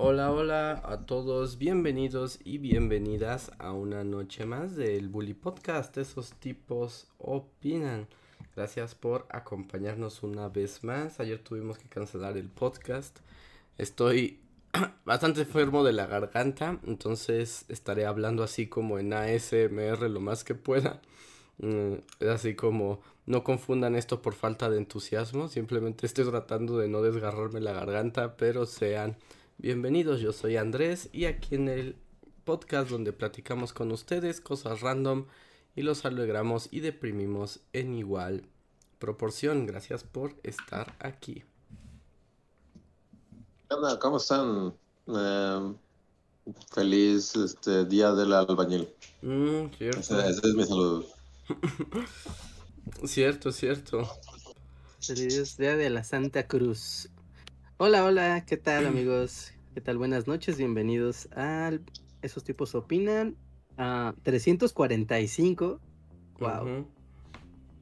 Hola, 0.00 0.30
hola 0.30 0.80
a 0.84 1.06
todos, 1.06 1.58
bienvenidos 1.58 2.38
y 2.44 2.58
bienvenidas 2.58 3.50
a 3.58 3.72
una 3.72 4.04
noche 4.04 4.46
más 4.46 4.76
del 4.76 5.08
Bully 5.08 5.34
Podcast. 5.34 5.98
Esos 5.98 6.34
tipos 6.34 7.08
opinan. 7.18 8.06
Gracias 8.54 8.94
por 8.94 9.26
acompañarnos 9.28 10.22
una 10.22 10.48
vez 10.48 10.84
más. 10.84 11.18
Ayer 11.18 11.40
tuvimos 11.40 11.78
que 11.78 11.88
cancelar 11.88 12.36
el 12.36 12.48
podcast. 12.48 13.18
Estoy 13.76 14.38
bastante 15.04 15.40
enfermo 15.40 15.82
de 15.82 15.94
la 15.94 16.06
garganta, 16.06 16.78
entonces 16.86 17.64
estaré 17.66 18.06
hablando 18.06 18.44
así 18.44 18.68
como 18.68 19.00
en 19.00 19.12
ASMR 19.12 20.08
lo 20.08 20.20
más 20.20 20.44
que 20.44 20.54
pueda. 20.54 21.02
Mm, 21.58 21.94
así 22.30 22.54
como 22.54 23.00
no 23.26 23.42
confundan 23.42 23.96
esto 23.96 24.22
por 24.22 24.34
falta 24.34 24.70
de 24.70 24.78
entusiasmo, 24.78 25.48
simplemente 25.48 26.06
estoy 26.06 26.24
tratando 26.24 26.78
de 26.78 26.86
no 26.86 27.02
desgarrarme 27.02 27.58
la 27.58 27.72
garganta, 27.72 28.36
pero 28.36 28.64
sean 28.64 29.16
Bienvenidos, 29.60 30.20
yo 30.20 30.32
soy 30.32 30.56
Andrés 30.56 31.08
y 31.12 31.24
aquí 31.24 31.56
en 31.56 31.66
el 31.68 31.96
podcast 32.44 32.90
donde 32.90 33.12
platicamos 33.12 33.72
con 33.72 33.90
ustedes 33.90 34.40
cosas 34.40 34.82
random 34.82 35.26
y 35.74 35.82
los 35.82 36.04
alegramos 36.04 36.68
y 36.70 36.78
deprimimos 36.78 37.58
en 37.72 37.96
igual 37.96 38.44
proporción. 39.00 39.66
Gracias 39.66 40.04
por 40.04 40.36
estar 40.44 40.94
aquí. 41.00 41.42
Hola, 43.68 43.98
¿cómo 43.98 44.18
están? 44.18 44.74
Em, 45.08 45.74
feliz 46.72 47.34
este 47.34 47.84
día 47.84 48.12
del 48.12 48.34
albañil. 48.34 48.88
Mm, 49.22 49.74
cierto. 49.76 49.98
Ese, 49.98 50.30
ese 50.30 50.48
es 50.50 50.54
mi 50.54 50.64
saludo. 50.64 51.04
cierto, 53.04 53.50
cierto. 53.50 54.08
Feliz 55.00 55.56
día 55.56 55.76
de 55.76 55.90
la 55.90 56.04
Santa 56.04 56.46
Cruz. 56.46 57.08
Hola, 57.80 58.04
hola, 58.04 58.44
¿qué 58.44 58.56
tal 58.56 58.86
amigos? 58.86 59.52
¿Qué 59.72 59.80
tal? 59.80 59.98
Buenas 59.98 60.26
noches, 60.26 60.58
bienvenidos 60.58 61.28
a 61.36 61.70
Esos 62.22 62.42
tipos 62.42 62.74
opinan. 62.74 63.36
A 63.76 64.16
345. 64.24 65.78
Wow. 66.40 66.88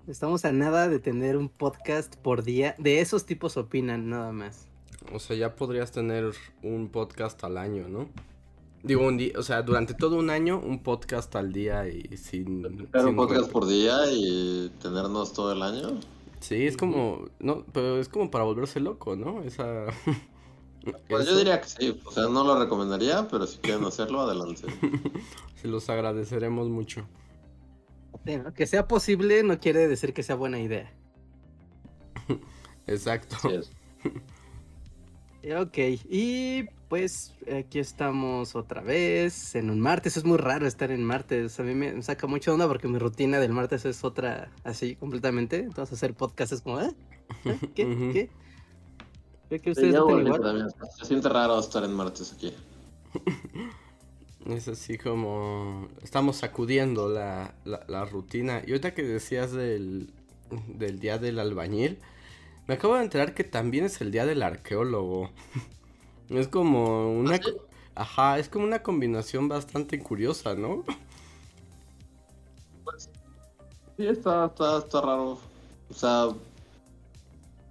Estamos 0.07 0.45
a 0.45 0.53
nada 0.53 0.91
de 0.91 0.99
tener 0.99 1.39
un 1.39 1.49
podcast 1.49 2.15
por 2.17 2.43
día. 2.43 2.75
De 2.77 3.01
esos 3.01 3.25
tipos 3.25 3.57
opinan, 3.57 4.11
nada 4.11 4.33
más. 4.33 4.69
O 5.15 5.19
sea, 5.19 5.35
ya 5.35 5.57
podrías 5.57 5.93
tener 5.93 6.31
un 6.63 6.91
podcast 6.91 7.43
al 7.45 7.57
año, 7.57 7.89
¿no? 7.89 8.11
Digo, 8.83 9.07
un 9.07 9.17
día, 9.17 9.33
o 9.39 9.43
sea, 9.43 9.63
durante 9.63 9.95
todo 9.95 10.19
un 10.19 10.29
año, 10.29 10.61
un 10.61 10.83
podcast 10.83 11.35
al 11.37 11.55
día 11.55 11.89
y 11.89 12.19
sin. 12.19 12.87
Pero 12.93 13.09
un 13.09 13.17
podcast 13.17 13.51
por 13.51 13.67
día 13.67 13.97
y 14.13 14.71
tenernos 14.79 15.33
todo 15.33 15.55
el 15.55 15.63
año. 15.63 15.99
Sí, 16.47 16.65
es 16.65 16.77
como, 16.77 17.29
no, 17.41 17.65
pero 17.73 17.99
es 17.99 18.09
como 18.09 18.31
para 18.31 18.45
volverse 18.45 18.79
loco, 18.79 19.17
¿no? 19.17 19.43
Esa... 19.43 19.87
Pues 21.09 21.27
yo 21.27 21.37
diría 21.37 21.61
que 21.61 21.67
sí, 21.69 22.01
o 22.05 22.13
sea, 22.13 22.29
no 22.29 22.45
lo 22.45 22.57
recomendaría, 22.61 23.27
pero 23.27 23.45
si 23.49 23.59
quieren 23.59 23.85
hacerlo, 23.85 24.21
adelante. 24.21 24.69
Se 25.61 25.67
los 25.67 25.91
agradeceremos 25.91 26.69
mucho. 26.69 27.09
Que 28.55 28.69
sea 28.69 28.87
posible 28.87 29.43
no 29.43 29.59
quiere 29.59 29.89
decir 29.89 30.15
que 30.15 30.23
sea 30.23 30.37
buena 30.37 30.61
idea. 30.61 30.95
Exacto. 32.87 33.37
Ok, 35.55 35.79
y 36.11 36.65
pues 36.89 37.35
aquí 37.57 37.79
estamos 37.79 38.57
otra 38.57 38.81
vez 38.81 39.55
en 39.55 39.71
un 39.71 39.81
martes. 39.81 40.17
Es 40.17 40.25
muy 40.25 40.39
raro 40.39 40.67
estar 40.67 40.91
en 40.91 41.05
martes. 41.05 41.59
A 41.61 41.63
mí 41.63 41.75
me 41.75 42.03
saca 42.03 42.27
mucha 42.27 42.53
onda 42.53 42.67
porque 42.67 42.89
mi 42.89 42.99
rutina 42.99 43.39
del 43.39 43.53
martes 43.53 43.85
es 43.85 44.05
otra 44.05 44.51
así 44.65 44.97
completamente. 44.97 45.59
Entonces 45.59 45.97
hacer 45.99 46.15
podcast 46.15 46.53
es 46.53 46.63
como, 46.63 46.81
¿eh? 46.81 46.95
¿Qué? 47.75 48.29
¿Qué? 49.49 49.61
que 49.61 49.71
ustedes 49.71 49.95
igual? 49.95 50.75
Se 50.99 51.05
siente 51.05 51.29
raro 51.29 51.59
estar 51.59 51.85
en 51.85 51.93
martes 51.93 52.33
aquí. 52.33 52.53
Es 54.47 54.69
así 54.69 54.97
como 54.97 55.89
estamos 56.03 56.37
sacudiendo 56.37 57.09
la, 57.09 57.57
la, 57.65 58.05
rutina. 58.05 58.63
Y 58.65 58.71
ahorita 58.71 58.95
que 58.95 59.03
decías 59.03 59.51
del, 59.51 60.13
del 60.69 61.01
día 61.01 61.19
del 61.19 61.41
albañil, 61.41 61.99
me 62.67 62.75
acabo 62.75 62.95
de 62.95 63.03
enterar 63.03 63.35
que 63.35 63.45
también 63.45 63.85
es 63.85 64.01
el 64.01 64.11
día 64.11 64.27
del 64.27 64.43
arqueólogo. 64.43 65.31
Es 66.29 66.49
como 66.49 67.13
una... 67.13 67.37
¿Ah, 67.37 67.41
Ajá, 68.03 68.39
es 68.39 68.49
como 68.49 68.65
una 68.65 68.83
combinación 68.83 69.49
bastante 69.49 69.99
curiosa, 69.99 70.55
¿no? 70.55 70.85
Pues, 72.85 73.09
sí, 73.97 74.07
está, 74.07 74.47
está, 74.47 74.79
está 74.79 75.01
raro. 75.01 75.39
O 75.89 75.95
sea... 75.95 76.29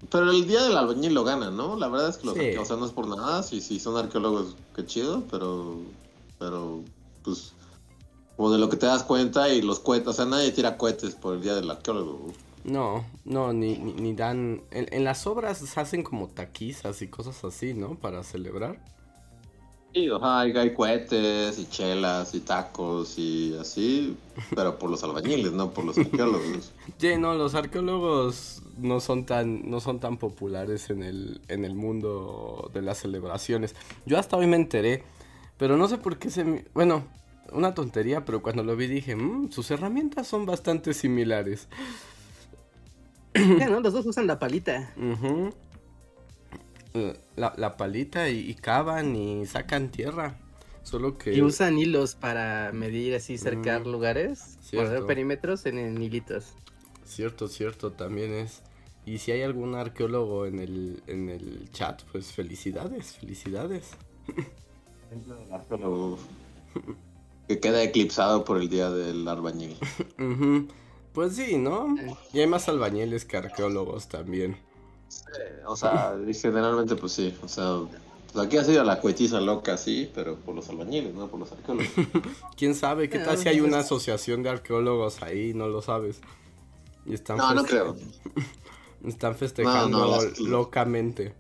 Pero 0.10 0.32
el 0.32 0.48
día 0.48 0.64
del 0.64 0.78
albañil 0.78 1.14
lo 1.14 1.24
gana, 1.24 1.52
¿no? 1.52 1.78
La 1.78 1.90
verdad 1.90 2.10
es 2.10 2.18
que 2.18 2.28
los 2.28 2.36
o 2.36 2.66
sea, 2.66 2.76
no 2.78 2.86
es 2.86 2.92
por 2.92 3.08
nada, 3.08 3.44
si, 3.44 3.60
si 3.60 3.80
son 3.80 3.98
arqueólogos, 3.98 4.56
qué 4.76 4.86
chido, 4.86 5.24
pero... 5.30 5.80
Pero, 6.40 6.84
pues... 7.24 7.54
O 8.38 8.52
de 8.52 8.58
lo 8.58 8.70
que 8.70 8.78
te 8.78 8.86
das 8.86 9.04
cuenta 9.04 9.50
y 9.50 9.62
los 9.62 9.80
cohetes, 9.80 10.08
o 10.08 10.14
sea, 10.14 10.26
nadie 10.26 10.52
tira 10.52 10.78
cohetes 10.78 11.16
por 11.16 11.36
el 11.36 11.42
día 11.42 11.56
del 11.56 11.70
arqueólogo. 11.70 12.34
No, 12.66 13.06
no, 13.26 13.54
ni, 13.54 13.78
ni, 13.78 14.14
dan... 14.14 14.64
En, 14.72 15.04
las 15.04 15.28
obras 15.28 15.60
se 15.60 15.80
hacen 15.80 16.02
como 16.02 16.28
taquizas 16.28 17.00
y 17.04 17.08
cosas 17.08 17.44
así, 17.44 17.76
¿no? 17.76 17.94
Para 17.94 18.24
celebrar. 18.24 18.80
Sí, 19.94 20.10
o 20.10 20.20
hay, 20.26 20.74
cohetes 20.74 21.60
y 21.60 21.68
chelas 21.68 22.34
y 22.34 22.40
tacos 22.40 23.20
y 23.20 23.56
así, 23.58 24.18
pero 24.54 24.80
por 24.80 24.90
los 24.90 25.04
albañiles, 25.04 25.54
no 25.54 25.72
por 25.72 25.86
los 25.86 25.98
arqueólogos. 25.98 26.74
sí, 26.98 27.16
no, 27.20 27.36
los 27.36 27.54
arqueólogos 27.54 28.64
no 28.80 29.00
son 29.00 29.28
tan, 29.28 29.70
no 29.70 29.80
son 29.80 30.00
tan 30.00 30.18
populares 30.18 30.90
en 30.90 31.04
el, 31.04 31.42
en 31.48 31.66
el 31.66 31.76
mundo 31.76 32.72
de 32.74 32.82
las 32.82 32.98
celebraciones. 32.98 33.76
Yo 34.08 34.18
hasta 34.18 34.38
hoy 34.38 34.48
me 34.48 34.58
enteré, 34.58 35.04
pero 35.58 35.78
no 35.78 35.88
sé 35.88 36.00
por 36.00 36.18
qué 36.18 36.32
se... 36.32 36.66
Bueno, 36.74 37.04
una 37.52 37.76
tontería, 37.76 38.26
pero 38.26 38.42
cuando 38.42 38.64
lo 38.64 38.76
vi 38.76 38.88
dije, 38.88 39.16
mmm, 39.16 39.52
sus 39.52 39.70
herramientas 39.70 40.28
son 40.28 40.48
bastante 40.48 40.96
similares. 40.96 41.68
¿no? 43.70 43.80
Los 43.80 43.94
dos 43.94 44.06
usan 44.06 44.28
la 44.28 44.40
palita. 44.40 44.94
la, 47.36 47.78
palita 47.78 48.30
y, 48.30 48.54
cavan 48.56 49.16
y 49.16 49.46
sacan 49.46 49.90
tierra. 49.90 50.38
Solo 50.84 51.18
que. 51.18 51.34
Y 51.34 51.42
usan 51.42 51.78
hilos 51.78 52.16
para 52.16 52.72
medir 52.72 53.16
así, 53.16 53.38
cercar 53.38 53.86
lugares. 53.86 54.58
Por 54.72 55.06
perímetros 55.06 55.66
en, 55.66 55.80
en, 55.80 56.02
hilitos. 56.02 56.54
Cierto, 57.04 57.48
cierto, 57.48 57.92
también 57.92 58.34
es. 58.34 58.62
Y 59.06 59.20
si 59.20 59.32
hay 59.32 59.44
algún 59.44 59.76
arqueólogo 59.76 60.46
en 60.46 60.60
el, 60.60 61.04
en 61.08 61.30
el 61.30 61.70
chat, 61.72 62.02
pues 62.12 62.32
felicidades, 62.32 63.14
felicidades. 63.14 63.92
que 67.48 67.60
queda 67.60 67.84
eclipsado 67.84 68.44
por 68.44 68.58
el 68.60 68.70
día 68.70 68.90
del 68.90 69.28
albañil. 69.28 69.78
Pues 71.16 71.38
sí, 71.38 71.58
¿no? 71.58 71.96
Y 72.34 72.42
hay 72.42 72.48
más 72.48 72.68
albañiles 72.68 73.24
que 73.24 73.38
arqueólogos 73.38 74.08
también. 74.08 74.58
o 75.66 75.76
sea, 75.78 76.14
generalmente 76.34 76.96
pues 76.96 77.14
sí, 77.14 77.34
o 77.42 77.48
sea, 77.48 77.80
pues 78.32 78.46
aquí 78.46 78.58
ha 78.58 78.64
sido 78.66 78.84
la 78.84 79.00
cohetiza 79.00 79.40
loca, 79.40 79.78
sí, 79.78 80.12
pero 80.14 80.36
por 80.36 80.54
los 80.54 80.68
albañiles, 80.70 81.14
no 81.14 81.28
por 81.30 81.40
los 81.40 81.52
arqueólogos. 81.54 81.90
¿Quién 82.58 82.76
sabe? 82.76 83.10
¿Qué 83.10 83.20
tal 83.20 83.38
si 83.38 83.48
hay 83.48 83.62
una 83.62 83.80
asociación 83.80 84.44
de 84.44 84.50
arqueólogos 84.50 85.24
ahí? 85.24 85.54
No 85.54 85.70
lo 85.70 85.82
sabes. 85.82 86.20
Y 87.06 87.14
están 87.14 87.38
no, 87.38 87.54
no 87.54 87.64
creo. 87.64 87.96
están 89.08 89.36
festejando 89.36 90.20
locamente 90.40 91.34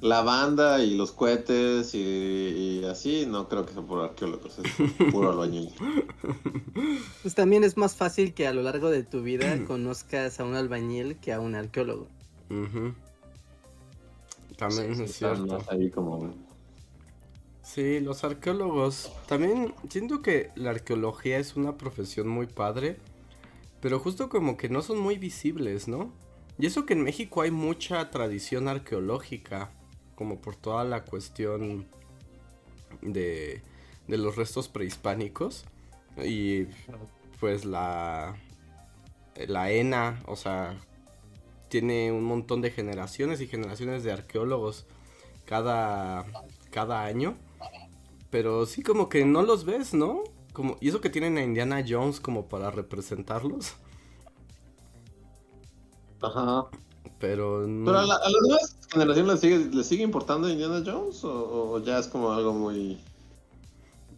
la 0.00 0.22
banda 0.22 0.82
y 0.82 0.96
los 0.96 1.12
cohetes 1.12 1.94
y, 1.94 2.84
así, 2.84 3.26
no 3.26 3.48
creo 3.48 3.66
que 3.66 3.72
sea 3.72 3.82
por 3.82 4.04
arqueólogos, 4.04 4.58
es 4.58 4.72
puro 5.12 5.30
albañil. 5.30 5.70
Pues 7.22 7.34
también 7.34 7.64
es 7.64 7.76
más 7.76 7.96
fácil 7.96 8.34
que 8.34 8.46
a 8.46 8.52
lo 8.52 8.62
largo 8.62 8.90
de 8.90 9.02
tu 9.02 9.22
vida 9.22 9.58
conozcas 9.66 10.38
a 10.40 10.44
un 10.44 10.54
albañil 10.54 11.16
que 11.16 11.32
a 11.32 11.40
un 11.40 11.54
arqueólogo. 11.54 12.06
También 14.56 15.00
es 15.00 15.14
cierto. 15.14 15.62
Sí, 17.62 18.00
los 18.00 18.24
arqueólogos. 18.24 19.12
También 19.26 19.74
siento 19.90 20.22
que 20.22 20.50
la 20.54 20.70
arqueología 20.70 21.38
es 21.38 21.54
una 21.54 21.76
profesión 21.76 22.26
muy 22.26 22.46
padre, 22.46 22.96
pero 23.80 23.98
justo 23.98 24.30
como 24.30 24.56
que 24.56 24.68
no 24.68 24.80
son 24.80 24.98
muy 24.98 25.18
visibles, 25.18 25.86
¿no? 25.86 26.10
Y 26.58 26.66
eso 26.66 26.86
que 26.86 26.94
en 26.94 27.02
México 27.02 27.42
hay 27.42 27.50
mucha 27.50 28.10
tradición 28.10 28.68
arqueológica 28.68 29.70
como 30.18 30.40
por 30.40 30.56
toda 30.56 30.82
la 30.82 31.04
cuestión 31.04 31.86
de, 33.02 33.62
de 34.08 34.18
los 34.18 34.34
restos 34.34 34.68
prehispánicos 34.68 35.64
y 36.16 36.64
pues 37.38 37.64
la 37.64 38.36
la 39.46 39.70
ENA, 39.70 40.20
o 40.26 40.34
sea, 40.34 40.76
tiene 41.68 42.10
un 42.10 42.24
montón 42.24 42.62
de 42.62 42.72
generaciones 42.72 43.40
y 43.40 43.46
generaciones 43.46 44.02
de 44.02 44.10
arqueólogos 44.10 44.86
cada, 45.44 46.26
cada 46.72 47.04
año. 47.04 47.36
Pero 48.30 48.66
sí 48.66 48.82
como 48.82 49.08
que 49.08 49.24
no 49.24 49.42
los 49.42 49.64
ves, 49.64 49.94
¿no? 49.94 50.24
Como, 50.52 50.76
y 50.80 50.88
eso 50.88 51.00
que 51.00 51.10
tienen 51.10 51.38
a 51.38 51.44
Indiana 51.44 51.84
Jones 51.88 52.18
como 52.18 52.48
para 52.48 52.72
representarlos. 52.72 53.76
Ajá. 56.20 56.68
Pero 57.18 57.66
no... 57.66 57.84
¿Pero 57.86 57.98
a, 57.98 58.06
las 58.06 58.32
nuevas 58.46 58.76
generaciones 58.90 59.34
le 59.34 59.38
sigue, 59.40 59.74
le 59.74 59.84
sigue 59.84 60.02
importando 60.04 60.48
Indiana 60.48 60.82
Jones? 60.84 61.24
¿O, 61.24 61.80
ya 61.84 61.98
es 61.98 62.06
como 62.06 62.32
algo 62.32 62.52
muy... 62.52 62.98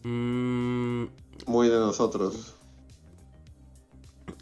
Mm. 0.03 1.05
Muy 1.47 1.69
de 1.69 1.79
nosotros? 1.79 2.53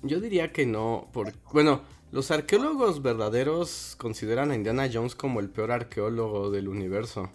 Yo 0.04 0.20
diría 0.20 0.52
que 0.52 0.66
no, 0.66 1.08
porque... 1.14 1.34
Bueno, 1.54 1.82
los 2.12 2.32
arqueólogos 2.32 3.02
verdaderos 3.02 3.96
consideran 3.98 4.52
a 4.52 4.56
Indiana 4.56 4.90
Jones 4.92 5.16
como 5.16 5.40
el 5.40 5.50
peor 5.50 5.72
arqueólogo 5.72 6.52
del 6.52 6.68
universo. 6.68 7.30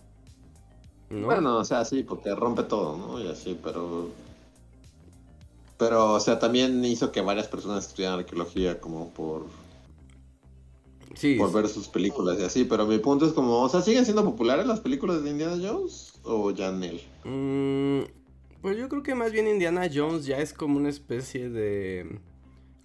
¿no? 1.10 1.26
Bueno, 1.26 1.58
o 1.58 1.64
sea, 1.64 1.84
sí, 1.84 2.02
porque 2.02 2.34
rompe 2.34 2.64
todo, 2.64 2.96
¿no? 2.96 3.20
Y 3.20 3.28
así, 3.28 3.58
pero... 3.62 4.10
Pero, 5.78 6.12
o 6.12 6.20
sea, 6.20 6.38
también 6.38 6.84
hizo 6.84 7.10
que 7.10 7.20
varias 7.20 7.48
personas 7.48 7.86
estudiaran 7.88 8.20
arqueología 8.20 8.80
como 8.80 9.10
por 9.10 9.46
por 11.38 11.52
ver 11.52 11.68
sus 11.68 11.88
películas 11.88 12.38
y 12.38 12.44
así, 12.44 12.64
pero 12.64 12.86
mi 12.86 12.98
punto 12.98 13.26
es 13.26 13.32
como, 13.32 13.60
o 13.60 13.68
sea, 13.68 13.80
¿siguen 13.80 14.04
siendo 14.04 14.24
populares 14.24 14.66
las 14.66 14.80
películas 14.80 15.22
de 15.22 15.30
Indiana 15.30 15.56
Jones 15.60 16.14
o 16.22 16.50
ya 16.50 16.72
Nel? 16.72 17.00
Mm, 17.24 18.02
pues 18.62 18.76
yo 18.76 18.88
creo 18.88 19.02
que 19.02 19.14
más 19.14 19.32
bien 19.32 19.48
Indiana 19.48 19.88
Jones 19.92 20.26
ya 20.26 20.38
es 20.38 20.52
como 20.52 20.76
una 20.76 20.88
especie 20.88 21.48
de 21.48 22.20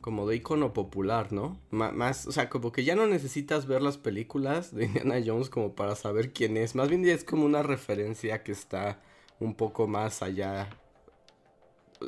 como 0.01 0.27
de 0.27 0.37
icono 0.37 0.71
popular, 0.73 1.33
¿no? 1.33 1.59
más, 1.71 2.25
o 2.25 2.31
sea, 2.31 2.49
como 2.49 2.71
que 2.71 2.85
ya 2.85 2.95
no 2.95 3.05
necesitas 3.05 3.67
ver 3.67 3.81
las 3.81 3.97
películas 3.97 4.73
de 4.73 4.85
Indiana 4.85 5.21
Jones 5.25 5.49
como 5.49 5.75
para 5.75 5.95
saber 5.95 6.31
quién 6.31 6.57
es, 6.57 6.75
más 6.75 6.89
bien 6.89 7.03
ya 7.03 7.13
es 7.13 7.23
como 7.23 7.45
una 7.45 7.63
referencia 7.63 8.43
que 8.43 8.51
está 8.51 9.01
un 9.39 9.55
poco 9.55 9.87
más 9.87 10.21
allá. 10.21 10.69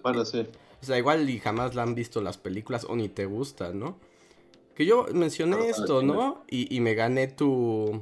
Bueno, 0.04 0.24
sí. 0.26 0.48
O 0.82 0.86
sea, 0.86 0.98
igual 0.98 1.30
y 1.30 1.40
jamás 1.40 1.76
la 1.76 1.84
han 1.84 1.96
visto 1.96 2.22
las 2.22 2.38
películas 2.38 2.86
o 2.86 2.96
ni 2.96 3.10
te 3.10 3.26
gusta, 3.26 3.72
¿no? 3.72 4.00
Que 4.82 4.88
yo 4.88 5.06
mencioné 5.14 5.70
esto, 5.70 6.02
¿no? 6.02 6.44
Y, 6.50 6.80
me 6.80 6.96
gané 6.96 7.28
tu, 7.28 8.02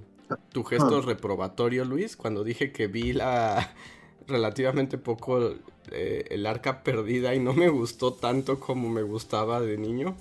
tu 0.53 0.63
gesto 0.63 1.01
reprobatorio, 1.01 1.83
Luis, 1.83 2.15
cuando 2.15 2.45
dije 2.45 2.71
que 2.71 2.87
vi 2.87 3.11
la 3.11 3.73
relativamente 4.27 4.97
poco 4.97 5.55
eh, 5.91 6.23
el 6.29 6.45
arca 6.45 6.81
perdida 6.81 7.35
y 7.35 7.39
no 7.41 7.51
me 7.51 7.67
gustó 7.67 8.13
tanto 8.13 8.61
como 8.61 8.87
me 8.87 9.01
gustaba 9.01 9.59
de 9.59 9.77
niño. 9.77 10.15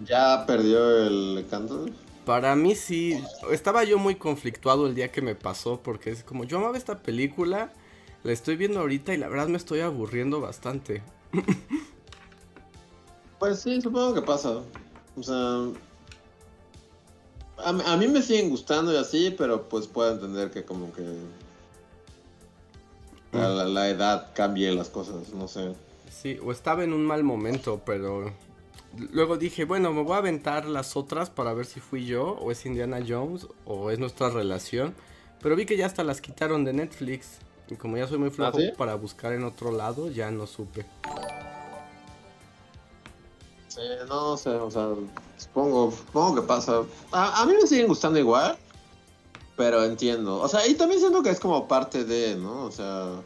¿Ya 0.00 0.46
perdió 0.46 1.06
el 1.06 1.44
canto? 1.50 1.84
Para 2.24 2.56
mí 2.56 2.74
sí, 2.74 3.22
estaba 3.50 3.84
yo 3.84 3.98
muy 3.98 4.14
conflictuado 4.14 4.86
el 4.86 4.94
día 4.94 5.12
que 5.12 5.20
me 5.20 5.34
pasó 5.34 5.82
porque 5.82 6.12
es 6.12 6.24
como 6.24 6.44
yo 6.44 6.56
amaba 6.56 6.78
esta 6.78 7.02
película, 7.02 7.74
la 8.22 8.32
estoy 8.32 8.56
viendo 8.56 8.80
ahorita 8.80 9.12
y 9.12 9.18
la 9.18 9.28
verdad 9.28 9.48
me 9.48 9.58
estoy 9.58 9.80
aburriendo 9.80 10.40
bastante. 10.40 11.02
Pues 13.38 13.60
sí, 13.60 13.80
supongo 13.80 14.14
que 14.14 14.22
pasa. 14.22 14.62
O 15.18 15.22
sea, 15.22 15.68
a, 17.64 17.96
mí 17.96 18.08
me 18.08 18.22
siguen 18.22 18.50
gustando 18.50 18.92
y 18.92 18.96
así, 18.96 19.34
pero 19.36 19.68
pues 19.68 19.86
puedo 19.86 20.12
entender 20.12 20.50
que 20.50 20.64
como 20.64 20.92
que 20.92 21.02
la, 23.32 23.64
la, 23.64 23.88
edad 23.88 24.30
cambie 24.34 24.72
las 24.72 24.88
cosas, 24.88 25.30
no 25.34 25.48
sé. 25.48 25.74
Sí, 26.10 26.38
o 26.42 26.52
estaba 26.52 26.84
en 26.84 26.92
un 26.92 27.04
mal 27.04 27.24
momento, 27.24 27.82
pero 27.84 28.32
luego 29.12 29.36
dije, 29.36 29.64
bueno, 29.64 29.92
me 29.92 30.02
voy 30.02 30.14
a 30.14 30.18
aventar 30.18 30.66
las 30.66 30.96
otras 30.96 31.30
para 31.30 31.52
ver 31.52 31.66
si 31.66 31.80
fui 31.80 32.06
yo, 32.06 32.30
o 32.40 32.50
es 32.50 32.64
Indiana 32.64 33.00
Jones, 33.06 33.46
o 33.64 33.90
es 33.90 33.98
nuestra 33.98 34.30
relación. 34.30 34.94
Pero 35.42 35.56
vi 35.56 35.66
que 35.66 35.76
ya 35.76 35.86
hasta 35.86 36.04
las 36.04 36.20
quitaron 36.20 36.64
de 36.64 36.72
Netflix. 36.72 37.38
Y 37.68 37.74
como 37.74 37.96
ya 37.98 38.06
soy 38.06 38.18
muy 38.18 38.30
flojo 38.30 38.58
¿Ah, 38.58 38.76
para 38.76 38.94
buscar 38.94 39.34
en 39.34 39.44
otro 39.44 39.70
lado, 39.70 40.10
ya 40.10 40.30
no 40.30 40.46
supe 40.46 40.86
no 44.08 44.36
sé, 44.36 44.50
o 44.50 44.70
sea, 44.70 44.88
supongo, 45.36 45.92
supongo 45.92 46.36
que 46.36 46.42
pasa. 46.42 46.82
A, 47.12 47.44
mí 47.46 47.52
me 47.60 47.66
siguen 47.66 47.88
gustando 47.88 48.18
igual, 48.18 48.56
pero 49.56 49.84
entiendo. 49.84 50.40
O 50.40 50.48
sea, 50.48 50.66
y 50.66 50.74
también 50.74 51.00
siento 51.00 51.22
que 51.22 51.30
es 51.30 51.40
como 51.40 51.68
parte 51.68 52.04
de, 52.04 52.36
¿no? 52.36 52.64
O 52.64 52.70
sea, 52.70 53.20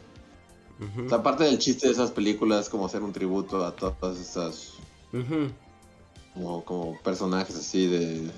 la 1.09 1.23
parte 1.23 1.45
del 1.45 1.59
chiste 1.59 1.87
de 1.87 1.93
esas 1.93 2.11
películas 2.11 2.69
como 2.69 2.85
hacer 2.85 3.01
un 3.03 3.13
tributo 3.13 3.65
a 3.65 3.75
todas 3.75 4.19
estas... 4.19 4.73
como, 6.33 6.65
como 6.65 6.99
personajes 7.01 7.55
así 7.55 7.87
de 7.87 8.31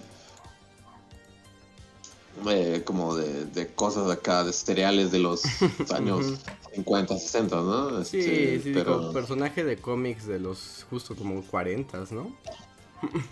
eh, 2.48 2.84
como 2.86 3.16
de, 3.16 3.46
de, 3.46 3.74
cosas 3.74 4.12
acá, 4.12 4.44
de 4.44 4.52
cereales 4.52 5.12
de 5.12 5.20
los 5.20 5.44
años 5.94 6.40
50, 6.76 7.18
60, 7.18 7.56
¿no? 7.56 8.04
Sí, 8.04 8.20
este, 8.20 8.60
sí, 8.62 8.72
pero... 8.74 8.98
como 8.98 9.14
personaje 9.14 9.64
de 9.64 9.78
cómics 9.78 10.28
de 10.28 10.40
los 10.40 10.86
justo 10.90 11.16
como 11.16 11.42
40, 11.44 12.06
¿no? 12.12 12.36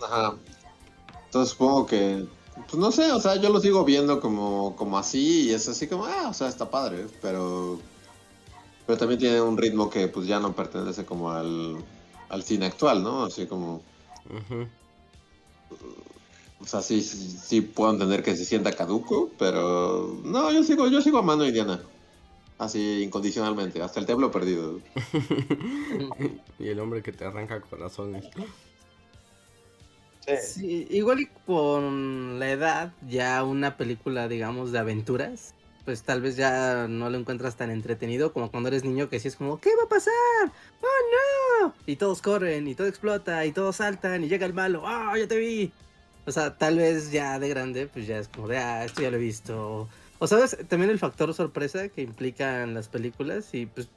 Ajá. 0.02 0.34
Entonces 1.26 1.52
supongo 1.52 1.86
que, 1.86 2.26
pues 2.54 2.74
no 2.74 2.90
sé, 2.92 3.12
o 3.12 3.20
sea, 3.20 3.36
yo 3.36 3.50
lo 3.50 3.60
sigo 3.60 3.84
viendo 3.84 4.20
como, 4.20 4.74
como 4.76 4.98
así 4.98 5.48
y 5.48 5.50
es 5.50 5.68
así 5.68 5.88
como, 5.88 6.06
ah, 6.06 6.28
o 6.28 6.34
sea, 6.34 6.48
está 6.48 6.70
padre, 6.70 7.06
pero... 7.20 7.78
Pero 8.86 8.98
también 8.98 9.18
tiene 9.18 9.40
un 9.40 9.56
ritmo 9.56 9.88
que 9.88 10.08
pues 10.08 10.26
ya 10.26 10.38
no 10.40 10.54
pertenece 10.54 11.06
como 11.06 11.30
al, 11.30 11.82
al 12.28 12.42
cine 12.42 12.66
actual, 12.66 13.02
¿no? 13.02 13.24
Así 13.24 13.46
como... 13.46 13.80
O 16.60 16.66
sea, 16.66 16.82
sí, 16.82 17.02
sí, 17.02 17.60
puedo 17.60 17.92
entender 17.92 18.22
que 18.22 18.36
se 18.36 18.44
sienta 18.44 18.72
caduco, 18.72 19.30
pero 19.38 20.18
no, 20.24 20.50
yo 20.50 20.62
sigo, 20.62 20.88
yo 20.88 21.00
sigo 21.00 21.18
amando 21.18 21.44
a 21.44 21.48
Indiana. 21.48 21.82
Así 22.58 23.02
incondicionalmente, 23.02 23.82
hasta 23.82 24.00
el 24.00 24.06
templo 24.06 24.30
perdido. 24.30 24.80
y 26.58 26.68
el 26.68 26.78
hombre 26.78 27.02
que 27.02 27.12
te 27.12 27.24
arranca 27.24 27.60
corazones. 27.60 28.26
Sí. 30.42 30.86
igual 30.90 31.20
y 31.20 31.26
con 31.44 32.38
la 32.38 32.50
edad, 32.50 32.92
ya 33.06 33.44
una 33.44 33.76
película, 33.76 34.26
digamos, 34.26 34.72
de 34.72 34.78
aventuras, 34.78 35.54
pues 35.84 36.02
tal 36.02 36.22
vez 36.22 36.36
ya 36.36 36.86
no 36.88 37.10
lo 37.10 37.18
encuentras 37.18 37.56
tan 37.56 37.70
entretenido 37.70 38.32
como 38.32 38.50
cuando 38.50 38.68
eres 38.68 38.84
niño 38.84 39.10
que 39.10 39.20
sí 39.20 39.28
es 39.28 39.36
como, 39.36 39.60
¿qué 39.60 39.70
va 39.76 39.84
a 39.84 39.88
pasar? 39.88 40.12
¡Oh 40.80 41.66
no! 41.66 41.74
Y 41.86 41.96
todos 41.96 42.22
corren, 42.22 42.66
y 42.66 42.74
todo 42.74 42.86
explota, 42.86 43.44
y 43.44 43.52
todos 43.52 43.76
saltan, 43.76 44.24
y 44.24 44.28
llega 44.28 44.46
el 44.46 44.54
malo, 44.54 44.84
¡ah, 44.86 45.12
ya 45.18 45.28
te 45.28 45.36
vi! 45.36 45.72
O 46.26 46.32
sea, 46.32 46.56
tal 46.56 46.78
vez 46.78 47.10
ya 47.10 47.38
de 47.38 47.48
grande, 47.48 47.86
pues 47.86 48.06
ya 48.06 48.18
es 48.18 48.28
como 48.28 48.48
de, 48.48 48.56
ah, 48.56 48.84
esto 48.84 49.02
ya 49.02 49.10
lo 49.10 49.16
he 49.16 49.20
visto. 49.20 49.88
O 50.18 50.26
sabes, 50.26 50.56
también 50.68 50.90
el 50.90 50.98
factor 50.98 51.34
sorpresa 51.34 51.88
que 51.88 52.02
implican 52.02 52.74
las 52.74 52.88
películas 52.88 53.52
y 53.52 53.66
pues 53.66 53.88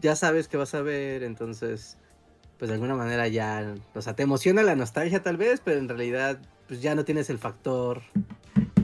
ya 0.00 0.16
sabes 0.16 0.48
que 0.48 0.56
vas 0.56 0.74
a 0.74 0.82
ver, 0.82 1.22
entonces, 1.22 1.96
pues 2.58 2.68
de 2.68 2.74
alguna 2.74 2.94
manera 2.94 3.28
ya, 3.28 3.74
o 3.94 4.02
sea, 4.02 4.14
te 4.14 4.22
emociona 4.22 4.62
la 4.62 4.74
nostalgia 4.74 5.22
tal 5.22 5.36
vez, 5.36 5.60
pero 5.64 5.78
en 5.78 5.88
realidad, 5.88 6.38
pues 6.68 6.82
ya 6.82 6.94
no 6.94 7.04
tienes 7.04 7.30
el 7.30 7.38
factor, 7.38 8.02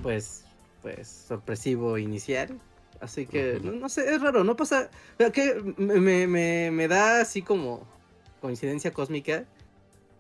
pues, 0.03 0.45
pues, 0.83 1.09
sorpresivo 1.29 1.99
inicial. 1.99 2.59
Así 3.01 3.27
que, 3.27 3.61
no, 3.63 3.89
sé, 3.89 4.15
es 4.15 4.21
raro, 4.21 4.45
no 4.45 4.57
pasa, 4.57 4.91
que 5.33 5.75
me, 5.79 6.27
me, 6.27 6.71
me 6.71 6.89
da 6.89 7.23
así 7.23 7.41
como 7.41 7.87
coincidencia 8.41 8.93
cósmica 8.93 9.45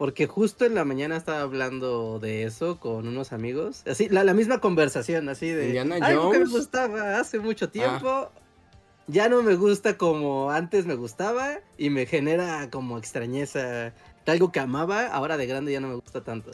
porque 0.00 0.26
justo 0.26 0.64
en 0.64 0.74
la 0.74 0.86
mañana 0.86 1.14
estaba 1.14 1.42
hablando 1.42 2.18
de 2.20 2.44
eso 2.44 2.80
con 2.80 3.06
unos 3.06 3.34
amigos. 3.34 3.82
Así, 3.86 4.08
la, 4.08 4.24
la 4.24 4.32
misma 4.32 4.58
conversación, 4.58 5.28
así 5.28 5.50
de. 5.50 5.66
Indiana 5.66 5.96
Algo 6.00 6.30
que 6.30 6.38
me 6.38 6.46
gustaba 6.46 7.20
hace 7.20 7.38
mucho 7.38 7.66
ah. 7.66 7.70
tiempo. 7.70 8.30
Ya 9.08 9.28
no 9.28 9.42
me 9.42 9.56
gusta 9.56 9.98
como 9.98 10.52
antes 10.52 10.86
me 10.86 10.94
gustaba. 10.94 11.58
Y 11.76 11.90
me 11.90 12.06
genera 12.06 12.70
como 12.70 12.96
extrañeza. 12.96 13.92
Algo 14.24 14.50
que 14.52 14.60
amaba, 14.60 15.06
ahora 15.08 15.36
de 15.36 15.46
grande 15.46 15.72
ya 15.72 15.80
no 15.80 15.88
me 15.88 15.96
gusta 15.96 16.24
tanto. 16.24 16.52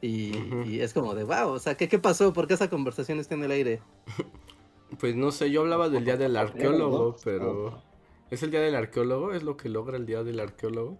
Y, 0.00 0.78
es 0.78 0.94
como 0.94 1.16
de 1.16 1.24
wow, 1.24 1.48
o 1.48 1.58
sea, 1.58 1.76
¿qué, 1.76 1.88
¿qué 1.88 1.98
pasó? 1.98 2.32
¿Por 2.32 2.46
qué 2.46 2.54
esa 2.54 2.70
conversación 2.70 3.18
está 3.18 3.34
en 3.34 3.42
el 3.42 3.50
aire? 3.50 3.80
Pues 5.00 5.16
no 5.16 5.32
sé, 5.32 5.50
yo 5.50 5.62
hablaba 5.62 5.88
del 5.88 6.04
día 6.04 6.16
del 6.16 6.36
arqueólogo, 6.36 7.16
pero. 7.24 7.82
¿Es 8.30 8.44
el 8.44 8.52
día 8.52 8.60
del 8.60 8.76
arqueólogo? 8.76 9.32
¿Es 9.32 9.42
lo 9.42 9.56
que 9.56 9.68
logra 9.68 9.96
el 9.96 10.06
día 10.06 10.22
del 10.22 10.38
arqueólogo? 10.38 10.98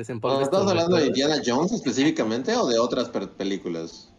¿Estás 0.00 0.66
hablando 0.66 0.96
de 0.96 1.06
Indiana 1.06 1.36
Jones 1.44 1.72
específicamente 1.72 2.54
o 2.56 2.66
de 2.66 2.78
otras 2.78 3.08
películas? 3.08 4.10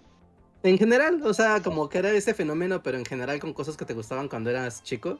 En 0.63 0.77
general, 0.77 1.21
o 1.23 1.33
sea, 1.33 1.61
como 1.61 1.89
que 1.89 1.99
era 1.99 2.11
ese 2.11 2.33
fenómeno, 2.33 2.81
pero 2.81 2.97
en 2.97 3.05
general 3.05 3.39
con 3.39 3.53
cosas 3.53 3.77
que 3.77 3.85
te 3.85 3.93
gustaban 3.93 4.27
cuando 4.27 4.49
eras 4.49 4.83
chico. 4.83 5.19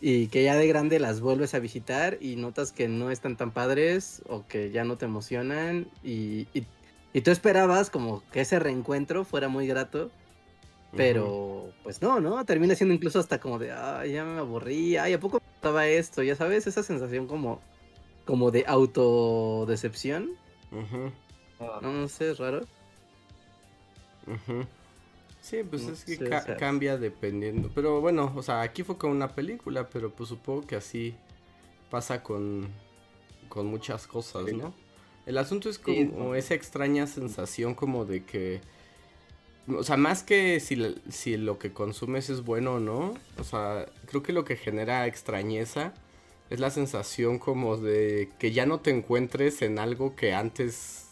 Y 0.00 0.28
que 0.28 0.42
ya 0.42 0.56
de 0.56 0.66
grande 0.66 0.98
las 0.98 1.20
vuelves 1.20 1.52
a 1.52 1.58
visitar 1.58 2.16
y 2.22 2.36
notas 2.36 2.72
que 2.72 2.88
no 2.88 3.10
están 3.10 3.36
tan 3.36 3.50
padres 3.50 4.22
o 4.26 4.46
que 4.46 4.70
ya 4.70 4.82
no 4.84 4.96
te 4.96 5.04
emocionan. 5.04 5.90
Y, 6.02 6.46
y, 6.54 7.20
tú 7.20 7.30
esperabas 7.30 7.90
como 7.90 8.22
que 8.32 8.40
ese 8.40 8.58
reencuentro 8.58 9.24
fuera 9.26 9.48
muy 9.48 9.66
grato. 9.66 10.10
Pero 10.96 11.70
pues 11.82 12.00
no, 12.00 12.18
¿no? 12.18 12.42
Termina 12.46 12.74
siendo 12.74 12.94
incluso 12.94 13.20
hasta 13.20 13.38
como 13.38 13.58
de, 13.58 13.72
ay, 13.72 14.12
ya 14.12 14.24
me 14.24 14.40
aburrí, 14.40 14.96
ay, 14.96 15.12
¿a 15.12 15.20
poco 15.20 15.40
estaba 15.54 15.86
esto? 15.86 16.22
Ya 16.22 16.34
sabes, 16.34 16.66
esa 16.66 16.82
sensación 16.82 17.26
como 17.26 17.60
como 18.30 18.52
de 18.52 18.64
autodecepción. 18.64 20.30
No, 21.82 22.06
sé, 22.06 22.30
es 22.30 22.38
raro. 22.38 22.64
Sí, 25.40 25.64
pues 25.68 25.82
es 25.82 26.04
que 26.04 26.30
cambia 26.56 26.96
dependiendo. 26.96 27.72
Pero 27.74 28.00
bueno, 28.00 28.32
o 28.36 28.42
sea, 28.44 28.60
aquí 28.60 28.84
fue 28.84 28.96
con 28.96 29.10
una 29.10 29.34
película, 29.34 29.88
pero 29.88 30.12
pues 30.12 30.28
supongo 30.28 30.64
que 30.64 30.76
así 30.76 31.16
pasa 31.90 32.22
con, 32.22 32.68
con 33.48 33.66
muchas 33.66 34.06
cosas, 34.06 34.52
¿no? 34.52 34.72
El 35.26 35.36
asunto 35.36 35.68
es 35.68 35.80
como 35.80 36.36
esa 36.36 36.54
extraña 36.54 37.08
sensación 37.08 37.74
como 37.74 38.04
de 38.04 38.22
que... 38.22 38.60
O 39.66 39.82
sea, 39.82 39.96
más 39.96 40.22
que 40.22 40.60
si, 40.60 40.94
si 41.08 41.36
lo 41.36 41.58
que 41.58 41.72
consumes 41.72 42.30
es 42.30 42.44
bueno 42.44 42.74
o 42.74 42.80
no, 42.80 43.14
o 43.38 43.44
sea, 43.44 43.86
creo 44.06 44.22
que 44.22 44.32
lo 44.32 44.44
que 44.44 44.54
genera 44.54 45.08
extrañeza 45.08 45.94
es 46.50 46.58
la 46.60 46.70
sensación 46.70 47.38
como 47.38 47.76
de 47.76 48.28
que 48.38 48.50
ya 48.52 48.66
no 48.66 48.80
te 48.80 48.90
encuentres 48.90 49.62
en 49.62 49.78
algo 49.78 50.16
que 50.16 50.34
antes 50.34 51.06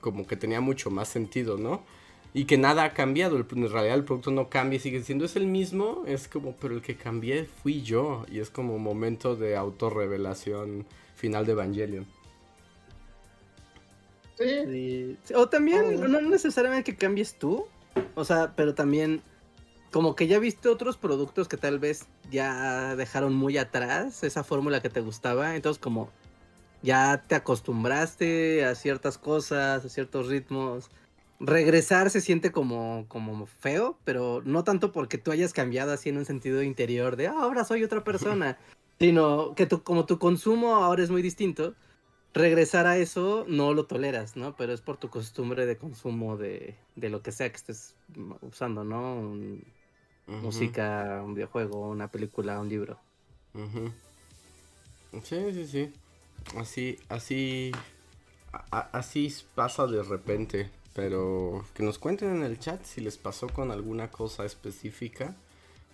como 0.00 0.26
que 0.26 0.36
tenía 0.36 0.60
mucho 0.60 0.90
más 0.90 1.08
sentido, 1.08 1.58
¿no? 1.58 1.82
Y 2.32 2.44
que 2.44 2.58
nada 2.58 2.84
ha 2.84 2.94
cambiado, 2.94 3.36
en 3.36 3.68
realidad 3.70 3.96
el 3.96 4.04
producto 4.04 4.30
no 4.30 4.48
cambia, 4.48 4.78
sigue 4.78 5.02
siendo 5.02 5.24
es 5.24 5.34
el 5.34 5.46
mismo, 5.46 6.04
es 6.06 6.28
como, 6.28 6.52
pero 6.52 6.74
el 6.74 6.82
que 6.82 6.94
cambié 6.94 7.44
fui 7.44 7.82
yo, 7.82 8.24
y 8.30 8.38
es 8.38 8.50
como 8.50 8.78
momento 8.78 9.34
de 9.34 9.56
autorrevelación 9.56 10.86
final 11.16 11.46
de 11.46 11.52
Evangelion. 11.52 12.06
Sí. 14.36 15.16
O 15.34 15.48
también, 15.48 16.00
no 16.00 16.20
necesariamente 16.20 16.92
que 16.92 16.98
cambies 16.98 17.34
tú, 17.34 17.66
o 18.14 18.24
sea, 18.24 18.52
pero 18.54 18.74
también 18.74 19.22
como 19.90 20.14
que 20.14 20.26
ya 20.26 20.38
viste 20.38 20.68
otros 20.68 20.96
productos 20.96 21.48
que 21.48 21.56
tal 21.56 21.78
vez 21.78 22.06
ya 22.30 22.96
dejaron 22.96 23.34
muy 23.34 23.56
atrás 23.58 24.22
esa 24.22 24.44
fórmula 24.44 24.82
que 24.82 24.90
te 24.90 25.00
gustaba, 25.00 25.56
entonces 25.56 25.80
como 25.80 26.10
ya 26.82 27.24
te 27.26 27.34
acostumbraste 27.34 28.64
a 28.64 28.74
ciertas 28.74 29.18
cosas, 29.18 29.84
a 29.84 29.88
ciertos 29.88 30.28
ritmos. 30.28 30.90
Regresar 31.40 32.10
se 32.10 32.20
siente 32.20 32.52
como, 32.52 33.06
como 33.08 33.46
feo, 33.46 33.96
pero 34.04 34.42
no 34.44 34.64
tanto 34.64 34.92
porque 34.92 35.18
tú 35.18 35.30
hayas 35.30 35.52
cambiado 35.52 35.92
así 35.92 36.08
en 36.08 36.18
un 36.18 36.24
sentido 36.24 36.62
interior 36.62 37.16
de 37.16 37.28
ah, 37.28 37.34
ahora 37.38 37.64
soy 37.64 37.84
otra 37.84 38.04
persona, 38.04 38.58
sino 38.98 39.54
que 39.54 39.66
tú, 39.66 39.82
como 39.82 40.04
tu 40.04 40.18
consumo 40.18 40.76
ahora 40.76 41.02
es 41.02 41.10
muy 41.10 41.22
distinto, 41.22 41.74
regresar 42.34 42.86
a 42.86 42.98
eso 42.98 43.44
no 43.48 43.72
lo 43.72 43.86
toleras, 43.86 44.36
¿no? 44.36 44.56
Pero 44.56 44.72
es 44.72 44.80
por 44.80 44.96
tu 44.96 45.08
costumbre 45.10 45.64
de 45.66 45.76
consumo 45.76 46.36
de, 46.36 46.76
de 46.96 47.08
lo 47.08 47.22
que 47.22 47.32
sea 47.32 47.50
que 47.50 47.56
estés 47.56 47.94
usando, 48.42 48.84
¿no? 48.84 49.36
Música, 50.28 51.22
un 51.24 51.34
videojuego, 51.34 51.88
una 51.88 52.08
película, 52.08 52.60
un 52.60 52.68
libro. 52.68 52.98
Sí, 55.24 55.52
sí, 55.52 55.66
sí. 55.66 55.92
Así, 56.56 56.98
así, 57.08 57.72
así 58.70 59.34
pasa 59.54 59.86
de 59.86 60.02
repente. 60.02 60.70
Pero 60.94 61.64
que 61.74 61.82
nos 61.82 61.98
cuenten 61.98 62.36
en 62.36 62.42
el 62.42 62.58
chat 62.58 62.84
si 62.84 63.00
les 63.00 63.18
pasó 63.18 63.46
con 63.48 63.70
alguna 63.70 64.10
cosa 64.10 64.44
específica. 64.44 65.36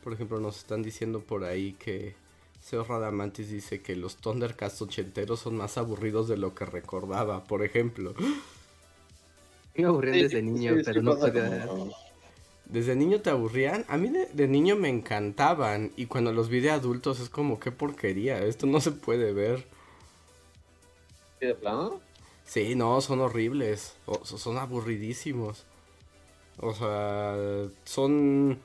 Por 0.03 0.15
ejemplo, 0.15 0.41
nos 0.41 0.59
están 0.59 0.83
diciendo 0.83 1.21
por 1.21 1.45
ahí 1.45 1.75
que 1.75 2.15
Seo 2.63 2.85
Radamantis 2.85 3.51
dice 3.51 3.83
que 3.83 3.97
los 3.97 4.17
Thundercats 4.17 4.81
ochenteros 4.81 5.41
son 5.41 5.57
más 5.57 5.77
aburridos 5.77 6.29
de 6.29 6.39
lo 6.39 6.55
que 6.55 6.65
recordaba, 6.65 7.45
por 7.45 7.63
ejemplo. 7.63 8.15
Me 9.75 9.85
aburrí 9.85 10.23
desde 10.23 10.41
niño, 10.41 10.75
pero 10.83 11.03
no 11.03 11.19
podía... 11.19 11.69
¿Desde 12.67 12.97
niño 12.97 13.21
te 13.21 13.31
aburrían? 13.31 13.85
A 13.89 13.99
mí 13.99 14.09
de, 14.09 14.49
niño 14.49 14.77
me 14.77 14.89
encantaban 14.89 15.93
y 15.97 16.07
cuando 16.07 16.33
los 16.33 16.49
vi 16.49 16.61
de 16.61 16.71
adultos 16.71 17.21
es 17.21 17.29
como 17.29 17.61
qué 17.61 17.71
porquería, 17.73 18.39
esto 18.45 18.67
no 18.67 18.81
se 18.81 18.93
puede 18.93 19.33
ver. 19.33 19.67
¿Y 21.41 21.47
de 21.47 21.55
plano? 21.55 22.01
Sí, 22.45 22.75
no, 22.75 23.01
son 23.01 23.21
horribles, 23.21 23.97
son 24.25 24.59
aburridísimos. 24.59 25.65
O 26.59 26.73
sea, 26.73 27.37
son 27.85 28.59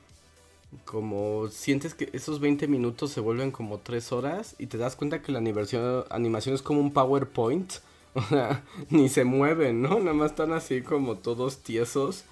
como 0.84 1.48
sientes 1.48 1.94
que 1.94 2.08
esos 2.12 2.40
20 2.40 2.68
minutos 2.68 3.10
se 3.10 3.20
vuelven 3.20 3.50
como 3.50 3.78
3 3.78 4.12
horas 4.12 4.54
y 4.58 4.66
te 4.66 4.78
das 4.78 4.96
cuenta 4.96 5.20
que 5.20 5.32
la 5.32 5.38
animación, 5.38 6.04
animación 6.10 6.54
es 6.54 6.62
como 6.62 6.80
un 6.80 6.92
PowerPoint. 6.92 7.72
O 8.12 8.22
sea, 8.22 8.64
ni 8.88 9.08
se 9.08 9.22
mueven, 9.22 9.82
¿no? 9.82 10.00
Nada 10.00 10.14
más 10.14 10.32
están 10.32 10.52
así 10.52 10.82
como 10.82 11.18
todos 11.18 11.58
tiesos 11.58 12.24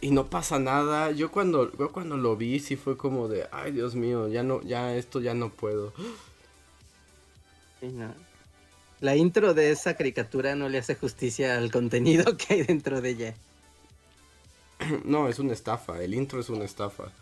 y 0.00 0.10
no 0.10 0.28
pasa 0.28 0.58
nada. 0.58 1.10
Yo 1.10 1.30
cuando, 1.30 1.72
yo 1.76 1.92
cuando 1.92 2.16
lo 2.16 2.36
vi 2.36 2.60
sí 2.60 2.76
fue 2.76 2.96
como 2.96 3.28
de, 3.28 3.48
ay 3.52 3.72
Dios 3.72 3.94
mío, 3.94 4.28
ya 4.28 4.42
no, 4.42 4.62
ya 4.62 4.94
esto 4.94 5.20
ya 5.20 5.34
no 5.34 5.50
puedo. 5.50 5.92
La 9.00 9.16
intro 9.16 9.54
de 9.54 9.70
esa 9.70 9.94
caricatura 9.94 10.54
no 10.56 10.68
le 10.68 10.78
hace 10.78 10.94
justicia 10.94 11.56
al 11.56 11.70
contenido 11.70 12.36
que 12.38 12.54
hay 12.54 12.62
dentro 12.62 13.00
de 13.00 13.10
ella. 13.10 13.34
No, 15.04 15.28
es 15.28 15.40
una 15.40 15.52
estafa, 15.52 16.00
el 16.02 16.14
intro 16.14 16.40
es 16.40 16.48
una 16.48 16.64
estafa. 16.64 17.12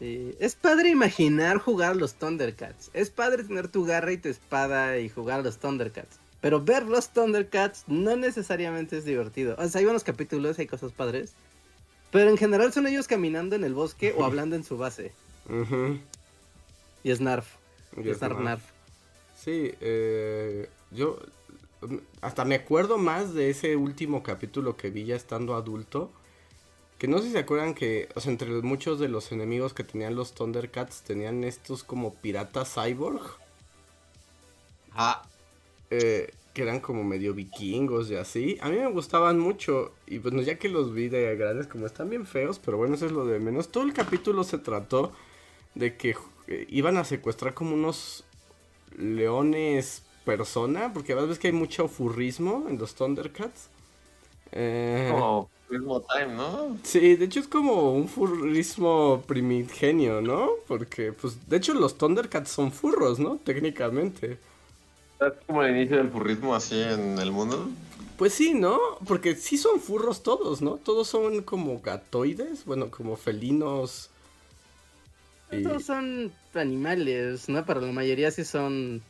Es 0.00 0.54
padre 0.54 0.88
imaginar 0.88 1.58
jugar 1.58 1.96
los 1.96 2.14
Thundercats. 2.14 2.90
Es 2.94 3.10
padre 3.10 3.44
tener 3.44 3.68
tu 3.68 3.84
garra 3.84 4.12
y 4.12 4.16
tu 4.16 4.28
espada 4.30 4.98
y 4.98 5.10
jugar 5.10 5.44
los 5.44 5.58
Thundercats. 5.58 6.18
Pero 6.40 6.62
ver 6.62 6.84
los 6.84 7.10
Thundercats 7.10 7.84
no 7.86 8.16
necesariamente 8.16 8.96
es 8.96 9.04
divertido. 9.04 9.56
O 9.58 9.68
sea, 9.68 9.80
hay 9.80 9.86
unos 9.86 10.04
capítulos, 10.04 10.58
hay 10.58 10.66
cosas 10.66 10.92
padres. 10.92 11.34
Pero 12.10 12.30
en 12.30 12.36
general 12.36 12.72
son 12.72 12.86
ellos 12.86 13.06
caminando 13.06 13.56
en 13.56 13.64
el 13.64 13.74
bosque 13.74 14.14
o 14.16 14.24
hablando 14.24 14.56
en 14.56 14.64
su 14.64 14.78
base. 14.78 15.12
Y 17.04 17.10
es 17.10 17.20
Narf. 17.20 17.46
Y 17.96 18.08
es 18.08 18.20
Narf. 18.20 18.62
Sí, 19.36 19.72
eh, 19.80 20.68
yo 20.90 21.18
hasta 22.20 22.44
me 22.44 22.54
acuerdo 22.54 22.98
más 22.98 23.34
de 23.34 23.50
ese 23.50 23.76
último 23.76 24.22
capítulo 24.22 24.76
que 24.76 24.90
vi 24.90 25.04
ya 25.04 25.16
estando 25.16 25.54
adulto. 25.54 26.10
Que 26.98 27.08
no 27.08 27.18
sé 27.18 27.28
si 27.28 27.32
se 27.32 27.38
acuerdan 27.38 27.74
que, 27.74 28.08
o 28.14 28.20
sea, 28.20 28.30
entre 28.30 28.50
muchos 28.62 28.98
de 28.98 29.08
los 29.08 29.32
enemigos 29.32 29.72
que 29.72 29.84
tenían 29.84 30.16
los 30.16 30.34
Thundercats 30.34 31.02
tenían 31.02 31.44
estos 31.44 31.82
como 31.82 32.14
piratas 32.14 32.74
cyborg. 32.74 33.22
Ah, 34.92 35.22
eh, 35.90 36.32
que 36.52 36.62
eran 36.62 36.80
como 36.80 37.04
medio 37.04 37.34
vikingos 37.34 38.10
y 38.10 38.16
así. 38.16 38.58
A 38.60 38.68
mí 38.68 38.76
me 38.76 38.90
gustaban 38.90 39.38
mucho. 39.38 39.92
Y 40.06 40.18
bueno, 40.18 40.42
ya 40.42 40.58
que 40.58 40.68
los 40.68 40.92
vi 40.92 41.08
de 41.08 41.36
grandes, 41.36 41.66
como 41.66 41.86
están 41.86 42.10
bien 42.10 42.26
feos, 42.26 42.58
pero 42.58 42.76
bueno, 42.76 42.94
eso 42.94 43.06
es 43.06 43.12
lo 43.12 43.26
de 43.26 43.38
menos. 43.38 43.68
Todo 43.68 43.84
el 43.84 43.92
capítulo 43.92 44.44
se 44.44 44.58
trató 44.58 45.12
de 45.74 45.96
que 45.96 46.16
eh, 46.48 46.66
iban 46.68 46.96
a 46.96 47.04
secuestrar 47.04 47.54
como 47.54 47.74
unos 47.74 48.24
leones 48.96 50.02
persona, 50.24 50.92
porque 50.92 51.12
a 51.12 51.16
veces 51.16 51.38
que 51.38 51.48
hay 51.48 51.52
mucho 51.52 51.88
furrismo 51.88 52.66
en 52.68 52.78
los 52.78 52.94
Thundercats. 52.94 53.68
Eh, 54.52 55.08
como 55.12 55.48
furrismo 55.66 56.02
time, 56.02 56.34
¿no? 56.34 56.78
Sí, 56.82 57.16
de 57.16 57.24
hecho 57.26 57.40
es 57.40 57.48
como 57.48 57.92
un 57.94 58.08
furrismo 58.08 59.22
primigenio, 59.26 60.20
¿no? 60.20 60.50
Porque, 60.66 61.12
pues, 61.12 61.48
de 61.48 61.56
hecho 61.56 61.74
los 61.74 61.96
Thundercats 61.96 62.50
son 62.50 62.72
furros, 62.72 63.18
¿no? 63.20 63.36
Técnicamente. 63.36 64.38
¿Es 65.20 65.32
como 65.46 65.62
el 65.62 65.76
inicio 65.76 65.98
del 65.98 66.10
furrismo 66.10 66.54
así 66.54 66.80
en 66.80 67.18
el 67.18 67.30
mundo? 67.30 67.68
Pues 68.16 68.34
sí, 68.34 68.54
¿no? 68.54 68.78
Porque 69.06 69.34
sí 69.36 69.58
son 69.58 69.80
furros 69.80 70.22
todos, 70.22 70.62
¿no? 70.62 70.76
Todos 70.76 71.08
son 71.08 71.42
como 71.42 71.80
gatoides, 71.80 72.64
bueno, 72.64 72.90
como 72.90 73.16
felinos. 73.16 74.10
Todos 75.62 75.84
son 75.84 76.32
animales, 76.54 77.48
¿no? 77.48 77.64
Para 77.64 77.80
la 77.80 77.92
mayoría 77.92 78.30
sí 78.30 78.44
son, 78.44 79.02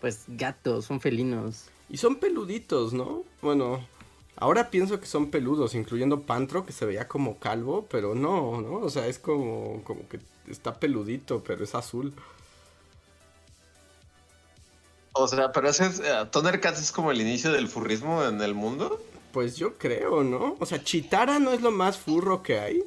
pues, 0.00 0.24
gatos, 0.28 0.86
son 0.86 1.00
felinos. 1.00 1.66
Y 1.88 1.96
son 1.96 2.16
peluditos, 2.16 2.92
¿no? 2.92 3.24
Bueno, 3.40 3.86
ahora 4.36 4.70
pienso 4.70 4.98
que 4.98 5.06
son 5.06 5.30
peludos, 5.30 5.74
incluyendo 5.74 6.22
Pantro, 6.22 6.64
que 6.64 6.72
se 6.72 6.86
veía 6.86 7.06
como 7.06 7.38
calvo, 7.38 7.86
pero 7.90 8.14
no, 8.14 8.60
¿no? 8.60 8.76
O 8.76 8.90
sea, 8.90 9.06
es 9.06 9.18
como, 9.18 9.82
como 9.84 10.08
que 10.08 10.18
está 10.48 10.80
peludito, 10.80 11.42
pero 11.44 11.62
es 11.62 11.74
azul. 11.74 12.14
O 15.12 15.28
sea, 15.28 15.52
pero 15.52 15.68
ese 15.68 15.86
es, 15.86 16.00
uh, 16.00 16.26
Thundercats 16.30 16.80
es 16.80 16.92
como 16.92 17.10
el 17.10 17.20
inicio 17.20 17.52
del 17.52 17.68
furrismo 17.68 18.24
en 18.24 18.40
el 18.40 18.54
mundo. 18.54 19.02
Pues 19.32 19.56
yo 19.56 19.78
creo, 19.78 20.24
¿no? 20.24 20.56
O 20.58 20.66
sea, 20.66 20.82
Chitara 20.82 21.38
no 21.38 21.52
es 21.52 21.60
lo 21.60 21.70
más 21.70 21.98
furro 21.98 22.42
que 22.42 22.58
hay. 22.58 22.84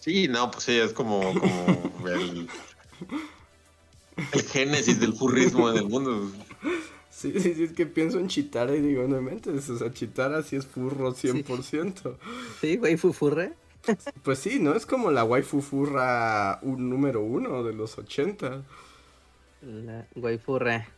Sí, 0.00 0.28
no, 0.28 0.50
pues 0.50 0.64
sí, 0.64 0.78
es 0.78 0.92
como, 0.92 1.20
como 1.20 2.08
el, 2.08 2.48
el 4.32 4.42
génesis 4.42 4.98
del 4.98 5.12
furrismo 5.12 5.70
en 5.70 5.76
el 5.76 5.88
mundo. 5.88 6.30
Sí, 7.10 7.32
sí, 7.38 7.54
sí, 7.54 7.64
es 7.64 7.72
que 7.72 7.84
pienso 7.86 8.18
en 8.18 8.28
Chitara 8.28 8.74
y 8.74 8.80
digo, 8.80 9.06
no 9.06 9.20
mentes, 9.20 9.68
o 9.68 9.76
sea, 9.76 9.92
Chitara 9.92 10.42
sí 10.42 10.56
es 10.56 10.66
furro 10.66 11.12
100%. 11.14 12.16
Sí, 12.60 12.76
güey, 12.76 12.96
fufurre. 12.96 13.52
Pues 14.22 14.38
sí, 14.38 14.58
¿no? 14.58 14.74
Es 14.74 14.86
como 14.86 15.10
la 15.10 15.24
waifu 15.24 15.60
furra 15.60 16.60
un 16.62 16.88
número 16.88 17.20
uno 17.22 17.62
de 17.62 17.72
los 17.72 17.98
80. 17.98 18.62
La 19.62 20.06
waifurra. 20.14 20.88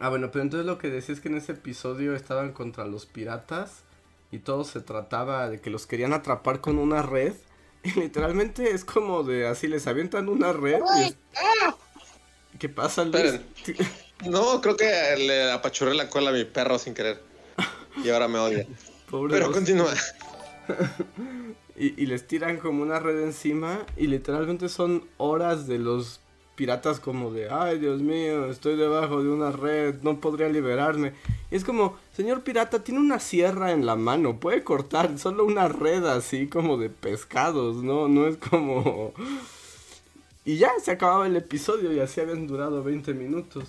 Ah, 0.00 0.08
bueno, 0.08 0.30
pero 0.30 0.42
entonces 0.42 0.66
lo 0.66 0.78
que 0.78 0.88
decía 0.90 1.14
es 1.14 1.20
que 1.20 1.28
en 1.28 1.36
ese 1.36 1.52
episodio 1.52 2.14
estaban 2.14 2.52
contra 2.52 2.84
los 2.84 3.06
piratas 3.06 3.82
y 4.30 4.38
todo 4.38 4.64
se 4.64 4.80
trataba 4.80 5.48
de 5.48 5.60
que 5.60 5.70
los 5.70 5.86
querían 5.86 6.12
atrapar 6.12 6.60
con 6.60 6.78
una 6.78 7.02
red. 7.02 7.34
Y 7.84 8.00
literalmente 8.00 8.72
es 8.72 8.84
como 8.84 9.22
de 9.22 9.46
así, 9.46 9.68
les 9.68 9.86
avientan 9.86 10.28
una 10.28 10.52
red. 10.52 10.80
Y 10.98 12.58
¿Qué 12.58 12.68
pasa, 12.68 13.04
Luis? 13.04 13.40
No, 14.24 14.60
creo 14.60 14.76
que 14.76 14.86
le 15.18 15.52
apachurré 15.52 15.94
la 15.94 16.10
cola 16.10 16.30
a 16.30 16.32
mi 16.32 16.44
perro 16.44 16.80
sin 16.80 16.94
querer. 16.94 17.22
Y 18.02 18.08
ahora 18.08 18.26
me 18.26 18.40
odia. 18.40 18.66
Pero 19.30 19.52
continúa. 19.52 19.94
y, 21.76 22.02
y 22.02 22.06
les 22.06 22.26
tiran 22.26 22.56
como 22.56 22.82
una 22.82 22.98
red 22.98 23.22
encima 23.22 23.86
y 23.96 24.08
literalmente 24.08 24.68
son 24.68 25.06
horas 25.16 25.68
de 25.68 25.78
los 25.78 26.20
piratas 26.56 26.98
como 26.98 27.30
de, 27.30 27.48
ay 27.50 27.78
Dios 27.78 28.00
mío, 28.00 28.50
estoy 28.50 28.76
debajo 28.76 29.22
de 29.22 29.28
una 29.28 29.52
red, 29.52 29.96
no 30.02 30.20
podría 30.20 30.48
liberarme. 30.48 31.12
Y 31.50 31.56
es 31.56 31.64
como, 31.64 31.96
señor 32.16 32.42
pirata, 32.42 32.82
tiene 32.82 32.98
una 33.00 33.20
sierra 33.20 33.72
en 33.72 33.86
la 33.86 33.94
mano, 33.94 34.40
puede 34.40 34.64
cortar 34.64 35.18
solo 35.18 35.44
una 35.44 35.68
red 35.68 36.04
así 36.06 36.48
como 36.48 36.78
de 36.78 36.90
pescados, 36.90 37.76
¿no? 37.76 38.08
No 38.08 38.26
es 38.26 38.36
como... 38.38 39.12
Y 40.48 40.58
ya, 40.58 40.70
se 40.80 40.92
acababa 40.92 41.26
el 41.26 41.34
episodio 41.34 41.92
y 41.92 41.98
así 41.98 42.20
habían 42.20 42.46
durado 42.46 42.80
20 42.84 43.14
minutos. 43.14 43.64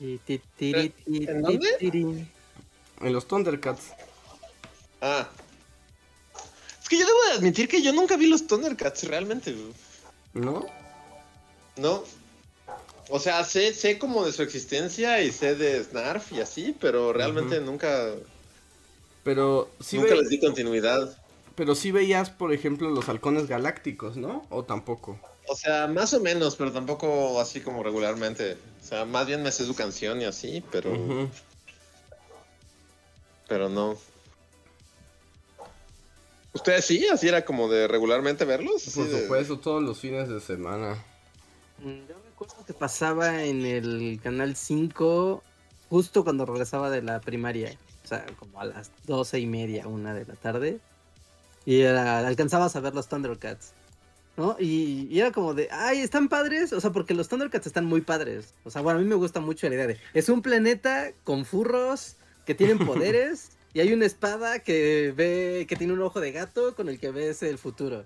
¿En 0.00 1.42
dónde? 1.42 2.26
En 3.02 3.12
los 3.12 3.28
Thundercats. 3.28 3.92
Ah. 5.02 5.28
Es 6.80 6.88
que 6.88 6.98
yo 6.98 7.04
debo 7.04 7.18
de 7.28 7.32
admitir 7.32 7.68
que 7.68 7.82
yo 7.82 7.92
nunca 7.92 8.16
vi 8.16 8.28
los 8.28 8.46
Thundercats 8.46 9.04
realmente. 9.04 9.54
¿No? 10.32 10.64
No. 11.78 12.04
O 13.10 13.18
sea, 13.18 13.42
sé, 13.44 13.72
sé 13.72 13.98
como 13.98 14.24
de 14.26 14.32
su 14.32 14.42
existencia 14.42 15.22
y 15.22 15.32
sé 15.32 15.54
de 15.54 15.82
Snarf 15.82 16.32
y 16.32 16.40
así, 16.40 16.76
pero 16.78 17.12
realmente 17.12 17.60
nunca. 17.60 18.10
Pero 19.24 19.70
sí 19.80 19.98
Nunca 19.98 20.14
les 20.14 20.28
di 20.28 20.38
continuidad. 20.38 21.16
Pero 21.54 21.74
sí 21.74 21.90
veías, 21.90 22.30
por 22.30 22.52
ejemplo, 22.52 22.90
los 22.90 23.08
halcones 23.08 23.46
galácticos, 23.46 24.16
¿no? 24.16 24.46
¿O 24.50 24.64
tampoco? 24.64 25.18
O 25.48 25.56
sea, 25.56 25.86
más 25.86 26.12
o 26.12 26.20
menos, 26.20 26.56
pero 26.56 26.70
tampoco 26.70 27.40
así 27.40 27.60
como 27.60 27.82
regularmente. 27.82 28.58
O 28.82 28.86
sea, 28.86 29.06
más 29.06 29.26
bien 29.26 29.42
me 29.42 29.50
sé 29.50 29.64
su 29.64 29.74
canción 29.74 30.20
y 30.20 30.24
así, 30.24 30.62
pero. 30.70 31.30
Pero 33.48 33.70
no. 33.70 33.96
¿Ustedes 36.52 36.84
sí? 36.84 37.06
¿Así 37.08 37.28
era 37.28 37.44
como 37.44 37.68
de 37.70 37.88
regularmente 37.88 38.44
verlos? 38.44 38.84
Por 38.94 39.08
supuesto, 39.08 39.58
todos 39.58 39.82
los 39.82 39.98
fines 39.98 40.28
de 40.28 40.40
semana. 40.40 41.02
Mm, 41.80 42.08
yo 42.08 42.16
recuerdo 42.24 42.56
que 42.66 42.74
pasaba 42.74 43.44
en 43.44 43.64
el 43.64 44.20
canal 44.22 44.56
5 44.56 45.42
justo 45.88 46.24
cuando 46.24 46.46
regresaba 46.46 46.90
de 46.90 47.02
la 47.02 47.20
primaria. 47.20 47.76
O 48.04 48.08
sea, 48.08 48.24
como 48.38 48.60
a 48.60 48.64
las 48.64 48.90
doce 49.06 49.38
y 49.38 49.46
media, 49.46 49.86
una 49.86 50.14
de 50.14 50.24
la 50.24 50.34
tarde. 50.34 50.80
Y 51.64 51.80
era, 51.80 52.26
alcanzabas 52.26 52.74
a 52.76 52.80
ver 52.80 52.94
los 52.94 53.08
Thundercats. 53.08 53.72
¿no? 54.36 54.56
Y, 54.58 55.08
y, 55.10 55.20
era 55.20 55.32
como 55.32 55.52
de, 55.52 55.68
ay, 55.70 55.98
están 55.98 56.28
padres, 56.28 56.72
o 56.72 56.80
sea, 56.80 56.90
porque 56.90 57.12
los 57.12 57.28
Thundercats 57.28 57.66
están 57.66 57.84
muy 57.84 58.00
padres. 58.00 58.54
O 58.64 58.70
sea, 58.70 58.82
bueno, 58.82 59.00
a 59.00 59.02
mí 59.02 59.08
me 59.08 59.16
gusta 59.16 59.40
mucho 59.40 59.68
la 59.68 59.74
idea 59.74 59.86
de, 59.88 59.98
es 60.14 60.28
un 60.28 60.42
planeta 60.42 61.10
con 61.24 61.44
furros 61.44 62.16
que 62.46 62.54
tienen 62.54 62.78
poderes 62.78 63.50
y 63.74 63.80
hay 63.80 63.92
una 63.92 64.06
espada 64.06 64.60
que 64.60 65.12
ve, 65.14 65.66
que 65.68 65.76
tiene 65.76 65.92
un 65.92 66.02
ojo 66.02 66.20
de 66.20 66.30
gato 66.30 66.74
con 66.76 66.88
el 66.88 67.00
que 67.00 67.10
ves 67.10 67.42
el 67.42 67.58
futuro, 67.58 68.04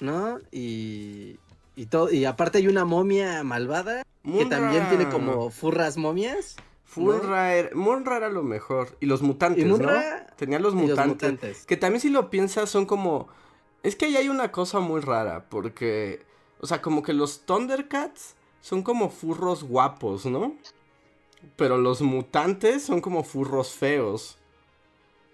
¿no? 0.00 0.40
Y, 0.50 1.38
y, 1.76 1.86
todo, 1.86 2.10
y 2.12 2.24
aparte 2.24 2.58
hay 2.58 2.68
una 2.68 2.84
momia 2.84 3.42
malvada 3.44 4.02
que 4.24 4.44
también 4.46 4.88
tiene 4.88 5.08
como 5.08 5.50
furras 5.50 5.96
momias. 5.96 6.56
Munra, 6.96 7.54
era, 7.54 8.28
lo 8.28 8.42
mejor. 8.42 8.96
Y 9.00 9.06
los 9.06 9.22
mutantes, 9.22 9.64
¿no? 9.64 9.78
Tenía 10.36 10.58
los 10.58 10.74
mutantes, 10.74 11.64
Que 11.66 11.76
también 11.76 12.00
si 12.00 12.10
lo 12.10 12.30
piensas 12.30 12.68
son 12.68 12.86
como... 12.86 13.28
Es 13.82 13.96
que 13.96 14.06
ahí 14.06 14.16
hay 14.16 14.28
una 14.28 14.52
cosa 14.52 14.80
muy 14.80 15.00
rara, 15.00 15.46
porque... 15.48 16.24
O 16.60 16.66
sea, 16.66 16.80
como 16.80 17.02
que 17.02 17.12
los 17.12 17.44
Thundercats 17.46 18.36
son 18.60 18.82
como 18.82 19.10
furros 19.10 19.64
guapos, 19.64 20.26
¿no? 20.26 20.54
Pero 21.56 21.78
los 21.78 22.02
mutantes 22.02 22.84
son 22.84 23.00
como 23.00 23.24
furros 23.24 23.72
feos. 23.72 24.38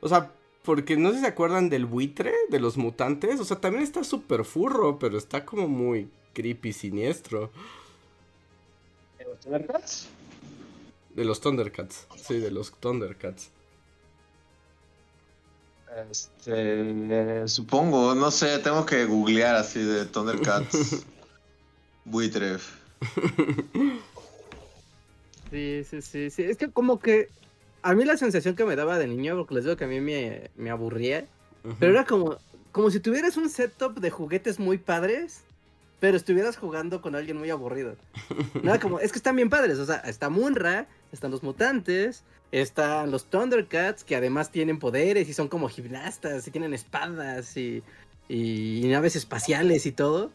O 0.00 0.08
sea, 0.08 0.32
porque 0.68 0.98
no 0.98 1.08
sé 1.08 1.14
si 1.14 1.20
se 1.22 1.28
acuerdan 1.28 1.70
del 1.70 1.86
buitre 1.86 2.34
de 2.50 2.60
los 2.60 2.76
mutantes. 2.76 3.40
O 3.40 3.44
sea, 3.46 3.58
también 3.58 3.82
está 3.82 4.04
súper 4.04 4.44
furro, 4.44 4.98
pero 4.98 5.16
está 5.16 5.46
como 5.46 5.66
muy 5.66 6.10
creepy, 6.34 6.74
siniestro. 6.74 7.50
¿De 9.16 9.24
los 9.24 9.40
Thundercats? 9.40 10.08
De 11.14 11.24
los 11.24 11.40
Thundercats, 11.40 12.06
sí, 12.16 12.38
de 12.38 12.50
los 12.50 12.70
Thundercats. 12.70 13.48
Este, 16.10 17.48
supongo, 17.48 18.14
no 18.14 18.30
sé, 18.30 18.58
tengo 18.58 18.84
que 18.84 19.06
googlear 19.06 19.56
así 19.56 19.82
de 19.82 20.04
Thundercats. 20.04 21.02
Buitre. 22.04 22.58
Sí, 25.50 25.82
sí, 25.88 26.02
sí, 26.02 26.28
sí. 26.28 26.42
Es 26.42 26.58
que 26.58 26.70
como 26.70 27.00
que 27.00 27.30
a 27.82 27.94
mí 27.94 28.04
la 28.04 28.16
sensación 28.16 28.56
que 28.56 28.64
me 28.64 28.76
daba 28.76 28.98
de 28.98 29.06
niño, 29.06 29.36
porque 29.36 29.54
les 29.54 29.64
digo 29.64 29.76
que 29.76 29.84
a 29.84 29.88
mí 29.88 30.00
me, 30.00 30.50
me 30.56 30.70
aburría, 30.70 31.26
pero 31.78 31.92
era 31.92 32.04
como, 32.04 32.38
como 32.72 32.90
si 32.90 33.00
tuvieras 33.00 33.36
un 33.36 33.48
setup 33.48 33.98
de 33.98 34.10
juguetes 34.10 34.58
muy 34.58 34.78
padres 34.78 35.44
pero 36.00 36.16
estuvieras 36.16 36.56
jugando 36.56 37.00
con 37.00 37.14
alguien 37.14 37.36
muy 37.36 37.50
aburrido. 37.50 37.96
Nada 38.62 38.78
como, 38.78 39.00
es 39.00 39.12
que 39.12 39.18
están 39.18 39.36
bien 39.36 39.50
padres, 39.50 39.78
o 39.78 39.86
sea, 39.86 39.96
está 39.96 40.28
Munra, 40.28 40.86
están 41.12 41.30
los 41.30 41.42
mutantes, 41.42 42.24
están 42.52 43.10
los 43.10 43.26
Thundercats, 43.26 44.04
que 44.04 44.16
además 44.16 44.50
tienen 44.50 44.78
poderes 44.78 45.28
y 45.28 45.34
son 45.34 45.48
como 45.48 45.68
gimnastas 45.68 46.46
y 46.46 46.50
tienen 46.50 46.72
espadas 46.72 47.56
y, 47.56 47.82
y, 48.28 48.82
naves 48.86 49.16
espaciales 49.16 49.86
y 49.86 49.92
todo, 49.92 50.30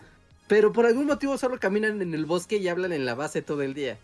pero 0.48 0.74
por 0.74 0.86
algún 0.86 1.06
motivo 1.06 1.38
solo 1.38 1.60
caminan 1.60 2.02
en 2.02 2.14
el 2.14 2.26
bosque 2.26 2.58
y 2.58 2.68
hablan 2.68 2.92
en 2.92 3.06
la 3.06 3.16
base 3.16 3.42
todo 3.42 3.62
el 3.62 3.74
día. 3.74 3.98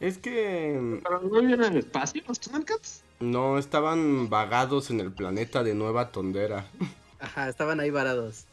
Es 0.00 0.18
que... 0.18 1.00
¿Pero 1.02 1.20
no 1.22 1.40
viven 1.40 1.64
en 1.64 1.72
el 1.72 1.78
espacio 1.78 2.22
los 2.28 2.38
Thundercats? 2.40 3.02
No, 3.20 3.58
estaban 3.58 4.28
vagados 4.28 4.90
en 4.90 5.00
el 5.00 5.12
planeta 5.12 5.62
de 5.62 5.74
Nueva 5.74 6.10
Tondera. 6.10 6.66
Ajá, 7.20 7.48
estaban 7.48 7.80
ahí 7.80 7.90
varados 7.90 8.46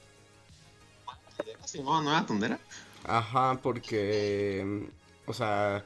se 1.75 1.79
llamaba 1.79 2.01
Nueva 2.01 2.25
Tondera? 2.25 2.60
Ajá, 3.03 3.60
porque. 3.62 4.88
O 5.25 5.34
sea, 5.34 5.84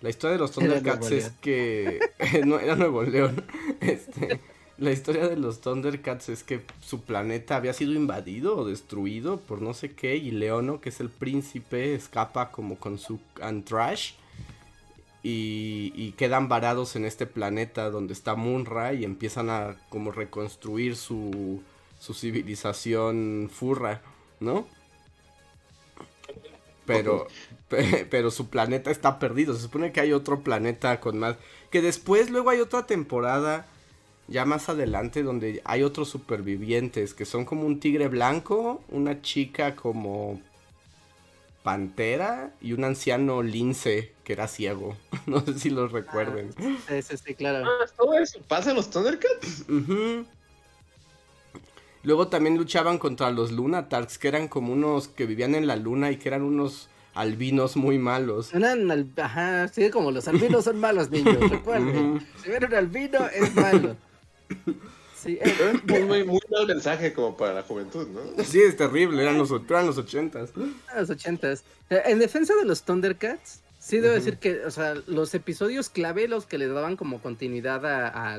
la 0.00 0.10
historia 0.10 0.34
de 0.34 0.38
los 0.38 0.52
Thundercats 0.52 1.10
es 1.10 1.30
que. 1.40 2.00
no, 2.44 2.58
era 2.58 2.76
Nuevo 2.76 3.02
León. 3.02 3.44
Este. 3.80 4.40
La 4.78 4.92
historia 4.92 5.28
de 5.28 5.36
los 5.36 5.60
Thundercats 5.60 6.28
es 6.28 6.44
que 6.44 6.62
su 6.80 7.00
planeta 7.00 7.56
había 7.56 7.72
sido 7.72 7.94
invadido 7.94 8.56
o 8.56 8.64
destruido 8.64 9.40
por 9.40 9.60
no 9.60 9.74
sé 9.74 9.92
qué 9.92 10.14
y 10.14 10.30
Leono, 10.30 10.80
que 10.80 10.90
es 10.90 11.00
el 11.00 11.10
príncipe, 11.10 11.94
escapa 11.94 12.52
como 12.52 12.78
con 12.78 12.96
su 12.96 13.18
Antrash 13.42 14.12
y, 15.28 15.92
y, 15.94 16.12
quedan 16.12 16.48
varados 16.48 16.96
en 16.96 17.04
este 17.04 17.26
planeta 17.26 17.90
donde 17.90 18.12
está 18.12 18.34
Munra 18.34 18.92
y 18.94 19.04
empiezan 19.04 19.50
a 19.50 19.76
como 19.88 20.10
reconstruir 20.10 20.96
su, 20.96 21.62
su 21.98 22.14
civilización 22.14 23.50
furra, 23.52 24.02
¿no? 24.40 24.66
pero, 26.88 27.28
pero 28.10 28.30
su 28.30 28.48
planeta 28.48 28.90
está 28.90 29.18
perdido. 29.18 29.54
Se 29.54 29.62
supone 29.62 29.92
que 29.92 30.00
hay 30.00 30.12
otro 30.12 30.40
planeta 30.40 30.98
con 30.98 31.18
más. 31.18 31.36
Que 31.70 31.82
después, 31.82 32.30
luego 32.30 32.50
hay 32.50 32.60
otra 32.60 32.86
temporada, 32.86 33.66
ya 34.26 34.44
más 34.46 34.68
adelante, 34.68 35.22
donde 35.22 35.60
hay 35.64 35.82
otros 35.82 36.08
supervivientes 36.08 37.14
que 37.14 37.26
son 37.26 37.44
como 37.44 37.66
un 37.66 37.78
tigre 37.78 38.08
blanco, 38.08 38.82
una 38.88 39.20
chica 39.20 39.76
como 39.76 40.40
pantera 41.68 42.54
y 42.62 42.72
un 42.72 42.82
anciano 42.82 43.42
lince 43.42 44.14
que 44.24 44.32
era 44.32 44.48
ciego. 44.48 44.96
No 45.26 45.44
sé 45.44 45.58
si 45.58 45.68
los 45.68 45.92
recuerden. 45.92 46.54
Ah, 46.58 47.02
sí, 47.02 47.14
sí, 47.22 47.34
claro. 47.34 47.68
Ah, 47.68 47.84
¿Todo 47.94 48.18
eso 48.18 48.40
pasa 48.48 48.70
en 48.70 48.76
los 48.76 48.88
Thundercats? 48.88 49.66
Luego 52.02 52.28
también 52.28 52.56
luchaban 52.56 52.96
contra 52.96 53.30
los 53.30 53.52
Lunatarks, 53.52 54.16
que 54.16 54.28
eran 54.28 54.48
como 54.48 54.72
unos 54.72 55.08
que 55.08 55.26
vivían 55.26 55.54
en 55.54 55.66
la 55.66 55.76
luna 55.76 56.10
y 56.10 56.16
que 56.16 56.30
eran 56.30 56.40
unos 56.40 56.88
albinos 57.12 57.76
muy 57.76 57.98
malos. 57.98 58.54
Eran, 58.54 59.12
ajá, 59.18 59.68
sí, 59.68 59.90
como 59.90 60.10
los 60.10 60.26
albinos 60.26 60.64
son 60.64 60.80
malos, 60.80 61.10
niños, 61.10 61.36
recuerden. 61.50 62.26
Si 62.42 62.48
ven 62.48 62.64
un 62.64 62.74
albino, 62.74 63.26
es 63.26 63.54
malo. 63.54 63.94
Sí, 65.20 65.38
es 65.42 65.84
muy, 65.84 66.02
muy, 66.04 66.24
muy, 66.24 66.40
mal 66.50 66.66
mensaje 66.66 67.12
como 67.12 67.36
para 67.36 67.54
la 67.54 67.62
juventud, 67.62 68.06
¿no? 68.08 68.44
Sí, 68.44 68.60
es 68.60 68.76
terrible, 68.76 69.22
eran 69.22 69.38
los, 69.38 69.50
eran 69.50 69.86
los 69.86 69.98
ochentas. 69.98 70.50
los 70.56 71.10
ochentas. 71.10 71.64
En 71.90 72.18
defensa 72.18 72.54
de 72.54 72.64
los 72.64 72.82
Thundercats, 72.82 73.60
sí 73.80 73.98
debo 73.98 74.14
decir 74.14 74.38
que, 74.38 74.64
o 74.64 74.70
sea, 74.70 74.94
los 75.06 75.34
episodios 75.34 75.88
clave, 75.88 76.28
los 76.28 76.46
que 76.46 76.58
le 76.58 76.68
daban 76.68 76.96
como 76.96 77.20
continuidad 77.20 77.84
a, 77.86 78.38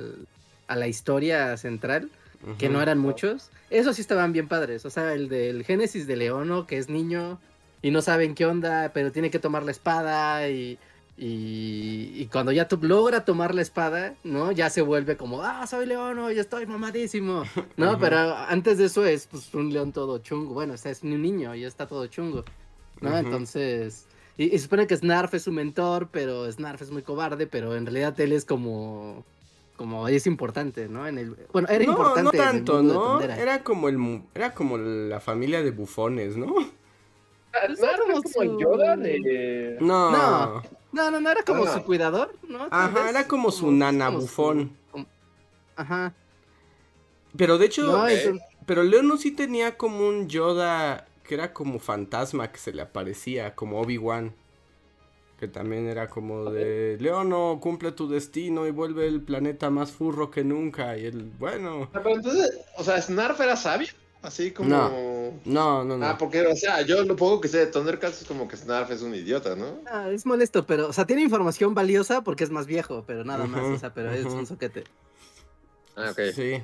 a 0.67 0.75
la 0.75 0.87
historia 0.87 1.57
central, 1.57 2.09
que 2.57 2.69
no 2.69 2.81
eran 2.81 2.99
muchos, 2.99 3.49
esos 3.69 3.97
sí 3.97 4.01
estaban 4.01 4.31
bien 4.31 4.47
padres. 4.47 4.85
O 4.85 4.89
sea, 4.89 5.13
el 5.13 5.27
del 5.27 5.65
Génesis 5.65 6.07
de 6.07 6.15
Leono, 6.15 6.67
que 6.67 6.77
es 6.77 6.87
niño 6.87 7.39
y 7.81 7.91
no 7.91 8.01
saben 8.01 8.35
qué 8.35 8.45
onda, 8.45 8.91
pero 8.93 9.11
tiene 9.11 9.29
que 9.29 9.39
tomar 9.39 9.63
la 9.63 9.71
espada 9.71 10.47
y, 10.49 10.77
y, 11.21 12.27
cuando 12.31 12.53
ya 12.53 12.65
logra 12.79 13.25
tomar 13.25 13.53
la 13.53 13.61
espada, 13.61 14.15
¿no? 14.23 14.53
Ya 14.53 14.69
se 14.69 14.81
vuelve 14.81 15.17
como, 15.17 15.43
ah, 15.43 15.67
soy 15.67 15.85
Leono, 15.85 16.31
yo 16.31 16.39
estoy 16.39 16.65
mamadísimo, 16.65 17.43
¿no? 17.75 17.99
Pero 17.99 18.17
antes 18.17 18.77
de 18.77 18.85
eso 18.85 19.05
es 19.05 19.27
pues 19.27 19.53
un 19.53 19.73
león 19.73 19.91
todo 19.91 20.19
chungo. 20.19 20.53
Bueno, 20.53 20.75
o 20.75 20.77
sea, 20.77 20.93
es 20.93 21.03
un 21.03 21.21
niño 21.21 21.53
y 21.55 21.65
está 21.65 21.87
todo 21.87 22.07
chungo, 22.07 22.45
¿no? 23.01 23.17
Entonces, 23.17 24.07
Y, 24.37 24.51
se 24.51 24.59
supone 24.59 24.87
que 24.87 24.95
Snarf 24.95 25.33
es 25.33 25.43
su 25.43 25.51
mentor, 25.51 26.07
pero 26.09 26.49
Snarf 26.49 26.83
es 26.83 26.91
muy 26.91 27.01
cobarde, 27.01 27.47
pero 27.47 27.75
en 27.75 27.85
realidad 27.85 28.17
él 28.21 28.31
es 28.31 28.45
como 28.45 29.25
como 29.75 30.07
es 30.07 30.25
importante, 30.25 30.87
¿no? 30.87 31.05
En 31.05 31.17
el 31.17 31.35
bueno, 31.51 31.67
era 31.67 31.83
importante. 31.83 32.37
No 32.37 32.43
tanto, 32.43 32.81
¿no? 32.81 33.19
Era 33.19 33.61
como 33.61 33.89
el 33.89 34.21
era 34.33 34.53
como 34.53 34.77
la 34.77 35.19
familia 35.19 35.63
de 35.63 35.71
bufones, 35.71 36.37
¿no? 36.37 36.55
Pues 37.51 37.79
era 37.79 37.97
como 37.97 38.59
Yoda 38.59 38.95
de 38.95 39.77
No. 39.81 40.11
No, 40.11 40.78
no, 40.91 41.19
no, 41.19 41.29
era 41.29 41.43
como 41.43 41.65
ah. 41.65 41.73
su 41.73 41.83
cuidador, 41.83 42.35
¿no? 42.47 42.67
Ajá, 42.71 43.09
era 43.09 43.27
como 43.27 43.51
su 43.51 43.71
nana 43.71 44.09
bufón. 44.09 44.77
Ajá. 45.75 46.13
Pero 47.37 47.57
de 47.57 47.67
hecho, 47.67 48.05
pero 48.65 48.83
Leono 48.83 49.17
sí 49.17 49.31
tenía 49.31 49.77
como 49.77 50.07
un 50.07 50.27
Yoda 50.27 51.05
que 51.29 51.35
era 51.35 51.53
como 51.53 51.79
fantasma 51.79 52.51
que 52.51 52.57
se 52.57 52.73
le 52.73 52.81
aparecía, 52.81 53.53
como 53.53 53.79
Obi-Wan. 53.79 54.33
Que 55.39 55.47
también 55.47 55.87
era 55.87 56.09
como 56.09 56.51
de, 56.51 56.97
Leono, 56.99 57.59
cumple 57.61 57.91
tu 57.91 58.09
destino 58.09 58.65
y 58.65 58.71
vuelve 58.71 59.07
el 59.07 59.21
planeta 59.21 59.69
más 59.69 59.91
furro 59.91 60.31
que 60.31 60.43
nunca. 60.43 60.97
Y 60.97 61.05
él, 61.05 61.31
bueno. 61.37 61.89
Ah, 61.93 62.01
pero 62.03 62.15
entonces, 62.15 62.59
o 62.77 62.83
sea, 62.83 62.99
¿Snarf 62.99 63.39
era 63.39 63.55
sabio? 63.55 63.89
Así 64.21 64.51
como... 64.51 64.69
No, 65.45 65.83
no, 65.85 65.97
no. 65.97 66.05
Ah, 66.05 66.17
porque, 66.17 66.45
o 66.45 66.55
sea, 66.55 66.81
yo 66.81 67.03
lo 67.03 67.15
poco 67.15 67.39
que 67.39 67.47
sé 67.47 67.59
de 67.59 67.67
Thundercats 67.67 68.21
es 68.21 68.27
como 68.27 68.49
que 68.49 68.57
Snarf 68.57 68.91
es 68.91 69.01
un 69.01 69.15
idiota, 69.15 69.55
¿no? 69.55 69.79
Ah, 69.89 70.09
es 70.09 70.25
molesto, 70.25 70.65
pero, 70.65 70.89
o 70.89 70.93
sea, 70.93 71.05
tiene 71.05 71.21
información 71.21 71.73
valiosa 71.73 72.21
porque 72.21 72.43
es 72.43 72.49
más 72.49 72.67
viejo, 72.67 73.05
pero 73.07 73.23
nada 73.23 73.45
más, 73.45 73.63
o 73.63 73.79
sea, 73.79 73.93
pero 73.93 74.11
es 74.11 74.25
un 74.25 74.45
soquete. 74.45 74.83
Ah, 75.95 76.11
ok. 76.11 76.19
Sí. 76.35 76.61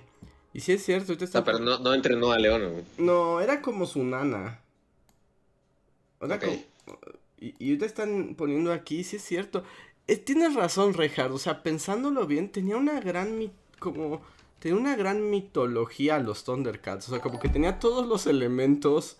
Y 0.53 0.59
sí 0.59 0.73
es 0.73 0.83
cierto, 0.83 1.13
está... 1.13 1.43
pero 1.43 1.59
no, 1.59 1.79
no 1.79 1.93
entrenó 1.93 2.31
a 2.31 2.39
León. 2.39 2.83
No, 2.97 3.39
era 3.39 3.61
como 3.61 3.85
su 3.85 4.03
nana. 4.03 4.59
O 6.19 6.27
sea, 6.27 6.39
y, 7.39 7.55
y 7.59 7.69
ahorita 7.69 7.85
están 7.85 8.35
poniendo 8.35 8.73
aquí, 8.73 9.03
sí 9.03 9.15
es 9.15 9.23
cierto. 9.23 9.63
Eh, 10.07 10.17
tienes 10.17 10.55
razón, 10.55 10.93
Rejard. 10.93 11.31
O 11.31 11.39
sea, 11.39 11.63
pensándolo 11.63 12.25
bien, 12.27 12.51
tenía 12.51 12.77
una 12.77 12.99
gran... 12.99 13.51
como... 13.79 14.21
Tenía 14.65 14.79
una 14.79 14.95
gran 14.95 15.29
mitología 15.29 16.17
los 16.17 16.43
Thundercats. 16.43 17.07
O 17.07 17.11
sea, 17.11 17.21
como 17.21 17.39
que 17.39 17.49
tenía 17.49 17.77
todos 17.77 18.07
los 18.07 18.25
elementos... 18.25 19.19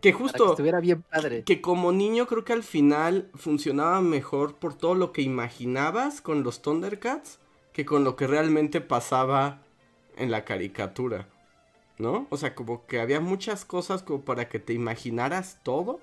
Que 0.00 0.14
justo... 0.14 0.42
que 0.42 0.50
estuviera 0.52 0.80
bien 0.80 1.02
padre. 1.02 1.44
Que 1.44 1.60
como 1.60 1.92
niño 1.92 2.26
creo 2.26 2.42
que 2.42 2.54
al 2.54 2.62
final 2.62 3.28
funcionaba 3.34 4.00
mejor 4.00 4.54
por 4.54 4.72
todo 4.72 4.94
lo 4.94 5.12
que 5.12 5.20
imaginabas 5.20 6.22
con 6.22 6.44
los 6.44 6.62
Thundercats 6.62 7.40
que 7.74 7.84
con 7.84 8.04
lo 8.04 8.16
que 8.16 8.26
realmente 8.26 8.80
pasaba 8.80 9.60
en 10.16 10.30
la 10.30 10.46
caricatura, 10.46 11.28
¿no? 11.98 12.26
O 12.30 12.38
sea, 12.38 12.54
como 12.54 12.86
que 12.86 13.00
había 13.00 13.20
muchas 13.20 13.66
cosas 13.66 14.02
como 14.02 14.22
para 14.22 14.48
que 14.48 14.58
te 14.58 14.72
imaginaras 14.72 15.60
todo, 15.62 16.00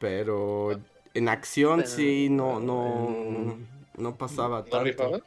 pero 0.00 0.80
en 1.14 1.28
acción 1.28 1.86
sí 1.86 2.30
no 2.30 2.58
no 2.58 3.58
no 3.96 4.16
pasaba 4.16 4.64
tanto. 4.64 5.22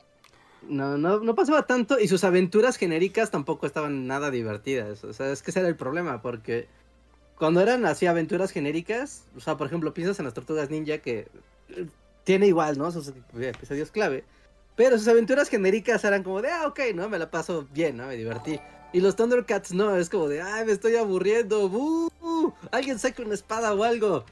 No, 0.67 0.97
no, 0.97 1.19
no 1.19 1.35
pasaba 1.35 1.65
tanto 1.65 1.99
y 1.99 2.07
sus 2.07 2.23
aventuras 2.23 2.77
genéricas 2.77 3.31
tampoco 3.31 3.65
estaban 3.65 4.07
nada 4.07 4.29
divertidas. 4.29 5.03
O 5.03 5.13
sea, 5.13 5.31
es 5.31 5.41
que 5.41 5.51
ese 5.51 5.61
era 5.61 5.69
el 5.69 5.75
problema, 5.75 6.21
porque 6.21 6.67
cuando 7.37 7.61
eran 7.61 7.85
así 7.85 8.05
aventuras 8.05 8.51
genéricas, 8.51 9.23
o 9.35 9.39
sea, 9.39 9.57
por 9.57 9.67
ejemplo, 9.67 9.93
piensas 9.93 10.19
en 10.19 10.25
las 10.25 10.33
tortugas 10.33 10.69
ninja 10.69 10.97
que 10.97 11.27
tiene 12.25 12.47
igual, 12.47 12.77
¿no? 12.77 12.91
Sus 12.91 13.13
episodios 13.33 13.91
clave. 13.91 14.25
Pero 14.75 14.97
sus 14.97 15.07
aventuras 15.07 15.49
genéricas 15.49 16.03
eran 16.03 16.23
como 16.23 16.41
de, 16.41 16.49
ah, 16.51 16.67
ok, 16.67 16.79
¿no? 16.93 17.09
Me 17.09 17.17
la 17.17 17.31
paso 17.31 17.67
bien, 17.73 17.97
¿no? 17.97 18.07
Me 18.07 18.15
divertí. 18.15 18.59
Y 18.91 19.01
los 19.01 19.15
Thundercats 19.15 19.73
no, 19.73 19.95
es 19.95 20.09
como 20.09 20.27
de, 20.27 20.41
ay, 20.41 20.65
me 20.65 20.71
estoy 20.71 20.95
aburriendo. 20.95 21.69
¡Bú! 21.69 22.11
Alguien 22.71 22.99
saque 22.99 23.21
una 23.21 23.33
espada 23.33 23.73
o 23.73 23.83
algo. 23.83 24.25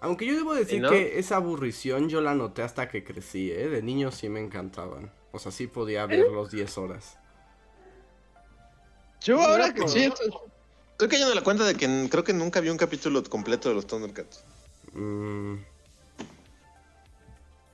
Aunque 0.00 0.26
yo 0.26 0.34
debo 0.36 0.54
decir 0.54 0.82
que 0.88 1.18
esa 1.18 1.36
aburrición 1.36 2.08
yo 2.08 2.20
la 2.20 2.34
noté 2.34 2.62
hasta 2.62 2.88
que 2.88 3.04
crecí, 3.04 3.50
¿eh? 3.50 3.68
De 3.68 3.82
niño 3.82 4.12
sí 4.12 4.28
me 4.28 4.40
encantaban. 4.40 5.10
O 5.32 5.38
sea, 5.38 5.52
sí 5.52 5.66
podía 5.66 6.06
ver 6.06 6.30
los 6.30 6.50
10 6.50 6.78
horas. 6.78 7.18
Yo 9.20 9.40
ahora 9.40 9.74
que 9.74 9.86
sí, 9.88 10.10
creo 10.96 11.08
que 11.08 11.18
ya 11.18 11.28
me 11.28 11.34
la 11.34 11.42
cuenta 11.42 11.64
de 11.64 11.74
que 11.74 12.08
creo 12.10 12.24
que 12.24 12.32
nunca 12.32 12.60
vi 12.60 12.70
un 12.70 12.76
capítulo 12.76 13.22
completo 13.24 13.68
de 13.68 13.74
los 13.74 13.86
Thundercats. 13.86 14.44
Mm. 14.92 15.56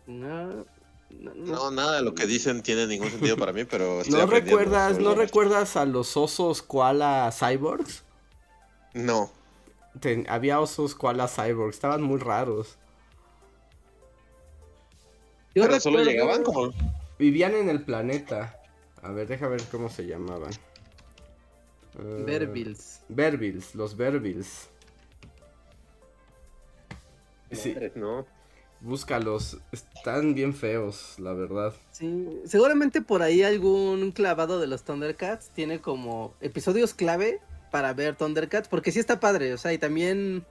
No, 0.07 0.67
no, 1.11 1.71
nada 1.71 1.97
de 1.97 2.03
lo 2.03 2.15
que 2.15 2.27
dicen 2.27 2.63
tiene 2.63 2.87
ningún 2.87 3.11
sentido 3.11 3.37
para 3.37 3.53
mí, 3.53 3.65
pero 3.65 4.03
¿No 4.11 4.27
recuerdas, 4.27 4.99
¿No 4.99 5.15
recuerdas 5.15 5.77
a 5.77 5.85
los 5.85 6.17
osos 6.17 6.63
koala 6.63 7.33
cyborgs? 7.33 8.03
No. 8.93 9.31
había 10.29 10.61
osos 10.61 10.95
koala 10.95 11.29
cyborgs, 11.29 11.77
estaban 11.77 12.03
muy 12.03 12.19
raros. 12.19 12.79
pero 15.55 15.79
solo 15.81 16.03
llegaban 16.03 16.43
como... 16.43 16.73
Vivían 17.19 17.55
en 17.55 17.69
el 17.69 17.85
planeta. 17.85 18.61
A 19.03 19.11
ver, 19.11 19.29
deja 19.29 19.49
ver 19.49 19.63
cómo 19.71 19.89
se 19.89 20.07
llamaban. 20.07 20.53
Uh, 21.99 22.25
Berbils. 22.25 23.01
Berbils, 23.09 23.75
los 23.75 23.97
Berbils. 23.97 24.69
Sí. 27.53 27.77
No 27.95 28.27
búscalos. 28.85 29.59
Están 29.73 30.35
bien 30.35 30.55
feos, 30.55 31.17
la 31.19 31.33
verdad. 31.33 31.75
Sí, 31.91 32.29
seguramente 32.45 33.01
por 33.01 33.23
ahí 33.23 33.43
algún 33.43 34.13
clavado 34.13 34.61
de 34.61 34.67
los 34.67 34.85
Thundercats 34.85 35.51
tiene 35.51 35.81
como 35.81 36.35
episodios 36.41 36.95
clave 36.95 37.41
para 37.73 37.93
ver 37.93 38.15
Thundercats, 38.15 38.69
porque 38.69 38.93
sí 38.93 39.01
está 39.01 39.19
padre, 39.19 39.53
o 39.53 39.59
sea, 39.59 39.73
y 39.73 39.79
también 39.79 40.45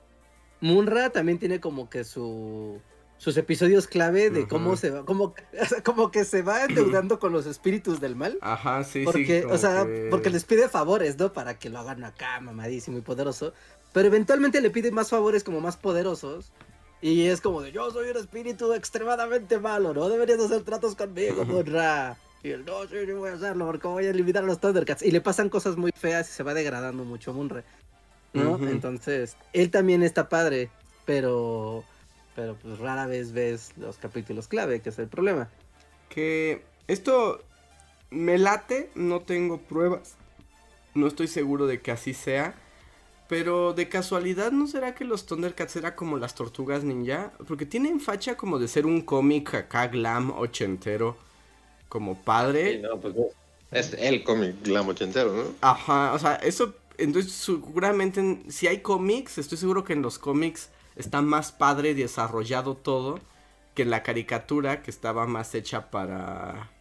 Munra 0.60 1.12
también 1.12 1.40
tiene 1.40 1.62
como 1.62 1.90
que 1.90 2.04
su 2.04 2.82
sus 3.24 3.38
episodios 3.38 3.88
clave 3.88 4.30
de 4.30 4.50
cómo 4.50 4.76
se 4.76 4.90
va, 4.90 5.06
como, 5.06 5.34
como 5.86 6.12
que 6.12 6.26
se 6.26 6.42
va 6.42 6.66
endeudando 6.66 7.20
con 7.20 7.32
los 7.32 7.46
espíritus 7.46 8.02
del 8.02 8.18
mal. 8.18 8.38
Ajá, 8.42 8.84
sí, 8.84 9.06
porque, 9.06 9.46
O 9.46 9.58
sea, 9.58 9.88
porque 10.10 10.30
les 10.30 10.44
pide 10.44 10.68
favores, 10.68 11.18
¿no? 11.18 11.32
Para 11.32 11.58
que 11.58 11.70
lo 11.70 11.80
hagan 11.80 12.04
acá, 12.04 12.42
mamadísimo 12.42 12.98
y 12.98 13.02
poderoso. 13.02 13.54
Pero 13.94 14.10
eventualmente 14.10 14.60
le 14.60 14.70
pide 14.72 14.92
más 14.92 15.10
favores 15.10 15.46
como 15.46 15.62
más 15.62 15.78
poderosos. 15.78 16.52
Y 17.02 17.28
es 17.28 17.40
como 17.40 17.62
de, 17.62 17.72
yo 17.72 17.90
soy 17.92 18.10
un 18.10 18.18
espíritu 18.18 18.74
extremadamente 18.74 19.58
malo, 19.58 19.94
no 19.94 20.10
deberías 20.10 20.42
hacer 20.42 20.64
tratos 20.64 20.94
conmigo, 20.94 21.46
Munra. 21.46 22.18
Y 22.44 22.50
él, 22.50 22.66
no, 22.66 22.86
sí, 22.90 22.96
yo 23.08 23.20
voy 23.20 23.30
a 23.30 23.36
hacerlo 23.36 23.66
porque 23.68 23.88
voy 23.88 24.06
a 24.06 24.10
eliminar 24.10 24.44
a 24.44 24.48
los 24.48 24.60
Thundercats. 24.60 25.02
Y 25.02 25.12
le 25.12 25.22
pasan 25.22 25.48
cosas 25.48 25.78
muy 25.78 25.94
feas 25.94 26.30
y 26.30 26.34
se 26.34 26.44
va 26.44 26.54
degradando 26.54 27.06
mucho 27.06 27.32
Munra. 27.32 27.64
¿No? 28.34 28.58
Entonces, 28.68 29.38
él 29.54 29.72
también 29.72 30.04
está 30.04 30.28
padre, 30.28 30.70
pero 31.06 31.86
pero 32.36 32.56
pues 32.56 32.80
rara 32.80 33.06
vez 33.06 33.32
ves 33.32 33.72
los 33.78 33.98
capítulos 33.98 34.48
clave, 34.48 34.82
que 34.82 34.90
es 34.90 35.00
el 35.00 35.08
problema. 35.08 35.50
Que 36.10 36.64
esto 36.88 37.42
me 38.10 38.38
late, 38.38 38.90
no 38.96 39.22
tengo 39.22 39.60
pruebas. 39.60 40.16
No 40.94 41.08
estoy 41.08 41.28
seguro 41.28 41.66
de 41.68 41.82
que 41.82 41.92
así 41.92 42.14
sea. 42.14 42.56
Pero 43.28 43.74
de 43.74 43.90
casualidad, 43.90 44.52
¿no 44.52 44.68
será 44.68 44.94
que 44.94 45.06
los 45.06 45.26
Thundercats 45.26 45.76
era 45.76 45.96
como 45.96 46.18
las 46.18 46.36
tortugas 46.36 46.84
ninja? 46.84 47.32
Porque 47.48 47.66
tienen 47.66 48.00
facha 48.00 48.38
como 48.38 48.60
de 48.60 48.68
ser 48.68 48.86
un 48.86 49.02
cómic 49.02 49.54
acá 49.56 49.88
glam 49.88 50.32
ochentero. 50.32 51.18
Como 51.90 52.22
padre. 52.22 52.74
Sí, 52.74 52.82
no, 52.82 53.00
pues 53.00 53.16
es 53.72 53.94
el 53.94 54.24
cómic 54.24 54.62
glam 54.64 54.88
ochentero, 54.88 55.34
¿no? 55.34 55.44
Ajá, 55.62 56.14
o 56.14 56.20
sea, 56.20 56.36
eso. 56.36 56.76
Entonces, 56.98 57.32
seguramente, 57.32 58.44
si 58.50 58.68
hay 58.68 58.82
cómics, 58.82 59.40
estoy 59.40 59.58
seguro 59.58 59.84
que 59.84 59.94
en 59.94 60.04
los 60.04 60.20
cómics 60.20 60.70
está 60.96 61.22
más 61.22 61.52
padre 61.52 61.92
y 61.92 61.94
desarrollado 61.94 62.76
todo 62.76 63.20
que 63.74 63.84
en 63.84 63.90
la 63.90 64.04
caricatura 64.04 64.82
que 64.82 64.92
estaba 64.92 65.26
más 65.28 65.56
hecha 65.56 65.90
para. 65.90 66.72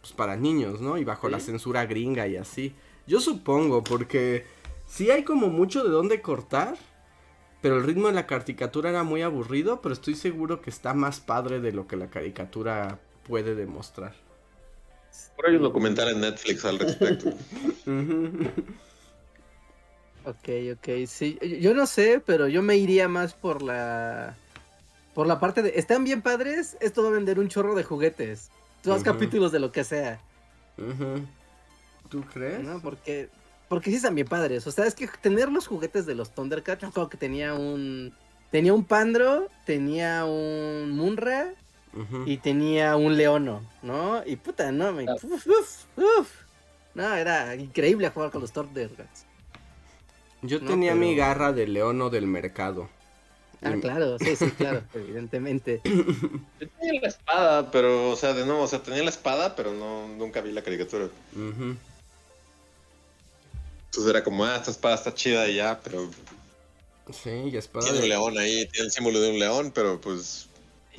Pues 0.00 0.12
para 0.12 0.36
niños, 0.36 0.80
¿no? 0.80 0.98
Y 0.98 1.04
bajo 1.04 1.28
la 1.28 1.38
censura 1.38 1.86
gringa 1.86 2.26
y 2.26 2.36
así. 2.36 2.74
Yo 3.06 3.20
supongo, 3.20 3.84
porque 3.84 4.44
Sí 4.92 5.10
hay 5.10 5.24
como 5.24 5.48
mucho 5.48 5.82
de 5.84 5.88
dónde 5.88 6.20
cortar, 6.20 6.76
pero 7.62 7.78
el 7.78 7.84
ritmo 7.84 8.08
de 8.08 8.12
la 8.12 8.26
caricatura 8.26 8.90
era 8.90 9.04
muy 9.04 9.22
aburrido, 9.22 9.80
pero 9.80 9.94
estoy 9.94 10.14
seguro 10.14 10.60
que 10.60 10.68
está 10.68 10.92
más 10.92 11.18
padre 11.18 11.60
de 11.60 11.72
lo 11.72 11.86
que 11.86 11.96
la 11.96 12.10
caricatura 12.10 12.98
puede 13.26 13.54
demostrar. 13.54 14.14
Por 15.34 15.46
ahí 15.46 15.56
un 15.56 15.62
documental 15.62 16.10
en 16.10 16.20
Netflix 16.20 16.66
al 16.66 16.78
respecto. 16.78 17.32
ok, 20.24 20.48
ok, 20.74 21.06
sí. 21.06 21.38
Yo 21.60 21.74
no 21.74 21.86
sé, 21.86 22.22
pero 22.24 22.48
yo 22.48 22.62
me 22.62 22.76
iría 22.76 23.08
más 23.08 23.34
por 23.34 23.62
la... 23.62 24.36
Por 25.14 25.26
la 25.26 25.40
parte 25.40 25.62
de... 25.62 25.72
Están 25.76 26.04
bien 26.04 26.22
padres, 26.22 26.76
esto 26.80 27.02
va 27.02 27.08
a 27.08 27.12
vender 27.12 27.38
un 27.38 27.48
chorro 27.48 27.74
de 27.74 27.84
juguetes. 27.84 28.50
Dos 28.82 29.02
capítulos 29.02 29.52
de 29.52 29.58
lo 29.58 29.70
que 29.70 29.84
sea. 29.84 30.20
¿Tú 32.08 32.22
crees? 32.32 32.64
No, 32.64 32.80
porque 32.80 33.28
porque 33.72 33.88
sí 33.88 33.96
están 33.96 34.14
bien 34.14 34.28
padres. 34.28 34.66
O 34.66 34.70
sea, 34.70 34.84
es 34.84 34.94
que 34.94 35.08
tener 35.22 35.50
los 35.50 35.66
juguetes 35.66 36.04
de 36.04 36.14
los 36.14 36.34
Thundercats, 36.34 36.82
yo 36.82 36.90
creo 36.90 37.08
que 37.08 37.16
tenía 37.16 37.54
un. 37.54 38.12
Tenía 38.50 38.74
un 38.74 38.84
Pandro, 38.84 39.48
tenía 39.64 40.26
un 40.26 40.90
Munra 40.90 41.54
y 42.26 42.36
tenía 42.36 42.96
un 42.96 43.16
Leono, 43.16 43.62
¿no? 43.80 44.22
Y 44.26 44.36
puta, 44.36 44.70
no, 44.72 44.92
me. 44.92 45.04
Uf, 45.04 45.46
uf, 45.96 46.28
No, 46.94 47.14
era 47.14 47.54
increíble 47.54 48.10
jugar 48.10 48.30
con 48.30 48.42
los 48.42 48.52
Thundercats. 48.52 49.24
Yo 50.42 50.60
tenía 50.60 50.94
mi 50.94 51.14
garra 51.14 51.52
de 51.52 51.66
Leono 51.66 52.10
del 52.10 52.26
mercado. 52.26 52.88
Ah, 53.62 53.74
claro, 53.80 54.18
sí, 54.18 54.34
sí, 54.34 54.50
claro, 54.58 54.82
evidentemente. 54.92 55.80
Yo 55.84 56.68
tenía 56.80 57.00
la 57.00 57.08
espada, 57.08 57.70
pero, 57.70 58.10
o 58.10 58.16
sea, 58.16 58.34
de 58.34 58.44
nuevo, 58.44 58.62
o 58.62 58.66
sea, 58.66 58.82
tenía 58.82 59.02
la 59.04 59.10
espada, 59.10 59.54
pero 59.54 59.72
no, 59.72 60.08
nunca 60.08 60.40
vi 60.40 60.52
la 60.52 60.62
caricatura. 60.62 61.04
Ujú. 61.32 61.76
Entonces 63.86 64.10
era 64.10 64.24
como, 64.24 64.44
ah, 64.44 64.56
esta 64.56 64.70
espada 64.70 64.96
está 64.96 65.14
chida 65.14 65.48
y 65.48 65.56
ya, 65.56 65.78
pero 65.82 66.10
Sí, 67.10 67.30
y 67.52 67.56
espada 67.56 67.86
tiene 67.86 68.00
un 68.00 68.08
león 68.08 68.38
ahí, 68.38 68.66
tiene 68.68 68.86
el 68.86 68.92
símbolo 68.92 69.20
de 69.20 69.30
un 69.30 69.38
león, 69.38 69.72
pero 69.74 70.00
pues 70.00 70.48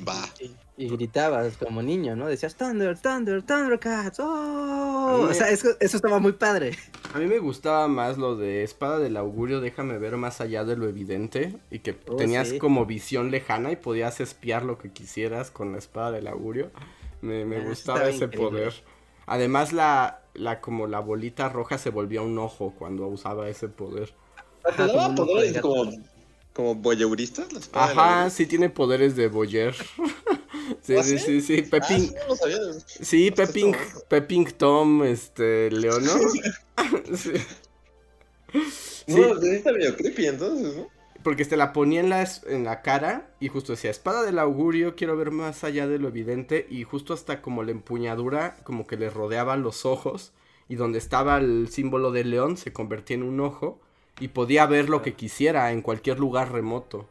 va. 0.06 0.28
Y 0.76 0.88
gritabas 0.88 1.56
como 1.56 1.82
niño, 1.82 2.16
¿no? 2.16 2.26
Decías 2.26 2.56
Thunder, 2.56 2.98
Thunder, 2.98 3.42
Thundercats. 3.42 4.18
¡Oh! 4.20 5.26
O 5.30 5.34
sea, 5.34 5.50
eso, 5.50 5.68
eso 5.78 5.96
estaba 5.96 6.18
muy 6.18 6.32
padre. 6.32 6.76
A 7.14 7.18
mí 7.18 7.26
me 7.26 7.38
gustaba 7.38 7.86
más 7.86 8.18
lo 8.18 8.34
de 8.36 8.64
espada 8.64 8.98
del 8.98 9.16
augurio, 9.16 9.60
déjame 9.60 9.98
ver 9.98 10.16
más 10.16 10.40
allá 10.40 10.64
de 10.64 10.76
lo 10.76 10.88
evidente 10.88 11.56
y 11.70 11.78
que 11.78 11.96
Oh, 12.08 12.16
tenías 12.16 12.48
sí. 12.48 12.58
como 12.58 12.86
visión 12.86 13.30
lejana 13.30 13.70
y 13.70 13.76
podías 13.76 14.20
espiar 14.20 14.64
lo 14.64 14.78
que 14.78 14.90
quisieras 14.90 15.50
con 15.52 15.70
la 15.72 15.78
espada 15.78 16.10
del 16.10 16.26
augurio. 16.26 16.70
Me, 17.22 17.44
me 17.44 17.58
Ah, 17.58 17.64
gustaba 17.68 18.08
ese 18.08 18.24
increíble. 18.24 18.48
poder. 18.50 18.74
Además 19.26 19.72
la, 19.72 20.22
la 20.34 20.60
como 20.60 20.86
la 20.88 20.98
bolita 21.00 21.48
roja 21.48 21.78
se 21.78 21.90
volvía 21.90 22.20
un 22.20 22.36
ojo 22.38 22.74
cuando 22.76 23.06
usaba 23.06 23.48
ese 23.48 23.68
poder. 23.68 24.12
¿Te 24.76 24.86
daba 24.86 25.14
como, 25.14 25.90
como 26.54 26.74
voyeuristas? 26.76 27.48
De 27.50 27.54
la 27.54 27.60
Ajá, 27.72 28.30
sí 28.30 28.46
tiene 28.46 28.70
poderes 28.70 29.16
de 29.16 29.28
Boyer. 29.28 29.74
sí, 30.82 30.96
¿Ah, 30.96 31.02
sí, 31.02 31.18
sí? 31.18 31.18
sí, 31.18 31.40
sí, 31.40 31.62
Ah, 31.78 31.92
Pepín, 31.92 32.10
sí, 32.10 32.14
no 32.28 32.36
sabía. 32.36 32.58
sí, 33.00 33.30
Pepín, 33.30 34.46
Tom, 34.56 35.04
este, 35.04 35.70
Leonor. 35.70 36.20
sí. 37.16 37.32
Sí. 39.06 39.38
Está 39.56 39.72
medio 39.72 39.96
creepy 39.96 40.26
entonces, 40.26 40.76
¿no? 40.76 40.90
Porque 41.22 41.44
te 41.46 41.56
la 41.56 41.72
ponía 41.72 42.00
en 42.00 42.10
la, 42.10 42.28
en 42.46 42.64
la 42.64 42.82
cara 42.82 43.34
y 43.40 43.48
justo 43.48 43.72
decía, 43.72 43.90
espada 43.90 44.22
del 44.22 44.38
augurio, 44.38 44.94
quiero 44.94 45.16
ver 45.16 45.30
más 45.30 45.64
allá 45.64 45.86
de 45.88 45.98
lo 45.98 46.08
evidente. 46.08 46.66
Y 46.68 46.84
justo 46.84 47.14
hasta 47.14 47.40
como 47.40 47.62
la 47.62 47.70
empuñadura, 47.70 48.56
como 48.64 48.86
que 48.86 48.96
le 48.96 49.08
rodeaba 49.10 49.56
los 49.56 49.86
ojos. 49.86 50.32
Y 50.68 50.76
donde 50.76 50.98
estaba 50.98 51.38
el 51.38 51.68
símbolo 51.68 52.10
del 52.12 52.30
león, 52.30 52.56
se 52.56 52.72
convertía 52.72 53.16
en 53.16 53.22
un 53.22 53.40
ojo. 53.40 53.80
Y 54.20 54.28
podía 54.28 54.66
ver 54.66 54.88
lo 54.88 55.02
que 55.02 55.14
quisiera 55.14 55.72
en 55.72 55.82
cualquier 55.82 56.18
lugar 56.20 56.52
remoto. 56.52 57.08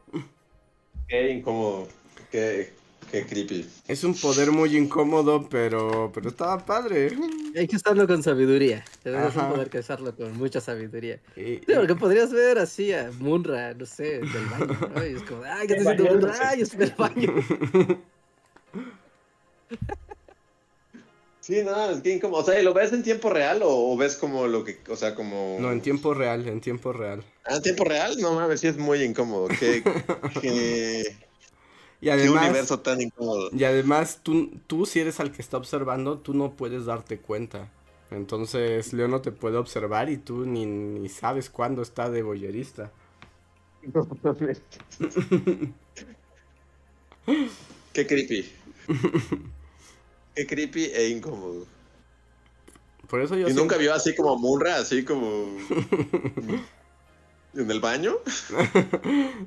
Qué 1.08 1.30
incómodo. 1.32 1.86
Qué, 2.30 2.72
qué 3.12 3.26
creepy. 3.26 3.68
Es 3.86 4.02
un 4.04 4.14
poder 4.14 4.50
muy 4.50 4.74
incómodo, 4.76 5.46
pero, 5.48 6.10
pero 6.14 6.30
estaba 6.30 6.64
padre. 6.64 7.10
Hay 7.56 7.66
que 7.68 7.76
usarlo 7.76 8.06
con 8.06 8.22
sabiduría. 8.22 8.84
Debes 9.04 9.36
Ajá. 9.36 9.50
poder 9.50 9.68
que 9.70 9.78
usarlo 9.80 10.16
con 10.16 10.36
mucha 10.38 10.60
sabiduría. 10.60 11.20
Y- 11.36 11.56
Sí, 11.58 11.64
porque 11.74 11.94
podrías 11.94 12.32
ver 12.32 12.58
así 12.58 12.92
a 12.92 13.10
Munra, 13.20 13.74
no 13.74 13.84
sé, 13.86 14.20
del 14.20 14.46
baño, 14.50 14.78
¿no? 14.94 15.06
Y 15.06 15.14
es 15.14 15.22
como, 15.24 15.42
ay, 15.44 15.66
¿qué 15.66 15.74
te 15.74 15.80
haciendo 15.88 16.04
Munra? 16.14 16.34
Ay, 16.40 16.62
estoy 16.62 16.82
en 16.84 16.88
el 16.88 16.94
baño. 16.96 17.34
Sí, 21.44 21.62
no, 21.62 21.90
es 21.90 22.00
que 22.00 22.14
incómodo. 22.14 22.40
O 22.40 22.42
sea, 22.42 22.58
¿y 22.58 22.64
¿lo 22.64 22.72
ves 22.72 22.94
en 22.94 23.02
tiempo 23.02 23.28
real 23.28 23.60
o, 23.62 23.92
o 23.92 23.96
ves 23.98 24.16
como 24.16 24.46
lo 24.46 24.64
que, 24.64 24.78
o 24.88 24.96
sea, 24.96 25.14
como... 25.14 25.58
No, 25.60 25.72
en 25.72 25.82
tiempo 25.82 26.14
real, 26.14 26.48
en 26.48 26.62
tiempo 26.62 26.90
real. 26.90 27.22
Ah, 27.44 27.56
en 27.56 27.62
tiempo 27.62 27.84
real, 27.84 28.16
no 28.18 28.32
mames, 28.32 28.60
sí 28.60 28.68
es 28.68 28.78
muy 28.78 29.02
incómodo. 29.02 29.48
Qué, 29.48 29.82
qué, 30.40 31.14
Y 32.00 32.06
qué 32.06 32.12
además... 32.12 32.44
universo 32.44 32.80
tan 32.80 33.02
incómodo. 33.02 33.50
Y 33.52 33.64
además, 33.64 34.20
tú, 34.22 34.52
tú 34.66 34.86
si 34.86 35.00
eres 35.00 35.20
al 35.20 35.32
que 35.32 35.42
está 35.42 35.58
observando, 35.58 36.16
tú 36.16 36.32
no 36.32 36.56
puedes 36.56 36.86
darte 36.86 37.18
cuenta. 37.18 37.68
Entonces, 38.10 38.94
Leo 38.94 39.08
no 39.08 39.20
te 39.20 39.30
puede 39.30 39.58
observar 39.58 40.08
y 40.08 40.16
tú 40.16 40.46
ni, 40.46 40.64
ni 40.64 41.10
sabes 41.10 41.50
cuándo 41.50 41.82
está 41.82 42.08
de 42.08 42.22
boyerista. 42.22 42.90
Qué 47.92 48.06
creepy. 48.06 48.50
Qué 50.34 50.46
creepy 50.46 50.84
e 50.86 51.08
incómodo. 51.08 51.66
Por 53.08 53.20
eso 53.20 53.34
yo 53.34 53.42
¿Y 53.42 53.44
siempre- 53.52 53.62
nunca 53.62 53.76
vio 53.76 53.94
así 53.94 54.14
como 54.14 54.36
Munra, 54.36 54.76
así 54.76 55.04
como... 55.04 55.56
en 57.54 57.70
el 57.70 57.80
baño? 57.80 58.14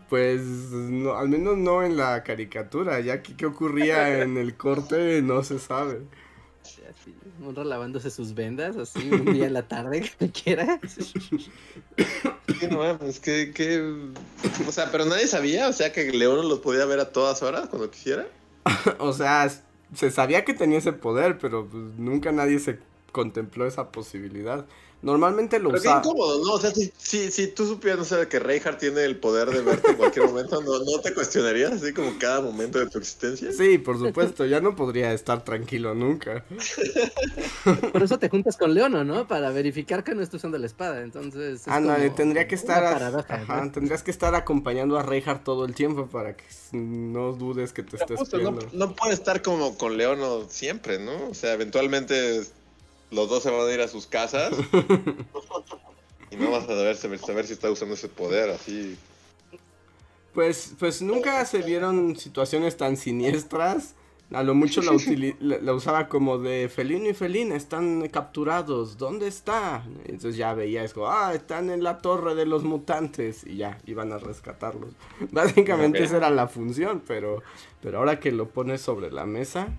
Pues, 0.10 0.42
no, 0.42 1.16
al 1.18 1.28
menos 1.28 1.58
no 1.58 1.84
en 1.84 1.98
la 1.98 2.24
caricatura, 2.24 3.00
ya 3.02 3.22
que 3.22 3.36
qué 3.36 3.46
ocurría 3.46 4.22
en 4.22 4.38
el 4.38 4.56
corte 4.56 5.22
no 5.22 5.44
se 5.44 5.60
sabe. 5.60 6.02
Así, 6.90 7.14
Munra 7.40 7.64
lavándose 7.66 8.10
sus 8.10 8.34
vendas, 8.34 8.78
así, 8.78 9.10
un 9.12 9.34
día 9.34 9.48
en 9.48 9.54
la 9.54 9.68
tarde, 9.68 10.10
cualquiera. 10.18 10.80
Sí, 10.88 11.12
no 12.70 12.78
mames, 12.78 13.20
que, 13.20 13.52
que... 13.54 13.82
O 14.68 14.72
sea, 14.72 14.90
pero 14.92 15.04
nadie 15.06 15.28
sabía, 15.28 15.68
o 15.68 15.74
sea, 15.74 15.92
que 15.92 16.10
León 16.12 16.48
los 16.48 16.60
podía 16.60 16.86
ver 16.86 17.00
a 17.00 17.12
todas 17.12 17.42
horas 17.44 17.68
cuando 17.68 17.90
quisiera. 17.92 18.28
O 19.00 19.12
sea, 19.14 19.50
se 19.94 20.12
sabía 20.12 20.46
que 20.46 20.54
tenía 20.54 20.80
ese 20.80 20.94
poder, 20.94 21.38
pero 21.38 21.68
pues, 21.68 21.84
nunca 21.98 22.32
nadie 22.32 22.60
se 22.60 22.80
contempló 23.18 23.66
esa 23.66 23.92
posibilidad. 23.92 24.68
Normalmente 25.02 25.60
lo 25.60 25.72
Pero 25.72 25.82
qué 25.82 25.90
usaba... 25.90 26.02
incómodo, 26.04 26.44
¿no? 26.46 26.54
O 26.54 26.60
sea, 26.60 26.72
si, 26.72 26.92
si, 26.98 27.32
si 27.32 27.48
tú 27.48 27.66
supieras, 27.68 28.00
no 28.00 28.06
sé, 28.06 28.28
que 28.28 28.40
Reinhardt 28.40 28.80
tiene 28.80 29.04
el 29.06 29.20
poder 29.20 29.50
de 29.52 29.62
verte 29.62 29.92
en 29.92 29.98
cualquier 29.98 30.26
momento, 30.26 30.62
¿no, 30.62 30.80
¿no 30.80 31.02
te 31.02 31.14
cuestionarías 31.14 31.72
así 31.74 31.94
como 31.94 32.18
cada 32.20 32.42
momento 32.42 32.80
de 32.80 32.88
tu 32.88 32.98
existencia? 33.00 33.52
Sí, 33.52 33.78
por 33.80 33.98
supuesto, 34.00 34.46
ya 34.46 34.60
no 34.62 34.76
podría 34.76 35.14
estar 35.14 35.44
tranquilo 35.44 35.94
nunca. 35.96 36.46
Por 37.92 38.04
eso 38.04 38.20
te 38.20 38.30
juntas 38.30 38.58
con 38.58 38.74
Leono, 38.74 39.04
¿no? 39.04 39.28
Para 39.28 39.52
verificar 39.52 40.04
que 40.04 40.16
no 40.16 40.22
estés 40.22 40.40
usando 40.40 40.58
la 40.58 40.66
espada, 40.66 41.02
entonces... 41.02 41.68
es 41.68 41.68
Ándale, 41.68 42.06
como 42.06 42.16
tendría 42.16 42.48
que 42.48 42.56
estar. 42.56 42.84
paradoja, 42.92 43.36
ajá, 43.36 43.66
¿no? 43.66 43.72
tendrías 43.72 44.04
que 44.04 44.12
estar 44.12 44.36
acompañando 44.36 44.98
a 44.98 45.04
Reinhardt 45.04 45.44
todo 45.44 45.66
el 45.66 45.76
tiempo 45.76 46.08
para 46.08 46.36
que 46.36 46.46
no 46.72 47.34
dudes 47.34 47.74
que 47.74 47.84
te 47.84 47.98
Pero 47.98 48.04
estés 48.04 48.18
justo, 48.20 48.40
no, 48.40 48.58
no 48.72 48.96
puede 48.96 49.14
estar 49.14 49.42
como 49.42 49.78
con 49.78 49.98
Leono 49.98 50.48
siempre, 50.50 51.00
¿no? 51.00 51.30
O 51.30 51.34
sea, 51.34 51.54
eventualmente 51.54 52.44
los 53.12 53.30
dos 53.30 53.44
se 53.44 53.52
van 53.52 53.68
a 53.68 53.74
ir 53.74 53.82
a 53.82 53.88
sus 53.88 54.06
casas 54.08 54.54
y 56.32 56.36
no 56.36 56.52
vas 56.52 56.64
a 56.66 56.68
saber, 56.68 56.96
saber, 56.96 57.48
si 57.48 57.54
está 57.54 57.72
usando 57.72 57.96
ese 57.96 58.10
poder 58.10 58.50
así. 58.50 58.98
Pues, 60.34 60.74
pues 60.78 61.02
nunca 61.02 61.44
se 61.46 61.62
vieron 61.62 62.16
situaciones 62.16 62.78
tan 62.78 62.98
siniestras. 62.98 63.96
A 64.34 64.44
lo 64.44 64.54
mucho 64.54 64.82
la, 64.82 64.92
utili- 64.92 65.38
la, 65.40 65.58
la 65.60 65.74
usaba 65.74 66.10
como 66.10 66.38
de 66.38 66.68
felino 66.68 67.10
y 67.10 67.14
felina 67.14 67.56
están 67.56 68.10
capturados. 68.10 68.98
¿Dónde 68.98 69.26
está? 69.28 69.86
Entonces 70.04 70.36
ya 70.36 70.54
veía, 70.54 70.84
es 70.84 70.94
como, 70.94 71.08
ah, 71.08 71.34
están 71.34 71.70
en 71.70 71.82
la 71.82 72.00
torre 72.00 72.36
de 72.36 72.46
los 72.46 72.64
mutantes. 72.64 73.46
Y 73.48 73.56
ya, 73.56 73.80
iban 73.86 74.12
a 74.12 74.18
rescatarlos. 74.18 74.90
Básicamente 75.32 76.04
esa 76.04 76.18
era 76.18 76.30
la 76.30 76.50
función, 76.50 77.02
pero, 77.08 77.42
pero 77.82 78.00
ahora 78.00 78.20
que 78.20 78.34
lo 78.34 78.50
pones 78.50 78.82
sobre 78.82 79.12
la 79.12 79.26
mesa, 79.26 79.70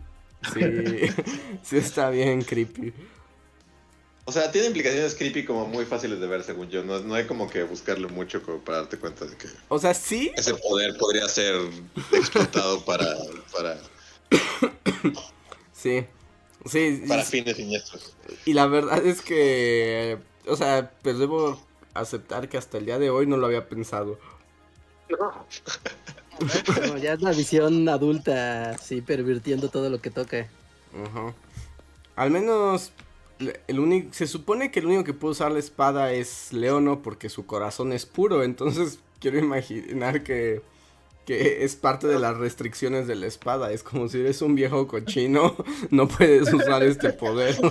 sí, 0.55 0.61
sí 1.63 1.77
está 1.77 2.09
bien 2.09 2.41
creepy. 2.41 2.95
O 4.29 4.31
sea, 4.33 4.53
tiene 4.53 4.67
implicaciones 4.67 5.15
creepy 5.15 5.47
como 5.47 5.65
muy 5.67 5.87
fáciles 5.87 6.21
de 6.21 6.27
ver, 6.27 6.43
según 6.43 6.69
yo. 6.69 6.85
No, 6.85 6.99
no 6.99 7.15
hay 7.15 7.27
como 7.27 7.49
que 7.49 7.63
buscarle 7.63 8.09
mucho 8.09 8.43
como 8.43 8.59
para 8.59 8.81
darte 8.81 8.99
cuenta 8.99 9.25
de 9.25 9.35
que 9.39 9.49
O 9.69 9.79
sea, 9.79 9.95
sí, 9.95 10.33
ese 10.37 10.53
poder 10.53 10.99
podría 10.99 11.27
ser 11.29 11.55
explotado 12.13 12.79
para, 12.85 13.07
para, 13.51 13.79
sí. 15.73 16.05
Sí, 16.67 17.05
para 17.09 17.25
sí, 17.25 17.39
fines 17.39 17.57
siniestros. 17.57 18.13
y 18.45 18.53
la 18.53 18.67
verdad 18.67 18.99
es 19.07 19.23
que, 19.23 20.19
o 20.47 20.57
sea, 20.57 20.93
pues 21.01 21.19
debo 21.19 21.59
aceptar 21.95 22.51
que 22.51 22.59
hasta 22.59 22.77
el 22.77 22.85
día 22.85 22.99
de 22.99 23.09
hoy 23.09 23.27
no 23.27 23.39
lo 23.39 23.47
había 23.47 23.67
pensado. 23.67 24.19
Como 26.75 26.99
ya 26.99 27.15
es 27.15 27.23
la 27.23 27.33
visión 27.33 27.89
adulta, 27.89 28.77
sí, 28.77 29.01
pervirtiendo 29.01 29.71
todo 29.71 29.89
lo 29.89 30.03
que 30.03 30.11
toca. 30.11 30.51
Ajá. 30.93 31.35
Al 32.15 32.31
menos 32.31 32.93
el 33.39 33.81
único 33.81 34.13
se 34.13 34.27
supone 34.27 34.71
que 34.71 34.81
el 34.81 34.87
único 34.87 35.05
que 35.05 35.15
puede 35.15 35.33
usar 35.33 35.53
la 35.53 35.59
espada 35.59 36.13
es 36.13 36.53
Leono 36.53 37.03
porque 37.03 37.29
su 37.29 37.47
corazón 37.47 37.93
es 37.93 38.07
puro, 38.07 38.43
entonces 38.43 38.99
quiero 39.21 39.39
imaginar 39.39 40.23
que 40.23 40.63
que 41.29 41.63
es 41.63 41.77
parte 41.77 42.07
de 42.07 42.19
las 42.19 42.39
restricciones 42.39 43.07
de 43.07 43.15
la 43.15 43.27
espada, 43.27 43.71
es 43.71 43.83
como 43.83 44.09
si 44.09 44.19
eres 44.19 44.41
un 44.41 44.55
viejo 44.55 44.89
cochino, 44.89 45.55
no 45.91 46.09
puedes 46.09 46.51
usar 46.51 46.83
este 46.83 47.13
poder. 47.13 47.55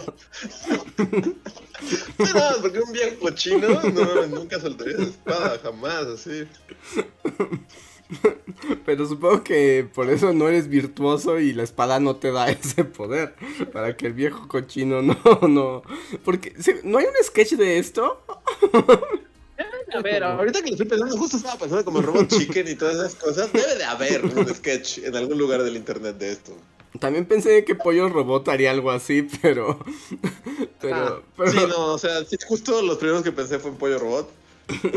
No, 2.18 2.62
porque 2.62 2.80
un 2.80 2.92
viejo 2.92 3.20
cochino 3.20 3.68
no, 3.70 4.26
nunca 4.28 4.60
soltaría 4.60 4.96
esa 4.96 5.04
espada, 5.04 5.60
jamás, 5.62 6.06
así. 6.08 6.48
Pero 8.86 9.06
supongo 9.08 9.44
que 9.44 9.88
por 9.94 10.10
eso 10.10 10.34
no 10.34 10.48
eres 10.48 10.68
virtuoso 10.70 11.40
y 11.40 11.54
la 11.54 11.64
espada 11.64 12.00
no 12.00 12.16
te 12.16 12.32
da 12.32 12.48
ese 12.52 12.84
poder. 12.86 13.36
Para 13.74 13.96
que 13.98 14.08
el 14.08 14.14
viejo 14.14 14.48
cochino 14.48 15.02
no, 15.02 15.18
no. 15.48 15.84
Porque, 16.24 16.54
¿se- 16.62 16.82
¿no 16.84 16.98
hay 16.98 17.06
un 17.06 17.24
sketch 17.24 17.54
de 17.54 17.80
esto? 17.80 18.22
A 19.94 20.02
ver, 20.02 20.24
ahorita 20.24 20.60
que 20.62 20.68
lo 20.68 20.72
estoy 20.74 20.88
pensando, 20.88 21.18
justo 21.18 21.38
estaba 21.38 21.58
pensando 21.58 21.84
como 21.86 22.02
Robot 22.02 22.28
Chicken 22.28 22.68
y 22.68 22.76
todas 22.76 22.96
esas 22.96 23.16
cosas. 23.16 23.52
Debe 23.54 23.76
de 23.76 23.84
haber 23.86 24.26
un 24.26 24.48
sketch 24.54 25.00
en 25.00 25.16
algún 25.16 25.38
lugar 25.38 25.64
del 25.64 25.76
internet 25.76 26.18
de 26.18 26.32
esto. 26.34 26.54
También 27.00 27.26
pensé 27.26 27.64
que 27.64 27.76
Pollo 27.76 28.10
Robot 28.10 28.48
haría 28.50 28.72
algo 28.72 28.92
así, 28.92 29.28
pero. 29.42 29.80
Pero. 30.82 30.96
Ah, 30.96 31.20
pero 31.38 31.52
Sí, 31.52 31.58
no, 31.70 31.94
o 31.94 31.98
sea, 31.98 32.12
justo 32.48 32.82
los 32.82 32.98
primeros 32.98 33.24
que 33.24 33.32
pensé 33.32 33.60
fue 33.60 33.72
en 33.72 33.78
Pollo 33.78 34.00
Robot. 34.00 34.30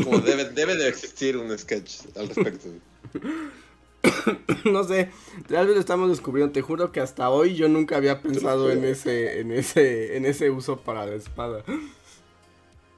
Como 0.04 0.18
debe, 0.18 0.46
debe 0.50 0.74
de 0.76 0.88
existir 0.88 1.36
un 1.36 1.56
sketch 1.56 2.00
al 2.16 2.28
respecto. 2.28 2.68
no 4.64 4.84
sé, 4.84 5.10
tal 5.48 5.66
vez 5.66 5.74
lo 5.74 5.80
estamos 5.80 6.08
descubriendo. 6.10 6.52
Te 6.52 6.62
juro 6.62 6.92
que 6.92 7.00
hasta 7.00 7.30
hoy 7.30 7.54
yo 7.54 7.68
nunca 7.68 7.96
había 7.96 8.20
pensado 8.22 8.70
en 8.70 8.84
ese, 8.84 9.40
en 9.40 9.52
ese, 9.52 10.16
en 10.16 10.26
ese 10.26 10.50
uso 10.50 10.80
para 10.80 11.06
la 11.06 11.14
espada. 11.14 11.64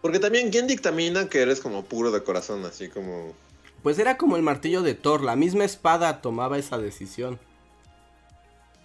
Porque 0.01 0.19
también, 0.19 0.51
¿quién 0.51 0.67
dictamina 0.67 1.29
que 1.29 1.43
eres 1.43 1.61
como 1.61 1.85
puro 1.85 2.11
de 2.11 2.23
corazón? 2.23 2.65
Así 2.65 2.89
como. 2.89 3.35
Pues 3.83 3.99
era 3.99 4.17
como 4.17 4.37
el 4.37 4.43
martillo 4.43 4.83
de 4.83 4.95
Thor, 4.95 5.23
la 5.23 5.37
misma 5.37 5.65
espada 5.65 6.21
tomaba 6.21 6.59
esa 6.59 6.79
decisión. 6.79 7.39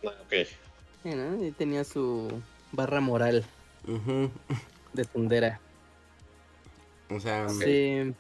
Ah, 0.06 0.14
ok. 0.26 0.48
Tenía 1.58 1.84
su 1.84 2.42
barra 2.72 3.00
moral 3.00 3.46
de 4.94 5.06
tundera. 5.06 5.60
O 7.10 7.20
sea, 7.20 7.48
Sí. 7.50 8.14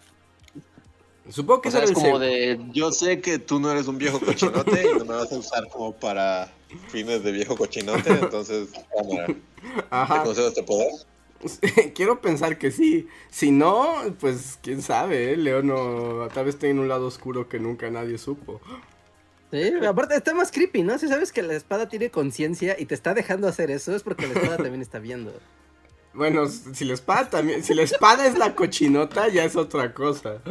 Supongo 1.29 1.61
que 1.61 1.69
O 1.69 1.71
sea, 1.71 1.83
eso 1.83 1.93
es 1.93 1.99
como 1.99 2.19
de. 2.19 2.59
Yo 2.73 2.91
sé 2.91 3.21
que 3.21 3.39
tú 3.39 3.59
no 3.59 3.71
eres 3.71 3.87
un 3.87 3.97
viejo 3.97 4.19
cochinote 4.19 4.83
y 4.83 4.97
no 4.97 5.05
me 5.05 5.15
vas 5.15 5.31
a 5.31 5.37
usar 5.37 5.67
como 5.69 5.93
para 5.93 6.51
fines 6.89 7.23
de 7.23 7.31
viejo 7.31 7.55
cochinote, 7.55 8.09
entonces, 8.09 8.69
cámara. 8.95 9.27
¿Te 9.27 9.35
Ajá. 9.89 10.23
concedo 10.23 10.47
este 10.47 10.63
poder? 10.63 10.91
Quiero 11.95 12.21
pensar 12.21 12.57
que 12.57 12.71
sí. 12.71 13.07
Si 13.29 13.51
no, 13.51 13.95
pues 14.19 14.57
quién 14.61 14.81
sabe, 14.81 15.33
¿eh? 15.33 15.37
Leo 15.37 15.61
no. 15.61 16.27
Tal 16.33 16.45
vez 16.45 16.57
tiene 16.57 16.79
un 16.79 16.87
lado 16.87 17.07
oscuro 17.07 17.47
que 17.47 17.59
nunca 17.59 17.89
nadie 17.89 18.17
supo. 18.17 18.59
Sí, 19.51 19.71
aparte 19.87 20.15
está 20.15 20.33
más 20.33 20.51
creepy, 20.51 20.83
¿no? 20.83 20.97
Si 20.97 21.07
sabes 21.07 21.31
que 21.31 21.41
la 21.41 21.53
espada 21.53 21.87
tiene 21.87 22.11
conciencia 22.11 22.75
y 22.77 22.85
te 22.85 22.95
está 22.95 23.13
dejando 23.13 23.47
hacer 23.47 23.71
eso, 23.71 23.95
es 23.95 24.03
porque 24.03 24.27
la 24.27 24.33
espada 24.33 24.57
también 24.57 24.81
está 24.81 24.99
viendo. 24.99 25.33
Bueno, 26.13 26.47
si 26.47 26.83
la 26.83 26.93
espada 26.93 27.29
también. 27.29 27.63
Si 27.63 27.73
la 27.73 27.83
espada 27.83 28.25
es 28.25 28.37
la 28.37 28.55
cochinota, 28.55 29.27
ya 29.29 29.45
es 29.45 29.55
otra 29.55 29.93
cosa. 29.93 30.41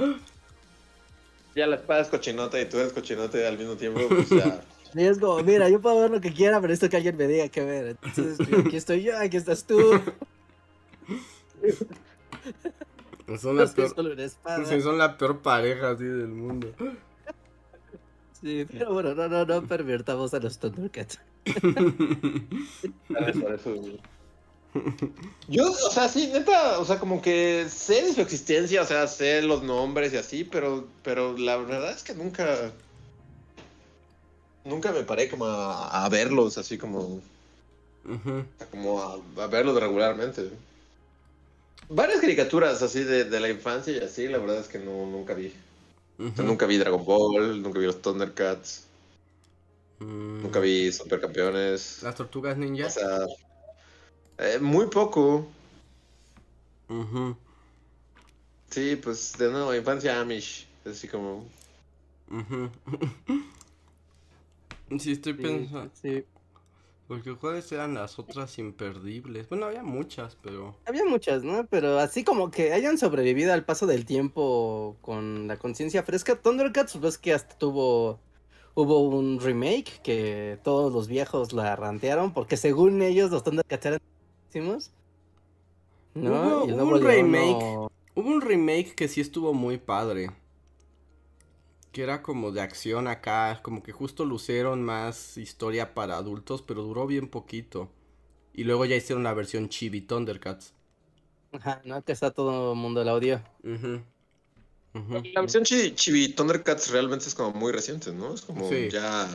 Ya 1.57 1.67
la 1.67 1.77
espada 1.77 2.03
es 2.03 2.09
cochinota 2.09 2.61
y 2.61 2.69
tú 2.69 2.77
eres 2.79 2.93
cochinote 2.93 3.47
al 3.47 3.57
mismo 3.57 3.77
tiempo, 3.77 4.01
pues 4.09 4.29
ya. 4.29 4.63
Y 4.95 5.03
es 5.05 5.19
como, 5.19 5.43
mira, 5.43 5.69
yo 5.69 5.81
puedo 5.81 6.01
ver 6.01 6.11
lo 6.11 6.21
que 6.21 6.33
quiera, 6.33 6.59
pero 6.61 6.73
esto 6.73 6.89
que 6.89 6.97
alguien 6.97 7.17
me 7.17 7.27
diga 7.27 7.49
que 7.49 7.63
ver. 7.63 7.97
Entonces, 8.03 8.39
aquí 8.65 8.77
estoy 8.77 9.03
yo, 9.03 9.19
aquí 9.19 9.37
estás 9.37 9.65
tú. 9.65 9.77
Son 13.39 13.57
Yo 13.57 13.65
la 13.65 13.67
peor. 13.67 14.67
sí, 14.67 14.81
son 14.81 14.99
la 14.99 15.19
peor 15.19 15.43
pareja 15.43 15.91
así 15.91 16.05
del 16.05 16.29
mundo. 16.29 16.73
Sí, 18.41 18.65
pero 18.71 18.93
bueno, 18.93 19.15
no, 19.15 19.29
no, 19.29 19.45
no 19.45 19.63
pervirtamos 19.67 20.33
a 20.33 20.39
los 20.39 20.59
Thundercats. 20.59 21.19
Por 23.09 23.29
eso. 23.29 23.75
Yo, 25.49 25.71
o 25.71 25.91
sea, 25.91 26.09
sí, 26.09 26.29
neta, 26.33 26.79
o 26.81 26.85
sea, 26.85 26.99
como 26.99 27.23
que 27.23 27.69
sé 27.69 28.03
de 28.03 28.13
su 28.15 28.21
existencia, 28.21 28.83
o 28.83 28.87
sea, 28.87 29.07
sé 29.07 29.43
los 29.43 29.63
nombres 29.63 30.13
y 30.13 30.17
así, 30.17 30.45
pero, 30.45 30.89
pero 31.03 31.37
la 31.39 31.57
verdad 31.57 31.91
es 31.93 32.03
que 32.03 32.15
nunca. 32.15 32.73
Nunca 34.65 34.93
me 34.93 35.03
paré 35.05 35.31
como 35.31 35.47
a, 35.47 36.05
a 36.05 36.09
verlos, 36.11 36.59
así 36.59 36.77
como. 36.77 37.21
Como 38.71 39.01
a, 39.03 39.15
a 39.43 39.47
verlos 39.49 39.81
regularmente. 39.81 40.51
Varias 41.89 42.21
caricaturas 42.21 42.83
así 42.83 43.03
de, 43.05 43.25
de 43.25 43.41
la 43.41 43.49
infancia 43.49 43.93
y 43.93 43.99
así, 43.99 44.29
la 44.29 44.39
verdad 44.39 44.59
es 44.59 44.69
que 44.69 44.79
no, 44.79 45.07
nunca 45.07 45.35
vi. 45.35 45.49
O 45.49 46.35
sea, 46.35 46.43
Ujú. 46.43 46.43
nunca 46.45 46.67
vi 46.67 46.79
Dragon 46.79 47.05
Ball, 47.05 47.63
nunca 47.63 47.79
vi 47.79 47.87
los 47.87 48.03
Thundercats, 48.03 48.83
Mm. 50.01 50.43
nunca 50.43 50.61
vi 50.61 50.93
Supercampeones. 50.93 52.03
Las 52.03 52.15
tortugas 52.15 52.57
ninja. 52.59 52.87
O 52.87 52.91
sea, 52.91 53.27
eh, 54.39 54.59
muy 54.61 54.87
poco. 54.87 55.47
Ujú. 56.89 57.37
Sí, 58.71 58.97
pues 58.97 59.37
de 59.39 59.51
nuevo, 59.51 59.75
infancia 59.75 60.21
Amish. 60.21 60.67
Así 60.85 61.09
como. 61.09 61.45
Ujú. 62.31 62.71
Sí, 65.01 65.13
estoy 65.13 65.33
Sí, 65.35 65.43
pensando. 65.43 65.91
sí. 66.01 66.25
Porque 67.09 67.35
cuáles 67.35 67.71
eran 67.73 67.95
las 67.95 68.19
otras 68.21 68.57
imperdibles. 68.59 69.49
Bueno, 69.49 69.67
había 69.67 69.83
muchas, 69.83 70.37
pero. 70.41 70.77
Había 70.87 71.05
muchas, 71.05 71.43
¿no? 71.43 71.67
Pero 71.67 71.99
así 71.99 72.23
como 72.23 72.53
que 72.53 72.73
hayan 72.73 72.97
sobrevivido 72.97 73.53
al 73.53 73.65
paso 73.65 73.87
del 73.87 74.05
tiempo 74.07 74.97
con 75.01 75.49
la 75.49 75.57
conciencia 75.57 76.05
fresca. 76.05 76.37
Thundercats, 76.41 76.97
pues 77.01 77.19
que 77.19 77.35
hasta 77.35 77.57
tuvo. 77.59 78.21
Hubo 78.75 79.01
un 79.09 79.41
remake 79.41 80.01
que 80.05 80.59
todos 80.63 80.93
los 80.93 81.09
viejos 81.09 81.53
la 81.53 81.75
rantearon 81.77 82.33
porque 82.35 82.57
según 82.59 83.01
ellos 83.03 83.31
los 83.31 83.43
Thundercats 83.43 83.87
eran 83.87 84.01
buenísimos. 84.53 84.91
¿No? 86.15 86.65
Hubo- 86.65 86.69
el 86.69 86.81
un 86.81 87.03
remake. 87.03 87.65
no- 87.65 87.91
Hubo 88.15 88.31
un 88.31 88.41
remake 88.41 88.95
que 88.95 89.09
sí 89.09 89.21
estuvo 89.21 89.53
muy 89.53 89.77
padre. 89.77 90.31
Que 91.93 92.03
era 92.03 92.23
como 92.23 92.51
de 92.53 92.63
acción 92.63 93.09
acá. 93.09 93.61
Como 93.63 93.83
que 93.83 93.93
justo 93.93 94.25
lucieron 94.25 94.83
más 94.83 95.37
historia 95.37 95.93
para 95.95 96.17
adultos, 96.17 96.63
pero 96.63 96.83
duró 96.83 97.07
bien 97.07 97.29
poquito. 97.29 97.91
Y 98.55 98.65
luego 98.65 98.87
ya 98.87 98.97
hicieron 98.97 99.25
la 99.25 99.35
versión 99.35 99.69
Chibi 99.69 100.01
Thundercats. 100.01 100.73
Ajá, 101.53 101.83
¿no? 101.85 102.03
Que 102.03 102.13
está 102.13 102.31
todo 102.31 102.73
el 102.73 102.79
mundo. 102.79 103.03
Ujú. 103.03 104.03
Ujú. 104.95 105.23
La 105.35 105.41
versión 105.43 105.65
Chibi, 105.65 105.95
Chibi 105.95 106.29
Thundercats 106.31 106.91
realmente 106.91 107.27
es 107.29 107.35
como 107.35 107.53
muy 107.53 107.71
reciente, 107.73 108.13
¿no? 108.13 108.33
Es 108.33 108.41
como 108.41 108.67
Sí. 108.71 108.89
ya. 108.91 109.29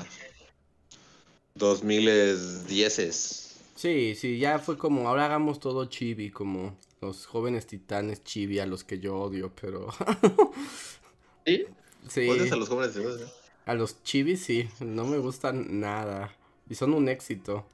2010 1.53 3.50
Sí, 3.75 4.15
sí, 4.15 4.37
ya 4.39 4.59
fue 4.59 4.77
como, 4.77 5.07
ahora 5.07 5.25
hagamos 5.25 5.59
todo 5.59 5.85
chibi, 5.85 6.29
como 6.31 6.77
los 7.01 7.25
jóvenes 7.25 7.67
titanes 7.67 8.23
chibi 8.23 8.59
a 8.59 8.65
los 8.65 8.83
que 8.83 8.99
yo 8.99 9.17
odio, 9.19 9.53
pero 9.55 9.87
¿Sí? 11.45 11.65
sí, 12.07 12.29
¿Odias 12.29 12.51
a 12.51 12.55
los 12.55 12.69
jóvenes 12.69 12.95
hoy? 12.97 13.31
a 13.65 13.73
los 13.73 14.03
chibis 14.03 14.43
sí, 14.45 14.69
no 14.79 15.05
me 15.05 15.17
gustan 15.17 15.79
nada 15.79 16.31
y 16.69 16.75
son 16.75 16.93
un 16.93 17.09
éxito. 17.09 17.65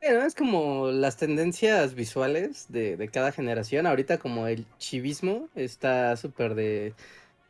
Bueno, 0.00 0.22
es 0.24 0.34
como 0.34 0.90
las 0.90 1.16
tendencias 1.16 1.94
visuales 1.94 2.66
de, 2.68 2.96
de 2.96 3.08
cada 3.08 3.30
generación. 3.30 3.86
Ahorita 3.86 4.18
como 4.18 4.48
el 4.48 4.66
chivismo 4.76 5.48
está 5.54 6.16
súper 6.16 6.54
de 6.56 6.96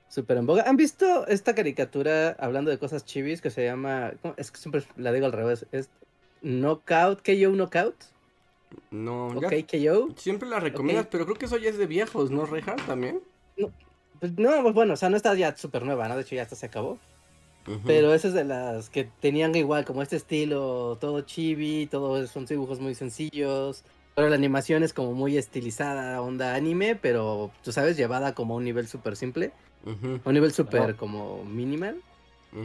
súper 0.08 0.38
en 0.38 0.46
boga. 0.46 0.64
¿Han 0.68 0.76
visto 0.76 1.26
esta 1.28 1.54
caricatura 1.54 2.30
hablando 2.40 2.70
de 2.70 2.78
cosas 2.78 3.04
chivis 3.06 3.42
que 3.42 3.50
se 3.50 3.64
llama, 3.64 4.14
¿cómo? 4.22 4.34
es 4.38 4.50
que 4.52 4.58
siempre 4.58 4.84
la 4.96 5.12
digo 5.12 5.26
al 5.26 5.32
revés, 5.32 5.66
es 5.72 5.90
Knockout, 6.42 7.22
KO 7.22 7.50
Knockout? 7.52 7.94
No, 8.90 9.28
¿O 9.28 9.40
ya 9.40 9.48
KO? 9.48 10.08
siempre 10.16 10.48
la 10.48 10.60
recomiendas, 10.60 11.04
Ok. 11.04 11.10
pero 11.12 11.24
creo 11.24 11.36
que 11.36 11.46
eso 11.46 11.56
ya 11.58 11.70
es 11.70 11.78
de 11.78 11.86
viejos, 11.86 12.30
¿no, 12.30 12.46
Reja? 12.46 12.76
También. 12.86 13.20
Pues 14.20 14.38
no, 14.38 14.62
pues 14.62 14.74
bueno, 14.74 14.94
o 14.94 14.96
sea, 14.96 15.10
no 15.10 15.16
está 15.16 15.34
ya 15.34 15.56
súper 15.56 15.84
nueva, 15.84 16.08
¿no? 16.08 16.16
De 16.16 16.22
hecho 16.22 16.34
ya 16.34 16.42
hasta 16.42 16.56
se 16.56 16.66
acabó. 16.66 16.98
Pero 17.86 18.12
esa 18.12 18.26
es 18.28 18.34
de 18.34 18.44
las 18.44 18.90
que 18.90 19.04
tenían 19.20 19.54
igual 19.54 19.84
como 19.84 20.02
este 20.02 20.16
estilo, 20.16 20.98
todo 21.00 21.20
chibi, 21.20 21.86
todo 21.86 22.26
son 22.26 22.44
dibujos 22.44 22.80
muy 22.80 22.94
sencillos. 22.96 23.84
Pero 24.16 24.28
la 24.28 24.34
animación 24.34 24.82
es 24.82 24.92
como 24.92 25.12
muy 25.12 25.36
estilizada, 25.36 26.20
onda 26.20 26.54
anime, 26.54 26.96
pero 26.96 27.52
tú 27.62 27.70
sabes, 27.72 27.96
llevada 27.96 28.34
como 28.34 28.54
a 28.54 28.56
un 28.56 28.64
nivel 28.64 28.88
súper 28.88 29.14
simple, 29.16 29.52
a 29.86 30.28
un 30.28 30.34
nivel 30.34 30.52
súper 30.52 30.96
como 30.96 31.44
minimal. 31.44 32.00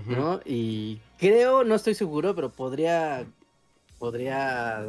¿no? 0.08 0.42
Y 0.46 1.00
creo, 1.18 1.64
no 1.64 1.76
estoy 1.76 1.94
seguro, 1.94 2.36
pero 2.36 2.50
podría, 2.52 3.26
podría 4.00 4.88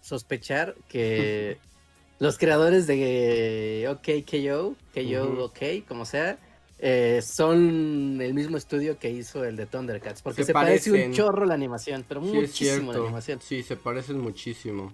sospechar 0.00 0.74
que 0.88 1.58
los 2.18 2.38
creadores 2.38 2.86
de 2.86 3.86
OK 3.90 4.24
KO, 4.28 4.74
KO. 4.94 5.44
OK, 5.44 5.86
como 5.86 6.04
sea, 6.04 6.38
eh, 6.78 7.20
son 7.22 8.18
el 8.20 8.34
mismo 8.34 8.56
estudio 8.56 8.98
que 8.98 9.10
hizo 9.10 9.44
el 9.44 9.56
de 9.56 9.66
Thundercats, 9.66 10.22
porque 10.22 10.42
Se 10.42 10.46
se, 10.48 10.52
parece 10.52 11.06
un 11.06 11.12
chorro 11.12 11.44
la 11.46 11.54
animación, 11.54 12.04
pero 12.06 12.22
Sí, 12.22 12.32
muchísimo 12.32 12.92
la 12.92 12.98
animación. 13.00 13.40
Sí, 13.42 13.62
se 13.62 13.76
parecen 13.76 14.18
muchísimo. 14.20 14.92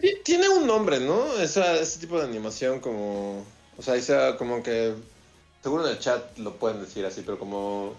Ti- 0.00 0.18
Tiene 0.24 0.48
un 0.48 0.66
nombre, 0.66 1.00
¿no? 1.00 1.36
Esa, 1.38 1.80
ese 1.80 1.98
tipo 2.00 2.18
de 2.18 2.24
animación 2.26 2.80
como... 2.80 3.44
O 3.76 3.82
sea, 3.82 3.96
esa 3.96 4.36
como 4.36 4.62
que... 4.62 4.94
Seguro 5.62 5.84
en 5.86 5.92
el 5.92 5.98
chat 5.98 6.38
lo 6.38 6.54
pueden 6.56 6.80
decir 6.80 7.04
así, 7.04 7.22
pero 7.24 7.38
como... 7.38 7.94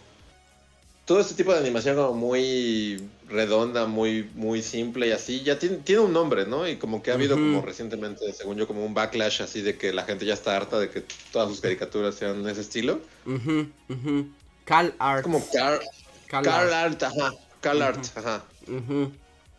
Todo 1.06 1.20
este 1.20 1.36
tipo 1.36 1.52
de 1.52 1.60
animación 1.60 1.96
como 1.98 2.14
muy 2.14 3.08
redonda, 3.32 3.88
muy, 3.88 4.30
muy 4.36 4.62
simple 4.62 5.08
y 5.08 5.12
así, 5.12 5.42
ya 5.42 5.58
tiene, 5.58 5.78
tiene 5.78 6.02
un 6.02 6.14
nombre, 6.14 6.46
¿no? 6.46 6.68
Y 6.68 6.76
como 6.78 7.02
que 7.02 7.12
ha 7.12 7.16
habido 7.16 7.36
como 7.36 7.62
recientemente, 7.62 8.32
según 8.34 8.58
yo, 8.58 8.68
como 8.68 8.86
un 8.86 8.94
backlash 8.94 9.42
así 9.42 9.62
de 9.62 9.78
que 9.78 9.94
la 9.94 10.04
gente 10.04 10.26
ya 10.26 10.34
está 10.34 10.56
harta 10.56 10.80
de 10.80 10.90
que 10.90 11.04
todas 11.32 11.50
sus 11.50 11.62
caricaturas 11.62 12.16
sean 12.16 12.44
de 12.44 12.52
ese 12.52 12.62
estilo. 12.62 13.02
Ujú, 13.26 13.68
ujú. 13.90 14.28
Cal 14.66 14.94
Art. 15.00 15.24
Como 15.24 15.44
Car, 15.52 15.82
Cal 16.28 16.48
Art. 16.48 16.72
Art, 16.72 17.04
ajá. 17.04 17.34
Ujú. 17.64 17.84
Art, 17.84 18.18
ajá. 18.18 18.44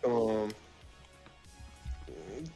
Como 0.02 0.48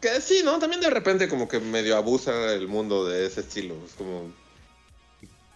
que 0.00 0.20
sí, 0.20 0.42
¿no? 0.44 0.58
También 0.58 0.80
de 0.80 0.90
repente 0.90 1.28
como 1.28 1.48
que 1.48 1.60
medio 1.60 1.96
abusa 1.96 2.52
el 2.52 2.68
mundo 2.68 3.06
de 3.06 3.26
ese 3.26 3.40
estilo. 3.40 3.74
Es 3.86 3.94
como. 3.94 4.32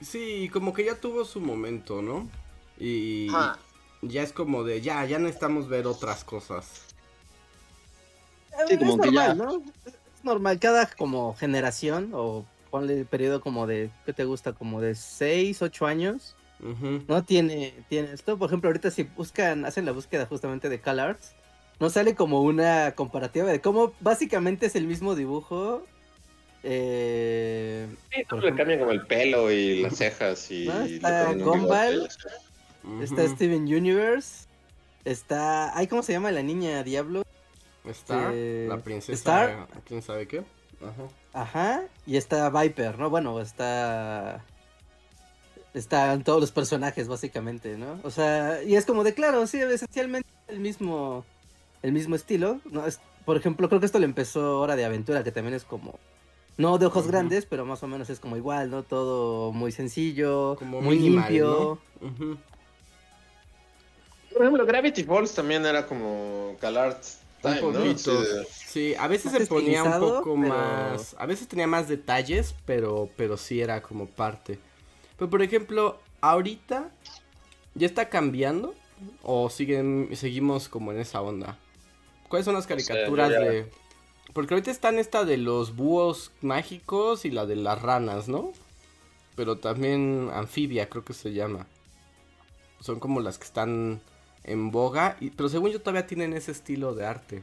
Sí, 0.01 0.49
como 0.53 0.73
que 0.73 0.85
ya 0.85 0.95
tuvo 0.99 1.25
su 1.25 1.41
momento, 1.41 2.01
¿no? 2.01 2.29
Y. 2.79 3.29
ya 4.03 4.23
es 4.23 4.33
como 4.33 4.65
de, 4.65 4.81
ya, 4.81 5.05
ya 5.07 5.19
necesitamos 5.19 5.69
ver 5.69 5.87
otras 5.87 6.25
cosas. 6.25 6.83
Sí, 8.69 8.77
como 8.79 8.95
es 8.95 9.01
que 9.01 9.11
normal, 9.11 9.39
ya- 9.39 9.45
¿no? 9.45 9.63
Es 9.87 10.25
normal, 10.25 10.59
cada 10.59 10.87
como 10.87 11.35
generación, 11.35 12.11
o 12.15 12.45
ponle 12.71 12.99
el 12.99 13.07
periodo 13.07 13.41
como 13.41 13.67
de, 13.67 13.91
¿qué 14.07 14.13
te 14.13 14.25
gusta? 14.25 14.53
Como 14.53 14.81
de 14.81 14.95
6, 14.95 15.63
8 15.63 15.87
años, 15.87 16.37
No 17.09 17.25
tiene, 17.25 17.73
tiene 17.89 18.13
esto. 18.13 18.37
Por 18.37 18.49
ejemplo, 18.51 18.69
ahorita 18.69 18.91
si 18.91 19.05
buscan, 19.05 19.65
hacen 19.65 19.87
la 19.87 19.93
búsqueda 19.93 20.27
justamente 20.27 20.69
de 20.69 20.79
CalArts, 20.79 21.33
no 21.79 21.89
sale 21.89 22.15
como 22.15 22.43
una 22.43 22.93
comparativa 22.95 23.51
de 23.51 23.63
cómo 23.63 23.95
básicamente 24.01 24.67
es 24.67 24.77
el 24.77 24.87
mismo 24.87 25.15
dibujo. 25.15 25.87
Eh, 26.63 27.89
sí, 28.13 28.23
le 28.43 28.55
cambian 28.55 28.79
como 28.81 28.91
el 28.93 29.07
pelo 29.07 29.51
y 29.51 29.81
las 29.81 29.97
cejas 29.97 30.51
y... 30.51 30.69
Está 30.69 31.33
Gumball, 31.33 32.07
está 33.03 33.27
Steven 33.29 33.63
Universe, 33.63 34.47
está... 35.05 35.77
Ay, 35.77 35.87
¿cómo 35.87 36.03
se 36.03 36.13
llama 36.13 36.31
la 36.31 36.43
niña 36.43 36.83
Diablo? 36.83 37.23
Está 37.85 38.31
eh, 38.33 38.67
la 38.69 38.79
princesa, 38.79 39.13
Star. 39.13 39.69
quién 39.85 40.03
sabe 40.03 40.29
qué. 40.29 40.45
Ajá. 40.83 41.09
Ajá, 41.33 41.83
y 42.07 42.17
está 42.17 42.51
Viper, 42.51 42.99
¿no? 42.99 43.11
Bueno, 43.11 43.41
está 43.41 44.45
están 45.75 46.25
todos 46.25 46.41
los 46.41 46.51
personajes 46.51 47.07
básicamente, 47.09 47.77
¿no? 47.77 48.01
O 48.03 48.11
sea, 48.11 48.63
y 48.63 48.75
es 48.75 48.85
como 48.85 49.05
de 49.05 49.15
claro, 49.15 49.47
sí, 49.47 49.61
esencialmente 49.61 50.29
el 50.49 50.61
mismo 50.61 51.25
el 51.83 51.93
mismo 51.93 52.17
estilo, 52.17 52.61
¿no? 52.71 52.87
Es, 52.87 53.01
por 53.25 53.37
ejemplo, 53.37 53.69
creo 53.69 53.81
que 53.81 53.87
esto 53.87 53.99
le 53.99 54.05
empezó 54.05 54.61
Hora 54.61 54.77
de 54.77 54.85
Aventura, 54.85 55.23
que 55.23 55.33
también 55.33 55.55
es 55.55 55.65
como 55.65 55.99
no 56.57 56.77
de 56.79 56.87
ojos 56.87 57.07
grandes, 57.07 57.47
pero 57.47 57.65
más 57.65 57.83
o 57.83 57.87
menos 57.87 58.11
es 58.11 58.21
como 58.21 58.37
igual, 58.37 58.71
¿no? 58.71 58.83
Todo 58.83 59.53
muy 59.53 59.73
sencillo, 59.73 60.57
como 60.59 60.81
muy 60.81 60.99
limpio. 60.99 61.79
Por 64.33 64.43
ejemplo, 64.43 64.65
Gravity 64.65 65.05
Falls 65.05 65.35
también 65.35 65.67
era 65.67 65.87
como 65.87 66.57
CalArt 66.61 67.03
un 67.43 67.73
poquito. 67.73 68.23
Sí, 68.49 68.95
a 68.95 69.09
veces 69.09 69.33
se 69.33 69.47
ponía 69.47 69.83
un 69.83 70.01
poco 70.01 70.37
más. 70.37 71.17
A 71.19 71.27
veces 71.27 71.49
tenía 71.49 71.67
más 71.67 71.89
detalles, 71.89 72.55
pero, 72.67 73.09
pero 73.17 73.37
sí 73.37 73.61
era 73.61 73.83
como 73.83 74.07
parte. 74.07 74.59
Pero 75.19 75.31
por 75.31 75.43
ejemplo, 75.43 75.99
ahorita 76.21 76.91
ya 77.75 77.87
está 77.87 78.09
cambiando 78.09 78.75
o 79.23 79.49
siguen 79.51 80.11
seguimos 80.15 80.69
como 80.69 80.93
en 80.93 81.01
esa 81.01 81.21
onda. 81.21 81.59
¿Cuáles 82.29 82.45
son 82.45 82.55
las 82.55 82.67
caricaturas 82.67 83.31
de 83.31 83.71
Porque 84.33 84.55
ahorita 84.55 84.71
están 84.71 84.99
esta 84.99 85.25
de 85.25 85.37
los 85.37 85.75
búhos 85.75 86.31
mágicos 86.43 87.25
y 87.25 87.31
la 87.31 87.47
de 87.47 87.57
las 87.57 87.83
ranas, 87.83 88.29
¿no? 88.29 88.53
Pero 89.35 89.59
también 89.59 90.31
anfibia, 90.33 90.89
creo 90.89 91.05
que 91.05 91.15
se 91.15 91.33
llama. 91.33 91.67
Son 92.81 93.01
como 93.01 93.21
las 93.21 93.39
que 93.39 93.45
están 93.45 94.01
en 94.45 94.71
boga, 94.71 95.17
y, 95.21 95.31
pero 95.31 95.49
según 95.49 95.71
yo 95.71 95.81
todavía 95.81 96.07
tienen 96.07 96.33
ese 96.33 96.53
estilo 96.53 96.95
de 96.95 97.07
arte. 97.07 97.43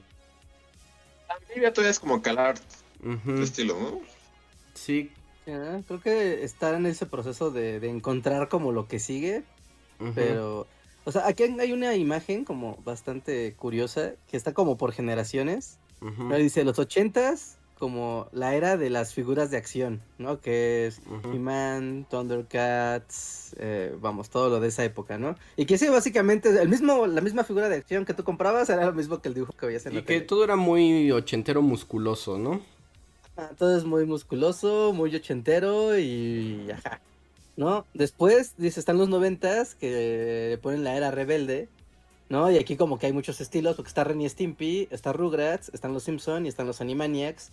Anfibia 1.30 1.74
todavía 1.74 1.91
es 1.91 2.00
como 2.00 2.22
calar 2.22 2.56
estilo, 3.41 3.80
¿no? 3.80 4.02
Sí. 4.74 5.12
creo 5.45 6.02
que 6.02 6.43
está 6.43 6.76
en 6.76 6.86
ese 6.86 7.06
proceso 7.06 7.52
de, 7.52 7.78
encontrar 7.88 8.50
como 8.50 8.72
lo 8.72 8.88
que 8.88 9.00
sigue, 9.00 9.43
pero... 10.16 10.68
O 11.06 11.12
sea, 11.14 11.26
aquí 11.26 11.43
hay 11.43 11.72
una 11.72 11.95
imagen 11.95 12.43
como 12.43 12.76
bastante 12.84 13.54
curiosa 13.54 14.12
que 14.30 14.36
está 14.36 14.54
como 14.54 14.78
por 14.78 14.91
generaciones. 14.91 15.78
Dice 16.38 16.66
los 16.66 16.80
ochentas 16.80 17.57
como 17.78 18.28
la 18.32 18.56
era 18.56 18.78
de 18.78 18.90
las 18.90 19.14
figuras 19.14 19.52
de 19.52 19.58
acción, 19.58 20.02
¿no? 20.18 20.42
Que 20.42 20.88
es 20.88 21.02
He-Man, 21.32 22.08
Thundercats, 22.10 23.56
eh, 23.60 23.96
vamos, 24.00 24.30
todo 24.30 24.50
lo 24.50 24.60
de 24.60 24.70
esa 24.70 24.84
época, 24.84 25.18
¿no? 25.18 25.36
Y 25.56 25.66
que 25.66 25.78
sí, 25.78 25.88
básicamente, 25.88 26.50
el 26.50 26.70
mismo, 26.70 27.06
la 27.08 27.22
misma 27.22 27.44
figura 27.44 27.70
de 27.70 27.76
acción 27.76 28.06
que 28.06 28.14
tú 28.14 28.24
comprabas 28.24 28.70
era 28.70 28.86
lo 28.86 28.94
mismo 28.94 29.22
que 29.22 29.30
el 29.30 29.36
dibujo 29.36 29.54
que 29.54 29.68
veías 29.68 29.86
en 29.86 29.98
y 29.98 30.02
que 30.02 30.22
todo 30.22 30.44
era 30.44 30.56
muy 30.56 31.12
ochentero 31.12 31.62
musculoso, 31.62 32.38
¿no? 32.38 32.62
Ah, 33.38 33.52
todo 33.58 33.78
es 33.78 33.84
muy 33.84 34.06
musculoso, 34.06 34.92
muy 34.94 35.16
ochentero 35.16 35.98
y 36.00 36.72
ajá, 36.72 37.00
¿no? 37.56 37.86
Después, 37.94 38.56
dice, 38.58 38.80
están 38.80 38.98
los 38.98 39.10
noventas 39.10 39.76
que 39.76 40.58
ponen 40.64 40.84
la 40.84 40.98
era 40.98 41.12
rebelde, 41.12 41.70
¿no? 42.30 42.50
Y 42.50 42.58
aquí 42.58 42.76
como 42.76 42.98
que 42.98 43.06
hay 43.06 43.14
muchos 43.14 43.40
estilos, 43.40 43.76
porque 43.76 43.90
está 43.90 44.04
Renny 44.04 44.28
Stimpy, 44.28 44.88
está 44.90 45.14
Rugrats, 45.14 45.70
están 45.74 45.94
los 45.94 46.04
Simpson 46.04 46.48
y 46.48 46.50
están 46.50 46.66
los 46.66 46.82
Animaniacs 46.82 47.52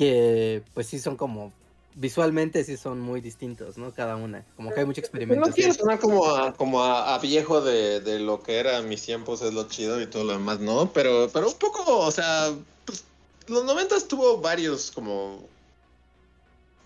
que 0.00 0.62
pues 0.72 0.86
sí 0.86 0.98
son 0.98 1.18
como 1.18 1.52
visualmente 1.94 2.64
sí 2.64 2.78
son 2.78 3.02
muy 3.02 3.20
distintos, 3.20 3.76
¿no? 3.76 3.92
Cada 3.92 4.16
una, 4.16 4.46
como 4.56 4.72
que 4.72 4.80
hay 4.80 4.86
mucha 4.86 5.02
experimentación. 5.02 5.50
No 5.50 5.54
quiero 5.54 5.74
sonar 5.74 5.98
como 5.98 6.24
a, 6.24 6.54
como 6.54 6.82
a, 6.82 7.18
viejo 7.18 7.60
de, 7.60 8.00
de, 8.00 8.18
lo 8.18 8.42
que 8.42 8.58
era 8.58 8.80
mis 8.80 9.02
tiempos, 9.02 9.42
es 9.42 9.52
lo 9.52 9.68
chido 9.68 10.00
y 10.00 10.06
todo 10.06 10.24
lo 10.24 10.32
demás, 10.32 10.58
¿no? 10.58 10.90
Pero, 10.94 11.28
pero 11.30 11.48
un 11.48 11.58
poco, 11.58 11.98
o 11.98 12.10
sea, 12.10 12.50
pues, 12.86 13.04
los 13.46 13.66
noventas 13.66 14.08
tuvo 14.08 14.38
varios 14.38 14.90
como 14.90 15.44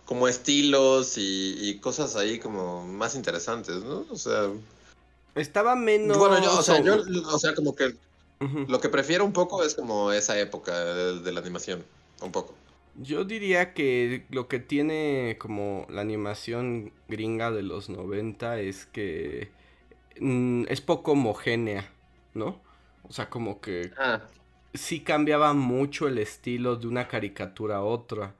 como 0.07 0.27
estilos 0.27 1.17
y, 1.17 1.55
y, 1.61 1.79
cosas 1.79 2.17
ahí 2.17 2.41
como 2.41 2.85
más 2.85 3.15
interesantes, 3.15 3.77
¿no? 3.77 4.05
O 4.11 4.17
sea... 4.17 4.51
Estaba 5.37 5.77
menos... 5.77 6.19
Bueno, 6.19 6.43
yo, 6.43 6.59
o 6.59 6.63
sea, 6.65 6.81
yo, 6.81 6.97
o 7.33 7.39
sea, 7.39 7.55
como 7.55 7.77
que 7.77 7.95
lo 8.41 8.81
que 8.81 8.89
prefiero 8.89 9.25
un 9.25 9.33
poco 9.33 9.63
es 9.63 9.77
como 9.77 10.11
esa 10.11 10.37
época 10.37 10.77
de 10.85 11.31
la 11.31 11.39
animación, 11.39 11.85
un 12.21 12.33
poco. 12.33 12.55
Yo 12.97 13.25
diría 13.25 13.75
que 13.75 14.25
lo 14.31 14.47
que 14.47 14.61
tiene 14.61 15.37
como 15.39 15.87
la 15.91 16.01
animación 16.01 16.93
gringa 17.09 17.51
de 17.51 17.63
los 17.63 17.89
90 17.89 18.61
es 18.61 18.87
que 18.87 19.51
mm, 20.21 20.65
es 20.69 20.81
poco 20.81 21.13
homogénea, 21.13 21.91
¿no? 22.35 22.63
O 23.03 23.13
sea, 23.13 23.29
como 23.29 23.61
que 23.61 23.91
ah. 23.99 24.23
sí 24.75 25.01
cambiaba 25.01 25.55
mucho 25.55 26.07
el 26.07 26.19
estilo 26.19 26.77
de 26.77 26.87
una 26.87 27.09
caricatura 27.09 27.77
a 27.77 27.83
otra. 27.83 28.35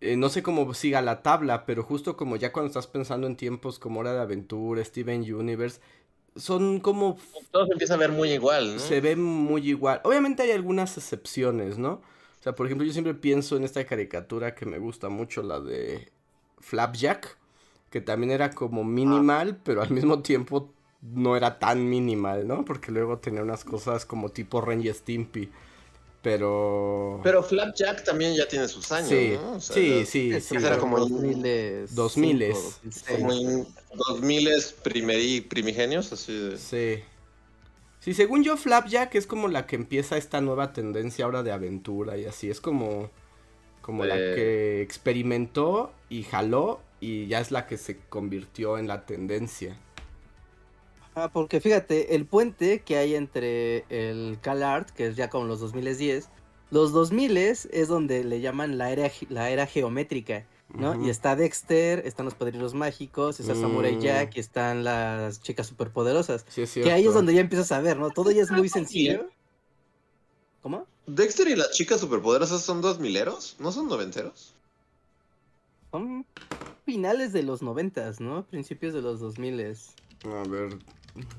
Eh, 0.00 0.16
no 0.16 0.28
sé 0.28 0.42
cómo 0.42 0.72
siga 0.74 1.02
la 1.02 1.22
tabla, 1.22 1.66
pero 1.66 1.82
justo 1.82 2.16
como 2.16 2.36
ya 2.36 2.52
cuando 2.52 2.68
estás 2.68 2.86
pensando 2.86 3.26
en 3.26 3.36
tiempos 3.36 3.78
como 3.78 4.00
Hora 4.00 4.12
de 4.12 4.20
Aventura, 4.20 4.84
Steven 4.84 5.22
Universe, 5.22 5.80
son 6.36 6.80
como... 6.80 7.18
Todo 7.50 7.66
se 7.66 7.72
empieza 7.72 7.94
a 7.94 7.98
ver 7.98 8.12
muy 8.12 8.30
igual, 8.32 8.74
¿no? 8.74 8.78
Se 8.78 9.00
ve 9.00 9.16
muy 9.16 9.68
igual. 9.68 10.00
Obviamente 10.04 10.42
hay 10.42 10.50
algunas 10.52 10.96
excepciones, 10.96 11.78
¿no? 11.78 12.02
Sea, 12.46 12.54
por 12.54 12.66
ejemplo, 12.66 12.86
yo 12.86 12.92
siempre 12.92 13.14
pienso 13.14 13.56
en 13.56 13.64
esta 13.64 13.84
caricatura 13.84 14.54
que 14.54 14.66
me 14.66 14.78
gusta 14.78 15.08
mucho, 15.08 15.42
la 15.42 15.58
de 15.58 16.12
Flapjack, 16.60 17.36
que 17.90 18.00
también 18.00 18.30
era 18.30 18.50
como 18.50 18.84
minimal, 18.84 19.58
pero 19.64 19.82
al 19.82 19.90
mismo 19.90 20.22
tiempo 20.22 20.72
no 21.02 21.36
era 21.36 21.58
tan 21.58 21.90
minimal, 21.90 22.46
¿no? 22.46 22.64
Porque 22.64 22.92
luego 22.92 23.18
tenía 23.18 23.42
unas 23.42 23.64
cosas 23.64 24.06
como 24.06 24.28
tipo 24.28 24.60
Ren 24.60 24.80
y 24.80 24.92
Stimpy. 24.92 25.50
Pero. 26.22 27.20
Pero 27.24 27.42
Flapjack 27.42 28.04
también 28.04 28.36
ya 28.36 28.46
tiene 28.46 28.68
sus 28.68 28.92
años, 28.92 29.08
sí, 29.08 29.32
¿no? 29.34 29.60
sí, 29.60 30.06
sí, 30.06 30.40
sí. 30.40 30.56
Era 30.56 30.78
como 30.78 31.00
2000 31.00 31.88
2000 31.90 32.52
Como 33.08 33.32
en 33.32 33.66
2000 34.08 34.48
primigenios, 35.48 36.12
así 36.12 36.32
de. 36.32 36.58
Sí. 36.58 37.02
Sí, 38.06 38.14
según 38.14 38.44
yo, 38.44 38.56
Flapjack 38.56 39.16
es 39.16 39.26
como 39.26 39.48
la 39.48 39.66
que 39.66 39.74
empieza 39.74 40.16
esta 40.16 40.40
nueva 40.40 40.72
tendencia 40.72 41.24
ahora 41.24 41.42
de 41.42 41.50
aventura 41.50 42.16
y 42.16 42.24
así. 42.24 42.48
Es 42.48 42.60
como, 42.60 43.10
como 43.82 44.04
la 44.04 44.14
eh. 44.16 44.32
que 44.36 44.80
experimentó 44.80 45.92
y 46.08 46.22
jaló 46.22 46.78
y 47.00 47.26
ya 47.26 47.40
es 47.40 47.50
la 47.50 47.66
que 47.66 47.76
se 47.76 47.98
convirtió 48.08 48.78
en 48.78 48.86
la 48.86 49.06
tendencia. 49.06 49.76
Ah, 51.16 51.30
porque 51.32 51.60
fíjate, 51.60 52.14
el 52.14 52.26
puente 52.26 52.78
que 52.82 52.96
hay 52.96 53.16
entre 53.16 53.84
el 53.88 54.38
CalArt, 54.40 54.90
que 54.90 55.08
es 55.08 55.16
ya 55.16 55.28
como 55.28 55.46
los 55.46 55.58
2010, 55.58 56.28
los 56.70 56.92
2000 56.92 57.36
es 57.36 57.88
donde 57.88 58.22
le 58.22 58.40
llaman 58.40 58.78
la 58.78 58.92
era, 58.92 59.10
la 59.30 59.50
era 59.50 59.66
geométrica 59.66 60.46
¿no? 60.74 61.04
Y 61.04 61.10
está 61.10 61.36
Dexter, 61.36 62.02
están 62.06 62.26
los 62.26 62.34
padrinos 62.34 62.74
mágicos, 62.74 63.40
está 63.40 63.54
Samurai 63.54 63.96
mm. 63.96 64.00
Jack 64.00 64.36
y 64.36 64.40
están 64.40 64.84
las 64.84 65.40
chicas 65.40 65.66
superpoderosas. 65.66 66.44
que 66.44 66.92
ahí 66.92 67.06
es 67.06 67.14
donde 67.14 67.34
ya 67.34 67.40
empiezas 67.40 67.72
a 67.72 67.80
ver, 67.80 67.96
¿no? 67.98 68.10
Todo 68.10 68.30
ya 68.30 68.42
es 68.42 68.50
muy 68.50 68.68
sencillo. 68.68 69.28
¿Cómo? 70.62 70.86
¿Dexter 71.06 71.48
y 71.48 71.56
las 71.56 71.70
chicas 71.70 72.00
superpoderosas 72.00 72.62
son 72.62 72.82
dos 72.82 72.98
mileros? 72.98 73.56
¿No 73.60 73.70
son 73.70 73.88
noventeros? 73.88 74.54
Son 75.92 76.26
finales 76.84 77.32
de 77.32 77.44
los 77.44 77.62
noventas, 77.62 78.20
¿no? 78.20 78.44
Principios 78.46 78.92
de 78.92 79.02
los 79.02 79.20
dos 79.20 79.38
miles. 79.38 79.90
A 80.24 80.48
ver. 80.48 80.76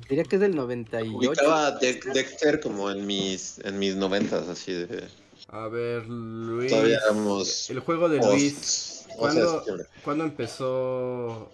Diría 0.10 0.24
que 0.24 0.38
es 0.38 0.42
del 0.42 0.56
98. 0.56 1.18
Ubicaba 1.18 1.72
Dexter 1.72 2.60
como 2.62 2.90
en 2.90 3.06
mis, 3.06 3.60
en 3.60 3.78
mis 3.78 3.96
noventas, 3.96 4.48
así 4.48 4.74
de... 4.74 5.08
A 5.50 5.68
ver, 5.68 6.08
Luis. 6.08 6.72
Todavía 6.72 6.98
éramos 7.06 7.70
el 7.70 7.80
juego 7.82 8.10
de 8.10 8.18
Luis. 8.20 8.97
¿Cuándo, 9.18 10.24
empezó 10.24 11.50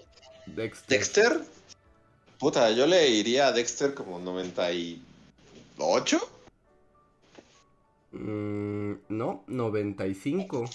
Dexter? 0.46 1.00
¿Dexter? 1.00 1.42
Puta, 2.40 2.72
yo 2.72 2.88
le 2.88 3.10
iría 3.10 3.48
a 3.48 3.54
Dexter 3.54 3.94
como 3.94 4.20
98. 4.20 6.30
Mm, 8.12 8.94
no, 9.10 9.44
95. 9.48 10.66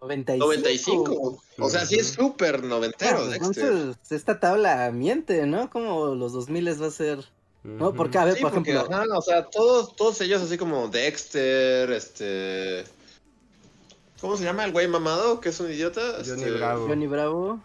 95. 0.00 0.46
95. 0.46 1.42
O 1.58 1.70
sea, 1.70 1.86
sí 1.86 1.94
es 1.96 2.08
súper 2.08 2.64
noventero, 2.64 3.26
Dexter. 3.26 3.64
Entonces, 3.64 3.96
esta 4.10 4.40
tabla 4.40 4.90
miente, 4.90 5.46
¿no? 5.46 5.70
Como 5.70 6.14
los 6.14 6.32
2000 6.32 6.82
va 6.82 6.86
a 6.86 6.90
ser. 6.90 7.24
¿No? 7.62 7.94
Porque, 7.94 8.18
a 8.18 8.24
ver, 8.26 8.40
por 8.40 8.50
ejemplo. 8.50 8.86
o 9.16 9.22
sea, 9.22 9.46
todos, 9.46 9.96
todos 9.96 10.20
ellos 10.20 10.42
así 10.42 10.58
como 10.58 10.88
Dexter, 10.88 11.90
este. 11.92 12.84
¿Cómo 14.20 14.36
se 14.36 14.44
llama 14.44 14.64
el 14.64 14.72
güey 14.72 14.88
mamado? 14.88 15.40
Que 15.40 15.50
es 15.50 15.60
un 15.60 15.70
idiota. 15.70 16.00
Johnny 16.24 16.42
este, 16.42 16.50
Bravo. 16.52 16.88
Johnny 16.88 17.06
Bravo. 17.06 17.60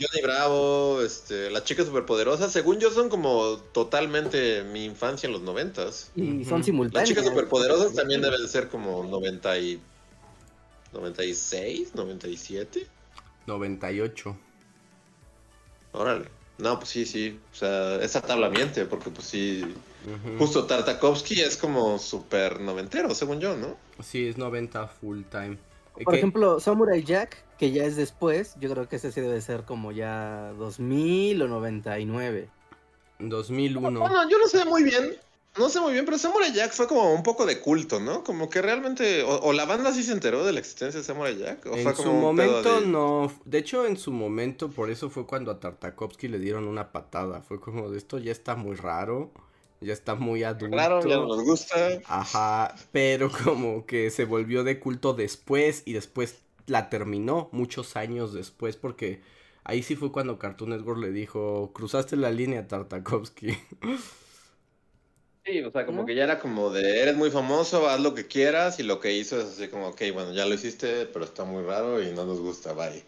Johnny 0.00 0.22
Bravo, 0.22 1.02
este, 1.02 1.50
las 1.50 1.64
chicas 1.64 1.84
superpoderosas, 1.86 2.50
según 2.50 2.78
yo 2.78 2.90
son 2.90 3.10
como 3.10 3.58
totalmente 3.72 4.64
mi 4.64 4.86
infancia 4.86 5.26
en 5.26 5.34
los 5.34 5.42
noventas. 5.42 6.10
Y 6.16 6.44
son 6.46 6.64
simultáneas. 6.64 7.08
Las 7.10 7.18
chicas 7.18 7.30
superpoderosas 7.30 7.92
también 7.92 8.22
deben 8.22 8.48
ser 8.48 8.68
como 8.68 9.04
90 9.04 9.58
y 9.58 9.80
96, 10.94 11.94
97. 11.94 12.86
98. 13.46 14.36
Órale. 15.92 16.26
No, 16.58 16.78
pues 16.78 16.90
sí, 16.90 17.06
sí. 17.06 17.38
O 17.52 17.54
sea, 17.54 17.96
esa 17.96 18.20
tabla 18.20 18.48
miente, 18.48 18.84
porque 18.86 19.10
pues 19.10 19.26
sí. 19.26 19.64
Justo 20.38 20.64
Tartakovsky 20.64 21.42
es 21.42 21.58
como 21.58 21.98
súper 21.98 22.60
noventero, 22.60 23.14
según 23.14 23.38
yo, 23.38 23.56
¿no? 23.56 23.76
Sí, 24.02 24.28
es 24.28 24.38
90 24.38 24.88
full 24.88 25.22
time. 25.30 25.58
Por 26.04 26.14
ejemplo, 26.14 26.60
Samurai 26.60 27.02
Jack, 27.02 27.36
que 27.58 27.72
ya 27.72 27.84
es 27.84 27.96
después, 27.96 28.54
yo 28.60 28.70
creo 28.70 28.88
que 28.88 28.96
ese 28.96 29.12
sí 29.12 29.20
debe 29.20 29.40
ser 29.40 29.64
como 29.64 29.92
ya 29.92 30.52
2000 30.58 31.42
o 31.42 31.48
99. 31.48 32.48
2001. 33.18 34.00
Bueno, 34.00 34.28
yo 34.28 34.38
no 34.38 34.46
sé 34.46 34.64
muy 34.64 34.82
bien. 34.82 35.16
No 35.58 35.68
sé 35.68 35.80
muy 35.80 35.92
bien, 35.92 36.04
pero 36.04 36.16
Samurai 36.16 36.52
Jack 36.52 36.72
fue 36.72 36.86
como 36.86 37.12
un 37.12 37.24
poco 37.24 37.44
de 37.44 37.60
culto, 37.60 37.98
¿no? 37.98 38.22
Como 38.22 38.48
que 38.48 38.62
realmente. 38.62 39.24
O, 39.24 39.52
la 39.52 39.64
banda 39.64 39.92
sí 39.92 40.04
se 40.04 40.12
enteró 40.12 40.44
de 40.44 40.52
la 40.52 40.60
existencia 40.60 41.00
de 41.00 41.04
Samurai 41.04 41.36
Jack. 41.36 41.66
¿O 41.66 41.74
en 41.74 41.96
su 41.96 42.12
momento 42.12 42.80
no. 42.80 43.32
De 43.44 43.58
hecho, 43.58 43.84
en 43.84 43.96
su 43.96 44.12
momento, 44.12 44.70
por 44.70 44.90
eso 44.90 45.10
fue 45.10 45.26
cuando 45.26 45.50
a 45.50 45.58
Tartakovsky 45.58 46.28
le 46.28 46.38
dieron 46.38 46.68
una 46.68 46.92
patada. 46.92 47.42
Fue 47.42 47.60
como 47.60 47.90
de 47.90 47.98
esto 47.98 48.18
ya 48.18 48.30
está 48.30 48.54
muy 48.54 48.76
raro. 48.76 49.32
Ya 49.80 49.94
está 49.94 50.14
muy 50.14 50.44
adulto. 50.44 50.76
Claro, 50.76 51.00
ya 51.06 51.16
nos 51.16 51.42
gusta. 51.42 52.00
Ajá. 52.06 52.74
Pero 52.92 53.30
como 53.44 53.86
que 53.86 54.10
se 54.10 54.24
volvió 54.24 54.62
de 54.64 54.78
culto 54.78 55.14
después 55.14 55.82
y 55.86 55.94
después 55.94 56.42
la 56.66 56.90
terminó 56.90 57.48
muchos 57.52 57.96
años 57.96 58.32
después 58.32 58.76
porque 58.76 59.22
ahí 59.64 59.82
sí 59.82 59.96
fue 59.96 60.12
cuando 60.12 60.38
Cartoon 60.38 60.70
Network 60.70 61.00
le 61.00 61.10
dijo, 61.10 61.72
cruzaste 61.72 62.16
la 62.16 62.30
línea 62.30 62.68
Tartakovsky. 62.68 63.56
Sí, 65.44 65.62
o 65.62 65.70
sea, 65.70 65.86
como 65.86 66.04
que 66.04 66.14
ya 66.14 66.24
era 66.24 66.38
como 66.38 66.70
de, 66.70 67.00
eres 67.00 67.16
muy 67.16 67.30
famoso, 67.30 67.88
haz 67.88 68.00
lo 68.00 68.14
que 68.14 68.26
quieras 68.26 68.78
y 68.78 68.82
lo 68.82 69.00
que 69.00 69.14
hizo 69.14 69.40
es 69.40 69.46
así 69.46 69.68
como, 69.68 69.88
ok, 69.88 70.02
bueno, 70.12 70.32
ya 70.34 70.44
lo 70.44 70.54
hiciste, 70.54 71.06
pero 71.06 71.24
está 71.24 71.44
muy 71.44 71.62
raro 71.64 72.02
y 72.02 72.12
no 72.12 72.26
nos 72.26 72.40
gusta, 72.40 72.74
bye. 72.74 73.02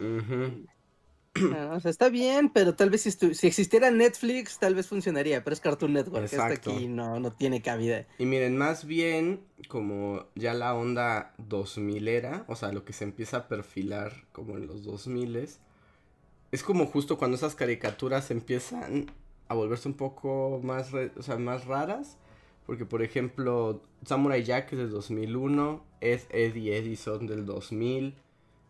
O 1.73 1.81
sea, 1.81 1.91
está 1.91 2.09
bien, 2.09 2.51
pero 2.51 2.75
tal 2.75 2.91
vez 2.91 3.03
si, 3.03 3.11
si, 3.11 3.47
existiera 3.47 3.91
Netflix, 3.91 4.59
tal 4.59 4.75
vez 4.75 4.87
funcionaría, 4.87 5.43
pero 5.43 5.55
es 5.55 5.61
Cartoon 5.61 5.95
Network, 5.95 6.25
Exacto. 6.25 6.71
aquí 6.71 6.89
no, 6.89 7.21
no 7.21 7.33
tiene 7.33 7.63
cabida. 7.63 8.07
Y 8.19 8.27
miren, 8.27 8.57
más 8.57 8.85
bien 8.85 9.41
como 9.69 10.27
ya 10.35 10.53
la 10.55 10.75
onda 10.75 11.35
2000 11.39 12.09
era, 12.09 12.45
o 12.49 12.57
sea, 12.57 12.73
lo 12.73 12.85
que 12.85 12.93
se 12.93 13.05
empieza 13.05 13.39
a 13.39 13.49
perfilar 13.49 14.25
como 14.33 14.57
en 14.57 14.67
los 14.67 14.85
2000 14.85 15.37
es 15.37 16.63
como 16.63 16.87
justo 16.87 17.17
cuando 17.17 17.37
esas 17.37 17.55
caricaturas 17.55 18.31
empiezan 18.31 19.11
a 19.49 19.55
volverse 19.55 19.89
un 19.89 19.95
poco 19.95 20.61
más, 20.63 20.91
o 20.93 21.23
sea, 21.23 21.39
más 21.39 21.65
raras 21.65 22.19
porque, 22.67 22.85
por 22.85 23.03
ejemplo, 23.03 23.83
Samurai 24.05 24.43
Jack 24.43 24.73
es 24.73 24.79
del 24.79 24.91
2001, 24.91 25.85
Ed, 26.01 26.21
Eddie 26.31 26.77
Eddie 26.77 26.97
son 26.97 27.27
del 27.27 27.45
2000, 27.45 28.15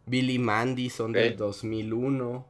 Billy 0.07 0.39
Mandy 0.39 0.91
son 0.91 1.13
del 1.13 1.37
2001. 1.37 2.47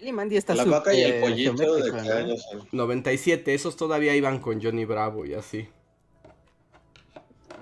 Billy 0.00 0.12
Mandy 0.12 0.36
está 0.36 0.54
La 0.54 0.64
vaca 0.64 0.94
y 0.94 1.02
el 1.02 1.20
pollito 1.20 1.76
de 1.76 1.90
qué 1.90 2.12
años 2.12 2.46
97, 2.72 3.52
esos 3.52 3.76
todavía 3.76 4.16
iban 4.16 4.38
con 4.38 4.62
Johnny 4.62 4.86
Bravo 4.86 5.26
y 5.26 5.34
así. 5.34 5.68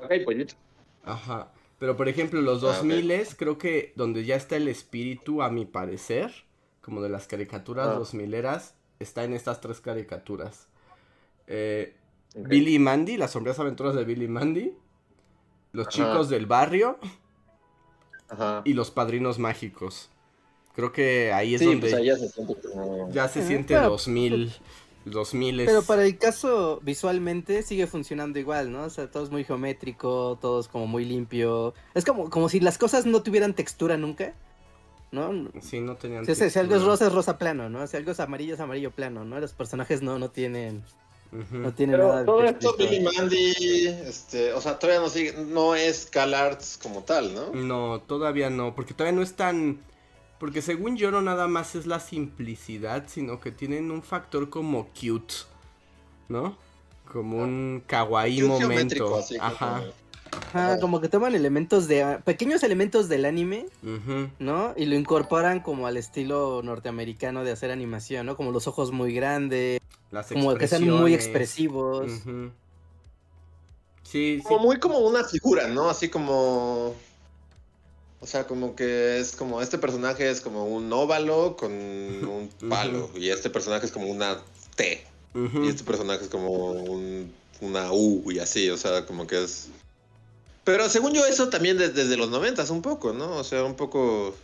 Vaca 0.01 0.14
y 0.14 0.24
pollito. 0.24 0.55
Ajá. 1.05 1.51
Pero 1.78 1.97
por 1.97 2.09
ejemplo, 2.09 2.41
los 2.41 2.61
2000 2.61 3.12
ah, 3.12 3.24
creo 3.36 3.59
que 3.59 3.93
donde 3.97 4.24
ya 4.24 4.36
está 4.36 4.57
el 4.57 4.68
espíritu, 4.68 5.43
a 5.43 5.51
mi 5.51 5.64
parecer, 5.64 6.32
como 6.80 7.03
de 7.03 7.09
las 7.09 7.26
caricaturas 7.26 7.97
2000 7.97 8.34
ah. 8.34 8.36
eras, 8.36 8.74
está 9.01 9.24
en 9.24 9.32
estas 9.32 9.61
tres 9.61 9.80
caricaturas. 9.80 10.68
Eh, 11.47 11.95
Billy 12.34 12.76
y 12.76 12.78
Mandy, 12.78 13.16
las 13.16 13.32
sombrías 13.32 13.59
aventuras 13.59 13.95
de 13.95 14.05
Billy 14.05 14.26
y 14.26 14.28
Mandy, 14.28 14.74
los 15.72 15.89
chicos 15.89 16.28
del 16.28 16.47
barrio 16.47 16.99
y 18.64 18.74
los 18.74 18.91
padrinos 18.91 19.39
mágicos. 19.39 20.11
Creo 20.74 20.92
que 20.92 21.32
ahí 21.32 21.54
es 21.54 21.64
donde 21.64 21.90
pues 21.90 22.04
ya 22.04 22.16
se 22.16 22.28
siente 22.28 22.54
como... 22.68 23.10
ya 23.10 23.28
se 23.28 23.46
siente 23.46 23.74
2000 23.74 24.52
2000 25.04 25.64
Pero 25.64 25.82
para 25.82 26.04
el 26.04 26.18
caso 26.18 26.80
visualmente 26.82 27.62
sigue 27.62 27.86
funcionando 27.86 28.38
igual, 28.38 28.70
¿no? 28.70 28.84
O 28.84 28.90
sea, 28.90 29.10
todo 29.10 29.24
es 29.24 29.30
muy 29.30 29.44
geométrico, 29.44 30.38
todo 30.40 30.60
es 30.60 30.68
como 30.68 30.86
muy 30.86 31.04
limpio. 31.04 31.74
Es 31.94 32.04
como, 32.04 32.30
como 32.30 32.48
si 32.48 32.60
las 32.60 32.78
cosas 32.78 33.06
no 33.06 33.22
tuvieran 33.22 33.54
textura 33.54 33.96
nunca. 33.96 34.34
¿no? 35.10 35.50
Sí, 35.62 35.80
no 35.80 35.96
tenían. 35.96 36.26
Si, 36.26 36.34
si, 36.34 36.58
algo 36.58 36.76
es 36.76 36.82
rosa, 36.82 37.06
es 37.06 37.12
rosa 37.12 37.38
plano, 37.38 37.70
¿no? 37.70 37.86
Si 37.86 37.96
algo 37.96 38.12
es 38.12 38.20
amarillo, 38.20 38.54
es 38.54 38.60
amarillo 38.60 38.90
plano, 38.90 39.24
¿no? 39.24 39.40
Los 39.40 39.54
personajes 39.54 40.02
no, 40.02 40.18
no 40.18 40.30
tienen 40.30 40.84
no 41.30 41.74
tiene 41.74 41.92
Pero 41.92 42.08
nada 42.08 42.24
todo 42.24 42.42
esto 42.42 42.74
Billy 42.78 43.00
Mandy, 43.00 43.86
este, 44.06 44.52
o 44.54 44.60
sea, 44.60 44.78
todavía 44.78 45.02
no 45.02 45.10
sigue, 45.10 45.34
no 45.34 45.74
es 45.74 46.06
CalArts 46.06 46.78
como 46.82 47.02
tal, 47.02 47.34
¿no? 47.34 47.50
No, 47.52 48.00
todavía 48.00 48.48
no, 48.48 48.74
porque 48.74 48.94
todavía 48.94 49.16
no 49.16 49.22
es 49.22 49.34
tan 49.34 49.78
porque 50.39 50.62
según 50.62 50.97
yo 50.97 51.11
no 51.11 51.20
nada 51.20 51.49
más 51.49 51.74
es 51.74 51.86
la 51.86 52.01
simplicidad, 52.01 53.05
sino 53.09 53.41
que 53.41 53.51
tienen 53.51 53.91
un 53.91 54.03
factor 54.03 54.51
como 54.51 54.89
cute, 54.89 55.34
¿no? 56.28 56.57
Como 57.11 57.39
un 57.39 57.82
kawaii 57.86 58.43
momento. 58.43 59.20
Ajá. 59.41 59.82
Ajá, 60.30 60.78
como 60.78 61.01
que 61.01 61.09
toman 61.09 61.34
elementos 61.34 61.89
de 61.89 62.20
pequeños 62.24 62.62
elementos 62.62 63.09
del 63.09 63.24
anime, 63.24 63.66
¿no? 64.39 64.74
Y 64.76 64.86
lo 64.86 64.95
incorporan 64.95 65.61
como 65.61 65.86
al 65.86 65.97
estilo 65.97 66.62
norteamericano 66.62 67.45
de 67.45 67.53
hacer 67.53 67.70
animación, 67.70 68.26
¿no? 68.26 68.36
Como 68.36 68.53
los 68.53 68.68
ojos 68.68 68.93
muy 68.93 69.12
grandes, 69.14 69.80
como 70.28 70.55
que 70.55 70.68
sean 70.68 70.89
muy 70.89 71.14
expresivos. 71.14 72.12
Sí, 74.03 74.41
como 74.45 74.61
muy 74.61 74.78
como 74.78 74.99
una 74.99 75.24
figura, 75.24 75.68
¿no? 75.68 75.91
Así 75.91 76.09
como 76.09 76.95
o 78.20 78.26
sea, 78.26 78.46
como 78.46 78.74
que 78.74 79.18
es 79.18 79.36
como 79.36 79.62
este 79.62 79.78
personaje 79.78 80.28
es 80.28 80.40
como 80.40 80.66
un 80.66 80.92
óvalo 80.92 81.56
con 81.56 81.72
un 81.72 82.50
palo 82.68 83.10
y 83.14 83.28
este 83.30 83.50
personaje 83.50 83.86
es 83.86 83.92
como 83.92 84.08
una 84.08 84.38
T 84.76 85.04
y 85.34 85.68
este 85.68 85.84
personaje 85.84 86.24
es 86.24 86.30
como 86.30 86.72
un, 86.72 87.32
una 87.60 87.92
U 87.92 88.30
y 88.30 88.38
así, 88.38 88.70
o 88.70 88.76
sea, 88.76 89.06
como 89.06 89.26
que 89.26 89.44
es 89.44 89.68
pero 90.68 90.90
según 90.90 91.14
yo 91.14 91.24
eso 91.24 91.48
también 91.48 91.78
desde, 91.78 92.14
los 92.18 92.28
noventas 92.28 92.68
un 92.68 92.82
poco, 92.82 93.14
¿no? 93.14 93.36
O 93.36 93.42
sea, 93.42 93.64
un 93.64 93.74
poco... 93.74 94.34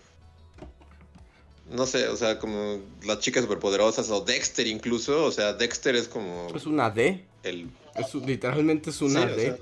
No 1.70 1.84
sé, 1.84 2.08
o 2.08 2.16
sea, 2.16 2.38
como 2.38 2.78
las 3.02 3.18
chicas 3.18 3.42
superpoderosas 3.42 4.08
o 4.08 4.22
Dexter 4.22 4.66
incluso, 4.66 5.26
o 5.26 5.30
sea, 5.30 5.52
Dexter 5.52 5.94
es 5.94 6.08
como... 6.08 6.48
Es 6.54 6.64
una 6.64 6.88
D. 6.88 7.26
El... 7.42 7.68
literalmente 8.24 8.88
es 8.88 9.02
una 9.02 9.26
D. 9.26 9.60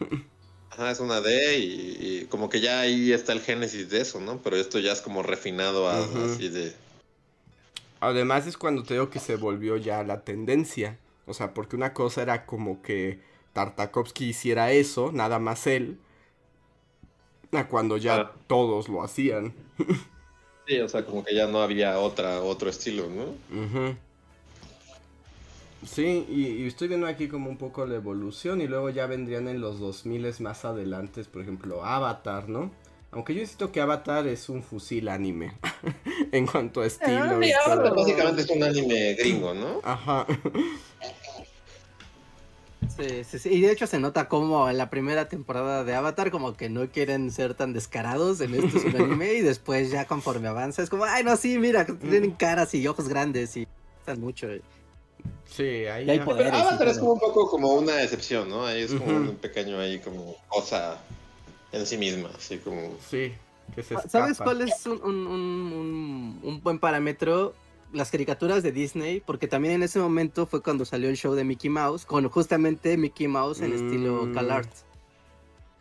ajá, 0.72 0.90
es 0.90 1.00
una 1.00 1.20
D 1.20 1.58
y, 1.58 2.26
como 2.30 2.48
que 2.48 2.60
ya 2.60 2.80
ahí 2.80 3.12
está 3.12 3.32
el 3.32 3.40
génesis 3.40 3.90
de 3.90 4.00
eso, 4.00 4.20
¿no? 4.20 4.38
Pero 4.42 4.56
esto 4.56 4.78
ya 4.78 4.92
es 4.92 5.00
como 5.00 5.22
refinado 5.22 5.88
así 5.88 6.48
de... 6.48 6.74
Además 8.00 8.46
es 8.46 8.56
cuando 8.56 8.82
te 8.82 8.94
digo 8.94 9.10
que 9.10 9.20
se 9.20 9.36
volvió 9.36 9.76
ya 9.76 10.02
la 10.02 10.22
tendencia. 10.22 10.98
O 11.26 11.34
sea, 11.34 11.54
porque 11.54 11.76
una 11.76 11.92
cosa 11.92 12.22
era 12.22 12.46
como 12.46 12.82
que 12.82 13.20
Tartakovsky 13.52 14.24
hiciera 14.30 14.72
eso, 14.72 15.12
nada 15.12 15.38
más 15.38 15.66
él, 15.66 15.98
a 17.52 17.68
cuando 17.68 17.96
ya 17.98 18.16
ah. 18.16 18.32
todos 18.46 18.88
lo 18.88 19.02
hacían. 19.02 19.54
sí, 20.66 20.80
o 20.80 20.88
sea, 20.88 21.04
como 21.04 21.22
que 21.22 21.34
ya 21.34 21.46
no 21.46 21.62
había 21.62 21.98
otra, 21.98 22.40
otro 22.40 22.70
estilo, 22.70 23.08
¿no? 23.08 23.96
Sí, 25.84 26.26
y, 26.28 26.66
estoy 26.66 26.88
viendo 26.88 27.06
aquí 27.06 27.28
como 27.28 27.50
un 27.50 27.56
poco 27.56 27.84
la 27.86 27.96
evolución 27.96 28.60
y 28.60 28.68
luego 28.68 28.90
ya 28.90 29.06
vendrían 29.06 29.48
en 29.48 29.60
los 29.60 29.80
2000 29.80 30.34
más 30.40 30.64
adelante, 30.64 31.24
por 31.24 31.42
ejemplo, 31.42 31.84
Avatar, 31.84 32.48
¿no? 32.48 32.70
Aunque 33.10 33.34
yo 33.34 33.40
insisto 33.40 33.72
que 33.72 33.80
Avatar 33.80 34.26
es 34.26 34.48
un 34.48 34.62
fusil 34.62 35.08
anime 35.08 35.52
en 36.32 36.46
cuanto 36.46 36.80
a 36.80 36.86
estilo. 36.86 37.40
Avatar 37.66 37.94
básicamente 37.94 38.42
es 38.42 38.50
un 38.50 38.62
anime 38.62 39.14
gringo, 39.14 39.52
¿no? 39.52 39.80
Ajá. 39.82 40.26
Sí, 42.96 43.24
sí, 43.24 43.38
sí. 43.38 43.48
Y 43.50 43.60
de 43.60 43.72
hecho 43.72 43.86
se 43.86 43.98
nota 43.98 44.28
como 44.28 44.68
en 44.68 44.78
la 44.78 44.88
primera 44.88 45.28
temporada 45.28 45.82
de 45.82 45.94
Avatar 45.94 46.30
como 46.30 46.56
que 46.56 46.68
no 46.68 46.88
quieren 46.88 47.30
ser 47.30 47.54
tan 47.54 47.72
descarados 47.72 48.40
en 48.40 48.54
esto 48.54 48.78
es 48.78 48.84
un 48.84 48.96
anime 48.96 49.34
y 49.34 49.40
después 49.40 49.90
ya 49.90 50.06
conforme 50.06 50.48
avanza 50.48 50.82
es 50.82 50.90
como, 50.90 51.04
ay 51.04 51.24
no, 51.24 51.36
sí, 51.36 51.58
mira, 51.58 51.86
tienen 51.86 52.32
caras 52.32 52.74
y 52.74 52.86
ojos 52.86 53.08
grandes 53.08 53.56
y 53.56 53.66
están 54.00 54.20
mucho. 54.20 54.46
Sí, 55.46 55.86
ahí 55.86 56.08
hay 56.08 56.20
poderes. 56.20 56.52
Avatar 56.52 56.88
es 56.88 56.98
como 56.98 57.12
un 57.12 57.20
poco 57.20 57.50
como 57.50 57.74
una 57.74 58.02
excepción, 58.02 58.48
¿no? 58.48 58.64
Ahí 58.66 58.82
es 58.82 58.94
como 58.94 59.16
un 59.16 59.36
pequeño 59.36 59.78
ahí 59.78 59.98
como 59.98 60.36
cosa 60.48 60.98
en 61.72 61.86
sí 61.86 61.98
misma, 61.98 62.30
así 62.36 62.58
como... 62.58 62.96
Sí. 63.08 63.32
Que 63.74 63.82
se 63.82 63.96
¿Sabes 64.08 64.38
cuál 64.38 64.62
es 64.62 64.86
un, 64.86 65.02
un, 65.02 65.26
un, 65.26 66.40
un 66.42 66.62
buen 66.62 66.78
parámetro? 66.78 67.54
las 67.92 68.10
caricaturas 68.10 68.62
de 68.62 68.72
Disney, 68.72 69.20
porque 69.20 69.46
también 69.46 69.74
en 69.74 69.82
ese 69.82 69.98
momento 69.98 70.46
fue 70.46 70.62
cuando 70.62 70.84
salió 70.84 71.08
el 71.08 71.16
show 71.16 71.34
de 71.34 71.44
Mickey 71.44 71.70
Mouse, 71.70 72.04
con 72.04 72.28
justamente 72.28 72.96
Mickey 72.96 73.28
Mouse 73.28 73.60
en 73.60 73.72
estilo 73.72 74.26
mm. 74.26 74.34
CalArt. 74.34 74.70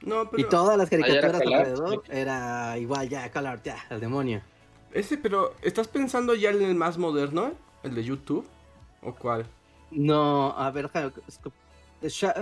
No, 0.01 0.29
pero... 0.29 0.43
Y 0.43 0.49
todas 0.49 0.77
las 0.77 0.89
caricaturas 0.89 1.41
alrededor 1.41 2.03
era 2.09 2.77
igual, 2.77 3.07
ya, 3.07 3.29
CalArt, 3.31 3.63
ya, 3.63 3.85
al 3.89 3.99
demonio. 3.99 4.41
Ese, 4.93 5.17
pero 5.17 5.53
¿estás 5.61 5.87
pensando 5.87 6.35
ya 6.35 6.49
en 6.49 6.61
el 6.61 6.75
más 6.75 6.97
moderno? 6.97 7.53
¿El 7.83 7.95
de 7.95 8.03
YouTube? 8.03 8.45
¿O 9.01 9.13
cuál? 9.15 9.45
No, 9.91 10.57
a 10.57 10.71
ver, 10.71 10.89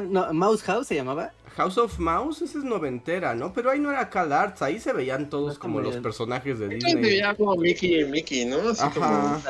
no, 0.10 0.34
Mouse 0.34 0.62
House 0.64 0.88
se 0.88 0.95
llamaba. 0.95 1.34
House 1.55 1.78
of 1.78 1.99
Mouse, 1.99 2.41
esa 2.41 2.60
es 2.60 2.64
noventera, 2.64 3.36
¿no? 3.36 3.51
Pero 3.51 3.72
ahí 3.72 3.80
no 3.80 3.91
era 3.91 4.10
Cal 4.10 4.32
Arts, 4.32 4.62
ahí 4.62 4.80
se 4.80 4.93
veían 4.93 5.30
todos 5.30 5.60
como 5.60 5.82
los 5.82 5.97
personajes 5.97 6.60
de 6.60 6.70
Disney. 6.70 6.93
Se 6.93 6.99
veía 6.99 7.36
como 7.36 7.55
Mickey 7.55 7.99
y 8.01 8.05
Mickey, 8.05 8.45
¿no? 8.45 8.57
Ajá. 8.70 9.41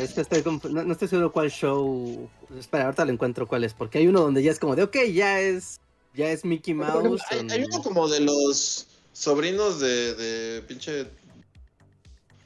Es 0.00 0.12
que 0.12 0.20
estoy 0.20 0.42
no, 0.70 0.92
estoy 0.92 1.08
seguro 1.08 1.32
cuál 1.32 1.50
show. 1.50 2.28
Espera, 2.58 2.84
ahorita 2.84 3.04
lo 3.04 3.12
encuentro 3.12 3.46
cuál 3.46 3.64
es, 3.64 3.72
porque 3.72 3.98
hay 3.98 4.08
uno 4.08 4.20
donde 4.20 4.42
ya 4.42 4.50
es 4.50 4.58
como 4.58 4.76
de, 4.76 4.82
ok, 4.82 4.96
ya 5.12 5.40
es, 5.40 5.80
ya 6.14 6.30
es 6.30 6.44
Mickey 6.44 6.74
Mouse. 6.74 7.22
hay, 7.30 7.64
uno 7.64 7.82
como 7.82 8.08
de 8.08 8.20
los 8.20 8.88
sobrinos 9.12 9.80
de, 9.80 10.14
de 10.14 10.62
pinche 10.62 11.06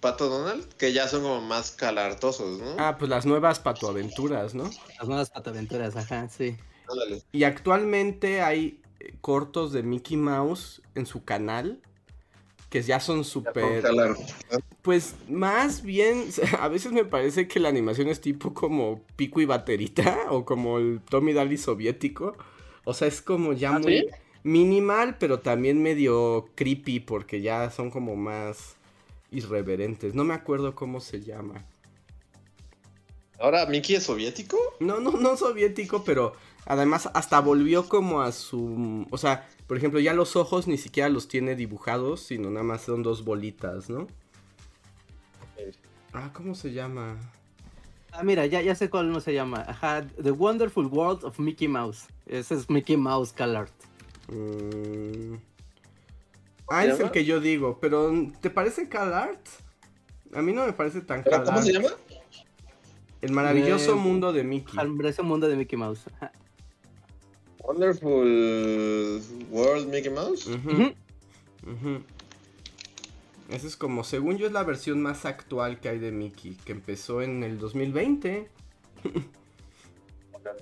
Pato 0.01 0.29
Donald, 0.29 0.67
que 0.75 0.93
ya 0.93 1.09
son 1.09 1.23
como 1.23 1.41
más 1.41 1.73
calartosos, 1.73 2.59
¿no? 2.59 2.77
Ah, 2.79 2.97
pues 2.99 3.09
las 3.11 3.27
nuevas 3.27 3.59
patoaventuras, 3.59 4.55
¿no? 4.55 4.71
Las 4.99 5.09
nuevas 5.09 5.31
patoaventuras, 5.31 5.97
ajá, 5.97 6.29
sí. 6.29 6.57
Y 7.33 7.45
actualmente 7.45 8.43
hay 8.43 8.81
eh, 8.99 9.15
cortos 9.21 9.73
de 9.73 9.83
Mickey 9.83 10.17
Mouse 10.17 10.83
en 10.95 11.07
su 11.07 11.25
canal 11.25 11.81
que 12.71 12.83
ya 12.83 13.01
son 13.01 13.25
súper... 13.25 13.85
Pues 14.83 15.15
más 15.29 15.83
bien, 15.83 16.27
a 16.61 16.69
veces 16.69 16.93
me 16.93 17.05
parece 17.05 17.49
que 17.49 17.61
la 17.61 17.69
animación 17.69 18.09
es 18.09 18.21
tipo 18.21 18.55
como 18.55 19.03
pico 19.17 19.41
y 19.41 19.45
baterita 19.45 20.27
o 20.31 20.45
como 20.45 20.79
el 20.79 21.01
Tommy 21.09 21.33
Daly 21.33 21.59
soviético. 21.59 22.37
O 22.85 22.95
sea, 22.95 23.09
es 23.09 23.21
como 23.21 23.53
ya 23.53 23.75
¿Ah, 23.75 23.79
muy 23.81 24.07
minimal, 24.43 25.17
pero 25.19 25.41
también 25.41 25.83
medio 25.83 26.49
creepy 26.55 27.01
porque 27.01 27.41
ya 27.41 27.71
son 27.71 27.91
como 27.91 28.17
más 28.17 28.77
irreverentes. 29.31 30.15
No 30.15 30.25
me 30.25 30.35
acuerdo 30.35 30.75
cómo 30.75 31.01
se 31.01 31.21
llama. 31.21 31.65
¿Ahora 33.39 33.65
Mickey 33.67 33.97
es 33.97 34.05
soviético? 34.05 34.59
No, 34.81 35.01
no, 35.01 35.13
no 35.13 35.37
soviético, 35.37 36.05
pero 36.05 36.35
además 36.67 37.09
hasta 37.15 37.41
volvió 37.41 37.89
como 37.89 38.21
a 38.21 38.33
su... 38.33 39.07
O 39.11 39.19
sea, 39.19 39.49
por 39.67 39.79
ejemplo, 39.79 39.99
ya 39.99 40.13
los 40.13 40.37
ojos 40.37 40.67
ni 40.67 40.77
siquiera 40.77 41.09
los 41.09 41.27
tiene 41.27 41.57
dibujados, 41.57 42.21
sino 42.21 42.51
nada 42.51 42.65
más 42.65 42.83
son 42.83 43.03
dos 43.03 43.25
bolitas, 43.25 43.89
¿no? 43.89 44.07
Ah, 46.13 46.31
¿cómo 46.35 46.55
se 46.55 46.73
llama? 46.73 47.17
Ah, 48.13 48.23
mira, 48.25 48.45
ya, 48.47 48.61
ya 48.61 48.75
sé 48.75 48.91
cuál 48.91 49.11
no 49.13 49.21
se 49.21 49.33
llama. 49.33 49.65
Ajá, 49.67 50.07
The 50.23 50.33
Wonderful 50.33 50.87
World 50.87 51.25
of 51.25 51.39
Mickey 51.39 51.69
Mouse. 51.69 52.09
Ese 52.27 52.55
es 52.57 52.69
Mickey 52.69 52.97
Mouse 52.97 53.33
Color. 53.33 53.69
Mm. 54.29 55.37
Ah, 56.71 56.85
es 56.85 57.01
el 57.01 57.11
que 57.11 57.25
yo 57.25 57.41
digo, 57.41 57.79
pero 57.81 58.13
¿te 58.41 58.49
parece 58.49 58.89
CalArt? 58.89 59.45
A 60.33 60.41
mí 60.41 60.53
no 60.53 60.65
me 60.65 60.73
parece 60.73 61.01
tan 61.01 61.25
CalArt. 61.25 61.47
¿Cómo 61.47 61.63
se 61.63 61.73
llama? 61.73 61.89
El 63.21 63.33
maravilloso 63.33 63.97
mundo 63.97 64.33
de 64.33 64.45
Mickey. 64.45 64.79
El 64.79 64.91
maravilloso 64.91 65.25
mundo 65.25 65.49
de 65.49 65.57
Mickey 65.57 65.77
Mouse. 65.77 66.05
Wonderful 67.65 69.21
World 69.51 69.89
Mickey 69.89 70.11
Mouse. 70.11 70.49
Ese 73.51 73.67
es 73.67 73.77
como, 73.77 74.05
según 74.05 74.39
yo, 74.39 74.47
es 74.47 74.53
la 74.53 74.63
versión 74.63 75.03
más 75.03 75.25
actual 75.25 75.81
que 75.81 75.89
hay 75.89 75.99
de 75.99 76.13
Mickey, 76.13 76.55
que 76.65 76.71
empezó 76.71 77.21
en 77.21 77.43
el 77.43 77.59
2020. 77.59 78.49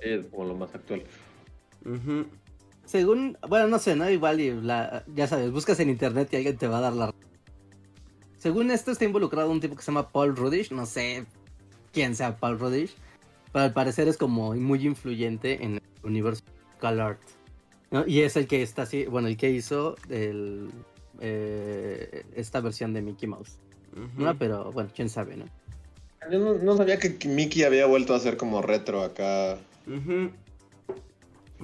es 0.00 0.26
como 0.26 0.46
lo 0.46 0.54
más 0.54 0.74
actual. 0.74 1.04
Según, 2.88 3.36
bueno, 3.46 3.66
no 3.66 3.78
sé, 3.78 3.94
¿no? 3.96 4.08
Igual, 4.08 4.38
ya 5.14 5.26
sabes, 5.26 5.52
buscas 5.52 5.78
en 5.78 5.90
internet 5.90 6.30
y 6.32 6.36
alguien 6.36 6.56
te 6.56 6.68
va 6.68 6.78
a 6.78 6.80
dar 6.80 6.94
la. 6.94 7.14
Según 8.38 8.70
esto, 8.70 8.90
está 8.90 9.04
involucrado 9.04 9.50
un 9.50 9.60
tipo 9.60 9.76
que 9.76 9.82
se 9.82 9.92
llama 9.92 10.08
Paul 10.08 10.34
Rudish, 10.34 10.72
no 10.72 10.86
sé 10.86 11.26
quién 11.92 12.16
sea 12.16 12.36
Paul 12.36 12.58
Rudish, 12.58 12.94
pero 13.52 13.66
al 13.66 13.74
parecer 13.74 14.08
es 14.08 14.16
como 14.16 14.54
muy 14.54 14.86
influyente 14.86 15.62
en 15.62 15.74
el 15.74 15.82
universo 16.02 16.42
Art. 16.80 17.20
Y 18.06 18.22
es 18.22 18.38
el 18.38 18.46
que 18.46 18.62
está 18.62 18.82
así, 18.82 19.04
bueno, 19.04 19.28
el 19.28 19.36
que 19.36 19.50
hizo 19.50 19.96
el, 20.08 20.70
eh, 21.20 22.24
esta 22.36 22.62
versión 22.62 22.94
de 22.94 23.02
Mickey 23.02 23.28
Mouse. 23.28 23.58
No, 24.16 24.34
pero 24.38 24.72
bueno, 24.72 24.88
quién 24.94 25.10
sabe, 25.10 25.36
¿no? 25.36 25.44
Yo 26.32 26.54
no, 26.54 26.76
sabía 26.76 26.98
que 26.98 27.18
Mickey 27.28 27.64
había 27.64 27.84
vuelto 27.84 28.14
a 28.14 28.20
ser 28.20 28.38
como 28.38 28.62
retro 28.62 29.02
acá. 29.02 29.58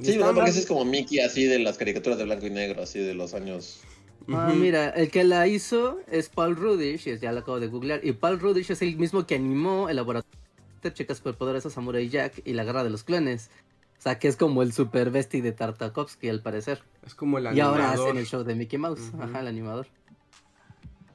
Sí, 0.03 0.17
no, 0.17 0.35
porque 0.35 0.51
ese 0.51 0.61
es 0.61 0.67
como 0.67 0.85
Mickey 0.85 1.21
así 1.21 1.45
de 1.45 1.59
las 1.59 1.79
caricaturas 1.79 2.19
de 2.19 2.25
blanco 2.25 2.47
y 2.47 2.51
negro, 2.51 2.83
así 2.83 2.99
de 2.99 3.15
los 3.15 3.35
años. 3.35 3.81
Ah, 4.29 4.53
mira, 4.57 4.89
el 4.91 5.11
que 5.11 5.23
la 5.23 5.47
hizo 5.47 6.01
es 6.11 6.29
Paul 6.29 6.57
Rudish, 6.57 7.05
ya 7.21 7.33
lo 7.33 7.41
acabo 7.41 7.61
de 7.61 7.67
googlear, 7.67 8.01
y 8.03 8.13
Paul 8.13 8.41
Rudish 8.41 8.71
es 8.71 8.83
el 8.83 8.97
mismo 8.97 9.27
que 9.27 9.35
animó 9.35 9.89
el 9.89 9.97
laboratorio 9.97 10.39
de 10.83 10.93
chicas 10.93 11.21
poderes 11.21 11.67
a 11.67 11.71
Samurai 11.71 12.09
Jack 12.09 12.43
y 12.45 12.53
la 12.53 12.65
guerra 12.65 12.85
de 12.85 12.91
los 12.91 13.05
clones. 13.05 13.51
O 13.99 14.03
sea, 14.05 14.19
que 14.19 14.29
es 14.29 14.37
como 14.37 14.63
el 14.63 14.73
super 14.73 15.11
bestie 15.11 15.41
de 15.41 15.53
Tartakovsky, 15.53 16.29
al 16.29 16.43
parecer. 16.43 16.83
Es 17.07 17.15
como 17.15 17.39
el 17.39 17.47
animador. 17.47 17.79
Y 17.79 17.83
ahora 17.83 17.93
hacen 17.93 18.19
el 18.19 18.27
show 18.27 18.45
de 18.45 18.55
Mickey 18.55 18.79
Mouse. 18.79 19.13
Ajá, 19.19 19.41
el 19.41 19.47
animador. 19.47 19.87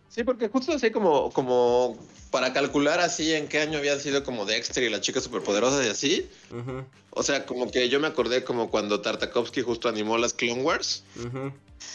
Sí, 0.09 0.23
porque 0.23 0.49
justo 0.49 0.73
así 0.73 0.91
como, 0.91 1.31
como 1.31 1.97
para 2.31 2.51
calcular 2.51 2.99
así 2.99 3.33
en 3.33 3.47
qué 3.47 3.59
año 3.59 3.77
habían 3.77 3.99
sido 3.99 4.23
como 4.23 4.45
Dexter 4.45 4.83
y 4.83 4.89
la 4.89 5.01
chica 5.01 5.21
superpoderosa 5.21 5.85
y 5.85 5.89
así. 5.89 6.29
O 7.11 7.23
sea, 7.23 7.45
como 7.45 7.71
que 7.71 7.89
yo 7.89 7.99
me 7.99 8.07
acordé 8.07 8.43
como 8.43 8.69
cuando 8.69 9.01
Tartakovsky 9.01 9.61
justo 9.61 9.87
animó 9.87 10.17
las 10.17 10.33
Clone 10.33 10.63
Wars. 10.63 11.03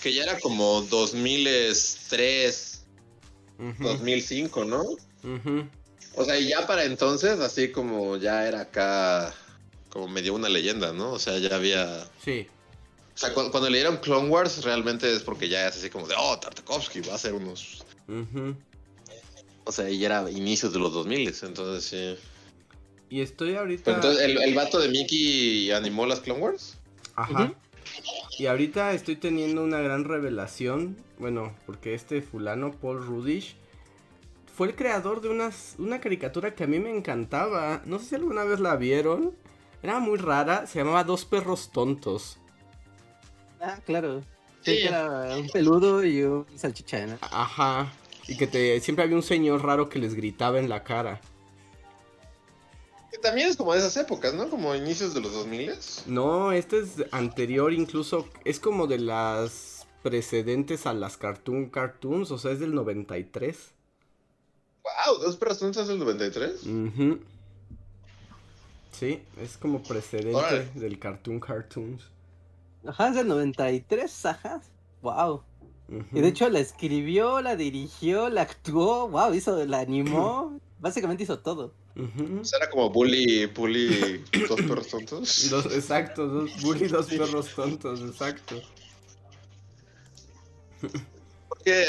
Que 0.02 0.14
ya 0.14 0.24
era 0.24 0.38
como 0.40 0.82
2003, 0.82 2.84
2005, 3.80 4.64
¿no? 4.64 4.84
O 6.16 6.24
sea, 6.24 6.38
y 6.38 6.48
ya 6.48 6.66
para 6.66 6.84
entonces, 6.84 7.40
así 7.40 7.72
como 7.72 8.16
ya 8.16 8.46
era 8.46 8.62
acá 8.62 9.34
como 9.88 10.08
medio 10.08 10.34
una 10.34 10.48
leyenda, 10.48 10.92
¿no? 10.92 11.12
O 11.12 11.18
sea, 11.18 11.38
ya 11.38 11.54
había... 11.54 12.04
Sí. 12.24 12.48
O 13.14 13.18
sea, 13.18 13.32
cuando, 13.32 13.70
leyeron 13.70 13.98
Clone 13.98 14.28
Wars, 14.28 14.64
realmente 14.64 15.14
es 15.14 15.22
porque 15.22 15.48
ya 15.48 15.68
es 15.68 15.76
así 15.76 15.88
como 15.88 16.08
de, 16.08 16.16
oh, 16.18 16.36
Tartakovsky 16.38 17.00
va 17.00 17.12
a 17.12 17.16
hacer 17.16 17.32
unos... 17.32 17.84
O 19.64 19.72
sea, 19.72 19.88
ya 19.88 20.06
era 20.06 20.30
inicios 20.30 20.72
de 20.72 20.78
los 20.78 20.92
2000, 20.92 21.34
entonces 21.42 21.84
sí. 21.84 22.22
Y 23.08 23.20
estoy 23.20 23.54
ahorita... 23.54 23.94
entonces, 23.94 24.22
¿el, 24.22 24.42
¿el, 24.42 24.54
vato 24.54 24.78
de 24.78 24.88
Mickey 24.88 25.70
animó 25.70 26.04
las 26.06 26.20
Clone 26.20 26.40
Wars? 26.40 26.78
Ajá. 27.14 27.54
Y 28.38 28.46
ahorita 28.46 28.92
estoy 28.92 29.16
teniendo 29.16 29.62
una 29.62 29.78
gran 29.80 30.04
revelación, 30.04 30.96
bueno, 31.18 31.54
porque 31.66 31.94
este 31.94 32.22
fulano, 32.22 32.72
Paul 32.72 33.04
Rudish, 33.04 33.56
fue 34.54 34.68
el 34.68 34.74
creador 34.74 35.20
de 35.20 35.28
una 35.78 36.00
caricatura 36.00 36.54
que 36.54 36.64
a 36.64 36.66
mí 36.66 36.78
me 36.78 36.96
encantaba. 36.96 37.82
No 37.84 37.98
sé 37.98 38.04
si 38.06 38.14
alguna 38.16 38.44
vez 38.44 38.60
la 38.60 38.76
vieron. 38.76 39.34
Era 39.82 39.98
muy 39.98 40.16
rara, 40.18 40.66
se 40.66 40.78
llamaba 40.78 41.04
Dos 41.04 41.24
perros 41.24 41.70
tontos. 41.70 42.38
Ah, 43.60 43.78
claro. 43.84 44.22
Sí, 44.64 44.78
era 44.82 45.36
un 45.36 45.48
peludo 45.48 46.04
y 46.04 46.22
un 46.22 46.46
salchicha, 46.56 47.18
Ajá. 47.20 47.92
Y 48.26 48.36
que 48.36 48.46
te, 48.46 48.80
siempre 48.80 49.04
había 49.04 49.16
un 49.16 49.22
señor 49.22 49.62
raro 49.62 49.88
que 49.88 49.98
les 49.98 50.14
gritaba 50.14 50.58
en 50.58 50.68
la 50.68 50.82
cara. 50.82 51.20
Que 53.10 53.18
también 53.18 53.48
es 53.48 53.56
como 53.56 53.74
de 53.74 53.80
esas 53.80 53.96
épocas, 53.98 54.32
¿no? 54.32 54.48
Como 54.48 54.74
inicios 54.74 55.12
de 55.12 55.20
los 55.20 55.32
2000 55.34 55.72
No, 56.06 56.52
este 56.52 56.80
es 56.80 57.04
anterior, 57.10 57.72
incluso 57.72 58.26
es 58.44 58.58
como 58.58 58.86
de 58.86 58.98
las 58.98 59.86
precedentes 60.02 60.86
a 60.86 60.94
las 60.94 61.16
Cartoon 61.18 61.68
Cartoons, 61.68 62.30
o 62.30 62.38
sea, 62.38 62.52
es 62.52 62.60
del 62.60 62.74
93. 62.74 63.72
Wow, 64.82 65.18
dos 65.18 65.36
perros 65.36 65.58
tontos 65.58 65.88
del 65.88 65.98
93. 65.98 66.60
Ajá. 66.62 67.18
Sí, 68.92 69.22
es 69.42 69.56
como 69.56 69.82
precedente 69.82 70.70
del 70.74 70.98
Cartoon 70.98 71.40
Cartoons. 71.40 72.13
Ajá, 72.86 73.08
es 73.08 73.14
del 73.16 73.28
93, 73.28 74.26
ajá. 74.26 74.60
Wow. 75.02 75.42
Y 76.12 76.20
de 76.20 76.28
hecho 76.28 76.48
la 76.48 76.60
escribió, 76.60 77.42
la 77.42 77.56
dirigió, 77.56 78.30
la 78.30 78.42
actuó, 78.42 79.08
wow, 79.08 79.34
hizo, 79.34 79.64
la 79.66 79.80
animó, 79.80 80.58
básicamente 80.80 81.24
hizo 81.24 81.38
todo. 81.38 81.74
era 81.94 82.70
como 82.70 82.90
Bully, 82.90 83.46
Bully, 83.46 84.24
dos 84.48 84.60
perros 84.62 84.88
tontos. 84.88 85.52
exacto, 85.72 86.26
dos, 86.26 86.62
Bully, 86.62 86.88
dos 86.88 87.06
perros 87.06 87.48
tontos, 87.54 88.00
exacto. 88.00 88.60
Porque 91.48 91.84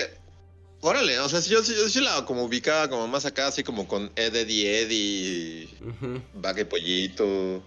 Órale, 0.81 1.17
o 1.19 1.27
sea, 1.27 1.39
yo, 1.39 1.63
yo, 1.63 1.87
yo, 1.87 2.01
la 2.01 2.25
como 2.25 2.43
ubicaba 2.43 2.87
como 2.87 3.07
más 3.07 3.25
acá, 3.25 3.47
así 3.47 3.63
como 3.63 3.87
con 3.87 4.11
Eddie 4.15 4.81
Eddie, 4.81 5.67
uh 5.81 6.65
Pollito. 6.69 7.63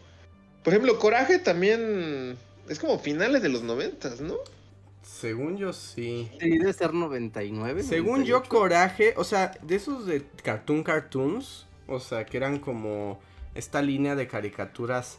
Por 0.62 0.72
ejemplo, 0.72 1.01
Coraje 1.01 1.41
también 1.41 2.39
es 2.69 2.79
como 2.79 2.99
finales 2.99 3.43
de 3.43 3.49
los 3.49 3.62
noventas, 3.62 4.21
¿no? 4.21 4.37
Según 5.03 5.57
yo 5.57 5.73
sí. 5.73 6.31
Sí, 6.41 6.59
debe 6.59 6.73
ser 6.73 6.93
99. 6.93 7.83
Según 7.83 8.25
yo, 8.25 8.43
Coraje, 8.43 9.14
o 9.16 9.25
sea, 9.25 9.53
de 9.62 9.77
esos 9.77 10.07
de 10.07 10.25
Cartoon 10.43 10.83
Cartoons, 10.83 11.66
o 11.87 11.99
sea, 11.99 12.27
que 12.27 12.37
eran 12.37 12.59
como 12.59 13.19
esta 13.55 13.81
línea 13.81 14.14
de 14.14 14.29
caricaturas 14.29 15.19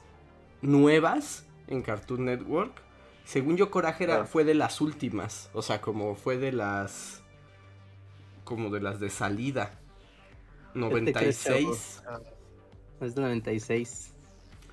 nuevas 0.61 1.45
en 1.67 1.81
Cartoon 1.81 2.25
Network. 2.25 2.81
Según 3.25 3.57
yo, 3.57 3.71
Coraje 3.71 4.05
era, 4.05 4.21
ah. 4.21 4.25
fue 4.25 4.43
de 4.43 4.53
las 4.53 4.79
últimas, 4.79 5.49
o 5.53 5.61
sea, 5.61 5.81
como 5.81 6.15
fue 6.15 6.37
de 6.37 6.51
las 6.51 7.21
como 8.43 8.69
de 8.69 8.81
las 8.81 8.99
de 8.99 9.09
salida. 9.09 9.79
96. 10.73 12.01
Es 13.01 13.15
de 13.15 13.21
96. 13.21 14.11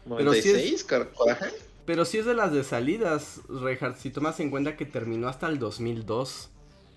Pero 0.09 0.33
si 0.33 0.51
es, 0.51 0.85
Coraje. 0.85 1.47
Pero 1.87 2.05
sí 2.05 2.18
es 2.18 2.26
de 2.26 2.34
las 2.34 2.53
de 2.53 2.64
salidas, 2.64 3.43
Reinhardt, 3.49 3.97
si 3.97 4.11
tomas 4.11 4.41
en 4.41 4.51
cuenta 4.51 4.76
que 4.76 4.84
terminó 4.84 5.28
hasta 5.28 5.47
el 5.47 5.61
2002. 5.61 6.51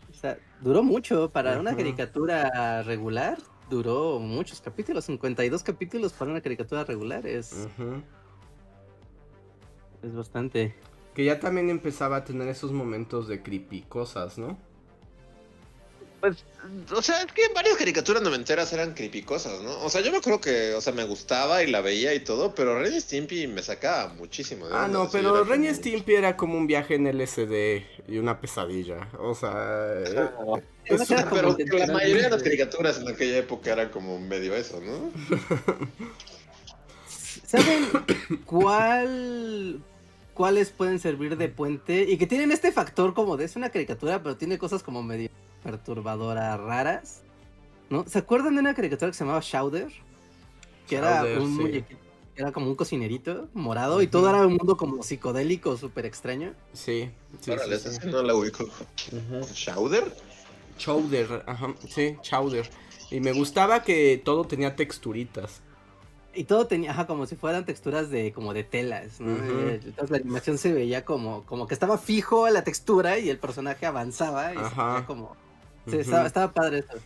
O 0.09 0.13
sea, 0.13 0.39
duró 0.61 0.81
mucho 0.81 1.29
para 1.29 1.59
una 1.59 1.75
caricatura 1.75 2.81
regular. 2.81 3.37
Duró 3.69 4.19
muchos 4.19 4.61
capítulos, 4.61 5.05
52 5.05 5.61
capítulos 5.61 6.11
para 6.13 6.31
una 6.31 6.41
caricatura 6.41 6.83
regular. 6.83 7.27
Es, 7.27 7.67
es 10.01 10.15
bastante. 10.15 10.73
Que 11.13 11.23
ya 11.23 11.39
también 11.39 11.69
empezaba 11.69 12.17
a 12.17 12.23
tener 12.23 12.47
esos 12.47 12.71
momentos 12.71 13.27
de 13.27 13.43
creepy 13.43 13.83
cosas, 13.83 14.39
¿no? 14.39 14.57
Pues, 16.19 16.43
o 16.93 17.01
sea, 17.01 17.21
es 17.21 17.31
que 17.31 17.41
varias 17.53 17.77
caricaturas 17.77 18.21
noventeras 18.21 18.73
eran 18.73 18.93
creepicosas, 18.93 19.61
¿no? 19.61 19.81
O 19.83 19.89
sea, 19.89 20.01
yo 20.01 20.11
me 20.11 20.17
acuerdo 20.17 20.41
que, 20.41 20.73
o 20.73 20.81
sea, 20.81 20.91
me 20.91 21.05
gustaba 21.05 21.63
y 21.63 21.71
la 21.71 21.81
veía 21.81 22.13
y 22.13 22.19
todo, 22.19 22.53
pero 22.53 22.77
Ren 22.79 22.93
y 22.93 22.99
Stimpy 22.99 23.47
me 23.47 23.63
sacaba 23.63 24.13
muchísimo. 24.13 24.67
De 24.67 24.75
ah, 24.75 24.87
no, 24.87 25.09
pero 25.09 25.43
Ren 25.43 25.63
y 25.63 25.73
Stimpy 25.73 26.15
era 26.15 26.35
como 26.35 26.57
un 26.57 26.67
viaje 26.67 26.95
en 26.95 27.07
LSD 27.07 27.83
y 28.07 28.17
una 28.17 28.41
pesadilla. 28.41 29.07
O 29.19 29.33
sea, 29.33 30.03
pero 31.29 31.57
la 31.57 31.87
mayoría 31.87 32.23
de 32.23 32.29
las 32.29 32.43
caricaturas 32.43 32.99
en 32.99 33.07
aquella 33.07 33.37
época 33.37 33.71
eran 33.71 33.89
como 33.89 34.19
medio 34.19 34.55
eso, 34.55 34.81
¿no? 34.81 35.11
¿Saben 37.45 37.87
cuál 38.45 39.81
cuáles 40.33 40.69
pueden 40.69 40.99
servir 40.99 41.35
de 41.35 41.49
puente 41.49 42.03
y 42.03 42.17
que 42.17 42.25
tienen 42.25 42.51
este 42.51 42.71
factor 42.71 43.13
como 43.13 43.35
de 43.35 43.45
es 43.45 43.57
una 43.57 43.71
caricatura, 43.71 44.23
pero 44.23 44.37
tiene 44.37 44.57
cosas 44.57 44.83
como 44.83 45.03
medio 45.03 45.29
perturbadoras 45.63 46.59
raras. 46.59 47.21
¿No? 47.89 48.05
¿Se 48.07 48.19
acuerdan 48.19 48.55
de 48.55 48.61
una 48.61 48.73
caricatura 48.73 49.11
que 49.11 49.17
se 49.17 49.23
llamaba 49.23 49.41
Shouder? 49.43 49.91
Que 50.87 50.97
era 50.97 51.23
un 51.23 51.83
era 52.39 52.53
como 52.53 52.67
un 52.67 52.75
cocinerito 52.75 53.49
morado 53.53 54.01
y 54.01 54.07
todo 54.07 54.29
era 54.29 54.47
un 54.47 54.53
mundo 54.53 54.77
como 54.77 55.03
psicodélico, 55.03 55.75
súper 55.75 56.05
extraño. 56.05 56.53
Sí, 56.71 57.11
sí, 57.41 57.51
no 58.05 58.23
la 58.23 58.33
ubico. 58.33 58.65
¿Chowder? 59.53 60.15
Chowder, 60.77 61.43
ajá, 61.45 61.75
sí, 61.89 62.15
Chowder. 62.21 62.69
Y 63.11 63.19
me 63.19 63.33
gustaba 63.33 63.83
que 63.83 64.21
todo 64.23 64.45
tenía 64.45 64.77
texturitas. 64.77 65.59
Y 66.33 66.45
todo 66.45 66.65
tenía, 66.65 66.91
ajá, 66.91 67.07
como 67.07 67.25
si 67.25 67.35
fueran 67.35 67.65
texturas 67.65 68.09
de, 68.09 68.31
como 68.31 68.53
de 68.53 68.63
telas, 68.63 69.19
¿no? 69.19 69.35
Entonces 69.71 70.09
la 70.09 70.17
animación 70.17 70.57
se 70.57 70.71
veía 70.71 71.03
como, 71.03 71.43
como 71.45 71.67
que 71.67 71.73
estaba 71.73 71.97
fijo 71.97 72.47
la 72.49 72.63
textura 72.63 73.19
y 73.19 73.29
el 73.29 73.37
personaje 73.37 73.85
avanzaba 73.85 74.53
y 74.53 74.57
se 74.57 74.75
veía 74.75 75.03
como... 75.05 75.35
estaba, 75.85 76.53
padre 76.53 76.79
eso. 76.79 76.97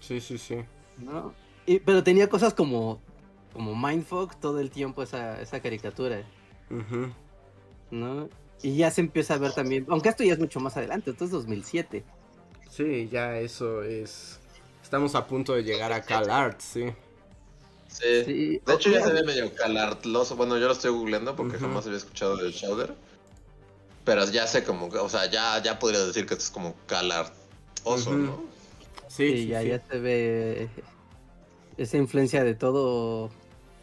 Sí, 0.00 0.20
sí, 0.20 0.38
sí. 0.38 0.56
¿No? 0.98 1.34
Y, 1.66 1.80
pero 1.80 2.02
tenía 2.02 2.28
cosas 2.28 2.54
como, 2.54 3.00
como 3.52 3.74
Mindfuck 3.74 4.36
todo 4.40 4.60
el 4.60 4.70
tiempo 4.70 5.02
esa, 5.02 5.40
esa 5.40 5.60
caricatura. 5.60 6.22
¿No? 7.90 8.28
Y 8.62 8.76
ya 8.76 8.90
se 8.90 9.00
empieza 9.00 9.34
a 9.34 9.38
ver 9.38 9.52
también, 9.52 9.86
aunque 9.88 10.08
esto 10.08 10.24
ya 10.24 10.32
es 10.32 10.38
mucho 10.38 10.60
más 10.60 10.76
adelante, 10.76 11.10
esto 11.10 11.24
es 11.24 11.30
2007. 11.30 12.04
Sí, 12.70 13.08
ya 13.10 13.38
eso 13.38 13.82
es... 13.82 14.40
Estamos 14.82 15.14
a 15.14 15.26
punto 15.26 15.54
de 15.54 15.62
llegar 15.62 15.92
a 15.92 16.02
CalArts, 16.02 16.64
sí. 16.64 16.92
Sí. 17.88 18.60
De 18.64 18.74
hecho, 18.74 18.90
ya 18.90 19.02
se 19.02 19.12
ve 19.12 19.22
medio 19.22 19.52
calartloso. 19.54 20.36
Bueno, 20.36 20.58
yo 20.58 20.66
lo 20.66 20.72
estoy 20.72 20.90
googleando 20.90 21.34
porque 21.34 21.58
jamás 21.58 21.86
había 21.86 21.98
escuchado 21.98 22.36
del 22.36 22.52
Shouder. 22.52 22.94
Pero 24.04 24.24
ya 24.30 24.46
sé 24.46 24.64
como, 24.64 24.86
o 24.86 25.08
sea, 25.08 25.30
ya, 25.30 25.62
ya 25.62 25.78
podría 25.78 26.04
decir 26.04 26.26
que 26.26 26.34
es 26.34 26.50
como 26.50 26.74
calartoso, 27.88 28.12
¿no? 28.16 28.44
Sí, 29.08 29.46
ya, 29.46 29.62
ya 29.62 29.82
se 29.90 29.98
ve 29.98 30.68
esa 31.76 31.96
influencia 31.96 32.44
de 32.44 32.54
todo 32.54 33.30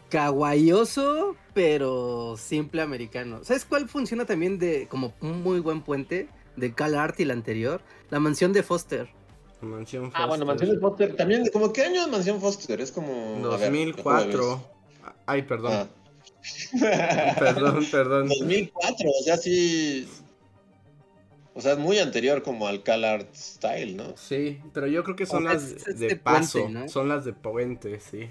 kawaiioso, 0.08 1.36
pero 1.52 2.36
simple 2.36 2.82
americano. 2.82 3.40
¿Sabes 3.42 3.64
cuál 3.64 3.88
funciona 3.88 4.24
también 4.24 4.58
de 4.58 4.86
como 4.88 5.14
un 5.20 5.42
muy 5.42 5.60
buen 5.60 5.82
puente 5.82 6.28
de 6.56 6.72
CalArt 6.72 7.18
y 7.20 7.24
la 7.24 7.32
anterior? 7.32 7.80
La 8.10 8.20
mansión 8.20 8.52
de 8.52 8.62
Foster. 8.62 9.08
Mansión 9.60 10.04
Foster. 10.04 10.22
Ah, 10.22 10.26
bueno, 10.26 10.46
Mansión 10.46 10.70
de 10.70 10.78
Foster. 10.78 11.16
También, 11.16 11.44
¿como 11.52 11.72
qué 11.72 11.82
año 11.82 12.02
es 12.02 12.08
Mansión 12.08 12.40
Foster? 12.40 12.80
Es 12.80 12.92
como. 12.92 13.38
2004. 13.40 14.76
Ay, 15.26 15.42
perdón. 15.42 15.72
Ah. 15.72 15.86
perdón, 17.38 17.86
perdón. 17.90 18.28
2004, 18.38 19.10
o 19.10 19.22
sea, 19.24 19.36
sí. 19.36 20.08
O 21.56 21.60
sea, 21.62 21.72
es 21.72 21.78
muy 21.78 21.98
anterior 21.98 22.42
como 22.42 22.68
al 22.68 22.82
CalArt 22.82 23.34
Style, 23.34 23.96
¿no? 23.96 24.14
Sí, 24.14 24.60
pero 24.74 24.88
yo 24.88 25.02
creo 25.02 25.16
que 25.16 25.24
son 25.24 25.44
las 25.44 25.86
de, 25.98 26.14
paso. 26.16 26.68
Son 26.86 27.08
las 27.08 27.24
de 27.24 27.32
puente, 27.32 27.98
sí. 27.98 28.28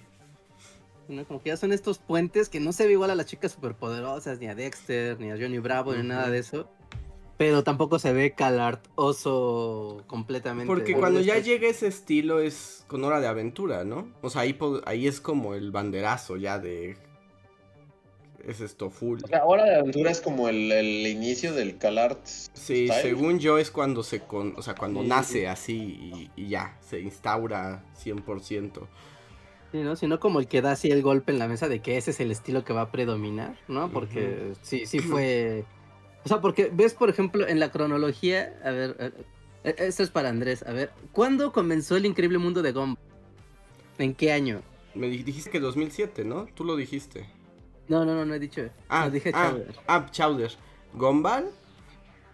Como 1.28 1.42
que 1.42 1.50
ya 1.50 1.58
son 1.58 1.72
estos 1.72 1.98
puentes 1.98 2.50
que 2.50 2.60
no 2.60 2.72
se 2.72 2.86
ve 2.86 2.92
igual 2.92 3.10
a 3.10 3.16
las 3.16 3.26
chicas 3.26 3.54
superpoderosas, 3.54 4.40
ni 4.40 4.46
a 4.46 4.54
Dexter, 4.54 5.20
ni 5.20 5.32
a 5.32 5.38
Johnny 5.38 5.58
Bravo, 5.58 5.96
ni 5.96 6.08
nada 6.08 6.30
de 6.30 6.38
eso. 6.38 6.70
Pero 7.38 7.64
tampoco 7.64 7.98
se 7.98 8.14
ve 8.14 8.34
calartoso 8.34 10.04
completamente. 10.06 10.68
Porque 10.68 10.94
cuando 10.94 11.20
ya 11.20 11.40
llega 11.40 11.68
ese 11.68 11.88
estilo 11.88 12.40
es 12.40 12.86
con 12.86 13.04
hora 13.04 13.20
de 13.20 13.28
aventura, 13.28 13.86
¿no? 13.86 14.08
O 14.22 14.30
sea, 14.30 14.42
ahí, 14.42 14.56
ahí 14.86 15.08
es 15.08 15.20
como 15.20 15.56
el 15.56 15.72
banderazo 15.72 16.38
ya 16.38 16.60
de... 16.60 16.96
Es 18.46 18.62
esto 18.62 18.90
full. 18.90 19.20
O 19.24 19.28
sea, 19.28 19.44
hora 19.46 19.64
de 19.64 19.76
aventura 19.76 20.12
es 20.12 20.22
como 20.22 20.50
el, 20.50 20.72
inicio 21.08 21.54
del 21.54 21.78
calart. 21.78 22.24
Sí, 22.26 22.88
según 23.02 23.40
yo 23.40 23.58
es 23.58 23.72
cuando 23.72 24.04
se 24.04 24.20
con, 24.20 24.54
o 24.56 24.62
sea, 24.62 24.76
cuando 24.76 25.02
nace 25.04 25.48
así 25.48 26.30
y, 26.36 26.48
ya, 26.48 26.78
se 26.82 27.00
instaura 27.00 27.84
100%. 28.04 28.88
Sí, 29.72 29.78
¿no? 29.80 29.96
Sino 29.96 30.20
como 30.20 30.40
el 30.40 30.48
que 30.48 30.62
da 30.62 30.74
así 30.74 30.92
el 30.92 31.02
golpe 31.02 31.32
en 31.32 31.40
la 31.40 31.48
mesa 31.48 31.68
de 31.68 31.80
que 31.82 31.98
ese 31.98 32.12
es 32.12 32.20
el 32.20 32.30
estilo 32.30 32.64
que 32.64 32.74
va 32.74 32.82
a 32.82 32.92
predominar, 32.92 33.58
¿no? 33.68 33.90
Porque 33.92 34.54
sí, 34.62 34.86
sí 34.86 35.00
fue 35.00 35.66
o 36.26 36.28
sea, 36.28 36.42
porque 36.42 36.72
ves, 36.74 36.96
por 36.96 37.10
ejemplo, 37.10 37.48
en 37.48 37.60
la 37.60 37.72
cronología, 37.72 38.60
a 38.64 38.72
ver, 38.72 39.14
eh, 39.64 39.76
esto 39.78 40.02
es 40.02 40.10
para 40.10 40.30
Andrés, 40.30 40.64
a 40.64 40.74
ver, 40.74 40.92
¿cuándo 41.12 41.52
comenzó 41.54 41.96
el 41.96 42.08
increíble 42.08 42.40
mundo 42.40 42.64
de 42.64 42.72
Gumball? 42.72 42.98
¿En 44.00 44.16
qué 44.16 44.32
año? 44.32 44.64
Me 44.96 45.08
dijiste 45.08 45.52
que 45.52 45.60
2007, 45.60 46.26
¿no? 46.26 46.48
Tú 46.56 46.64
lo 46.64 46.76
dijiste. 46.76 47.28
No, 47.88 48.04
no, 48.06 48.16
no, 48.16 48.26
no 48.26 48.34
he 48.34 48.40
dicho. 48.40 48.70
Ah, 48.90 49.10
dije 49.10 49.32
ah, 49.34 49.52
Chowder. 49.52 49.76
Ah, 49.88 50.06
Chowder. 50.12 50.52
¿Gumball? 50.94 51.52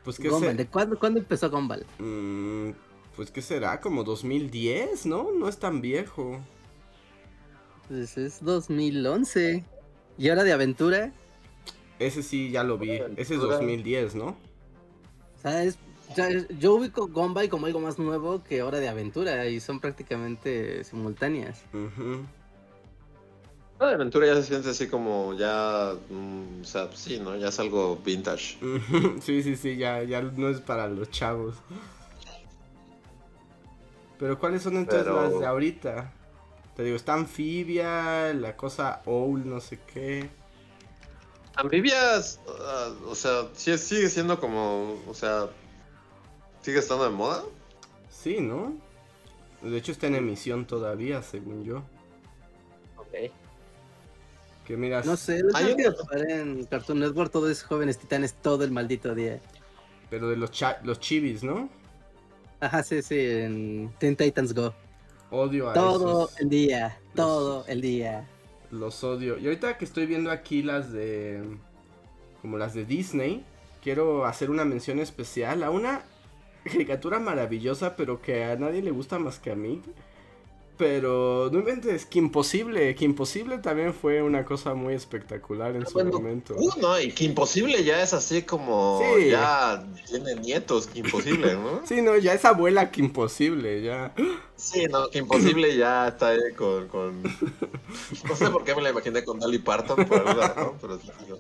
Pues 0.03 0.17
qué 0.17 0.29
Gumball, 0.29 0.57
¿de 0.57 0.67
cuándo, 0.67 0.97
cuándo 0.97 1.19
empezó 1.19 1.49
Gumball? 1.49 1.85
Mm, 1.99 2.71
pues 3.15 3.31
qué 3.31 3.41
será, 3.41 3.79
como 3.79 4.03
2010, 4.03 5.05
¿no? 5.05 5.31
No 5.31 5.47
es 5.47 5.57
tan 5.57 5.81
viejo. 5.81 6.39
Pues 7.87 8.17
es 8.17 8.43
2011. 8.43 9.65
¿Y 10.17 10.29
ahora 10.29 10.43
de 10.43 10.53
aventura? 10.53 11.11
Ese 11.99 12.23
sí 12.23 12.51
ya 12.51 12.63
lo 12.63 12.77
vi. 12.77 12.91
Ese 13.17 13.35
es 13.35 13.41
2010, 13.41 14.15
¿no? 14.15 14.35
¿Sabes? 15.41 15.77
yo 16.59 16.75
ubico 16.75 17.07
Gumball 17.07 17.49
como 17.49 17.65
algo 17.65 17.79
más 17.79 17.97
nuevo 17.97 18.43
que 18.43 18.61
Hora 18.63 18.79
de 18.79 18.89
Aventura 18.89 19.45
y 19.47 19.59
son 19.59 19.79
prácticamente 19.79 20.83
simultáneas. 20.83 21.63
Hora 23.82 23.89
de 23.89 23.95
Aventura 23.95 24.27
ya 24.27 24.36
se 24.36 24.43
siente 24.43 24.69
así 24.69 24.88
como 24.88 25.34
ya, 25.34 25.95
mm, 26.11 26.61
o 26.61 26.63
sea, 26.63 26.88
sí, 26.93 27.19
¿no? 27.19 27.36
Ya 27.36 27.47
es 27.47 27.59
algo 27.59 27.95
vintage. 28.05 28.59
sí, 29.21 29.41
sí, 29.41 29.55
sí, 29.55 29.75
ya, 29.75 30.03
ya 30.03 30.21
no 30.21 30.49
es 30.49 30.61
para 30.61 30.88
los 30.88 31.09
chavos. 31.09 31.55
Pero 34.19 34.38
¿cuáles 34.38 34.61
son 34.61 34.77
entonces 34.77 35.11
las 35.11 35.39
de 35.39 35.47
ahorita? 35.47 36.13
Te 36.75 36.84
digo, 36.84 36.95
está 36.95 37.15
Anfibia, 37.15 38.32
la 38.36 38.55
cosa 38.55 39.01
Owl, 39.05 39.49
no 39.49 39.59
sé 39.59 39.79
qué. 39.91 40.29
Ambibias, 41.55 42.39
ah, 42.47 42.91
o 43.07 43.15
sea, 43.15 43.47
sigue 43.55 44.09
siendo 44.09 44.39
como, 44.39 45.01
o 45.07 45.13
sea, 45.15 45.47
sigue 46.61 46.77
estando 46.77 47.05
de 47.05 47.09
moda. 47.09 47.41
Sí, 48.11 48.41
¿no? 48.41 48.73
De 49.63 49.75
hecho 49.75 49.91
está 49.91 50.05
en 50.05 50.17
emisión 50.17 50.67
todavía, 50.67 51.23
según 51.23 51.63
yo. 51.63 51.77
Ok. 52.97 53.32
Que 54.72 54.78
miras. 54.78 55.05
No 55.05 55.17
sé, 55.17 55.43
lo 55.43 55.49
que 55.51 56.34
en 56.34 56.63
Cartoon 56.63 56.99
Network 56.99 57.30
todos 57.30 57.51
esos 57.51 57.65
jóvenes 57.65 57.97
titanes 57.97 58.36
todo 58.36 58.63
el 58.63 58.72
maldito 58.72 59.13
día. 59.13 59.41
Pero 60.09 60.30
de 60.30 60.38
los 60.38 60.49
los 60.84 60.97
chivis, 61.01 61.43
¿no? 61.43 61.67
Ajá, 62.61 62.82
sí, 62.82 63.01
sí, 63.01 63.19
en 63.19 63.91
Teen 63.99 64.15
Titans 64.15 64.53
Go. 64.53 64.74
Odio 65.30 65.72
a 65.72 65.74
Todo 65.74 66.30
el 66.39 66.47
día, 66.47 66.97
todo 67.15 67.65
el 67.67 67.82
día. 67.82 68.26
Los 68.72 69.03
odio. 69.03 69.38
Y 69.38 69.43
ahorita 69.43 69.78
que 69.78 69.84
estoy 69.84 70.05
viendo 70.05 70.32
aquí 70.32 70.63
las 70.63 70.93
de. 70.93 71.43
Como 72.41 72.57
las 72.57 72.74
de 72.74 72.86
Disney. 72.86 73.43
Quiero 73.84 74.24
hacer 74.24 74.49
una 74.49 74.63
mención 74.63 74.99
especial 74.99 75.63
a 75.63 75.69
una 75.69 76.03
caricatura 76.63 77.19
maravillosa, 77.19 77.97
pero 77.97 78.22
que 78.22 78.45
a 78.45 78.55
nadie 78.55 78.82
le 78.82 78.91
gusta 78.91 79.19
más 79.19 79.38
que 79.38 79.51
a 79.51 79.55
mí. 79.55 79.82
Pero 80.78 81.49
no 81.51 81.59
inventes, 81.59 82.07
que 82.07 82.17
imposible, 82.17 82.95
que 82.95 83.05
imposible 83.05 83.59
también 83.59 83.93
fue 83.93 84.24
una 84.24 84.45
cosa 84.45 84.74
muy 84.74 84.95
espectacular 84.95 85.76
en 85.76 85.86
su 85.86 86.03
momento. 86.03 86.55
Uh, 86.57 86.72
no, 86.82 86.99
y 86.99 87.11
que 87.11 87.26
imposible 87.26 87.84
ya 87.84 88.01
es 88.01 88.13
así 88.13 88.41
como 88.41 88.99
Sí. 89.15 89.30
ya 89.30 89.86
tiene 90.07 90.36
nietos, 90.36 90.88
que 90.88 90.99
imposible, 90.99 91.53
¿no? 91.53 91.82
Sí, 91.86 92.01
no, 92.01 92.17
ya 92.17 92.34
es 92.34 92.45
abuela 92.45 92.89
que 92.89 93.01
imposible, 93.01 93.84
ya. 93.84 94.13
Sí, 94.55 94.86
no, 94.89 95.07
que 95.11 95.19
imposible 95.19 95.76
ya 95.78 96.07
está 96.07 96.30
ahí 96.30 96.39
con, 96.57 96.88
con... 96.88 97.22
No 97.24 98.36
sé 98.36 98.49
por 98.49 98.63
qué 98.63 98.74
me 98.74 98.82
la 98.82 98.89
imaginé 98.89 99.24
con 99.24 99.39
Dolly 99.39 99.59
Parton, 99.59 100.03
por 100.05 100.17
alguna 100.28 100.47
razón, 100.47 100.78
pero 100.82 100.99
no. 101.30 101.38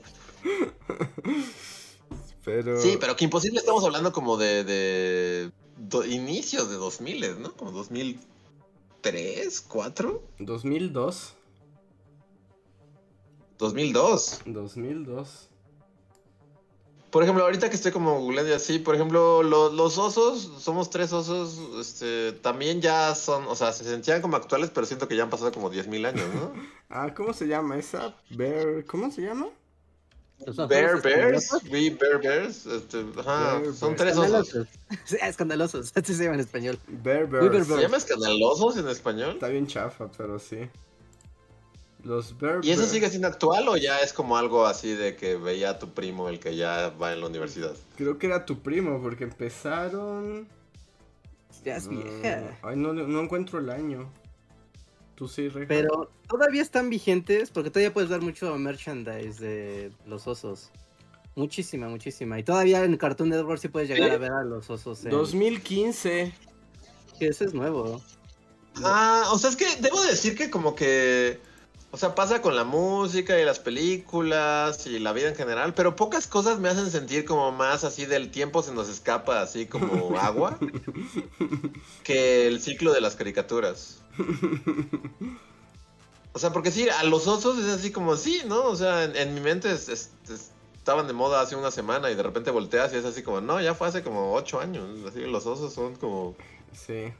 Pero. 2.43 2.79
Sí, 2.81 2.97
pero 2.99 3.15
que 3.15 3.23
imposible 3.23 3.59
estamos 3.59 3.83
hablando 3.85 4.11
como 4.11 4.37
de, 4.37 4.63
de 4.63 5.51
do- 5.77 6.05
inicios 6.05 6.69
de 6.69 6.75
2000, 6.75 7.41
¿no? 7.41 7.53
Como 7.53 7.71
2003, 9.01 9.61
4, 9.61 10.21
2002. 10.39 11.33
2002. 13.57 14.41
2002. 14.45 15.47
Por 17.09 17.23
ejemplo, 17.23 17.43
ahorita 17.43 17.69
que 17.69 17.75
estoy 17.75 17.91
como 17.91 18.19
googleando 18.21 18.51
y 18.51 18.55
así, 18.55 18.79
por 18.79 18.95
ejemplo, 18.95 19.43
lo- 19.43 19.69
los 19.69 19.97
osos, 19.97 20.49
somos 20.59 20.89
tres 20.89 21.11
osos, 21.11 21.59
este, 21.79 22.31
también 22.31 22.79
ya 22.81 23.13
son, 23.15 23.47
o 23.47 23.55
sea, 23.55 23.73
se 23.73 23.83
sentían 23.83 24.21
como 24.21 24.37
actuales, 24.37 24.69
pero 24.73 24.85
siento 24.85 25.09
que 25.09 25.17
ya 25.17 25.23
han 25.23 25.29
pasado 25.29 25.51
como 25.51 25.69
10.000 25.69 26.05
años, 26.05 26.25
¿no? 26.33 26.53
Ah, 26.93 27.13
¿cómo 27.13 27.31
se 27.33 27.47
llama 27.47 27.77
esa? 27.77 28.15
Bear. 28.29 28.83
¿Cómo 28.85 29.09
se 29.11 29.21
llama? 29.21 29.47
Bear 30.67 31.01
Bears. 31.01 31.51
We 31.71 31.89
Bear 31.91 32.19
Bears, 32.21 32.65
este, 32.65 33.05
ajá, 33.19 33.59
Bear 33.59 33.73
son 33.73 33.95
Bears. 33.95 34.01
tres 34.01 34.17
osos. 34.17 34.47
Escandalosos. 34.47 34.67
Sí, 35.05 35.17
escandalosos, 35.21 35.91
así 35.95 36.13
se 36.15 36.23
llama 36.23 36.35
en 36.35 36.39
español. 36.41 36.79
Bear 36.87 37.27
Bear 37.27 37.49
Bears. 37.49 37.67
¿Se 37.67 37.81
llama 37.81 37.97
escandalosos 37.97 38.77
en 38.77 38.87
español? 38.87 39.31
Está 39.35 39.47
bien 39.47 39.67
chafa, 39.67 40.09
pero 40.17 40.39
sí. 40.39 40.57
Los 42.03 42.35
Bear 42.39 42.61
¿Y 42.63 42.71
eso 42.71 42.79
Bears. 42.81 42.91
sigue 42.93 43.09
siendo 43.09 43.27
actual 43.27 43.67
o 43.67 43.77
ya 43.77 43.99
es 43.99 44.11
como 44.13 44.35
algo 44.37 44.65
así 44.65 44.93
de 44.95 45.15
que 45.15 45.35
veía 45.35 45.71
a 45.71 45.79
tu 45.79 45.93
primo 45.93 46.29
el 46.29 46.39
que 46.39 46.55
ya 46.55 46.89
va 46.89 47.13
en 47.13 47.21
la 47.21 47.27
universidad? 47.27 47.73
Creo 47.95 48.17
que 48.17 48.25
era 48.25 48.45
tu 48.45 48.59
primo, 48.59 48.99
porque 49.01 49.23
empezaron. 49.25 50.47
Ya 51.63 51.75
es 51.77 51.85
Ah, 51.85 51.89
vieja. 51.91 52.57
Ay, 52.63 52.75
no, 52.75 52.91
no 52.93 53.21
encuentro 53.21 53.59
el 53.59 53.69
año. 53.69 54.09
Tú 55.21 55.27
sí, 55.27 55.49
Reja. 55.49 55.67
Pero 55.67 56.09
todavía 56.27 56.63
están 56.63 56.89
vigentes 56.89 57.51
porque 57.51 57.69
todavía 57.69 57.93
puedes 57.93 58.09
ver 58.09 58.21
mucho 58.21 58.57
merchandise 58.57 59.39
de 59.39 59.91
los 60.07 60.25
osos. 60.25 60.71
Muchísima, 61.35 61.87
muchísima. 61.89 62.39
Y 62.39 62.43
todavía 62.43 62.83
en 62.83 62.97
Cartoon 62.97 63.29
Network 63.29 63.61
sí 63.61 63.67
puedes 63.67 63.87
llegar 63.87 64.09
a 64.09 64.17
ver 64.17 64.31
a 64.31 64.43
los 64.43 64.67
osos. 64.71 65.05
En... 65.05 65.11
2015. 65.11 66.33
Que 67.19 67.27
ese 67.27 67.45
es 67.45 67.53
nuevo. 67.53 68.01
Ah, 68.77 69.29
o 69.31 69.37
sea, 69.37 69.51
es 69.51 69.57
que 69.57 69.67
debo 69.79 70.01
decir 70.01 70.35
que 70.35 70.49
como 70.49 70.73
que, 70.73 71.39
o 71.91 71.97
sea, 71.97 72.15
pasa 72.15 72.41
con 72.41 72.55
la 72.55 72.63
música 72.63 73.39
y 73.39 73.45
las 73.45 73.59
películas 73.59 74.87
y 74.87 74.97
la 74.97 75.13
vida 75.13 75.29
en 75.29 75.35
general, 75.35 75.75
pero 75.75 75.95
pocas 75.95 76.25
cosas 76.25 76.59
me 76.59 76.67
hacen 76.67 76.89
sentir 76.89 77.25
como 77.25 77.51
más 77.51 77.83
así 77.83 78.07
del 78.07 78.31
tiempo 78.31 78.63
se 78.63 78.73
nos 78.73 78.89
escapa 78.89 79.39
así 79.39 79.67
como 79.67 80.17
agua 80.19 80.57
que 82.03 82.47
el 82.47 82.59
ciclo 82.59 82.91
de 82.91 83.01
las 83.01 83.15
caricaturas. 83.15 84.00
O 86.33 86.39
sea, 86.39 86.53
porque 86.53 86.71
sí, 86.71 86.87
a 86.87 87.03
los 87.03 87.27
osos 87.27 87.57
es 87.57 87.65
así 87.65 87.91
como 87.91 88.15
sí, 88.15 88.41
¿no? 88.47 88.63
O 88.63 88.75
sea, 88.77 89.03
en, 89.03 89.33
mi 89.33 89.41
mente 89.41 89.69
es- 89.69 89.89
es- 89.89 90.11
es- 90.29 90.51
estaban 90.77 91.05
de 91.07 91.11
moda 91.13 91.41
hace 91.41 91.57
una 91.57 91.71
semana 91.71 92.09
y 92.09 92.15
de 92.15 92.23
repente 92.23 92.51
volteas 92.51 92.93
y 92.93 92.95
es 92.95 93.03
así 93.05 93.21
como, 93.21 93.41
no, 93.41 93.59
ya 93.61 93.75
fue 93.75 93.87
hace 93.87 94.01
como 94.01 94.33
ocho 94.33 94.61
años. 94.61 94.87
Así, 95.05 95.19
los 95.25 95.45
osos 95.45 95.73
son 95.73 95.95
como... 95.97 96.35
Sí. 96.73 97.11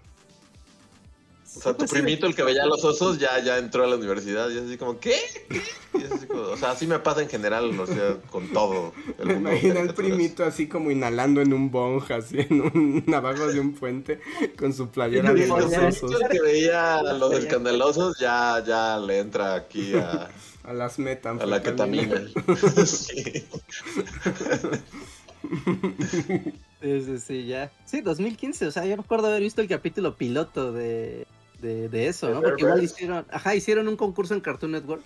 O 1.57 1.59
sea, 1.61 1.75
tu 1.75 1.85
primito, 1.85 2.27
el 2.27 2.35
que 2.35 2.43
veía 2.43 2.63
a 2.63 2.65
los 2.65 2.83
osos, 2.85 3.19
ya, 3.19 3.39
ya 3.43 3.57
entró 3.57 3.83
a 3.83 3.87
la 3.87 3.97
universidad 3.97 4.49
y 4.49 4.57
es 4.57 4.63
así 4.63 4.77
como, 4.77 4.99
¿qué? 4.99 5.17
¿Qué? 5.49 5.61
Y 5.93 6.03
es 6.03 6.11
así 6.11 6.25
como, 6.27 6.43
o 6.43 6.57
sea, 6.57 6.71
así 6.71 6.87
me 6.87 6.99
pasa 6.99 7.21
en 7.21 7.29
general, 7.29 7.77
o 7.77 7.85
sea, 7.85 8.17
con 8.29 8.47
todo. 8.53 8.93
el 9.19 9.27
Me 9.27 9.33
mundo 9.33 9.49
de 9.49 9.57
imagino 9.57 9.79
al 9.81 9.93
caricaturas. 9.93 9.95
primito 9.95 10.43
así 10.45 10.67
como 10.69 10.91
inhalando 10.91 11.41
en 11.41 11.51
un 11.53 11.69
bong, 11.69 12.09
así 12.13 12.39
en 12.39 12.61
un 12.61 13.03
abajo 13.13 13.47
de 13.47 13.59
un 13.59 13.73
puente, 13.75 14.21
con 14.57 14.73
su 14.73 14.89
playera 14.89 15.33
de 15.33 15.47
los 15.47 15.65
osos. 15.75 16.21
el 16.21 16.29
que 16.29 16.41
veía 16.41 16.99
a 16.99 17.13
los 17.13 17.33
escandalosos 17.33 18.17
ya, 18.17 18.63
ya 18.65 18.97
le 18.99 19.19
entra 19.19 19.55
aquí 19.55 19.95
a, 19.97 20.29
A 20.63 20.73
las 20.73 20.99
metan. 20.99 21.41
a 21.41 21.45
la 21.47 21.61
ketamina. 21.61 22.21
Sí. 22.85 23.49
Sí, 26.81 27.01
sí, 27.05 27.19
sí, 27.19 27.45
ya. 27.45 27.71
Sí, 27.85 28.01
2015. 28.01 28.67
O 28.67 28.71
sea, 28.71 28.85
yo 28.85 28.95
recuerdo 28.95 29.27
haber 29.27 29.41
visto 29.41 29.61
el 29.61 29.67
capítulo 29.67 30.17
piloto 30.17 30.71
de, 30.71 31.27
de, 31.61 31.89
de 31.89 32.07
eso, 32.07 32.27
¿De 32.27 32.33
¿no? 32.33 32.41
Porque 32.41 32.63
igual 32.63 32.83
hicieron, 32.83 33.25
ajá, 33.31 33.55
hicieron 33.55 33.87
un 33.87 33.95
concurso 33.97 34.33
en 34.33 34.41
Cartoon 34.41 34.71
Network, 34.73 35.03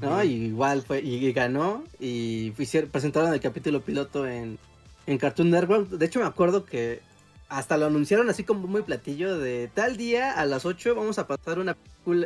¿no? 0.00 0.22
Y 0.24 0.32
igual 0.46 0.82
fue, 0.82 1.00
y, 1.00 1.14
y 1.26 1.32
ganó, 1.32 1.84
y 2.00 2.52
hicieron- 2.58 2.90
presentaron 2.90 3.32
el 3.32 3.40
capítulo 3.40 3.80
piloto 3.82 4.26
en, 4.26 4.58
en 5.06 5.18
Cartoon 5.18 5.50
Network. 5.50 5.88
De 5.90 6.06
hecho, 6.06 6.20
me 6.20 6.26
acuerdo 6.26 6.64
que 6.64 7.00
hasta 7.48 7.76
lo 7.76 7.86
anunciaron 7.86 8.30
así 8.30 8.44
como 8.44 8.66
muy 8.66 8.82
platillo 8.82 9.36
de 9.38 9.68
tal 9.74 9.98
día 9.98 10.32
a 10.32 10.46
las 10.46 10.64
8 10.64 10.94
vamos 10.94 11.18
a 11.18 11.26
pasar 11.26 11.58
una, 11.58 11.76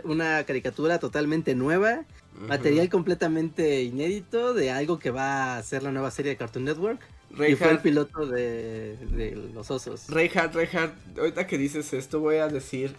una 0.04 0.44
caricatura 0.44 1.00
totalmente 1.00 1.56
nueva, 1.56 2.04
material 2.38 2.88
completamente 2.88 3.82
inédito 3.82 4.54
de 4.54 4.70
algo 4.70 5.00
que 5.00 5.10
va 5.10 5.56
a 5.56 5.62
ser 5.64 5.82
la 5.82 5.90
nueva 5.90 6.12
serie 6.12 6.30
de 6.30 6.36
Cartoon 6.36 6.64
Network. 6.66 7.00
Y 7.48 7.56
fue 7.56 7.70
el 7.72 7.80
piloto 7.80 8.24
de, 8.24 8.96
de 9.10 9.34
los 9.52 9.68
osos. 9.72 10.06
Reinhardt, 10.08 10.54
Reinhardt, 10.54 10.94
ahorita 11.18 11.46
que 11.48 11.58
dices 11.58 11.92
esto 11.92 12.20
voy 12.20 12.36
a 12.36 12.46
decir 12.46 12.94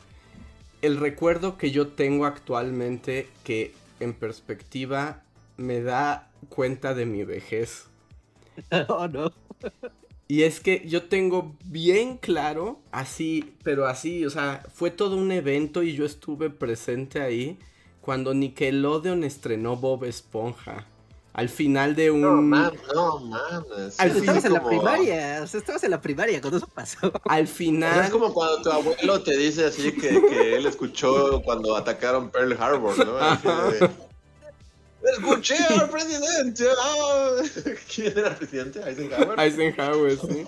el 0.81 0.97
recuerdo 0.97 1.57
que 1.57 1.71
yo 1.71 1.87
tengo 1.87 2.25
actualmente 2.25 3.27
que 3.43 3.73
en 3.99 4.13
perspectiva 4.13 5.23
me 5.57 5.81
da 5.81 6.29
cuenta 6.49 6.93
de 6.93 7.05
mi 7.05 7.23
vejez. 7.23 7.87
oh, 8.87 9.07
no. 9.07 9.31
Y 10.27 10.43
es 10.43 10.59
que 10.59 10.83
yo 10.85 11.03
tengo 11.03 11.55
bien 11.63 12.17
claro, 12.17 12.79
así, 12.91 13.53
pero 13.63 13.87
así, 13.87 14.25
o 14.25 14.29
sea, 14.29 14.63
fue 14.73 14.91
todo 14.91 15.15
un 15.15 15.31
evento 15.31 15.83
y 15.83 15.93
yo 15.93 16.05
estuve 16.05 16.49
presente 16.49 17.21
ahí 17.21 17.57
cuando 18.01 18.33
Nickelodeon 18.33 19.23
estrenó 19.23 19.77
Bob 19.77 20.03
Esponja. 20.03 20.85
Al 21.37 21.49
final 21.49 21.95
de 21.95 22.09
un... 22.11 22.21
No, 22.21 22.41
man, 22.41 22.73
no, 22.95 23.19
mames. 23.19 23.99
Al 23.99 24.17
estabas 24.17 24.43
en 24.43 24.53
la 24.53 24.63
primaria, 24.65 25.41
o 25.43 25.47
sea, 25.47 25.59
estabas 25.59 25.83
en 25.83 25.91
la 25.91 26.01
primaria 26.01 26.41
cuando 26.41 26.57
eso 26.57 26.67
pasó. 26.67 26.97
Al 27.25 27.43
O 27.43 27.45
sea, 27.47 27.55
final... 27.55 28.05
es 28.05 28.09
como 28.09 28.33
cuando 28.33 28.61
tu 28.63 28.71
abuelo 28.71 29.21
te 29.21 29.37
dice 29.37 29.65
así 29.65 29.91
que, 29.91 30.19
que 30.27 30.55
él 30.55 30.65
escuchó 30.65 31.41
cuando 31.43 31.75
atacaron 31.75 32.31
Pearl 32.31 32.53
Harbor, 32.59 32.97
¿no? 33.05 33.19
Escuché 35.03 35.57
al 35.57 35.89
presidente. 35.89 36.65
ah". 36.81 37.35
¿Quién 37.95 38.17
era 38.17 38.29
el 38.29 38.35
presidente? 38.35 38.81
Eisenhower. 38.83 39.39
Eisenhower, 39.39 40.17
sí. 40.19 40.47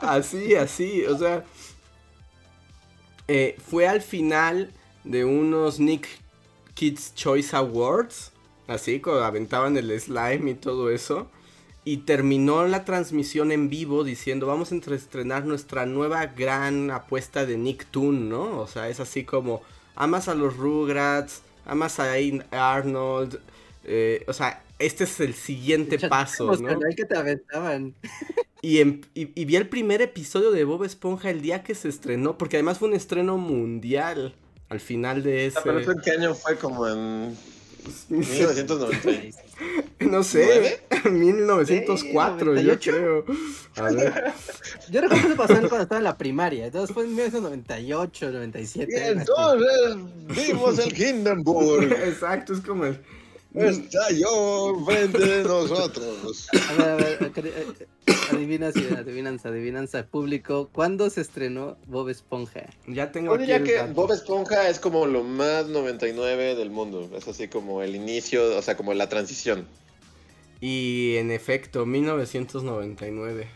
Así, 0.00 0.54
así, 0.56 1.04
o 1.06 1.16
sea. 1.16 1.44
eh, 3.28 3.56
fue 3.70 3.86
al 3.86 4.02
final 4.02 4.72
de 5.04 5.24
unos 5.24 5.78
Nick 5.78 6.08
Kids 6.74 7.14
Choice 7.14 7.54
Awards. 7.56 8.32
Así, 8.66 9.00
cuando 9.00 9.24
aventaban 9.24 9.76
el 9.76 9.98
slime 10.00 10.50
y 10.50 10.54
todo 10.54 10.90
eso. 10.90 11.28
Y 11.84 11.98
terminó 11.98 12.66
la 12.66 12.84
transmisión 12.84 13.52
en 13.52 13.68
vivo 13.68 14.02
diciendo, 14.02 14.48
vamos 14.48 14.72
a 14.72 14.76
estrenar 14.76 15.44
nuestra 15.44 15.86
nueva 15.86 16.26
gran 16.26 16.90
apuesta 16.90 17.46
de 17.46 17.56
Nicktoon, 17.56 18.28
¿no? 18.28 18.58
O 18.58 18.66
sea, 18.66 18.88
es 18.88 18.98
así 18.98 19.22
como, 19.22 19.62
amas 19.94 20.26
a 20.26 20.34
los 20.34 20.56
Rugrats, 20.56 21.42
amas 21.64 22.00
a 22.00 22.18
Ein- 22.18 22.44
Arnold. 22.50 23.38
eh, 23.84 24.24
o 24.26 24.32
sea, 24.32 24.64
este 24.80 25.04
es 25.04 25.20
el 25.20 25.34
siguiente 25.34 25.96
paso, 26.08 26.56
¿no? 26.56 26.80
que 26.96 27.04
te 27.04 27.16
aventaban. 27.16 27.94
Y, 28.62 28.80
em- 28.80 29.02
y- 29.14 29.30
y 29.40 29.44
vi 29.44 29.54
el 29.54 29.68
primer 29.68 30.02
episodio 30.02 30.50
de 30.50 30.64
Bob 30.64 30.82
Esponja 30.82 31.30
el 31.30 31.40
día 31.40 31.62
que 31.62 31.76
se 31.76 31.88
estrenó, 31.88 32.36
porque 32.36 32.56
además 32.56 32.78
fue 32.80 32.88
un 32.88 32.94
estreno 32.94 33.38
mundial 33.38 34.34
al 34.70 34.80
final 34.80 35.22
de 35.22 35.52
Ah, 35.54 35.60
Pero 35.62 35.78
ese... 35.78 35.82
eso 35.90 35.92
en 35.92 36.00
qué 36.04 36.10
año 36.10 36.34
fue 36.34 36.56
como 36.56 36.88
en 36.88 37.36
1990. 38.08 39.38
No 40.00 40.22
sé, 40.22 40.80
1904 41.10 42.54
Sí, 42.56 42.64
yo 42.64 42.72
98. 42.74 42.90
creo. 42.90 43.24
A 43.76 43.90
ver, 43.90 44.32
Yo 44.90 45.00
recuerdo 45.00 45.22
que 45.22 45.28
eso 45.32 45.36
pasó 45.36 45.54
cuando 45.68 45.82
estaba 45.82 45.98
en 45.98 46.04
la 46.04 46.16
primaria, 46.18 46.66
entonces 46.66 46.92
fue 46.94 47.04
en 47.04 47.10
1998, 47.10 48.30
97. 48.32 48.92
Y 48.92 48.96
entonces 48.96 49.96
vimos 50.28 50.78
el 50.78 51.00
Hindenburg. 51.00 51.92
exacto, 51.92 52.52
es 52.54 52.60
como 52.60 52.86
el... 52.86 52.98
Estalló 53.56 54.84
frente 54.84 55.18
de 55.18 55.42
nosotros. 55.44 56.48
A 56.52 56.74
ver, 56.74 56.88
a 56.90 56.96
ver, 56.96 57.24
acá- 57.24 57.40
eh, 57.44 57.86
adivinancia, 58.32 58.98
adivinanza, 58.98 59.48
adivinanza 59.48 60.06
público. 60.06 60.68
¿Cuándo 60.72 61.08
se 61.10 61.22
estrenó 61.22 61.76
Bob 61.86 62.08
Esponja? 62.10 62.66
Ya 62.86 63.10
tengo 63.12 63.34
Yo 63.34 63.40
diría 63.40 63.62
que 63.62 63.74
dato. 63.74 63.94
Bob 63.94 64.12
Esponja 64.12 64.68
es 64.68 64.78
como 64.78 65.06
lo 65.06 65.22
más 65.24 65.66
99 65.68 66.54
del 66.54 66.70
mundo. 66.70 67.10
Es 67.16 67.26
así 67.28 67.48
como 67.48 67.82
el 67.82 67.96
inicio, 67.96 68.56
o 68.56 68.62
sea, 68.62 68.76
como 68.76 68.92
la 68.94 69.08
transición. 69.08 69.66
Y 70.60 71.16
en 71.16 71.30
efecto, 71.30 71.86
1999. 71.86 73.48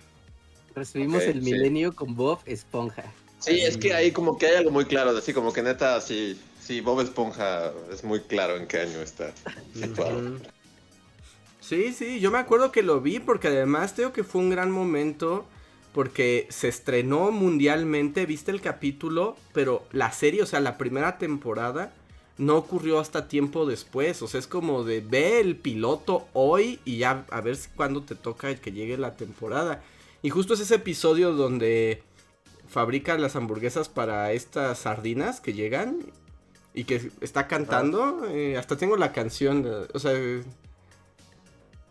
Recibimos 0.75 1.23
el 1.25 1.43
sí. 1.45 1.53
milenio 1.53 1.95
con 1.95 2.15
Bob 2.15 2.41
Esponja. 2.47 3.05
Sí, 3.39 3.61
es 3.61 3.77
que 3.79 3.95
ahí 3.95 4.13
como 4.13 4.37
que 4.37 4.47
hay 4.47 4.57
algo 4.57 4.71
muy 4.71 4.85
claro, 4.85 5.11
así 5.17 5.33
como 5.33 5.53
que 5.53 5.63
neta, 5.63 5.99
sí, 6.03 6.39
sí, 6.71 6.81
Bob 6.81 7.01
Esponja 7.01 7.73
es 7.93 8.05
muy 8.05 8.21
claro 8.21 8.57
en 8.57 8.69
qué 8.69 8.79
año 8.79 9.01
está 9.01 9.33
situado. 9.75 10.39
Sí, 11.61 11.93
sí, 11.93 12.21
yo 12.21 12.31
me 12.31 12.39
acuerdo 12.39 12.71
que 12.71 12.85
lo 12.85 13.01
vi 13.01 13.19
porque 13.19 13.49
además 13.49 13.93
creo 13.97 14.13
que 14.13 14.23
fue 14.23 14.41
un 14.41 14.51
gran 14.51 14.71
momento 14.71 15.45
porque 15.93 16.47
se 16.49 16.69
estrenó 16.69 17.33
mundialmente, 17.33 18.25
viste 18.25 18.53
el 18.53 18.61
capítulo, 18.61 19.37
pero 19.53 19.85
la 19.91 20.13
serie, 20.13 20.45
o 20.45 20.47
sea, 20.47 20.61
la 20.61 20.79
primera 20.79 21.19
temporada 21.19 21.93
no 22.39 22.57
ocurrió 22.57 23.01
hasta 23.01 23.27
tiempo 23.27 23.67
después, 23.67 24.23
o 24.23 24.29
sea, 24.29 24.39
es 24.39 24.47
como 24.47 24.85
de 24.85 25.01
ve 25.01 25.41
el 25.41 25.57
piloto 25.57 26.29
hoy 26.35 26.79
y 26.85 26.99
ya 26.99 27.27
a 27.31 27.41
ver 27.41 27.59
cuándo 27.75 28.05
te 28.05 28.15
toca 28.15 28.55
que 28.55 28.71
llegue 28.71 28.97
la 28.97 29.17
temporada. 29.17 29.83
Y 30.23 30.31
justo 30.31 30.55
es 30.55 30.61
ese 30.61 30.77
episodio 30.77 31.33
donde 31.33 32.05
fabrican 32.69 33.21
las 33.21 33.35
hamburguesas 33.35 33.89
para 33.89 34.31
estas 34.31 34.79
sardinas 34.79 35.41
que 35.41 35.53
llegan 35.53 35.99
y 36.75 36.85
que 36.85 37.11
está 37.21 37.49
cantando, 37.49 38.27
eh, 38.29 38.57
hasta 38.57 38.77
tengo 38.77 38.97
la 38.97 39.13
canción, 39.13 39.67
o 39.93 39.99
sea, 39.99 40.13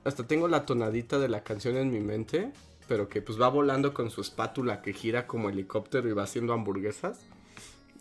hasta 0.04 0.26
tengo 0.26 0.48
la 0.48 0.66
tonadita 0.66 1.20
de 1.20 1.30
la 1.30 1.44
canción 1.44 1.78
en 1.78 1.92
mi 1.92 2.00
mente 2.00 2.52
pero 2.90 3.08
que 3.08 3.22
pues 3.22 3.40
va 3.40 3.48
volando 3.48 3.94
con 3.94 4.10
su 4.10 4.20
espátula 4.20 4.82
que 4.82 4.94
gira 4.94 5.28
como 5.28 5.50
helicóptero 5.50 6.10
y 6.10 6.12
va 6.12 6.24
haciendo 6.24 6.54
hamburguesas. 6.54 7.20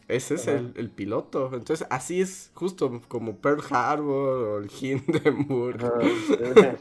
Ese 0.08 0.36
es 0.36 0.46
el, 0.46 0.88
piloto. 0.88 1.50
Entonces, 1.52 1.86
así 1.90 2.22
es 2.22 2.50
justo 2.54 3.02
como 3.08 3.36
Pearl 3.36 3.62
Harbor 3.68 4.42
o 4.42 4.58
el 4.60 4.70
Hindenburg. 4.80 5.78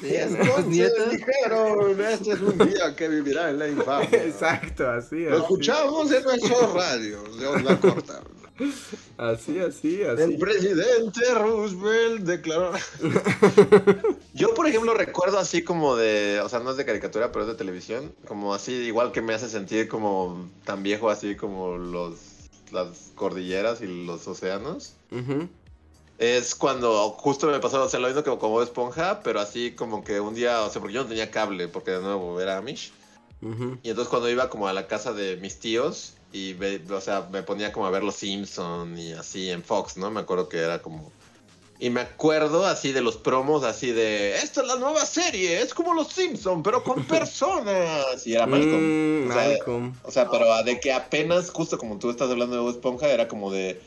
sí, 0.00 0.14
es 0.14 0.30
dijeron, 0.70 2.00
este 2.00 2.32
es 2.32 2.40
un 2.40 2.56
día 2.56 2.96
que 2.96 3.08
vivirá 3.10 3.50
en 3.50 3.58
la 3.58 3.68
infamia. 3.68 4.24
Exacto, 4.24 4.88
así. 4.88 5.24
Lo 5.26 5.36
escuchamos 5.36 6.10
en 6.10 6.24
nuestros 6.24 6.72
radios, 6.72 7.36
la 7.62 7.78
cortaron. 7.78 8.37
Así, 9.16 9.58
así, 9.58 10.02
así. 10.02 10.22
El 10.22 10.38
presidente 10.38 11.20
Roosevelt 11.34 12.22
declaró. 12.22 12.72
Yo, 14.34 14.54
por 14.54 14.66
ejemplo, 14.66 14.94
recuerdo 14.94 15.38
así 15.38 15.62
como 15.62 15.96
de. 15.96 16.40
O 16.42 16.48
sea, 16.48 16.60
no 16.60 16.70
es 16.70 16.76
de 16.76 16.84
caricatura, 16.84 17.32
pero 17.32 17.44
es 17.44 17.50
de 17.50 17.56
televisión. 17.56 18.12
Como 18.26 18.54
así, 18.54 18.72
igual 18.72 19.12
que 19.12 19.22
me 19.22 19.34
hace 19.34 19.48
sentir 19.48 19.88
como 19.88 20.48
tan 20.64 20.82
viejo, 20.82 21.10
así 21.10 21.36
como 21.36 21.76
los 21.76 22.38
las 22.72 23.12
cordilleras 23.14 23.80
y 23.80 24.04
los 24.06 24.26
océanos. 24.26 24.94
Es 26.18 26.54
cuando 26.54 27.10
justo 27.10 27.46
me 27.46 27.60
pasó, 27.60 27.84
o 27.84 27.88
sea, 27.88 28.00
lo 28.00 28.08
mismo 28.08 28.22
que 28.22 28.38
como 28.38 28.62
esponja, 28.62 29.20
pero 29.22 29.40
así 29.40 29.72
como 29.72 30.02
que 30.02 30.20
un 30.20 30.34
día, 30.34 30.62
o 30.62 30.70
sea, 30.70 30.80
porque 30.80 30.94
yo 30.94 31.02
no 31.02 31.08
tenía 31.08 31.30
cable, 31.30 31.68
porque 31.68 31.92
de 31.92 32.00
nuevo 32.00 32.40
era 32.40 32.58
Amish. 32.58 32.92
Y 33.82 33.90
entonces 33.90 34.08
cuando 34.08 34.28
iba 34.28 34.50
como 34.50 34.66
a 34.66 34.72
la 34.72 34.88
casa 34.88 35.12
de 35.12 35.36
mis 35.36 35.60
tíos, 35.60 36.14
y, 36.32 36.54
o 36.90 37.00
sea, 37.00 37.26
me 37.30 37.42
ponía 37.42 37.72
como 37.72 37.86
a 37.86 37.90
ver 37.90 38.02
Los 38.02 38.16
Simpson 38.16 38.98
y 38.98 39.12
así 39.12 39.50
en 39.50 39.62
Fox, 39.62 39.96
¿no? 39.96 40.10
Me 40.10 40.20
acuerdo 40.20 40.48
que 40.48 40.58
era 40.58 40.82
como... 40.82 41.10
Y 41.80 41.90
me 41.90 42.00
acuerdo 42.00 42.66
así 42.66 42.90
de 42.90 43.00
los 43.00 43.16
promos, 43.16 43.62
así 43.62 43.92
de, 43.92 44.34
esta 44.34 44.62
es 44.62 44.66
la 44.66 44.76
nueva 44.76 45.06
serie, 45.06 45.62
es 45.62 45.72
como 45.72 45.94
Los 45.94 46.08
Simpson, 46.08 46.62
pero 46.62 46.82
con 46.82 47.04
personas. 47.06 48.26
Y 48.26 48.34
era 48.34 48.46
Malcolm. 48.46 49.26
Mm, 49.26 49.30
o, 49.30 49.32
sea, 49.32 49.48
Malcolm. 49.48 49.94
o 50.02 50.10
sea, 50.10 50.30
pero 50.30 50.62
de 50.64 50.80
que 50.80 50.92
apenas, 50.92 51.50
justo 51.50 51.78
como 51.78 51.98
tú 51.98 52.10
estás 52.10 52.30
hablando 52.30 52.56
de 52.56 52.62
Bob 52.62 52.70
Esponja, 52.70 53.08
era 53.08 53.28
como 53.28 53.52
de, 53.52 53.80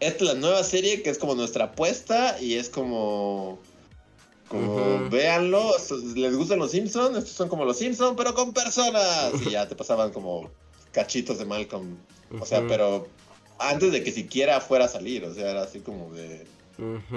esta 0.00 0.24
es 0.24 0.34
la 0.34 0.34
nueva 0.34 0.64
serie 0.64 1.02
que 1.02 1.10
es 1.10 1.18
como 1.18 1.34
nuestra 1.34 1.66
apuesta 1.66 2.36
y 2.40 2.54
es 2.54 2.68
como... 2.68 3.58
Como, 4.48 5.08
véanlo, 5.10 5.70
les 6.16 6.36
gustan 6.36 6.58
los 6.58 6.72
Simpsons, 6.72 7.16
estos 7.16 7.34
son 7.34 7.48
como 7.48 7.64
los 7.64 7.78
Simpsons, 7.78 8.14
pero 8.16 8.34
con 8.34 8.52
personas. 8.52 9.30
Y 9.46 9.50
ya 9.50 9.68
te 9.68 9.76
pasaban 9.76 10.10
como 10.10 10.50
cachitos 10.92 11.38
de 11.38 11.44
Malcolm. 11.44 11.96
O 12.38 12.46
sea, 12.46 12.66
pero 12.66 13.08
antes 13.58 13.92
de 13.92 14.02
que 14.02 14.12
siquiera 14.12 14.60
fuera 14.60 14.86
a 14.86 14.88
salir, 14.88 15.24
o 15.24 15.34
sea, 15.34 15.50
era 15.50 15.62
así 15.62 15.80
como 15.80 16.12
de... 16.12 16.46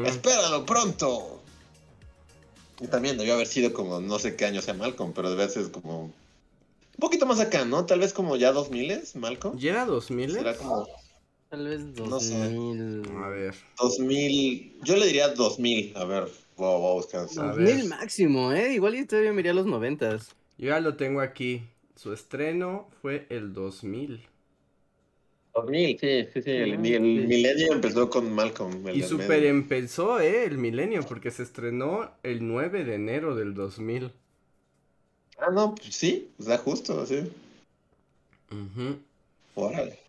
Espéralo 0.05 0.65
pronto. 0.65 1.41
Y 2.81 2.87
también 2.87 3.17
debió 3.17 3.35
haber 3.35 3.47
sido 3.47 3.71
como, 3.73 4.01
no 4.01 4.19
sé 4.19 4.35
qué 4.35 4.45
año 4.45 4.61
sea 4.61 4.73
Malcolm, 4.73 5.13
pero 5.13 5.29
debe 5.29 5.47
ser 5.49 5.71
como... 5.71 6.05
Un 6.05 6.99
poquito 6.99 7.25
más 7.25 7.39
acá, 7.39 7.65
¿no? 7.65 7.85
Tal 7.85 7.99
vez 7.99 8.13
como 8.13 8.35
ya 8.35 8.51
2000, 8.51 9.03
Malcolm. 9.15 9.57
¿Ya 9.57 9.71
era 9.71 9.85
2000? 9.85 10.37
Era 10.37 10.55
como... 10.55 10.87
Tal 11.49 11.67
vez 11.67 11.95
2000. 11.95 12.09
No 12.09 12.19
sé. 12.19 13.09
A 13.23 13.29
ver. 13.29 13.55
2000, 13.79 14.79
yo 14.83 14.97
le 14.97 15.05
diría 15.05 15.29
2000, 15.29 15.95
a 15.95 16.03
ver, 16.03 16.27
voy, 16.57 16.73
a 16.73 16.93
buscar. 16.93 17.27
2000 17.31 17.87
máximo, 17.87 18.51
¿eh? 18.51 18.73
Igual 18.73 18.95
yo 18.95 19.07
todavía 19.07 19.33
me 19.33 19.41
iría 19.41 19.51
a 19.51 19.55
los 19.55 19.67
90. 19.67 20.17
Yo 20.57 20.69
ya 20.69 20.79
lo 20.79 20.97
tengo 20.97 21.21
aquí. 21.21 21.61
Su 21.95 22.13
estreno 22.13 22.89
fue 23.01 23.27
el 23.29 23.53
2000. 23.53 24.27
2000, 25.53 25.99
sí, 25.99 26.27
sí, 26.33 26.41
sí. 26.41 26.51
El, 26.51 26.79
milenio 26.79 27.73
empezó 27.73 28.09
con 28.09 28.33
Malcolm. 28.33 28.89
y 28.89 29.03
super 29.03 29.43
empezó, 29.45 30.19
¿eh? 30.19 30.45
El 30.45 30.57
milenio, 30.57 31.03
porque 31.03 31.29
se 31.29 31.43
estrenó 31.43 32.11
el 32.23 32.47
9 32.47 32.83
de 32.83 32.95
enero 32.95 33.35
del 33.35 33.53
2000. 33.53 34.11
Ah, 35.37 35.51
no, 35.51 35.75
pues 35.75 35.95
sí, 35.95 36.29
o 36.39 36.43
sea, 36.43 36.57
justo, 36.57 37.05
sí. 37.05 37.31
Órale. 39.55 39.99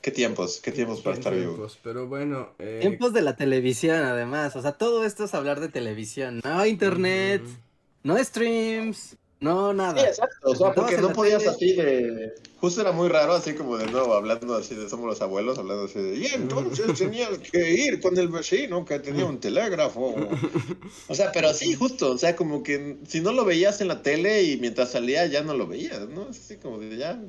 ¿Qué 0.00 0.10
tiempos? 0.10 0.60
¿Qué 0.60 0.72
tiempos 0.72 1.00
para 1.00 1.16
estar 1.16 1.34
vivos? 1.34 1.78
Pero 1.82 2.08
bueno. 2.08 2.50
Eh... 2.58 2.78
Tiempos 2.80 3.12
de 3.12 3.22
la 3.22 3.36
televisión, 3.36 4.02
además. 4.02 4.56
O 4.56 4.62
sea, 4.62 4.72
todo 4.72 5.04
esto 5.04 5.24
es 5.24 5.34
hablar 5.34 5.60
de 5.60 5.68
televisión. 5.68 6.40
No 6.44 6.66
internet, 6.66 7.42
no 8.02 8.18
streams, 8.18 9.16
no, 9.42 9.74
nada. 9.74 10.00
Sí, 10.00 10.06
exacto. 10.06 10.50
O 10.50 10.54
sea, 10.54 10.72
porque 10.72 10.98
no 10.98 11.12
podías 11.12 11.44
así 11.46 11.72
de. 11.72 12.32
Justo 12.60 12.80
era 12.80 12.92
muy 12.92 13.08
raro, 13.08 13.32
así 13.32 13.54
como 13.54 13.76
de 13.76 13.90
nuevo, 13.90 14.14
hablando 14.14 14.54
así 14.54 14.76
de 14.76 14.88
somos 14.88 15.06
los 15.06 15.20
abuelos, 15.20 15.58
hablando 15.58 15.84
así 15.84 15.98
de. 15.98 16.16
Y 16.16 16.26
entonces 16.26 16.94
tenías 16.98 17.38
que 17.38 17.74
ir 17.74 18.00
con 18.00 18.16
el 18.16 18.28
vecino 18.28 18.84
que 18.84 19.00
tenía 19.00 19.24
un 19.24 19.40
telégrafo. 19.40 20.14
O 21.08 21.14
sea, 21.14 21.32
pero 21.32 21.52
sí, 21.54 21.74
justo. 21.74 22.12
O 22.12 22.18
sea, 22.18 22.36
como 22.36 22.62
que 22.62 22.98
si 23.08 23.20
no 23.20 23.32
lo 23.32 23.44
veías 23.44 23.80
en 23.80 23.88
la 23.88 24.00
tele 24.00 24.44
y 24.44 24.58
mientras 24.58 24.92
salía 24.92 25.26
ya 25.26 25.42
no 25.42 25.54
lo 25.54 25.66
veías, 25.66 26.08
¿no? 26.08 26.28
Así 26.30 26.56
como 26.58 26.78
de 26.78 26.96
ya. 26.96 27.20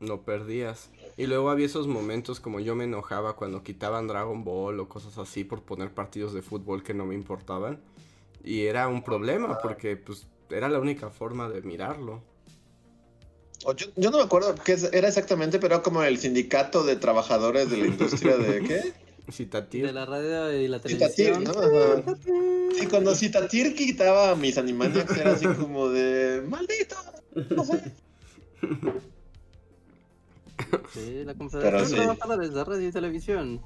Lo 0.00 0.20
perdías. 0.20 0.90
Y 1.16 1.26
luego 1.26 1.48
había 1.48 1.64
esos 1.64 1.86
momentos 1.86 2.40
como 2.40 2.60
yo 2.60 2.74
me 2.74 2.84
enojaba 2.84 3.36
cuando 3.36 3.62
quitaban 3.62 4.06
Dragon 4.06 4.44
Ball 4.44 4.80
o 4.80 4.88
cosas 4.88 5.16
así 5.16 5.44
por 5.44 5.62
poner 5.62 5.94
partidos 5.94 6.34
de 6.34 6.42
fútbol 6.42 6.82
que 6.82 6.92
no 6.92 7.06
me 7.06 7.14
importaban. 7.14 7.80
Y 8.44 8.66
era 8.66 8.86
un 8.88 9.02
problema 9.02 9.58
porque 9.62 9.96
pues 9.96 10.26
era 10.54 10.68
la 10.68 10.78
única 10.78 11.10
forma 11.10 11.48
de 11.48 11.62
mirarlo. 11.62 12.22
Yo, 13.76 13.86
yo 13.96 14.10
no 14.10 14.18
me 14.18 14.24
acuerdo 14.24 14.54
qué 14.56 14.76
era 14.92 15.08
exactamente, 15.08 15.58
pero 15.58 15.82
como 15.82 16.02
el 16.02 16.18
sindicato 16.18 16.84
de 16.84 16.96
trabajadores 16.96 17.70
de 17.70 17.78
la 17.78 17.86
industria 17.86 18.36
de 18.36 18.62
qué? 18.62 18.92
Citatir. 19.32 19.86
De 19.86 19.92
la 19.92 20.04
radio 20.04 20.52
y 20.52 20.68
la 20.68 20.80
televisión. 20.80 21.40
Citatir, 21.40 22.04
¿no? 22.04 22.82
Y 22.82 22.86
cuando 22.86 23.14
Citatir 23.14 23.74
quitaba 23.74 24.36
mis 24.36 24.58
Animaniacs 24.58 25.16
era 25.16 25.32
así 25.32 25.46
como 25.46 25.88
de 25.88 26.42
¡Maldito! 26.46 26.96
No 27.50 27.64
sé. 27.64 27.92
Sí, 30.92 31.24
la 31.24 31.34
Confederación 31.34 31.88
sí. 31.88 31.94
Trabajadores 31.96 32.52
de 32.52 32.64
Radio 32.64 32.88
y 32.88 32.92
Televisión. 32.92 33.60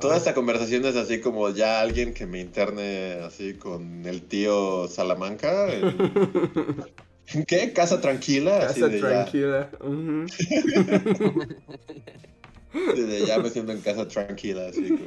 Toda 0.00 0.16
esta 0.16 0.34
conversación 0.34 0.84
es 0.86 0.96
así 0.96 1.20
como 1.20 1.48
ya 1.50 1.80
alguien 1.80 2.14
que 2.14 2.26
me 2.26 2.40
interne 2.40 3.20
así 3.24 3.54
con 3.54 4.04
el 4.04 4.22
tío 4.22 4.88
Salamanca. 4.88 5.72
En... 5.72 5.96
¿Qué? 7.46 7.72
Casa 7.72 8.00
tranquila. 8.00 8.60
Casa 8.60 8.90
tranquila. 8.90 9.70
Desde 12.96 13.26
ya 13.26 13.38
me 13.38 13.50
siento 13.50 13.72
en 13.72 13.80
casa 13.80 14.08
tranquila, 14.08 14.66
así 14.68 14.98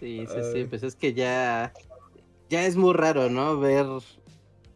Sí, 0.00 0.26
sí, 0.26 0.40
sí, 0.52 0.64
pues 0.64 0.82
es 0.82 0.96
que 0.96 1.14
ya, 1.14 1.72
ya 2.48 2.66
es 2.66 2.76
muy 2.76 2.94
raro, 2.94 3.28
¿no? 3.30 3.58
Ver 3.58 3.86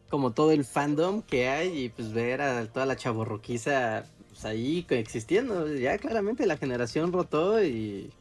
como 0.09 0.31
todo 0.31 0.51
el 0.51 0.65
fandom 0.65 1.21
que 1.21 1.47
hay 1.47 1.85
y 1.85 1.89
pues 1.89 2.13
ver 2.13 2.41
a 2.41 2.65
toda 2.67 2.85
la 2.85 2.95
chaborroquiza 2.95 4.05
pues, 4.29 4.45
ahí 4.45 4.85
existiendo. 4.89 5.67
Ya 5.75 5.97
claramente 5.97 6.45
la 6.45 6.57
generación 6.57 7.11
rotó 7.11 7.63
y 7.63 8.11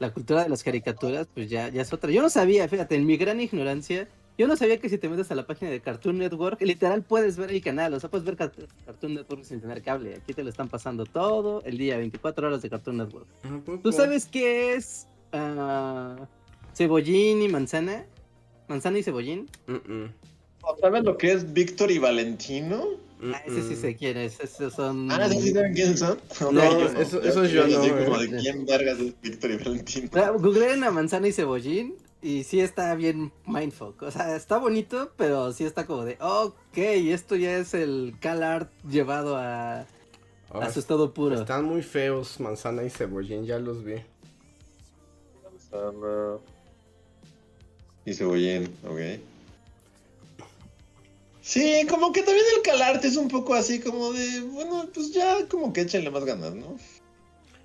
la 0.00 0.12
cultura 0.12 0.42
de 0.42 0.48
las 0.48 0.64
caricaturas, 0.64 1.28
pues 1.32 1.48
ya, 1.48 1.68
ya 1.68 1.82
es 1.82 1.92
otra. 1.92 2.10
Yo 2.10 2.22
no 2.22 2.30
sabía, 2.30 2.66
fíjate, 2.66 2.96
en 2.96 3.06
mi 3.06 3.18
gran 3.18 3.38
ignorancia, 3.38 4.08
yo 4.38 4.48
no 4.48 4.56
sabía 4.56 4.80
que 4.80 4.88
si 4.88 4.96
te 4.96 5.10
metes 5.10 5.30
a 5.30 5.34
la 5.34 5.46
página 5.46 5.70
de 5.70 5.80
Cartoon 5.80 6.16
Network, 6.16 6.62
literal 6.62 7.02
puedes 7.02 7.36
ver 7.36 7.50
el 7.50 7.60
canal, 7.62 7.92
o 7.92 8.00
sea, 8.00 8.08
puedes 8.08 8.24
ver 8.24 8.36
Cartoon 8.36 9.14
Network 9.14 9.44
sin 9.44 9.60
tener 9.60 9.82
cable. 9.82 10.14
Aquí 10.14 10.32
te 10.32 10.42
lo 10.42 10.48
están 10.48 10.70
pasando 10.70 11.04
todo 11.04 11.62
el 11.64 11.76
día, 11.76 11.98
24 11.98 12.48
horas 12.48 12.62
de 12.62 12.70
Cartoon 12.70 12.96
Network. 12.96 13.26
¿Tú 13.82 13.92
sabes 13.92 14.24
qué 14.24 14.72
es 14.72 15.06
uh, 15.34 16.24
cebollín 16.74 17.42
y 17.42 17.48
manzana? 17.48 18.06
¿Manzana 18.68 18.98
y 18.98 19.02
cebollín? 19.02 19.50
¿Sabes 20.80 21.04
lo 21.04 21.18
que 21.18 21.32
es 21.32 21.52
Víctor 21.52 21.90
y 21.90 21.98
Valentino? 21.98 22.86
Ah, 23.22 23.42
ese 23.46 23.62
sí 23.62 23.76
sé 23.76 23.96
quién 23.96 24.16
es, 24.16 24.40
esos 24.40 24.72
son... 24.72 25.10
Ah, 25.10 25.28
¿sí 25.28 25.52
saben 25.52 25.74
quiénes 25.74 25.98
son? 25.98 26.18
No, 26.40 26.52
no 26.52 26.78
yo, 26.78 27.00
eso, 27.00 27.22
eso 27.22 27.44
yo, 27.44 27.66
yo 27.66 27.78
no. 27.86 28.04
Como 28.04 28.18
de 28.18 28.28
quién 28.38 28.64
vergas 28.64 28.98
es 28.98 29.20
Víctor 29.20 29.50
y 29.50 29.56
Valentino. 29.56 30.08
Googleen 30.38 30.84
a 30.84 30.90
manzana 30.90 31.28
y 31.28 31.32
cebollín 31.32 31.96
Y 32.22 32.44
sí 32.44 32.60
está 32.60 32.94
bien 32.94 33.32
mindfuck. 33.46 34.02
O 34.02 34.10
sea, 34.10 34.36
está 34.36 34.58
bonito, 34.58 35.12
pero 35.16 35.52
sí 35.52 35.64
está 35.64 35.86
como 35.86 36.04
de, 36.04 36.18
ok, 36.20 36.76
esto 36.76 37.36
ya 37.36 37.56
es 37.56 37.72
el 37.72 38.14
CalArt 38.20 38.70
llevado 38.88 39.36
a, 39.36 39.86
a 40.50 40.72
su 40.72 40.80
estado 40.80 41.14
puro. 41.14 41.40
Están 41.40 41.64
muy 41.64 41.82
feos, 41.82 42.38
manzana 42.40 42.84
y 42.84 42.90
cebollín, 42.90 43.46
ya 43.46 43.58
los 43.58 43.84
vi. 43.84 43.96
Manzana 45.44 46.38
y 48.04 48.14
cebollín, 48.14 48.64
ok. 48.84 49.20
Sí, 51.42 51.86
como 51.88 52.12
que 52.12 52.22
también 52.22 52.44
el 52.56 52.62
calarte 52.62 53.08
es 53.08 53.16
un 53.16 53.28
poco 53.28 53.54
así 53.54 53.80
como 53.80 54.12
de, 54.12 54.40
bueno, 54.40 54.88
pues 54.92 55.12
ya 55.12 55.46
como 55.48 55.72
que 55.72 55.82
échenle 55.82 56.10
más 56.10 56.24
ganas, 56.24 56.54
¿no? 56.54 56.76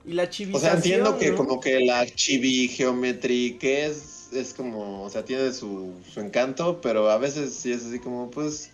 Y 0.05 0.13
la 0.13 0.29
chivización, 0.29 0.55
O 0.55 0.59
sea, 0.59 0.73
entiendo 0.77 1.17
que 1.17 1.35
como 1.35 1.59
que 1.59 1.79
la 1.81 2.05
chibi 2.05 2.69
que 2.69 3.85
es, 3.85 4.29
es 4.31 4.53
como, 4.53 5.03
o 5.03 5.09
sea, 5.09 5.25
tiene 5.25 5.51
su, 5.51 5.93
su 6.13 6.19
encanto, 6.21 6.79
pero 6.79 7.09
a 7.09 7.17
veces 7.17 7.53
sí 7.53 7.71
es 7.71 7.85
así 7.85 7.99
como, 7.99 8.29
pues, 8.29 8.71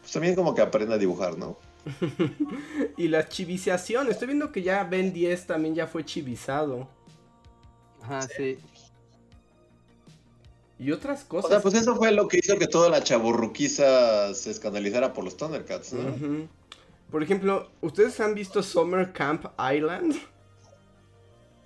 pues 0.00 0.12
también 0.12 0.34
como 0.34 0.54
que 0.54 0.62
aprende 0.62 0.94
a 0.94 0.98
dibujar, 0.98 1.36
¿no? 1.36 1.58
y 2.96 3.08
la 3.08 3.28
chivización, 3.28 4.10
estoy 4.10 4.28
viendo 4.28 4.52
que 4.52 4.62
ya 4.62 4.84
Ben 4.84 5.12
10 5.12 5.46
también 5.46 5.74
ya 5.74 5.86
fue 5.86 6.04
chivizado. 6.04 6.88
Ajá, 8.00 8.22
sí. 8.22 8.58
Y 10.78 10.90
otras 10.90 11.24
cosas. 11.24 11.46
O 11.46 11.48
sea, 11.54 11.62
pues 11.62 11.74
eso 11.74 11.94
fue 11.96 12.10
lo 12.12 12.28
que 12.28 12.38
hizo 12.38 12.58
que 12.58 12.66
toda 12.66 12.88
la 12.88 13.02
chaburruquiza 13.02 14.34
se 14.34 14.50
escandalizara 14.50 15.12
por 15.12 15.24
los 15.24 15.36
Thundercats, 15.36 15.92
¿no? 15.92 16.10
Ujú. 16.10 16.48
Por 17.10 17.22
ejemplo, 17.22 17.68
¿ustedes 17.80 18.18
han 18.20 18.34
visto 18.34 18.62
Summer 18.62 19.12
Camp 19.12 19.46
Island? 19.72 20.16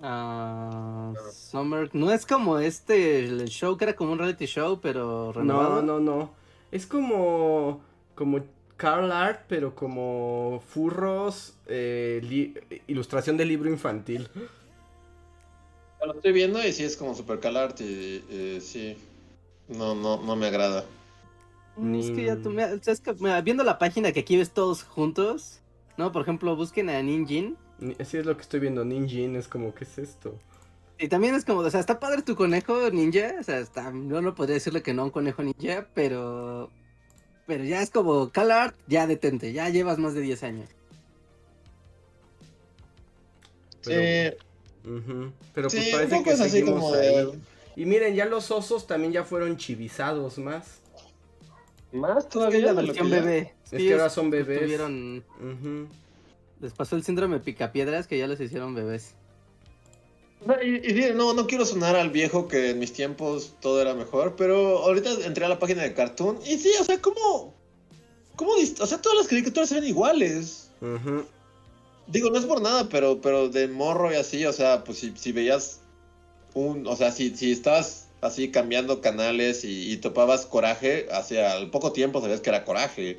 Ah, 0.02 1.12
Summer, 1.32 1.90
no 1.92 2.12
es 2.12 2.26
como 2.26 2.59
este, 2.59 3.24
el 3.24 3.48
show 3.48 3.76
que 3.76 3.84
era 3.86 3.96
como 3.96 4.12
un 4.12 4.18
reality 4.18 4.46
show, 4.46 4.78
pero 4.80 5.32
renovado. 5.32 5.82
No, 5.82 5.98
no, 5.98 6.00
no. 6.00 6.30
Es 6.70 6.86
como. 6.86 7.80
como 8.14 8.40
Carl 8.76 9.11
Art, 9.11 9.40
pero 9.48 9.74
como 9.74 10.62
furros, 10.68 11.56
eh, 11.66 12.54
ilustración 12.86 13.36
de 13.36 13.44
libro 13.44 13.68
infantil. 13.68 14.28
Lo 16.05 16.14
estoy 16.14 16.32
viendo 16.32 16.64
y 16.64 16.72
sí 16.72 16.84
es 16.84 16.96
como 16.96 17.14
super 17.14 17.40
calarte 17.40 17.84
y, 17.84 18.24
y 18.57 18.61
sí. 18.61 18.96
No, 19.68 19.94
no, 19.94 20.22
no 20.22 20.36
me 20.36 20.46
agrada. 20.46 20.84
Mm, 21.76 21.94
Es 21.96 22.11
que 22.11 22.24
ya 22.24 22.36
tú, 22.36 22.51
mira, 22.51 22.72
o 22.74 22.82
sea, 22.82 22.92
es 22.92 23.01
que, 23.01 23.12
mira, 23.14 23.40
viendo 23.42 23.64
la 23.64 23.78
página 23.78 24.12
que 24.12 24.20
aquí 24.20 24.36
ves 24.36 24.51
todos 24.51 24.82
juntos, 24.82 25.61
¿no? 25.96 26.11
Por 26.12 26.22
ejemplo, 26.22 26.57
busquen 26.57 26.88
a 26.88 27.03
Ninjin. 27.03 27.57
Ni- 27.78 27.96
Así 28.01 28.16
es 28.16 28.26
lo 28.26 28.36
que 28.36 28.42
estoy 28.42 28.61
viendo. 28.61 28.84
Ninjin 28.84 29.36
es 29.36 29.49
como, 29.49 29.74
¿qué 29.74 29.84
es 29.84 29.99
esto? 29.99 30.34
Y 30.99 31.09
también 31.09 31.34
es 31.34 31.44
como, 31.44 31.61
o 31.61 31.70
sea, 31.70 31.78
está 31.80 32.01
padre 32.01 32.22
tu 32.22 32.34
conejo 32.34 32.90
ninja, 32.90 33.34
o 33.38 33.42
sea, 33.44 33.59
está, 33.61 33.92
yo 33.92 34.20
no 34.20 34.34
podría 34.34 34.55
decirle 34.55 34.82
que 34.82 34.94
no 34.94 35.03
a 35.03 35.05
un 35.07 35.11
conejo 35.12 35.42
ninja, 35.44 35.86
pero, 35.94 36.70
pero 37.46 37.62
ya 37.62 37.82
es 37.82 37.90
como, 37.90 38.30
CalArt, 38.30 38.74
ya 38.88 39.07
detente, 39.07 39.53
ya 39.53 39.68
llevas 39.68 39.99
más 39.99 40.14
de 40.14 40.22
10 40.22 40.42
años. 40.42 40.68
Pero, 43.84 44.36
pero 45.55 45.68
pues 45.68 45.85
Sí, 45.85 45.91
parece 45.93 46.22
que 46.22 46.31
es 46.31 46.41
así 46.41 46.51
seguimos 46.51 46.81
como 46.81 46.95
ahí. 46.95 47.07
de... 47.14 47.39
Y 47.76 47.85
miren, 47.87 48.14
ya 48.14 48.24
los 48.26 48.51
osos 48.51 48.87
también 48.87 49.12
ya 49.12 49.24
fueron 49.24 49.57
chivizados 49.57 50.39
más. 50.39 50.79
¿Más 51.93 52.18
Es 52.18 52.24
que 52.24 52.31
todavía? 52.31 52.59
es 52.59 52.64
la 52.64 52.74
de 52.74 52.83
lo 52.83 52.93
que 52.93 52.99
ya? 52.99 53.05
bebé. 53.05 53.55
Es 53.70 53.70
que 53.70 53.93
ahora 53.93 54.11
son 54.11 54.31
bebés. 54.31 54.61
Tuvieron, 54.62 55.24
les 56.61 56.72
pasó 56.72 56.97
el 56.97 57.05
síndrome 57.05 57.39
picapiedras 57.41 58.07
que 58.07 58.18
ya 58.18 58.26
les 58.26 58.41
hicieron 58.41 58.74
bebés. 58.74 59.14
No, 60.45 60.55
y, 60.62 60.76
y 60.76 61.14
no, 61.14 61.35
no 61.35 61.47
quiero 61.47 61.64
sonar 61.64 61.97
al 61.97 62.11
viejo 62.11 62.47
que 62.49 62.70
en 62.70 62.79
mis 62.79 62.93
tiempos 62.93 63.55
todo 63.61 63.81
era 63.81 63.95
mejor, 63.95 64.37
pero 64.37 64.79
ahorita 64.79 65.11
entré 65.24 65.45
a 65.45 65.49
la 65.49 65.59
página 65.59 65.83
de 65.83 65.95
Cartoon 65.95 66.39
y 66.47 66.59
sí, 66.59 66.70
o 66.81 66.85
sea, 66.85 67.01
¿cómo? 67.01 67.55
¿Cómo? 68.37 68.53
O 68.53 68.87
sea, 68.87 69.01
todas 69.03 69.18
las 69.18 69.26
caricaturas 69.29 69.70
eran 69.72 69.85
iguales. 69.85 70.70
Ujú. 70.81 71.24
Digo, 72.09 72.30
no 72.30 72.38
es 72.38 72.46
por 72.46 72.62
nada, 72.62 72.88
pero, 72.88 73.20
pero 73.20 73.48
de 73.48 73.68
morro 73.68 74.12
y 74.12 74.16
así, 74.16 74.44
o 74.46 74.52
sea, 74.52 74.82
pues 74.84 74.98
si, 74.98 75.12
si 75.16 75.32
veías 75.32 75.82
un, 76.54 76.86
o 76.86 76.96
sea, 76.96 77.12
si, 77.12 77.36
si 77.36 77.52
estabas 77.52 78.09
así 78.20 78.50
cambiando 78.50 79.00
canales 79.00 79.64
y, 79.64 79.92
y 79.92 79.96
topabas 79.98 80.46
coraje, 80.46 81.06
hacia 81.12 81.52
al 81.52 81.70
poco 81.70 81.92
tiempo 81.92 82.20
sabías 82.20 82.40
que 82.40 82.50
era 82.50 82.64
coraje. 82.64 83.18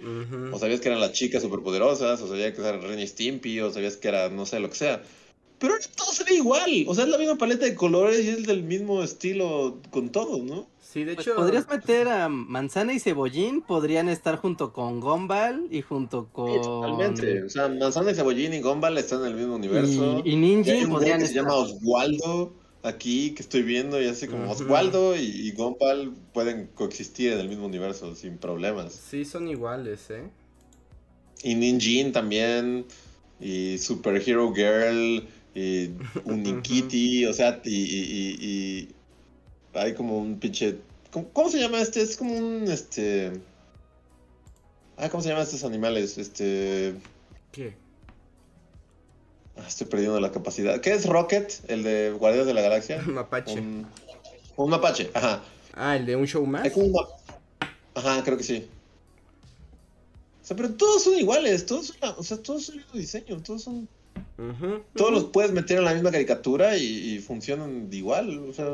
O 0.52 0.60
sabías 0.60 0.82
que 0.82 0.90
eran 0.90 1.00
las 1.00 1.14
chicas 1.14 1.42
superpoderosas, 1.42 2.22
o 2.22 2.28
sabías 2.28 2.54
que 2.54 2.62
era 2.62 2.78
Ren 2.78 3.00
y 3.00 3.08
Stimpy, 3.08 3.62
o 3.62 3.72
sabías 3.72 3.98
que 3.98 4.08
era 4.08 4.30
no 4.30 4.46
sé 4.46 4.60
lo 4.60 4.70
que 4.70 4.76
sea. 4.76 5.04
Pero 5.60 5.74
ahora 5.74 5.86
todo 5.96 6.12
se 6.14 6.24
ve 6.24 6.36
igual, 6.36 6.86
o 6.88 6.96
sea, 6.96 7.04
es 7.04 7.10
la 7.10 7.18
misma 7.18 7.36
paleta 7.38 7.66
de 7.66 7.76
colores 7.76 8.24
y 8.26 8.30
es 8.30 8.48
del 8.48 8.64
mismo 8.64 9.04
estilo 9.04 9.80
con 9.92 10.10
todo, 10.10 10.42
¿no? 10.44 10.68
Sí, 10.80 11.04
de 11.04 11.16
Pues 11.16 11.28
hecho. 11.28 11.36
podrías 11.36 11.68
meter 11.70 12.08
a 12.08 12.30
Manzana 12.30 12.94
y 12.94 13.00
Cebollín, 13.00 13.62
podrían 13.62 14.10
estar 14.10 14.38
junto 14.38 14.74
con 14.74 15.00
Gumball 15.02 15.68
y 15.70 15.82
junto 15.82 16.30
con... 16.32 16.52
Sí, 16.54 16.62
totalmente. 16.62 17.44
O 17.44 17.50
sea, 17.50 17.68
Manzana 17.70 18.12
y 18.12 18.16
Cebollín 18.16 18.54
y 18.54 18.62
Gumball 18.62 18.98
están 18.98 19.22
en 19.22 19.28
el 19.28 19.36
mismo 19.36 19.56
universo. 19.56 20.22
Y, 20.26 20.32
y 20.32 20.36
Y 20.66 20.76
hay 20.76 20.84
Ninjin 20.86 20.86
un 20.86 20.90
güey 20.98 21.14
podrían 21.14 21.20
que 21.20 21.28
se 21.28 21.34
estar... 21.34 21.44
llama 21.44 21.56
Oswaldo 21.56 22.54
aquí 22.82 23.32
que 23.36 23.42
estoy 23.44 23.62
viendo 23.64 24.02
y 24.02 24.08
así 24.08 24.28
como 24.28 24.44
Ujú. 24.46 24.54
Oswaldo 24.54 25.16
y, 25.16 25.20
y 25.26 25.52
Gumball 25.52 26.14
pueden 26.34 26.68
coexistir 26.74 27.34
en 27.34 27.40
el 27.40 27.50
mismo 27.50 27.66
universo 27.66 28.16
sin 28.16 28.38
problemas. 28.38 28.94
Sí, 28.94 29.26
son 29.26 29.48
iguales, 29.48 30.10
¿eh? 30.10 30.24
Y 31.44 31.56
Ninjin 31.56 32.12
también, 32.12 32.86
y 33.40 33.78
Super 33.78 34.22
Hero 34.26 34.54
Girl, 34.54 35.26
y 35.56 35.92
Unikitty, 36.26 37.26
o 37.26 37.34
sea, 37.34 37.62
y, 37.64 37.72
y, 37.72 38.96
hay 39.74 39.94
como 39.94 40.18
un 40.18 40.40
pinche... 40.40 40.78
¿cómo, 41.12 41.30
cómo 41.30 41.50
se 41.50 41.60
llama 41.60 41.82
este? 41.82 42.02
Es 42.02 42.18
como 42.18 42.36
un, 42.36 42.70
este... 42.70 43.34
Ah, 44.98 45.10
¿cómo 45.10 45.24
se 45.24 45.30
llaman 45.30 45.44
estos 45.44 45.64
animales? 45.64 46.18
Este... 46.18 46.96
¿Qué? 47.52 47.76
ah, 49.58 49.66
Estoy 49.68 49.88
perdiendo 49.88 50.20
la 50.20 50.32
capacidad. 50.32 50.82
¿Qué 50.82 50.94
es 50.94 51.06
Rocket? 51.06 51.54
El 51.68 51.84
de 51.84 52.12
Guardianes 52.12 52.48
de 52.48 52.54
la 52.54 52.62
Galaxia. 52.62 53.02
Mapache. 53.06 53.60
Un, 53.60 53.88
un 54.58 54.70
mapache, 54.70 55.10
ajá. 55.14 55.42
Ah, 55.74 55.96
el 55.96 56.06
de 56.06 56.16
un 56.16 56.26
show 56.28 56.46
más. 56.46 56.70
Un 56.76 56.94
Ajá, 57.96 58.24
creo 58.24 58.38
que 58.38 58.44
sí. 58.44 58.68
O 60.42 60.46
sea, 60.46 60.58
pero 60.58 60.74
todos 60.74 61.04
son 61.04 61.18
iguales, 61.18 61.66
todos 61.66 61.88
son, 61.88 61.98
o 62.18 62.24
sea, 62.24 62.38
todos 62.38 62.66
son 62.66 62.76
el 62.76 62.82
mismo 62.82 63.00
diseño, 63.00 63.42
todos 63.42 63.64
son 63.64 63.88
Todos 64.96 65.12
los 65.12 65.24
puedes 65.26 65.52
meter 65.52 65.80
en 65.80 65.86
la 65.86 65.94
misma 65.94 66.12
caricatura 66.12 66.78
y, 66.78 67.16
y 67.16 67.20
funcionan 67.20 67.90
de 67.90 67.98
igual, 67.98 68.40
o 68.50 68.54
sea. 68.54 68.68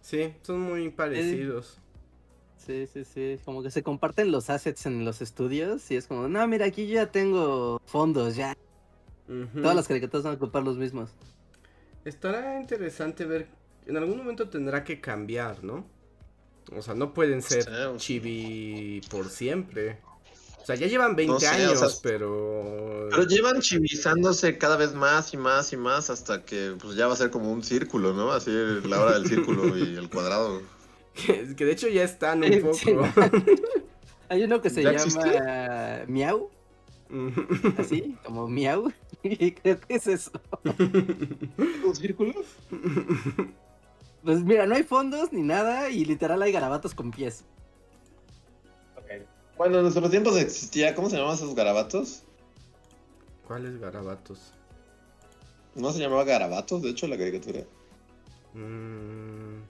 Sí, 0.00 0.32
son 0.42 0.60
muy 0.60 0.88
parecidos. 0.90 1.78
Sí, 2.66 2.86
sí, 2.92 3.04
sí, 3.04 3.38
como 3.44 3.62
que 3.62 3.70
se 3.70 3.82
comparten 3.82 4.32
los 4.32 4.50
assets 4.50 4.86
en 4.86 5.04
los 5.04 5.22
estudios 5.22 5.88
y 5.90 5.96
es 5.96 6.08
como, 6.08 6.28
no, 6.28 6.46
mira, 6.48 6.66
aquí 6.66 6.88
yo 6.88 6.94
ya 6.94 7.12
tengo 7.12 7.80
fondos, 7.86 8.34
ya. 8.34 8.56
Todas 9.26 9.74
las 9.74 9.88
caricaturas 9.88 10.24
van 10.24 10.34
a 10.34 10.36
ocupar 10.36 10.62
los 10.62 10.76
mismos. 10.76 11.10
Estará 12.04 12.60
interesante 12.60 13.24
ver. 13.24 13.48
En 13.86 13.96
algún 13.96 14.18
momento 14.18 14.48
tendrá 14.48 14.84
que 14.84 15.00
cambiar, 15.00 15.62
¿no? 15.64 15.84
O 16.76 16.82
sea, 16.82 16.94
no 16.94 17.14
pueden 17.14 17.42
ser 17.42 17.66
chibi 17.96 19.00
por 19.10 19.28
siempre. 19.28 19.98
O 20.66 20.68
sea, 20.68 20.74
ya 20.74 20.88
llevan 20.88 21.14
20 21.14 21.32
No 21.32 21.38
sé, 21.38 21.46
o 21.46 21.50
años, 21.50 21.78
sea, 21.78 21.88
pero. 22.02 23.06
Pero 23.08 23.22
llevan 23.22 23.60
chivizándose 23.60 24.58
cada 24.58 24.76
vez 24.76 24.94
más 24.94 25.32
y 25.32 25.36
más 25.36 25.72
y 25.72 25.76
más 25.76 26.10
hasta 26.10 26.44
que 26.44 26.74
pues 26.82 26.96
ya 26.96 27.06
va 27.06 27.12
a 27.12 27.16
ser 27.16 27.30
como 27.30 27.52
un 27.52 27.62
círculo, 27.62 28.12
¿no? 28.12 28.32
Así 28.32 28.50
la 28.82 29.00
hora 29.00 29.12
del 29.12 29.28
círculo 29.28 29.78
y 29.78 29.94
el 29.96 30.10
cuadrado. 30.10 30.60
Que, 31.14 31.54
que 31.56 31.64
de 31.64 31.72
hecho 31.72 31.86
ya 31.88 32.02
están 32.02 32.42
un 32.42 32.74
Sí. 32.74 32.90
poco. 32.92 33.08
Hay 34.28 34.42
uno 34.42 34.60
que 34.60 34.70
se 34.70 34.82
¿Ya 34.82 34.90
llama 34.90 35.04
existe? 35.04 36.06
Miau, 36.08 36.50
así, 37.78 38.16
como 38.24 38.48
Miau, 38.48 38.92
y 39.22 39.52
creo 39.52 39.80
que 39.80 39.94
es 39.94 40.08
eso. 40.08 40.32
¿Un 41.84 41.94
círculo? 41.94 42.34
Pues 44.24 44.42
mira, 44.42 44.66
no 44.66 44.74
hay 44.74 44.82
fondos 44.82 45.32
ni 45.32 45.42
nada 45.42 45.88
y 45.90 46.04
literal 46.04 46.42
hay 46.42 46.50
garabatos 46.52 46.94
con 46.94 47.12
pies. 47.12 47.44
Bueno, 49.56 49.76
en 49.76 49.82
nuestros 49.84 50.10
tiempos 50.10 50.36
existía, 50.36 50.94
¿cómo 50.94 51.08
se 51.08 51.16
llamaban 51.16 51.36
esos 51.36 51.54
garabatos? 51.54 52.22
¿Cuáles 53.46 53.80
garabatos? 53.80 54.38
No 55.74 55.92
se 55.92 55.98
llamaba 56.00 56.24
garabatos, 56.24 56.82
de 56.82 56.90
hecho, 56.90 57.06
la 57.06 57.16
caricatura. 57.16 57.60
Mm, 58.54 59.60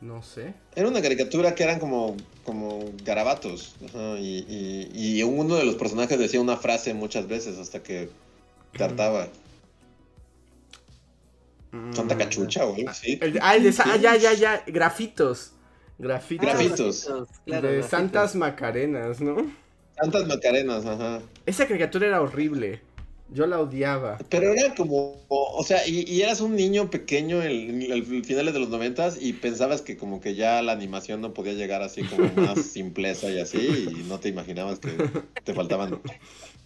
no 0.00 0.22
sé. 0.22 0.54
Era 0.74 0.88
una 0.88 1.00
caricatura 1.00 1.54
que 1.54 1.62
eran 1.64 1.78
como, 1.80 2.16
como 2.44 2.92
garabatos. 3.04 3.74
ajá, 3.86 4.18
y, 4.18 4.44
y- 4.48 5.18
y 5.18 5.22
uno 5.22 5.56
de 5.56 5.64
los 5.64 5.76
personajes 5.76 6.18
decía 6.18 6.40
una 6.40 6.56
frase 6.56 6.94
muchas 6.94 7.26
veces 7.28 7.58
hasta 7.58 7.82
que 7.82 8.10
tartaba. 8.76 9.28
Santa 11.92 12.14
Mm, 12.14 12.18
Cachucha 12.18 12.66
o 12.66 12.74
algo 12.74 12.88
así. 12.90 13.18
ah, 13.40 13.54
ah, 13.84 13.96
ya, 13.96 14.16
ya, 14.16 14.32
ya. 14.32 14.64
Grafitos. 14.66 15.52
Grafitos. 15.98 16.46
Grafitos. 16.46 17.04
claro, 17.44 17.68
de 17.68 17.74
grafitos. 17.74 17.90
Santas 17.90 18.34
Macarenas, 18.34 19.20
¿no? 19.20 19.36
Santas 19.96 20.26
Macarenas, 20.26 20.84
ajá. 20.86 21.20
Esa 21.46 21.66
caricatura 21.66 22.06
era 22.06 22.20
horrible. 22.20 22.80
Yo 23.30 23.46
la 23.46 23.58
odiaba. 23.58 24.18
Pero 24.28 24.52
era 24.52 24.74
como, 24.74 25.24
o 25.28 25.64
sea, 25.64 25.86
y, 25.88 26.20
eras 26.20 26.40
un 26.40 26.54
niño 26.56 26.90
pequeño 26.90 27.42
en, 27.42 27.80
el 27.82 28.04
finales 28.24 28.52
de 28.52 28.60
los 28.60 28.68
noventas 28.68 29.16
y 29.20 29.32
pensabas 29.32 29.80
que 29.82 29.96
como 29.96 30.20
que 30.20 30.34
ya 30.34 30.60
la 30.62 30.72
animación 30.72 31.20
no 31.20 31.32
podía 31.32 31.54
llegar 31.54 31.82
así 31.82 32.02
como 32.04 32.30
más 32.34 32.62
simpleza 32.62 33.30
y 33.30 33.40
así, 33.40 33.88
y 33.90 34.08
no 34.08 34.20
te 34.20 34.28
imaginabas 34.28 34.78
que 34.78 34.90
te 35.42 35.54
faltaban 35.54 36.00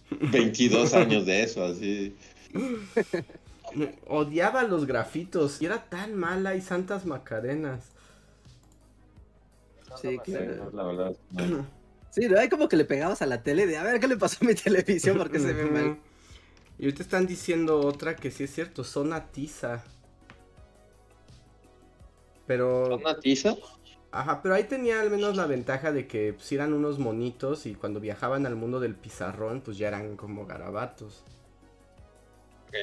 22 0.09 0.93
años 0.93 1.25
de 1.25 1.43
eso, 1.43 1.63
así. 1.63 2.15
Odiaba 4.07 4.63
los 4.63 4.85
grafitos 4.85 5.61
y 5.61 5.65
era 5.65 5.85
tan 5.85 6.15
mala 6.15 6.55
y 6.55 6.61
santas 6.61 7.05
macarenas. 7.05 7.85
Sí, 9.95 10.17
claro. 10.19 10.71
La 10.73 10.83
verdad. 10.83 11.15
Sí, 12.11 12.27
¿no? 12.27 12.39
Hay 12.39 12.49
como 12.49 12.67
que 12.67 12.75
le 12.75 12.85
pegabas 12.85 13.21
a 13.21 13.27
la 13.27 13.43
tele 13.43 13.67
de 13.67 13.77
a 13.77 13.83
ver 13.83 13.99
qué 13.99 14.07
le 14.07 14.17
pasó 14.17 14.37
a 14.41 14.47
mi 14.47 14.55
televisión 14.55 15.17
porque 15.17 15.39
se 15.39 15.53
ve 15.53 15.65
mal. 15.65 15.99
Y 16.79 16.85
ahorita 16.85 17.03
están 17.03 17.27
diciendo 17.27 17.79
otra 17.81 18.15
que 18.15 18.31
sí 18.31 18.45
es 18.45 18.53
cierto, 18.53 18.83
son 18.83 19.13
tiza. 19.31 19.83
Pero. 22.47 22.99
¿Son 22.99 23.19
tiza? 23.19 23.55
Ajá, 24.11 24.41
pero 24.41 24.55
ahí 24.55 24.63
tenía 24.63 25.01
al 25.01 25.11
menos 25.11 25.35
la 25.35 25.45
ventaja 25.45 25.91
de 25.91 26.07
que 26.07 26.33
pues, 26.33 26.51
eran 26.51 26.73
unos 26.73 26.97
monitos 26.97 27.67
y 27.67 27.75
cuando 27.75 27.99
viajaban 27.99 28.47
al 28.47 28.55
mundo 28.55 28.79
del 28.79 28.95
pizarrón, 28.95 29.61
pues 29.61 29.77
ya 29.77 29.89
eran 29.89 30.17
como 30.17 30.47
garabatos. 30.47 31.23
Ok, 32.67 32.75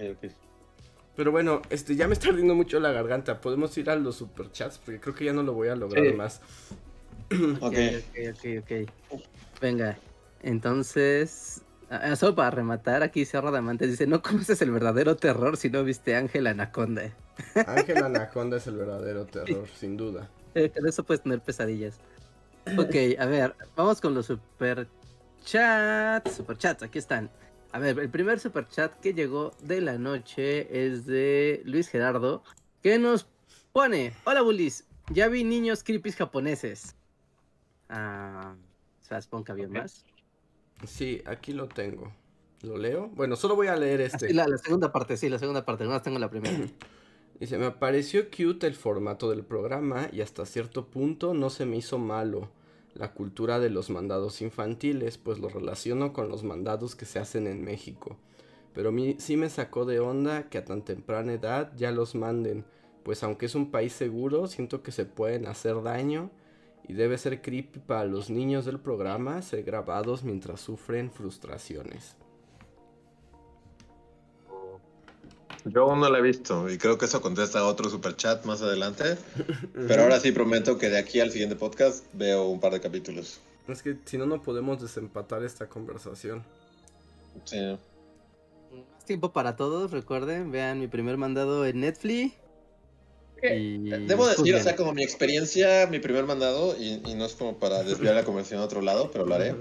ok. 0.00 0.32
Pero 1.16 1.32
bueno, 1.32 1.62
este 1.70 1.96
ya 1.96 2.06
me 2.06 2.12
está 2.12 2.28
ardiendo 2.28 2.54
mucho 2.54 2.78
la 2.78 2.92
garganta. 2.92 3.40
Podemos 3.40 3.76
ir 3.78 3.88
a 3.90 3.96
los 3.96 4.16
superchats 4.16 4.78
porque 4.78 5.00
creo 5.00 5.14
que 5.14 5.24
ya 5.24 5.32
no 5.32 5.42
lo 5.42 5.54
voy 5.54 5.68
a 5.68 5.76
lograr 5.76 6.14
más. 6.14 6.40
ok, 7.60 7.74
ok, 7.74 8.34
ok, 8.34 8.90
ok. 9.10 9.20
Venga, 9.60 9.98
entonces 10.42 11.62
Ah, 11.88 12.16
solo 12.16 12.34
para 12.34 12.50
rematar, 12.50 13.04
aquí 13.04 13.24
Cerro 13.24 13.52
Diamantes 13.52 13.90
dice, 13.90 14.06
no 14.08 14.20
conoces 14.20 14.60
el 14.60 14.72
verdadero 14.72 15.16
terror 15.16 15.56
si 15.56 15.70
no 15.70 15.84
viste 15.84 16.16
Ángel 16.16 16.48
Anaconda. 16.48 17.12
Ángel 17.66 18.02
Anaconda 18.02 18.56
es 18.56 18.66
el 18.66 18.76
verdadero 18.76 19.26
terror, 19.26 19.68
sin 19.68 19.96
duda. 19.96 20.28
Eh, 20.56 20.72
de 20.74 20.88
eso 20.88 21.04
puedes 21.04 21.22
tener 21.22 21.38
pesadillas. 21.40 21.98
Ok, 22.78 22.94
a 23.18 23.26
ver, 23.26 23.54
vamos 23.76 24.00
con 24.00 24.14
los 24.14 24.24
super 24.24 24.88
chats. 25.44 26.32
Super 26.32 26.56
chats, 26.56 26.82
aquí 26.82 26.98
están. 26.98 27.28
A 27.72 27.78
ver, 27.78 27.98
el 27.98 28.08
primer 28.08 28.40
super 28.40 28.66
chat 28.68 28.94
que 29.00 29.12
llegó 29.12 29.52
de 29.62 29.80
la 29.80 29.98
noche 29.98 30.86
es 30.86 31.06
de 31.06 31.62
Luis 31.64 31.88
Gerardo, 31.88 32.42
que 32.82 32.98
nos 32.98 33.26
pone, 33.72 34.14
hola 34.24 34.42
Bullies, 34.42 34.86
ya 35.10 35.28
vi 35.28 35.44
niños 35.44 35.82
creepy 35.84 36.12
japoneses. 36.12 36.96
Ah, 37.88 38.54
¿sabes? 39.02 39.26
Ponga 39.26 39.54
bien 39.54 39.72
más. 39.72 40.04
Sí, 40.86 41.22
aquí 41.26 41.52
lo 41.52 41.68
tengo. 41.68 42.12
¿Lo 42.62 42.76
leo? 42.78 43.08
Bueno, 43.08 43.36
solo 43.36 43.54
voy 43.54 43.68
a 43.68 43.76
leer 43.76 44.00
este. 44.00 44.32
la, 44.32 44.46
segunda 44.58 44.92
parte, 44.92 45.16
sí, 45.16 45.28
la 45.28 45.38
segunda 45.38 45.64
parte. 45.64 45.84
No 45.84 46.00
tengo 46.02 46.18
la 46.18 46.30
primera. 46.30 46.58
Dice, 47.40 47.58
me 47.58 47.70
pareció 47.70 48.30
cute 48.30 48.66
el 48.66 48.74
formato 48.74 49.28
del 49.28 49.44
programa 49.44 50.08
y 50.10 50.22
hasta 50.22 50.46
cierto 50.46 50.86
punto 50.86 51.34
no 51.34 51.50
se 51.50 51.66
me 51.66 51.76
hizo 51.76 51.98
malo 51.98 52.48
la 52.98 53.12
cultura 53.12 53.60
de 53.60 53.70
los 53.70 53.90
mandados 53.90 54.42
infantiles, 54.42 55.18
pues 55.18 55.38
lo 55.38 55.48
relaciono 55.48 56.12
con 56.12 56.28
los 56.28 56.44
mandados 56.44 56.96
que 56.96 57.04
se 57.04 57.18
hacen 57.18 57.46
en 57.46 57.62
México. 57.62 58.16
Pero 58.72 58.92
mí 58.92 59.16
sí 59.18 59.36
me 59.36 59.48
sacó 59.48 59.84
de 59.84 60.00
onda 60.00 60.48
que 60.48 60.58
a 60.58 60.64
tan 60.64 60.82
temprana 60.82 61.32
edad 61.32 61.72
ya 61.76 61.90
los 61.92 62.14
manden, 62.14 62.64
pues 63.04 63.22
aunque 63.22 63.46
es 63.46 63.54
un 63.54 63.70
país 63.70 63.92
seguro, 63.92 64.46
siento 64.48 64.82
que 64.82 64.92
se 64.92 65.04
pueden 65.04 65.46
hacer 65.46 65.82
daño 65.82 66.30
y 66.88 66.92
debe 66.92 67.18
ser 67.18 67.42
creepy 67.42 67.80
para 67.80 68.04
los 68.04 68.30
niños 68.30 68.64
del 68.64 68.80
programa 68.80 69.42
ser 69.42 69.62
grabados 69.62 70.24
mientras 70.24 70.60
sufren 70.60 71.10
frustraciones. 71.10 72.16
Yo 75.66 75.82
aún 75.82 76.00
no 76.00 76.08
la 76.08 76.18
he 76.18 76.22
visto 76.22 76.70
y 76.70 76.78
creo 76.78 76.96
que 76.96 77.06
eso 77.06 77.20
contesta 77.20 77.66
otro 77.66 77.90
super 77.90 78.14
chat 78.14 78.44
más 78.44 78.62
adelante. 78.62 79.16
Pero 79.74 80.02
ahora 80.02 80.20
sí 80.20 80.30
prometo 80.30 80.78
que 80.78 80.88
de 80.88 80.98
aquí 80.98 81.18
al 81.18 81.32
siguiente 81.32 81.56
podcast 81.56 82.04
veo 82.12 82.46
un 82.46 82.60
par 82.60 82.72
de 82.72 82.80
capítulos. 82.80 83.40
Es 83.66 83.82
que 83.82 83.96
si 84.04 84.16
no, 84.16 84.26
no 84.26 84.40
podemos 84.40 84.80
desempatar 84.80 85.42
esta 85.42 85.68
conversación. 85.68 86.44
Sí. 87.44 87.58
Más 88.70 89.04
tiempo 89.04 89.32
para 89.32 89.56
todos, 89.56 89.90
recuerden, 89.90 90.52
vean 90.52 90.78
mi 90.78 90.86
primer 90.86 91.16
mandado 91.16 91.66
en 91.66 91.80
Netflix. 91.80 92.34
Debo 93.42 94.26
decir, 94.26 94.54
o 94.54 94.62
sea, 94.62 94.76
como 94.76 94.92
mi 94.92 95.02
experiencia, 95.02 95.86
mi 95.86 95.98
primer 95.98 96.24
mandado, 96.24 96.76
y, 96.78 97.14
no 97.14 97.26
es 97.26 97.34
como 97.34 97.58
para 97.58 97.82
desviar 97.82 98.14
la 98.14 98.24
conversación 98.24 98.60
a 98.60 98.64
otro 98.64 98.80
lado, 98.80 99.10
pero 99.12 99.26
lo 99.26 99.34
haré. 99.34 99.54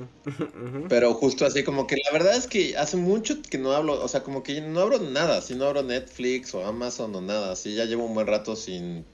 Pero 0.87 1.13
justo 1.13 1.45
así, 1.45 1.63
como 1.63 1.85
que 1.87 1.97
la 1.97 2.11
verdad 2.11 2.35
es 2.35 2.47
que 2.47 2.77
hace 2.77 2.97
mucho 2.97 3.41
que 3.41 3.57
no 3.57 3.73
hablo, 3.73 4.01
o 4.01 4.07
sea, 4.07 4.23
como 4.23 4.43
que 4.43 4.61
no 4.61 4.79
abro 4.79 4.99
nada, 4.99 5.41
si 5.41 5.55
no 5.55 5.65
abro 5.65 5.83
Netflix 5.83 6.53
o 6.55 6.65
Amazon 6.65 7.13
o 7.15 7.21
nada, 7.21 7.51
así 7.51 7.75
ya 7.75 7.85
llevo 7.85 8.05
un 8.05 8.13
buen 8.13 8.27
rato 8.27 8.55
sin, 8.55 9.05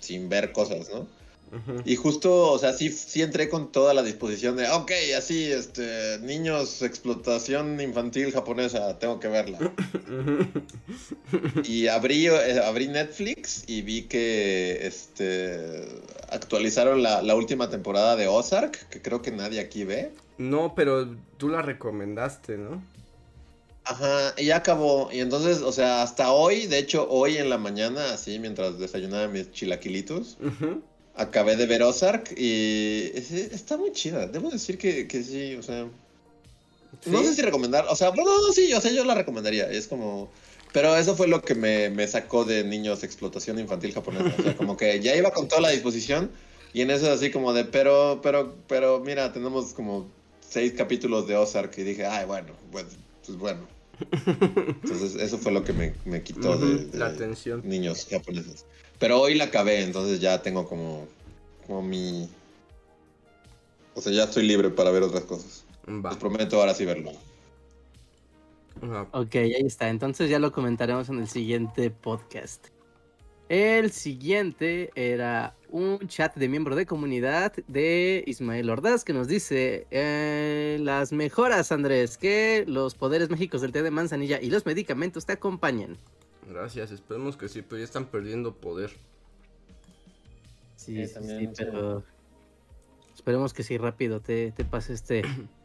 sin 0.00 0.28
ver 0.28 0.52
cosas, 0.52 0.90
¿no? 0.90 1.06
Y 1.84 1.96
justo, 1.96 2.50
o 2.50 2.58
sea, 2.58 2.72
sí, 2.72 2.88
sí 2.90 3.20
entré 3.20 3.48
con 3.48 3.72
toda 3.72 3.92
la 3.92 4.02
disposición 4.02 4.56
de, 4.56 4.68
ok, 4.70 4.90
así, 5.16 5.52
este, 5.52 6.18
niños, 6.20 6.80
explotación 6.80 7.80
infantil 7.80 8.32
japonesa, 8.32 8.98
tengo 8.98 9.20
que 9.20 9.28
verla. 9.28 9.58
y 11.64 11.88
abrí, 11.88 12.26
eh, 12.28 12.60
abrí 12.64 12.88
Netflix 12.88 13.64
y 13.66 13.82
vi 13.82 14.02
que, 14.02 14.86
este, 14.86 15.88
actualizaron 16.30 17.02
la, 17.02 17.20
la 17.20 17.34
última 17.34 17.68
temporada 17.68 18.16
de 18.16 18.28
Ozark, 18.28 18.88
que 18.88 19.02
creo 19.02 19.20
que 19.20 19.30
nadie 19.30 19.60
aquí 19.60 19.84
ve. 19.84 20.12
No, 20.38 20.74
pero 20.74 21.14
tú 21.36 21.48
la 21.48 21.60
recomendaste, 21.60 22.56
¿no? 22.56 22.82
Ajá, 23.84 24.34
y 24.38 24.46
ya 24.46 24.56
acabó. 24.56 25.10
Y 25.12 25.20
entonces, 25.20 25.60
o 25.60 25.72
sea, 25.72 26.02
hasta 26.02 26.32
hoy, 26.32 26.66
de 26.66 26.78
hecho, 26.78 27.08
hoy 27.10 27.36
en 27.36 27.50
la 27.50 27.58
mañana, 27.58 28.12
así, 28.12 28.38
mientras 28.38 28.78
desayunaba 28.78 29.26
mis 29.28 29.50
chilaquilitos, 29.50 30.38
acabé 31.14 31.56
de 31.56 31.66
ver 31.66 31.82
Ozark 31.82 32.34
y 32.36 33.12
está 33.14 33.76
muy 33.76 33.92
chida. 33.92 34.26
Debo 34.26 34.50
decir 34.50 34.78
que, 34.78 35.06
sí, 35.22 35.56
o 35.56 35.62
sea. 35.62 35.86
No 37.06 37.22
sé 37.22 37.34
si 37.34 37.42
recomendar, 37.42 37.86
o 37.88 37.96
sea, 37.96 38.10
bueno, 38.10 38.30
sí, 38.54 38.72
o 38.74 38.80
sea, 38.80 38.92
yo 38.92 39.04
la 39.04 39.14
recomendaría. 39.14 39.70
Es 39.70 39.88
como. 39.88 40.30
Pero 40.72 40.96
eso 40.96 41.14
fue 41.14 41.28
lo 41.28 41.42
que 41.42 41.54
me, 41.54 42.08
sacó 42.08 42.44
de 42.44 42.64
niños 42.64 43.02
explotación 43.02 43.58
infantil 43.58 43.92
japonesa. 43.92 44.34
O 44.38 44.42
sea, 44.42 44.56
como 44.56 44.76
que 44.76 45.00
ya 45.00 45.14
iba 45.14 45.30
con 45.30 45.48
toda 45.48 45.60
la 45.60 45.68
disposición 45.68 46.30
y 46.72 46.80
en 46.80 46.90
eso 46.90 47.10
así 47.10 47.30
como 47.30 47.52
de, 47.52 47.64
pero, 47.64 48.20
pero, 48.22 48.56
pero, 48.66 49.00
mira, 49.00 49.32
tenemos 49.32 49.74
como 49.74 50.10
seis 50.40 50.72
capítulos 50.72 51.26
de 51.26 51.36
Ozark 51.36 51.76
y 51.76 51.82
dije, 51.82 52.06
ay, 52.06 52.24
bueno, 52.26 52.54
pues, 52.70 52.86
pues 53.26 53.36
bueno. 53.38 53.68
Entonces, 54.82 55.16
eso 55.16 55.38
fue 55.38 55.52
lo 55.52 55.62
que 55.62 55.74
me, 55.74 56.22
quitó 56.22 56.56
de, 56.56 56.96
la 56.96 57.06
atención. 57.06 57.60
Niños 57.64 58.06
japoneses. 58.10 58.64
Pero 59.02 59.20
hoy 59.20 59.34
la 59.34 59.46
acabé, 59.46 59.82
entonces 59.82 60.20
ya 60.20 60.42
tengo 60.42 60.68
como, 60.68 61.08
como 61.66 61.82
mi... 61.82 62.28
O 63.96 64.00
sea, 64.00 64.12
ya 64.12 64.22
estoy 64.22 64.46
libre 64.46 64.70
para 64.70 64.92
ver 64.92 65.02
otras 65.02 65.24
cosas. 65.24 65.64
Les 65.88 66.16
prometo 66.18 66.60
ahora 66.60 66.72
sí 66.72 66.84
verlo. 66.84 67.10
Ok, 69.10 69.34
ahí 69.34 69.64
está. 69.66 69.88
Entonces 69.88 70.30
ya 70.30 70.38
lo 70.38 70.52
comentaremos 70.52 71.08
en 71.08 71.18
el 71.18 71.26
siguiente 71.28 71.90
podcast. 71.90 72.68
El 73.48 73.90
siguiente 73.90 74.92
era 74.94 75.56
un 75.68 76.06
chat 76.06 76.36
de 76.36 76.48
miembro 76.48 76.76
de 76.76 76.86
comunidad 76.86 77.54
de 77.66 78.22
Ismael 78.28 78.70
Ordaz 78.70 79.02
que 79.02 79.12
nos 79.12 79.26
dice 79.26 79.88
eh, 79.90 80.78
las 80.80 81.10
mejoras, 81.10 81.72
Andrés, 81.72 82.18
que 82.18 82.62
los 82.68 82.94
poderes 82.94 83.30
mágicos 83.30 83.62
del 83.62 83.72
té 83.72 83.82
de 83.82 83.90
manzanilla 83.90 84.40
y 84.40 84.48
los 84.48 84.64
medicamentos 84.64 85.26
te 85.26 85.32
acompañen. 85.32 85.98
Gracias, 86.52 86.90
esperemos 86.90 87.38
que 87.38 87.48
sí, 87.48 87.62
pero 87.62 87.78
ya 87.78 87.84
están 87.84 88.06
perdiendo 88.06 88.54
poder. 88.54 88.90
Sí, 90.76 91.06
sí, 91.06 91.48
pero 91.56 92.04
esperemos 93.14 93.54
que 93.54 93.62
sí 93.62 93.78
rápido 93.78 94.20
te, 94.20 94.52
te 94.52 94.64
pase 94.64 94.92
este, 94.92 95.22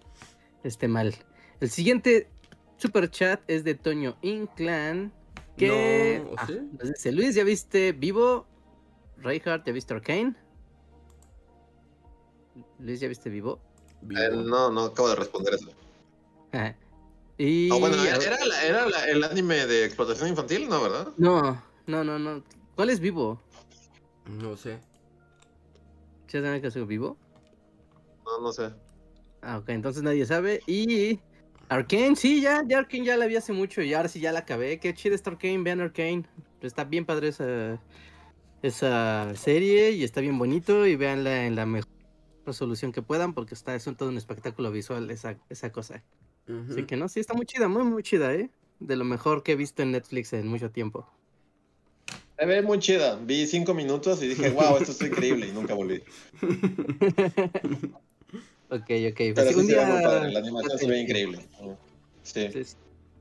este 0.64 0.88
mal. 0.88 1.14
El 1.60 1.70
siguiente 1.70 2.30
super 2.78 3.10
chat 3.10 3.42
es 3.48 3.66
de 3.66 3.76
Toño 3.76 4.18
Inclan. 4.22 5.12
Que 5.58 6.22
no, 6.24 6.36
ah, 6.38 6.48
dice 6.84 7.12
Luis, 7.12 7.34
¿ya 7.34 7.44
viste 7.44 7.92
Vivo? 7.92 8.46
Reinhardt, 9.18 9.66
¿ya 9.66 9.74
viste 9.74 9.94
Arcane? 9.94 10.36
Luis, 12.80 13.00
¿ya 13.00 13.08
viste 13.08 13.30
Vivo? 13.30 13.60
Eh, 14.04 14.30
no, 14.32 14.70
no 14.70 14.86
acabo 14.86 15.10
de 15.10 15.16
responder 15.16 15.56
eso. 15.56 15.72
Y... 17.38 17.70
bueno, 17.70 17.96
¿era, 18.04 18.38
el 19.08 19.24
anime 19.24 19.68
de 19.68 19.86
explotación 19.86 20.30
infantil, 20.30 20.68
no, 20.68 20.82
verdad? 20.82 21.10
No, 21.18 21.62
no, 21.86 22.04
no, 22.04 22.18
no. 22.18 22.44
¿Cuál 22.76 22.90
es 22.90 23.00
vivo? 23.00 23.40
No 24.26 24.58
sé. 24.58 24.80
¿Ya 26.30 26.42
saben 26.42 26.62
que 26.62 26.72
soy 26.72 26.84
vivo? 26.86 27.18
No, 28.26 28.42
no 28.42 28.52
sé. 28.52 28.72
Ah, 29.42 29.58
ok, 29.58 29.70
entonces 29.70 30.04
nadie 30.04 30.26
sabe. 30.26 30.62
Y 30.66 31.20
Arkane, 31.70 32.16
sí, 32.16 32.42
ya, 32.42 32.64
ya 32.66 32.80
Arkane 32.80 33.06
ya 33.06 33.18
la 33.18 33.28
vi 33.28 33.36
hace 33.36 33.54
mucho 33.54 33.82
y 33.82 33.94
ahora 33.94 34.10
sí 34.10 34.20
ya 34.20 34.32
la 34.32 34.40
acabé. 34.40 34.80
Qué 34.80 34.94
chido 34.94 35.16
está 35.16 35.30
Arkane, 35.30 35.64
vean 35.64 35.80
Arkane. 35.80 36.24
Está 36.62 36.84
bien 36.86 37.06
padre 37.06 37.30
esa, 37.30 37.80
esa 38.62 39.34
serie 39.36 39.92
y 39.92 40.04
está 40.04 40.22
bien 40.22 40.40
bonito 40.40 40.86
y 40.88 40.96
véanla 40.96 41.46
en 41.46 41.56
la 41.56 41.66
mejor 41.66 41.92
resolución 42.46 42.92
que 42.92 43.02
puedan 43.02 43.34
porque 43.34 43.54
está, 43.54 43.76
es 43.76 43.84
todo 43.98 44.10
un 44.10 44.18
espectáculo 44.18 44.72
visual 44.72 45.10
esa, 45.12 45.38
esa 45.50 45.72
cosa. 45.72 46.04
Así 46.70 46.84
que 46.86 46.96
no, 46.96 47.10
sí, 47.10 47.20
está 47.20 47.34
muy 47.34 47.46
chida, 47.46 47.68
muy, 47.68 47.84
muy 47.84 48.04
chida, 48.04 48.34
¿eh? 48.34 48.50
De 48.80 48.96
lo 48.96 49.04
mejor 49.04 49.44
que 49.44 49.52
he 49.54 49.56
visto 49.56 49.82
en 49.82 49.92
Netflix 49.92 50.32
en 50.34 50.48
mucho 50.48 50.72
tiempo. 50.72 51.08
Se 52.40 52.46
ve 52.46 52.62
muy 52.62 52.80
chida. 52.80 53.16
Vi 53.16 53.48
cinco 53.48 53.74
minutos 53.74 54.22
y 54.24 54.28
dije, 54.28 54.50
wow, 54.52 54.78
esto 54.78 54.92
es 54.92 55.02
increíble 55.02 55.48
y 55.48 55.52
nunca 55.52 55.74
volví. 55.74 56.04
ok, 58.70 58.80
ok. 58.80 59.18
Pero 59.18 59.34
Pues 59.36 59.48
sí 59.48 59.56
un 59.56 59.66
se 59.68 59.76
ve 59.76 59.86
muy 59.86 59.98
día- 59.98 60.04
padre, 60.04 60.32
la 60.32 60.40
animación 60.40 60.78
se 60.78 60.88
ve 60.88 61.00
increíble. 61.02 61.40
Sí. 62.24 62.48
Sí, 62.52 62.64
sí, 62.64 62.76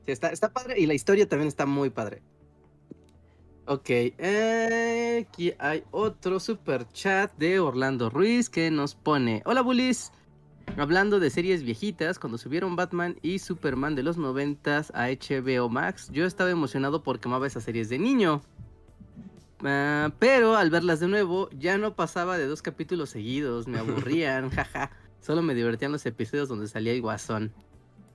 está, 0.06 0.28
está 0.30 0.52
padre 0.52 0.78
y 0.78 0.86
la 0.86 0.94
historia 0.94 1.28
también 1.28 1.48
está 1.48 1.66
muy 1.66 1.90
padre. 1.90 2.22
Ok, 3.68 3.88
eh, 3.90 5.26
aquí 5.28 5.52
hay 5.58 5.82
otro 5.90 6.38
super 6.38 6.86
chat 6.92 7.34
de 7.36 7.58
Orlando 7.58 8.10
Ruiz 8.10 8.48
que 8.48 8.70
nos 8.70 8.94
pone: 8.94 9.42
Hola 9.44 9.62
Bullies, 9.62 10.12
hablando 10.76 11.20
de 11.20 11.30
series 11.30 11.62
viejitas, 11.62 12.18
cuando 12.18 12.38
subieron 12.38 12.76
Batman 12.76 13.16
y 13.22 13.38
Superman 13.38 13.94
de 13.94 14.02
los 14.02 14.16
90 14.18 14.84
a 14.92 15.08
HBO 15.08 15.68
Max, 15.68 16.10
yo 16.12 16.26
estaba 16.26 16.50
emocionado 16.50 17.02
porque 17.02 17.28
amaba 17.28 17.46
esas 17.46 17.64
series 17.64 17.88
de 17.88 17.98
niño. 17.98 18.42
Ah, 19.64 20.10
pero 20.18 20.56
al 20.56 20.70
verlas 20.70 21.00
de 21.00 21.08
nuevo, 21.08 21.48
ya 21.50 21.78
no 21.78 21.94
pasaba 21.94 22.36
de 22.36 22.46
dos 22.46 22.60
capítulos 22.62 23.10
seguidos, 23.10 23.66
me 23.66 23.78
aburrían, 23.78 24.50
jaja. 24.50 24.90
Solo 25.20 25.42
me 25.42 25.54
divertían 25.54 25.92
los 25.92 26.04
episodios 26.06 26.48
donde 26.48 26.68
salía 26.68 26.92
el 26.92 27.00
guasón. 27.00 27.52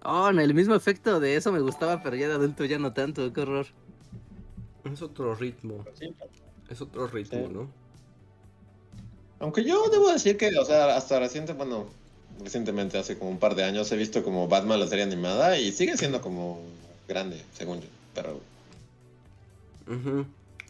Oh, 0.03 0.31
no, 0.31 0.41
el 0.41 0.53
mismo 0.53 0.75
efecto 0.75 1.19
de 1.19 1.35
eso 1.35 1.51
me 1.51 1.59
gustaba, 1.59 2.01
pero 2.01 2.15
ya 2.15 2.27
de 2.27 2.35
adulto 2.35 2.65
ya 2.65 2.79
no 2.79 2.93
tanto, 2.93 3.31
qué 3.33 3.41
horror. 3.41 3.67
Es 4.83 5.01
otro 5.01 5.35
ritmo. 5.35 5.83
Es 6.69 6.81
otro 6.81 7.07
ritmo, 7.07 7.47
Sí. 7.47 7.53
¿no? 7.53 7.69
Aunque 9.39 9.63
yo 9.63 9.89
debo 9.89 10.11
decir 10.11 10.37
que, 10.37 10.51
o 10.57 10.65
sea, 10.65 10.95
hasta 10.95 11.19
reciente, 11.19 11.53
bueno, 11.53 11.87
recientemente, 12.43 12.97
hace 12.97 13.17
como 13.17 13.31
un 13.31 13.37
par 13.39 13.55
de 13.55 13.63
años, 13.63 13.91
he 13.91 13.97
visto 13.97 14.23
como 14.23 14.47
Batman 14.47 14.79
la 14.79 14.87
serie 14.87 15.03
animada 15.03 15.57
y 15.57 15.71
sigue 15.71 15.97
siendo 15.97 16.21
como 16.21 16.61
grande, 17.07 17.41
según 17.53 17.81
yo. 17.81 17.87
Pero 18.13 18.39
Ujú. 19.87 20.25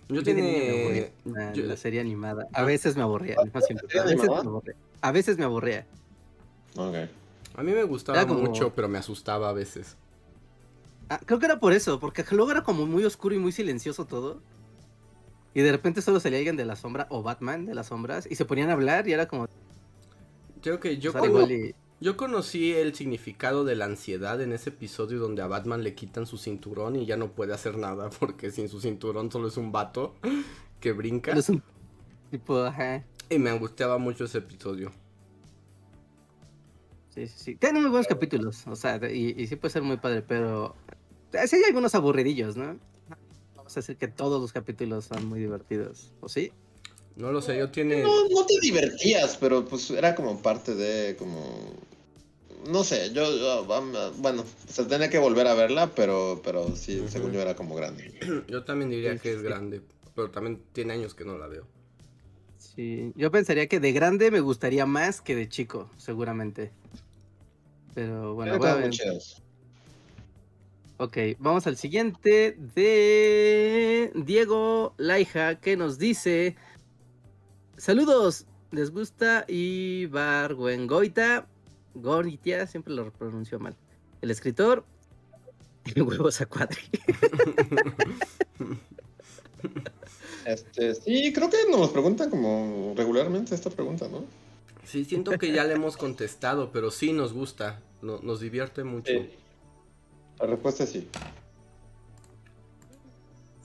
Yo 0.10 0.23
tiene. 0.23 1.11
ah, 1.38 1.52
yo- 1.53 1.65
la 1.65 1.77
serie 1.77 1.99
animada. 2.02 2.48
A 2.53 2.64
veces 2.64 2.95
me 2.95 3.03
aburría, 3.03 3.35
no 3.53 3.61
siempre. 3.61 3.88
¿Serie 3.88 4.02
A 4.02 4.06
veces 4.06 4.30
me 4.30 4.35
aburría. 4.38 4.76
A 5.02 5.11
veces 5.11 5.38
me 5.38 5.43
aburría. 5.45 5.85
Ok. 6.76 6.95
A 7.56 7.64
mí 7.64 7.72
me 7.72 7.84
gustaba 7.84 8.26
como- 8.26 8.41
mucho, 8.41 8.73
pero 8.76 8.88
me 8.88 8.98
asustaba 8.98 9.49
a 9.49 9.53
veces. 9.53 9.95
Ah, 11.10 11.19
creo 11.26 11.39
que 11.39 11.45
era 11.45 11.60
por 11.60 11.73
eso, 11.73 11.99
porque 11.99 12.23
luego 12.31 12.52
era 12.52 12.64
como 12.64 12.85
muy 12.85 13.03
oscuro 13.03 13.35
y 13.35 13.39
muy 13.39 13.52
silencioso 13.52 14.06
todo. 14.06 14.39
Y 15.53 15.61
de 15.61 15.72
repente 15.72 16.02
solo 16.02 16.19
salía 16.22 16.38
alguien 16.39 16.56
de 16.56 16.64
la 16.65 16.77
sombra 16.77 17.07
o 17.10 17.23
Batman 17.23 17.65
de 17.65 17.76
las 17.76 17.88
sombras 17.88 18.26
y 18.30 18.35
se 18.35 18.45
ponían 18.45 18.69
a 18.69 18.73
hablar 18.73 19.07
y 19.07 19.14
era 19.14 19.27
como. 19.27 19.48
Creo 20.61 20.79
que 20.79 20.97
yo, 20.97 21.11
y- 21.49 21.73
yo 21.99 22.17
conocí 22.17 22.71
el 22.73 22.93
significado 22.95 23.63
de 23.63 23.75
la 23.75 23.85
ansiedad 23.85 24.41
en 24.41 24.53
ese 24.53 24.69
episodio 24.69 25.19
donde 25.19 25.41
a 25.41 25.47
Batman 25.47 25.83
le 25.83 25.95
quitan 25.95 26.25
su 26.25 26.38
cinturón 26.38 26.95
y 26.95 27.05
ya 27.05 27.17
no 27.17 27.31
puede 27.31 27.53
hacer 27.53 27.77
nada 27.77 28.09
porque 28.19 28.51
sin 28.51 28.69
su 28.69 28.79
cinturón 28.79 29.31
solo 29.31 29.47
es 29.47 29.57
un 29.57 29.71
vato 29.71 30.15
que 30.79 30.91
brinca. 30.91 31.31
pero 31.31 31.39
es 31.39 31.49
un 31.49 31.63
tipo, 32.29 32.59
ajá. 32.59 33.03
Y 33.29 33.39
me 33.39 33.49
angustiaba 33.49 33.97
mucho 33.97 34.25
ese 34.25 34.39
episodio. 34.39 34.91
Sí, 37.09 37.27
sí, 37.27 37.33
sí. 37.38 37.55
Tiene 37.55 37.81
muy 37.81 37.89
buenos 37.89 38.07
capítulos, 38.07 38.65
o 38.67 38.75
sea, 38.75 38.99
y, 39.11 39.35
y 39.38 39.47
sí 39.47 39.55
puede 39.57 39.71
ser 39.73 39.81
muy 39.83 39.97
padre, 39.97 40.21
pero 40.21 40.75
eh, 41.33 41.47
sí 41.47 41.57
hay 41.57 41.63
algunos 41.65 41.93
aburridillos, 41.93 42.55
¿no? 42.55 42.77
Vamos 43.55 43.75
a 43.75 43.79
decir 43.81 43.97
que 43.97 44.07
todos 44.07 44.41
los 44.41 44.53
capítulos 44.53 45.05
son 45.05 45.25
muy 45.25 45.39
divertidos, 45.39 46.13
¿o 46.21 46.29
sí? 46.29 46.51
No 47.15 47.31
lo 47.31 47.41
sé, 47.41 47.57
yo 47.57 47.69
tiene... 47.69 48.03
No, 48.03 48.29
no 48.29 48.45
te 48.45 48.59
divertías, 48.61 49.38
pero 49.38 49.65
pues 49.65 49.89
era 49.91 50.15
como 50.15 50.41
parte 50.41 50.75
de, 50.75 51.15
como... 51.15 51.75
No 52.67 52.83
sé, 52.83 53.11
yo, 53.13 53.23
yo, 53.38 53.65
bueno, 54.17 54.45
se 54.67 54.85
tenía 54.85 55.09
que 55.09 55.17
volver 55.17 55.47
a 55.47 55.55
verla, 55.55 55.91
pero, 55.95 56.41
pero 56.43 56.75
sí, 56.75 56.99
Ujú. 56.99 57.09
según 57.09 57.31
yo 57.33 57.41
era 57.41 57.55
como 57.55 57.75
grande. 57.75 58.13
Yo 58.47 58.63
también 58.63 58.91
diría 58.91 59.17
que 59.17 59.33
es 59.33 59.41
grande, 59.41 59.81
pero 60.15 60.29
también 60.29 60.61
tiene 60.73 60.93
años 60.93 61.15
que 61.15 61.25
no 61.25 61.38
la 61.38 61.47
veo. 61.47 61.65
Sí, 62.57 63.11
yo 63.15 63.31
pensaría 63.31 63.67
que 63.67 63.79
de 63.79 63.91
grande 63.91 64.29
me 64.29 64.39
gustaría 64.39 64.85
más 64.85 65.19
que 65.21 65.35
de 65.35 65.49
chico, 65.49 65.89
seguramente. 65.97 66.71
Pero 67.95 68.35
bueno, 68.35 68.57
voy 68.57 68.69
a 68.69 68.75
ver. 68.75 68.91
Ok, 70.97 71.17
vamos 71.39 71.65
al 71.65 71.77
siguiente 71.77 72.55
de 72.75 74.11
Diego 74.13 74.93
Laija 74.97 75.59
que 75.59 75.75
nos 75.75 75.97
dice: 75.97 76.55
Saludos, 77.82 78.45
¿les 78.70 78.91
gusta 78.91 79.44
Ibargüengoita? 79.48 81.48
Goitia, 81.95 82.68
siempre 82.68 82.94
lo 82.94 83.12
pronunció 83.12 83.58
mal. 83.58 83.76
El 84.22 84.30
escritor, 84.30 84.86
el 85.95 86.03
huevos 86.03 86.41
a 86.41 86.45
cuadri. 86.45 86.78
Este, 90.45 90.94
sí, 90.94 91.34
creo 91.34 91.49
que 91.49 91.58
nos 91.72 91.90
preguntan 91.90 92.30
como 92.30 92.94
regularmente 92.95 93.56
esta 93.56 93.72
pregunta, 93.72 94.08
¿no? 94.08 94.26
Sí, 94.86 95.03
siento 95.03 95.32
que 95.40 95.52
ya 95.52 95.64
le 95.64 95.74
hemos 95.74 95.98
contestado, 95.98 96.72
pero 96.72 96.91
sí 96.91 97.14
nos 97.14 97.34
gusta, 97.34 97.82
no- 98.03 98.20
nos 98.20 98.41
divierte 98.41 98.84
mucho. 98.84 99.12
Sí. 99.12 99.28
La 100.40 100.45
respuesta 100.45 100.84
es 100.84 100.91
sí. 100.91 101.10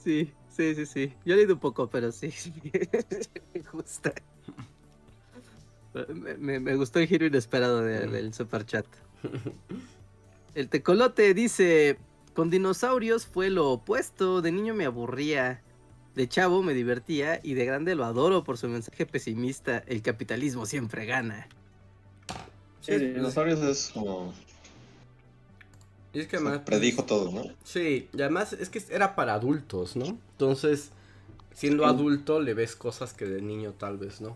Sí, 0.03 0.31
sí, 0.57 0.75
sí, 0.75 0.85
sí. 0.85 1.13
Yo 1.23 1.35
he 1.35 1.37
leído 1.37 1.53
un 1.53 1.59
poco, 1.59 1.87
pero 1.89 2.11
sí, 2.11 2.31
sí. 2.31 2.51
me 3.53 3.61
gusta. 3.71 4.11
Me, 6.13 6.37
me- 6.37 6.59
me 6.59 6.75
gustó 6.75 6.99
el 6.99 7.07
giro 7.07 7.25
inesperado 7.25 7.81
de- 7.81 8.07
del 8.07 8.33
super 8.33 8.65
chat. 8.65 8.85
El 10.55 10.69
tecolote 10.69 11.33
dice: 11.35 11.97
Con 12.33 12.49
dinosaurios 12.49 13.25
fue 13.27 13.49
lo 13.51 13.69
opuesto. 13.71 14.41
De 14.41 14.51
niño 14.51 14.73
me 14.73 14.85
aburría. 14.85 15.61
De 16.15 16.27
chavo 16.27 16.63
me 16.63 16.73
divertía. 16.73 17.39
Y 17.43 17.53
de 17.53 17.65
grande 17.65 17.93
lo 17.95 18.05
adoro 18.05 18.43
por 18.43 18.57
su 18.57 18.67
mensaje 18.67 19.05
pesimista: 19.05 19.83
El 19.87 20.01
capitalismo 20.01 20.65
siempre 20.65 21.05
gana. 21.05 21.47
Sí, 22.81 22.95
dinosaurios 22.97 23.59
es 23.61 23.91
como... 23.93 24.33
Y 26.13 26.19
es 26.21 26.27
que 26.27 26.37
además... 26.37 26.61
Predijo 26.65 27.03
todo, 27.03 27.31
¿no? 27.31 27.43
Sí, 27.63 28.07
y 28.13 28.21
además 28.21 28.53
es 28.53 28.69
que 28.69 28.81
era 28.89 29.15
para 29.15 29.33
adultos, 29.33 29.95
¿no? 29.95 30.05
Entonces, 30.05 30.89
siendo 31.53 31.83
Sí. 31.83 31.89
adulto 31.89 32.39
le 32.39 32.53
ves 32.53 32.75
cosas 32.75 33.13
que 33.13 33.25
de 33.25 33.41
niño 33.41 33.73
tal 33.77 33.97
vez 33.97 34.21
no. 34.21 34.35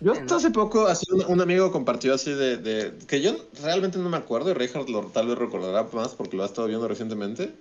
Yo 0.00 0.12
hasta 0.12 0.36
hace 0.36 0.50
poco, 0.50 0.86
así 0.86 1.06
un, 1.12 1.24
un 1.26 1.40
amigo 1.40 1.70
compartió 1.70 2.14
así 2.14 2.32
de, 2.32 2.56
de- 2.56 2.92
que 3.06 3.20
yo 3.20 3.36
realmente 3.62 3.98
no 3.98 4.08
me 4.08 4.16
acuerdo 4.16 4.50
y 4.50 4.54
Reinhardt 4.54 4.88
lo, 4.88 5.02
tal 5.06 5.28
vez 5.28 5.38
recordará 5.38 5.86
más 5.92 6.14
porque 6.14 6.36
lo 6.36 6.42
ha 6.42 6.46
estado 6.46 6.66
viendo 6.66 6.88
recientemente. 6.88 7.52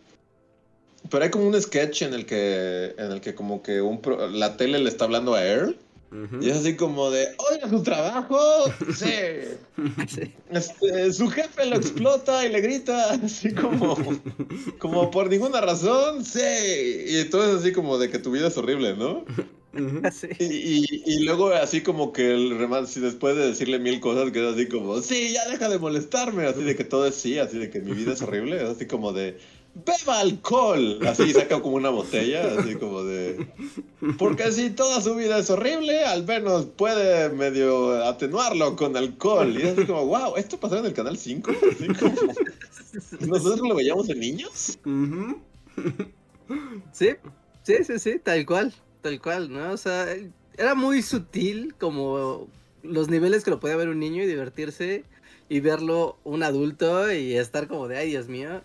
Pero 1.10 1.24
hay 1.24 1.30
como 1.30 1.46
un 1.48 1.62
sketch 1.62 2.04
en 2.04 2.14
el 2.14 2.26
que, 2.26 2.96
en 2.98 3.12
el 3.12 3.22
que 3.22 3.36
como 3.36 3.62
que 3.62 3.82
un 3.82 4.02
pro- 4.02 4.28
la 4.30 4.56
tele 4.58 4.80
le 4.80 4.90
está 4.90 5.06
hablando 5.06 5.36
a 5.36 5.46
Earl 5.46 5.78
Y 6.42 6.50
es 6.50 6.58
así 6.58 6.76
como 6.76 7.10
de, 7.10 7.30
oiga, 7.52 7.70
su 7.70 7.82
trabajo, 7.84 8.38
sí. 8.96 9.06
Sí. 10.08 10.34
Este, 10.50 11.14
su 11.14 11.30
jefe 11.30 11.66
lo 11.66 11.78
explota 11.78 12.46
y 12.46 12.50
le 12.52 12.60
grita 12.60 13.12
así 13.14 13.54
como, 13.54 13.96
como 14.78 15.10
por 15.10 15.30
ninguna 15.30 15.62
razón, 15.62 16.26
sí. 16.26 16.42
Y 17.08 17.18
entonces 17.20 17.62
así 17.62 17.72
como 17.72 17.98
de 17.98 18.10
que 18.10 18.20
tu 18.20 18.32
vida 18.32 18.48
es 18.50 18.58
horrible, 18.58 18.96
¿no? 18.98 19.26
Ujú. 19.74 20.02
Sí. 20.12 20.28
Y, 20.38 20.84
y- 20.84 21.04
y 21.06 21.24
luego 21.24 21.48
así 21.54 21.80
como 21.82 22.12
que 22.12 22.32
el 22.34 22.58
remate, 22.60 22.88
si 22.88 23.00
después 23.00 23.38
de 23.38 23.48
decirle 23.48 23.80
mil 23.80 24.02
cosas, 24.02 24.32
queda 24.32 24.52
así 24.52 24.68
como, 24.68 25.00
sí, 25.02 25.32
ya 25.34 25.48
deja 25.48 25.70
de 25.70 25.80
molestarme, 25.80 26.46
así 26.46 26.62
de 26.64 26.76
que 26.76 26.84
todo 26.84 27.08
es 27.08 27.16
sí, 27.16 27.40
así 27.40 27.58
de 27.58 27.70
que 27.70 27.80
mi 27.80 27.94
vida 27.94 28.12
es 28.12 28.22
horrible, 28.22 28.58
es 28.58 28.70
así 28.70 28.86
como 28.86 29.14
de, 29.14 29.38
beba 29.74 30.20
alcohol, 30.20 31.00
así 31.08 31.32
saca 31.34 31.62
como 31.62 31.78
una 31.78 31.90
botella, 31.90 32.60
así 32.60 32.76
como 32.76 33.04
de, 33.04 33.48
porque 34.18 34.52
si 34.52 34.70
toda 34.70 35.02
su 35.02 35.16
vida 35.16 35.38
es 35.38 35.50
horrible, 35.50 36.04
al 36.04 36.26
menos 36.26 36.66
puede 36.66 37.30
medio 37.30 38.04
atenuarlo 38.04 38.76
con 38.76 38.98
alcohol. 38.98 39.58
Y 39.58 39.62
es 39.62 39.78
así 39.78 39.86
como, 39.86 40.06
wow, 40.06 40.36
¿esto 40.36 40.60
pasó 40.60 40.78
en 40.78 40.86
el 40.86 40.94
canal 40.94 41.18
5? 41.18 41.52
Así 41.72 41.88
como, 41.88 42.16
¿Nosotros 43.28 43.68
lo 43.68 43.76
veíamos 43.76 44.08
de 44.08 44.16
niños? 44.16 44.78
Sí, 46.92 47.10
sí, 47.64 47.84
sí, 47.84 48.00
sí, 48.00 48.20
tal 48.20 48.46
cual, 48.46 48.74
tal 49.02 49.22
cual, 49.22 49.52
¿no? 49.52 49.72
O 49.72 49.78
sea, 49.78 50.08
era 50.58 50.76
muy 50.76 51.02
sutil 51.02 51.74
como 51.80 52.48
los 52.84 53.10
niveles 53.10 53.44
que 53.44 53.52
lo 53.52 53.60
podía 53.60 53.78
ver 53.78 53.90
un 53.90 54.00
niño 54.00 54.24
y 54.24 54.28
divertirse 54.28 55.06
y 55.48 55.60
verlo 55.60 56.18
un 56.24 56.44
adulto 56.44 57.12
y 57.12 57.36
estar 57.36 57.68
como 57.68 57.88
de, 57.88 57.98
ay, 57.98 58.10
Dios 58.10 58.28
mío. 58.28 58.62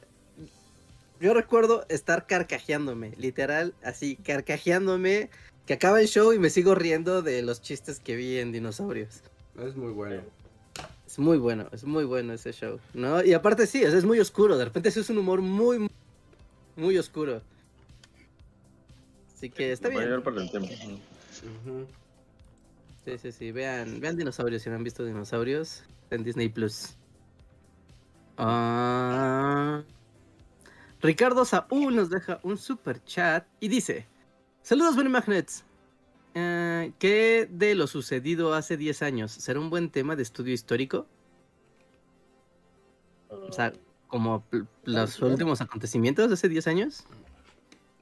Yo 1.21 1.33
recuerdo 1.33 1.87
estar 1.89 2.27
carcajeándome, 2.27 3.13
literal, 3.17 3.75
así, 3.83 4.17
carcajeándome, 4.17 5.31
que 5.65 5.75
acaba 5.75 6.01
el 6.01 6.09
show 6.09 6.33
y 6.33 6.39
me 6.39 6.51
sigo 6.51 6.75
riendo 6.75 7.23
de 7.23 7.43
los 7.43 7.63
chistes 7.63 8.01
que 8.01 8.17
vi 8.17 8.39
en 8.39 8.53
dinosaurios. 8.53 9.23
Es 9.59 9.77
muy 9.77 9.93
bueno. 9.93 10.23
Es 11.07 11.19
muy 11.19 11.39
bueno, 11.39 11.69
es 11.73 11.85
muy 11.85 12.05
bueno 12.05 12.35
ese 12.35 12.53
show, 12.53 12.79
¿no? 12.93 13.25
Y 13.25 13.33
aparte 13.33 13.67
sí, 13.67 13.83
es 13.83 14.05
muy 14.05 14.21
oscuro, 14.21 14.59
de 14.59 14.67
repente 14.67 14.91
sí 14.91 15.01
es 15.01 15.09
un 15.09 15.19
humor 15.19 15.41
muy, 15.41 15.79
muy, 15.79 15.91
muy 16.77 16.99
oscuro. 16.99 17.41
Así 19.35 19.49
que 19.49 19.73
está 19.73 19.89
bien. 19.89 20.23
por 20.23 20.39
el 20.39 20.51
tiempo. 20.51 20.69
Ujú. 20.69 21.87
Sí, 23.05 23.19
sí, 23.19 23.33
sí. 23.33 23.53
Vean, 23.53 24.01
vean 24.01 24.17
dinosaurios 24.17 24.63
si 24.63 24.69
no 24.69 24.77
han 24.77 24.85
visto 24.85 25.05
dinosaurios 25.05 25.85
en 26.11 26.25
Disney 26.25 26.49
Plus. 26.49 26.97
Ah, 28.37 29.83
Ricardo 31.07 31.45
Saúl 31.45 31.95
nos 31.95 32.11
deja 32.11 32.41
un 32.43 32.59
super 32.59 33.03
chat 33.05 33.47
y 33.61 33.69
dice: 33.69 34.07
Saludos, 34.63 34.97
Bunny 34.97 35.09
Magnets. 35.09 35.65
Eh, 36.35 36.93
¿Qué 36.99 37.49
de 37.49 37.77
lo 37.77 37.87
sucedido 37.87 38.55
hace 38.55 38.77
10 38.77 39.03
años? 39.03 39.31
¿Será 39.31 39.61
un 39.61 39.71
buen 39.71 39.89
tema 39.89 40.17
de 40.17 40.25
estudio 40.25 40.53
histórico? 40.53 41.07
O 43.29 43.53
sea, 43.53 43.73
como 44.09 44.45
los 44.83 45.23
últimos 45.23 45.61
acontecimientos 45.61 46.27
de 46.29 46.35
hace 46.35 46.49
10 46.49 46.67
años. 46.67 47.05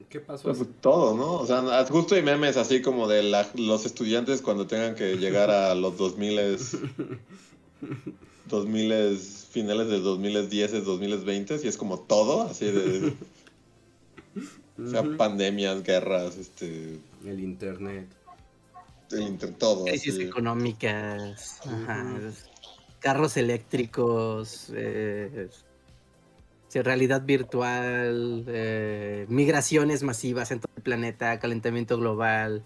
¿Qué 0.09 0.19
pasó? 0.19 0.51
Pues, 0.51 0.67
todo, 0.81 1.15
¿no? 1.15 1.33
O 1.33 1.45
sea, 1.45 1.85
justo 1.85 2.15
hay 2.15 2.23
memes 2.23 2.57
así 2.57 2.81
como 2.81 3.07
de 3.07 3.21
los 3.55 3.85
estudiantes 3.85 4.41
cuando 4.41 4.65
tengan 4.65 4.95
que 4.95 5.17
llegar 5.17 5.51
a 5.51 5.75
los 5.75 5.95
2000 5.95 6.39
2000 8.49 9.17
finales 9.17 9.87
de 9.87 9.99
2010, 9.99 10.85
2020 10.85 11.59
y 11.63 11.67
es 11.67 11.77
como 11.77 11.99
todo, 11.99 12.43
así 12.43 12.65
de 12.65 13.13
o 14.83 14.89
sea, 14.89 15.03
pandemias, 15.17 15.83
guerras, 15.83 16.37
este 16.37 16.99
el 17.25 17.39
internet. 17.39 18.07
El 19.11 19.21
internet 19.21 19.57
todo. 19.57 19.85
Crisis 19.85 20.19
económicas, 20.19 21.61
carros 22.99 23.37
eléctricos, 23.37 24.71
eh, 24.75 25.49
realidad 26.81 27.23
virtual, 27.25 28.43
eh, 28.47 29.25
migraciones 29.29 30.03
masivas 30.03 30.51
en 30.51 30.59
todo 30.59 30.71
el 30.75 30.83
planeta, 30.83 31.39
calentamiento 31.39 31.97
global. 31.97 32.63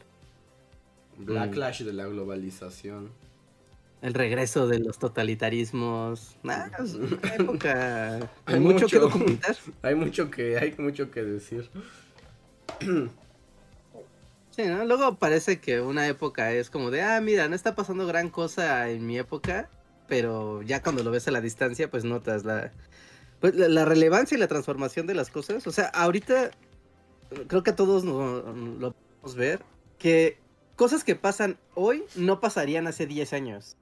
Backlash 1.18 1.84
de 1.84 1.93
la 1.93 2.07
globalización. 2.07 3.11
El 4.01 4.13
regreso 4.13 4.67
de 4.67 4.80
los 4.80 4.97
totalitarismos. 4.97 6.38
hay, 8.45 8.59
mucho, 8.59 8.88
que 8.88 8.99
documentar. 8.99 9.57
Hay 9.81 9.95
mucho 9.95 10.31
que, 10.31 10.57
hay 10.57 10.73
mucho 10.77 11.11
que 11.11 11.23
decir. 11.23 11.69
Sí, 14.51 14.65
¿no? 14.65 14.84
Luego 14.84 15.15
parece 15.15 15.61
que 15.61 15.80
una 15.80 16.07
época 16.07 16.51
es 16.51 16.69
como 16.69 16.91
de, 16.91 17.01
ah, 17.01 17.21
mira, 17.21 17.47
no 17.47 17.55
está 17.55 17.76
pasando 17.76 18.05
gran 18.05 18.30
cosa 18.30 18.89
en 18.89 19.07
mi 19.07 19.17
época, 19.17 19.69
pero 20.07 20.61
ya 20.63 20.81
cuando 20.81 21.01
lo 21.01 21.11
ves 21.11 21.30
a 21.30 21.31
la 21.31 21.39
distancia, 21.39 21.89
pues 21.89 22.03
notas 22.03 22.43
la, 22.43 22.73
pues 23.39 23.55
la, 23.55 23.85
relevancia 23.85 24.35
y 24.35 24.39
la 24.39 24.49
transformación 24.49 25.07
de 25.07 25.13
las 25.13 25.30
cosas. 25.30 25.65
O 25.65 25.71
sea, 25.71 25.85
ahorita 25.85 26.51
creo 27.47 27.63
que 27.63 27.71
todos 27.71 28.03
lo 28.03 28.91
podemos 28.91 29.35
ver 29.35 29.61
que 29.97 30.39
cosas 30.76 31.03
que 31.03 31.15
pasan 31.15 31.57
hoy 31.76 32.03
no 32.15 32.41
pasarían 32.41 32.88
hace 32.88 33.05
10 33.05 33.34
años. 33.34 33.77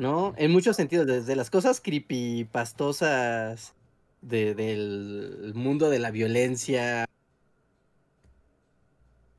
¿No? 0.00 0.34
En 0.38 0.50
muchos 0.50 0.76
sentidos, 0.76 1.06
desde 1.06 1.36
las 1.36 1.50
cosas 1.50 1.80
creepypastosas 1.80 3.74
de, 4.22 4.54
del 4.54 5.52
mundo 5.54 5.90
de 5.90 5.98
la 5.98 6.10
violencia. 6.10 7.04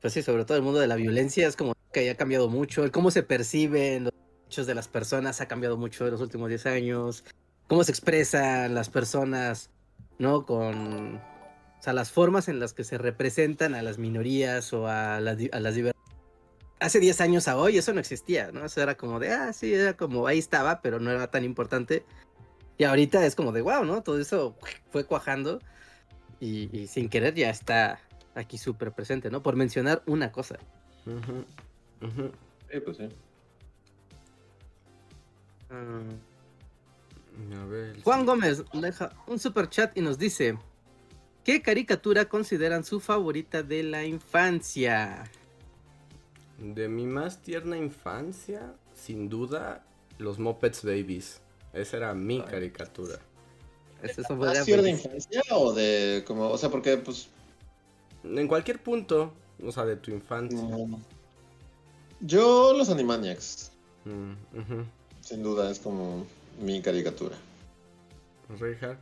Pues 0.00 0.12
sí, 0.12 0.22
sobre 0.22 0.44
todo 0.44 0.56
el 0.56 0.62
mundo 0.62 0.78
de 0.78 0.86
la 0.86 0.96
violencia 0.96 1.48
es 1.48 1.56
como 1.56 1.74
que 1.92 2.00
haya 2.00 2.16
cambiado 2.16 2.48
mucho. 2.48 2.84
El 2.84 2.92
cómo 2.92 3.10
se 3.10 3.22
perciben 3.22 4.04
los 4.04 4.12
derechos 4.14 4.66
de 4.66 4.74
las 4.74 4.88
personas 4.88 5.40
ha 5.40 5.48
cambiado 5.48 5.76
mucho 5.76 6.04
en 6.06 6.12
los 6.12 6.20
últimos 6.20 6.48
10 6.48 6.66
años 6.66 7.24
cómo 7.72 7.84
se 7.84 7.92
expresan 7.92 8.74
las 8.74 8.90
personas, 8.90 9.70
¿no? 10.18 10.44
Con, 10.44 11.16
o 11.16 11.82
sea, 11.82 11.94
las 11.94 12.10
formas 12.10 12.48
en 12.48 12.60
las 12.60 12.74
que 12.74 12.84
se 12.84 12.98
representan 12.98 13.74
a 13.74 13.80
las 13.80 13.96
minorías 13.96 14.74
o 14.74 14.88
a, 14.88 15.20
las 15.20 15.38
diversidades. 15.38 15.96
Hace 16.82 16.98
10 16.98 17.20
años 17.20 17.46
a 17.46 17.56
hoy 17.56 17.78
eso 17.78 17.92
no 17.92 18.00
existía, 18.00 18.50
¿no? 18.50 18.64
Eso 18.64 18.82
era 18.82 18.96
como 18.96 19.20
de, 19.20 19.30
ah, 19.32 19.52
sí, 19.52 19.72
era 19.72 19.96
como 19.96 20.26
ahí 20.26 20.38
estaba, 20.38 20.82
pero 20.82 20.98
no 20.98 21.10
era 21.10 21.30
tan 21.30 21.44
importante. 21.44 22.04
Y 22.76 22.84
ahorita 22.84 23.24
es 23.24 23.36
como 23.36 23.52
de, 23.52 23.62
wow, 23.62 23.84
¿no? 23.84 24.02
Todo 24.02 24.18
eso 24.18 24.56
fue 24.90 25.04
cuajando 25.04 25.60
y, 26.40 26.88
sin 26.88 27.08
querer 27.08 27.34
ya 27.34 27.50
está 27.50 28.00
aquí 28.34 28.58
súper 28.58 28.90
presente, 28.90 29.30
¿no? 29.30 29.42
Por 29.42 29.54
mencionar 29.54 30.02
una 30.06 30.32
cosa. 30.32 30.58
Sí, 31.04 32.80
pues 32.84 32.96
sí. 32.96 33.08
Ah. 35.70 36.00
Juan 38.02 38.26
Gómez 38.26 38.64
deja 38.72 39.10
un 39.26 39.38
super 39.38 39.68
chat 39.70 39.96
y 39.96 40.00
nos 40.00 40.18
dice: 40.18 40.58
¿Qué 41.44 41.62
caricatura 41.62 42.24
consideran 42.24 42.82
su 42.84 42.98
favorita 42.98 43.62
de 43.62 43.84
la 43.84 44.04
infancia? 44.04 45.30
De 46.62 46.88
mi 46.88 47.06
más 47.06 47.42
tierna 47.42 47.76
infancia, 47.76 48.72
sin 48.94 49.28
duda, 49.28 49.84
los 50.18 50.38
Muppets 50.38 50.84
Babies. 50.84 51.40
Esa 51.72 51.96
era 51.96 52.14
mi 52.14 52.40
caricatura. 52.40 53.18
¿Es 54.00 54.16
¿Más 54.30 54.64
tierna 54.64 54.88
infancia 54.88 55.42
o 55.50 55.72
de 55.72 56.22
como, 56.24 56.48
o 56.48 56.58
sea, 56.58 56.70
porque 56.70 56.96
pues 56.98 57.28
en 58.22 58.46
cualquier 58.46 58.80
punto, 58.80 59.32
o 59.60 59.72
sea, 59.72 59.84
de 59.84 59.96
tu 59.96 60.12
infancia. 60.12 60.60
Yo 62.20 62.74
los 62.76 62.88
Animaniacs. 62.90 63.72
Mm, 64.04 64.32
sin 65.20 65.42
duda 65.42 65.68
es 65.68 65.80
como 65.80 66.24
mi 66.60 66.80
caricatura. 66.80 67.36
Richard. 68.60 68.98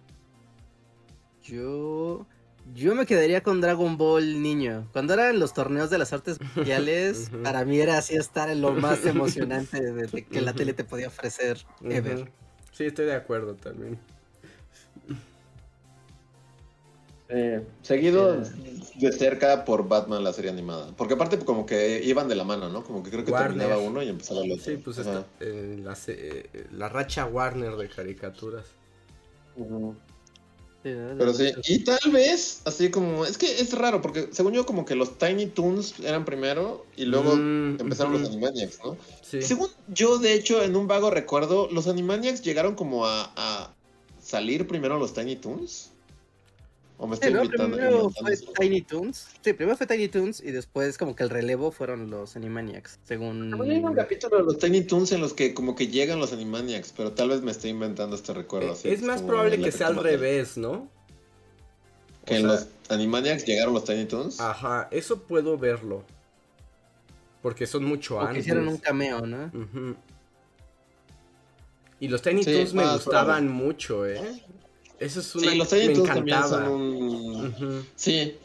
Yo. 1.43 2.27
Yo 2.75 2.95
me 2.95 3.07
quedaría 3.07 3.43
con 3.43 3.61
Dragon 3.61 3.97
Ball 3.97 4.43
niño. 4.43 4.89
Cuando 4.93 5.15
eran 5.15 5.39
los 5.39 5.53
torneos 5.53 5.91
de 5.91 5.99
las 5.99 6.13
artes 6.13 6.39
marciales, 6.41 7.31
para 7.43 7.65
mí 7.65 7.81
era 7.81 7.99
así 7.99 8.15
estar 8.15 8.49
en 8.49 8.61
lo 8.61 8.73
más 8.73 9.05
emocionante 9.05 9.81
de, 9.93 10.25
que 10.25 10.41
la 10.41 10.53
tele 10.53 10.73
te 10.73 10.85
podía 10.85 11.09
ofrecer 11.09 11.59
ever. 11.83 12.31
Sí, 12.73 12.85
estoy 12.85 13.07
de 13.07 13.15
acuerdo 13.15 13.55
también. 13.55 13.99
Eh, 17.33 17.65
seguido 17.83 18.39
de 18.39 19.13
cerca 19.13 19.65
por 19.65 19.87
Batman 19.87 20.25
la 20.25 20.33
serie 20.33 20.51
animada. 20.51 20.93
Porque 20.97 21.15
aparte 21.15 21.39
como 21.39 21.65
que 21.65 22.03
iban 22.03 22.29
de 22.29 22.35
la 22.35 22.43
mano, 22.43 22.69
¿no? 22.69 22.83
Como 22.83 23.05
que 23.05 23.11
creo 23.11 23.25
que 23.25 23.31
terminaba 23.31 23.79
uno 23.79 24.03
y 24.03 24.09
empezaba 24.09 24.41
el 24.41 24.53
otro. 24.53 24.65
Sí, 24.65 24.77
pues 24.79 24.99
esta, 24.99 25.25
eh, 25.39 25.79
la, 25.81 25.97
eh, 26.09 26.67
la, 26.73 26.89
racha 26.89 27.27
Warner 27.27 27.77
de 27.77 27.89
caricaturas. 27.89 28.67
Pero 30.83 31.35
sí, 31.35 31.53
y 31.65 31.85
tal 31.85 32.11
vez, 32.11 32.63
así 32.65 32.91
como, 32.91 33.27
es 33.27 33.37
que 33.37 33.61
es 33.61 33.73
raro, 33.75 34.01
porque 34.01 34.29
según 34.33 34.55
yo 34.55 34.65
como 34.65 34.87
que 34.87 34.95
los 34.95 35.19
Tiny 35.19 35.47
Toons 35.47 36.01
eran 36.01 36.25
primero 36.25 36.87
y 36.97 37.05
luego 37.05 37.37
mm, 37.37 37.81
empezaron 37.81 38.15
los 38.15 38.31
Animaniacs, 38.31 38.79
¿no? 38.83 38.97
Según 39.23 39.69
yo, 39.89 40.19
de 40.19 40.33
hecho, 40.33 40.63
en 40.63 40.77
un 40.77 40.87
vago 40.87 41.11
recuerdo, 41.11 41.69
los 41.71 41.87
Animaniacs 41.87 42.41
llegaron 42.43 42.77
como 42.77 43.07
a, 43.07 43.31
a 43.37 43.75
salir 44.23 44.67
primero 44.67 44.99
los 44.99 45.13
Tiny 45.13 45.37
Toons. 45.37 45.91
¿O 47.03 47.07
me 47.07 47.15
estoy 47.15 47.33
sí, 47.33 47.49
primero 47.49 48.11
fue 48.11 48.37
Tiny 48.59 48.83
Toons. 48.83 49.29
Sí, 49.41 49.55
primero 49.55 49.75
fue 49.75 49.87
Tiny 49.87 50.09
Toons 50.09 50.43
y 50.43 50.51
después 50.51 50.99
como 50.99 51.17
que 51.17 51.23
el 51.23 51.31
relevo 51.31 51.73
fueron 51.73 52.11
los 52.11 52.37
Animaniacs, 52.37 52.99
según... 53.05 53.55
Hay 53.55 53.79
un 53.79 53.95
capítulo 53.95 54.37
de 54.37 54.43
los 54.43 54.59
Tiny 54.59 54.83
Toons 54.83 55.11
en 55.13 55.23
los 55.23 55.33
que 55.33 55.55
como 55.55 55.75
que 55.75 55.89
llegan 55.89 56.19
los 56.19 56.35
Animaniacs, 56.35 56.93
pero 56.95 57.13
tal 57.13 57.31
vez 57.31 57.41
me 57.41 57.53
estoy 57.53 57.71
inventando 57.71 58.17
este 58.17 58.35
recuerdo. 58.35 58.73
Así, 58.73 58.91
es 58.91 59.01
más 59.01 59.23
probable 59.23 59.59
que 59.63 59.73
sea 59.73 59.87
al 59.87 59.97
revés, 59.97 60.59
¿no? 60.59 60.91
Que 62.27 62.37
en 62.37 62.47
los 62.47 62.69
Animaniacs 62.91 63.47
llegaron 63.47 63.73
los 63.73 63.85
Tiny 63.85 64.05
Toons. 64.05 64.39
Ajá, 64.39 64.89
eso 64.91 65.23
puedo 65.23 65.57
verlo. 65.57 66.05
Porque 67.41 67.67
son 67.67 67.83
mucho 67.87 68.17
o 68.17 68.21
antes. 68.21 68.35
Que 68.35 68.41
hicieron 68.41 68.69
un 68.69 68.77
cameo, 68.77 69.27
¿no? 69.27 69.51
Y 71.99 72.09
los 72.09 72.21
Tiny 72.21 72.45
Toons 72.45 72.75
me 72.75 72.93
gustaban 72.93 73.49
mucho, 73.49 74.05
¿eh? 74.05 74.45
Eso 75.01 75.21
es 75.21 75.35
una... 75.35 75.51
Sí, 75.51 75.57
los 75.57 75.69
Tiny 75.69 75.95
Toons 75.95 76.09
también 76.09 76.43
son 76.43 76.69
un... 76.69 77.87
Sí. 77.97 78.37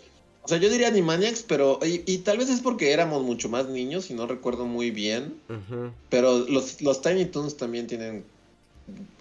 O 0.41 0.47
sea, 0.47 0.57
yo 0.57 0.69
diría 0.69 0.87
Animaniacs, 0.87 1.43
pero... 1.43 1.79
Y, 1.83 2.17
tal 2.19 2.37
vez 2.37 2.49
es 2.49 2.61
porque 2.61 2.93
éramos 2.93 3.23
mucho 3.23 3.49
más 3.49 3.67
niños 3.67 4.09
y 4.09 4.13
no 4.13 4.25
recuerdo 4.25 4.65
muy 4.65 4.89
bien. 4.89 5.35
Pero 6.09 6.39
los, 6.47 6.81
los 6.81 7.01
Tiny 7.01 7.25
Toons 7.25 7.57
también 7.57 7.87
tienen... 7.87 8.23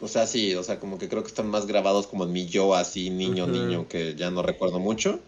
O 0.00 0.08
sea, 0.08 0.26
sí, 0.26 0.54
o 0.54 0.62
sea, 0.62 0.78
como 0.78 0.96
que 0.98 1.08
creo 1.08 1.22
que 1.22 1.28
están 1.28 1.48
más 1.48 1.66
grabados 1.66 2.06
como 2.06 2.24
en 2.24 2.32
mi 2.32 2.46
yo 2.46 2.74
así, 2.74 3.10
niño, 3.10 3.46
niño, 3.46 3.88
que 3.88 4.14
ya 4.14 4.30
no 4.30 4.42
recuerdo 4.42 4.78
mucho. 4.78 5.18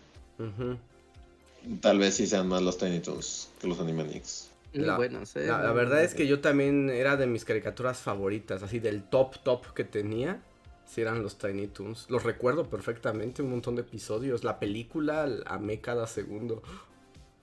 Tal 1.81 1.99
vez 1.99 2.15
sí 2.15 2.27
sean 2.29 2.47
más 2.47 2.63
los 2.63 2.79
Tiny 2.79 3.01
Toons 3.01 3.49
que 3.61 3.67
los 3.67 3.81
Animaniacs. 3.81 4.51
La, 4.75 4.99
la, 4.99 5.73
verdad 5.73 6.05
es 6.05 6.15
que 6.15 6.27
yo 6.27 6.41
también 6.41 6.91
era 6.91 7.17
de 7.17 7.27
mis 7.27 7.47
caricaturas 7.47 7.99
favoritas, 7.99 8.63
así 8.63 8.79
del 8.79 9.03
top 9.03 9.39
top 9.43 9.73
que 9.73 9.85
tenía 9.85 10.39
si 10.87 11.01
eran 11.01 11.23
los 11.23 11.37
Tiny 11.37 11.67
Toons. 11.67 12.09
Los 12.09 12.23
recuerdo 12.23 12.71
perfectamente, 12.71 13.43
un 13.43 13.51
montón 13.51 13.75
de 13.75 13.83
episodios. 13.83 14.45
La 14.45 14.59
película 14.59 15.29
amé 15.47 15.81
cada 15.81 16.07
segundo. 16.07 16.63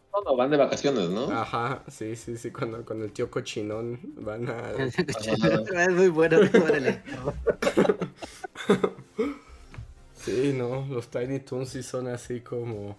Cuando 0.09 0.35
van 0.35 0.49
de 0.51 0.57
vacaciones, 0.57 1.09
¿no? 1.09 1.29
Ajá, 1.31 1.83
sí, 1.87 2.15
sí, 2.15 2.37
sí, 2.37 2.51
cuando 2.51 2.85
con 2.85 3.01
el 3.01 3.11
tío 3.11 3.29
cochinón 3.29 3.99
van 4.17 4.47
a... 4.47 4.71
es 4.77 5.89
muy 5.89 6.09
bueno. 6.09 6.37
sí, 10.13 10.53
no, 10.55 10.85
los 10.87 11.07
Tiny 11.09 11.39
Toons 11.39 11.69
sí 11.69 11.83
son 11.83 12.07
así 12.07 12.41
como... 12.41 12.95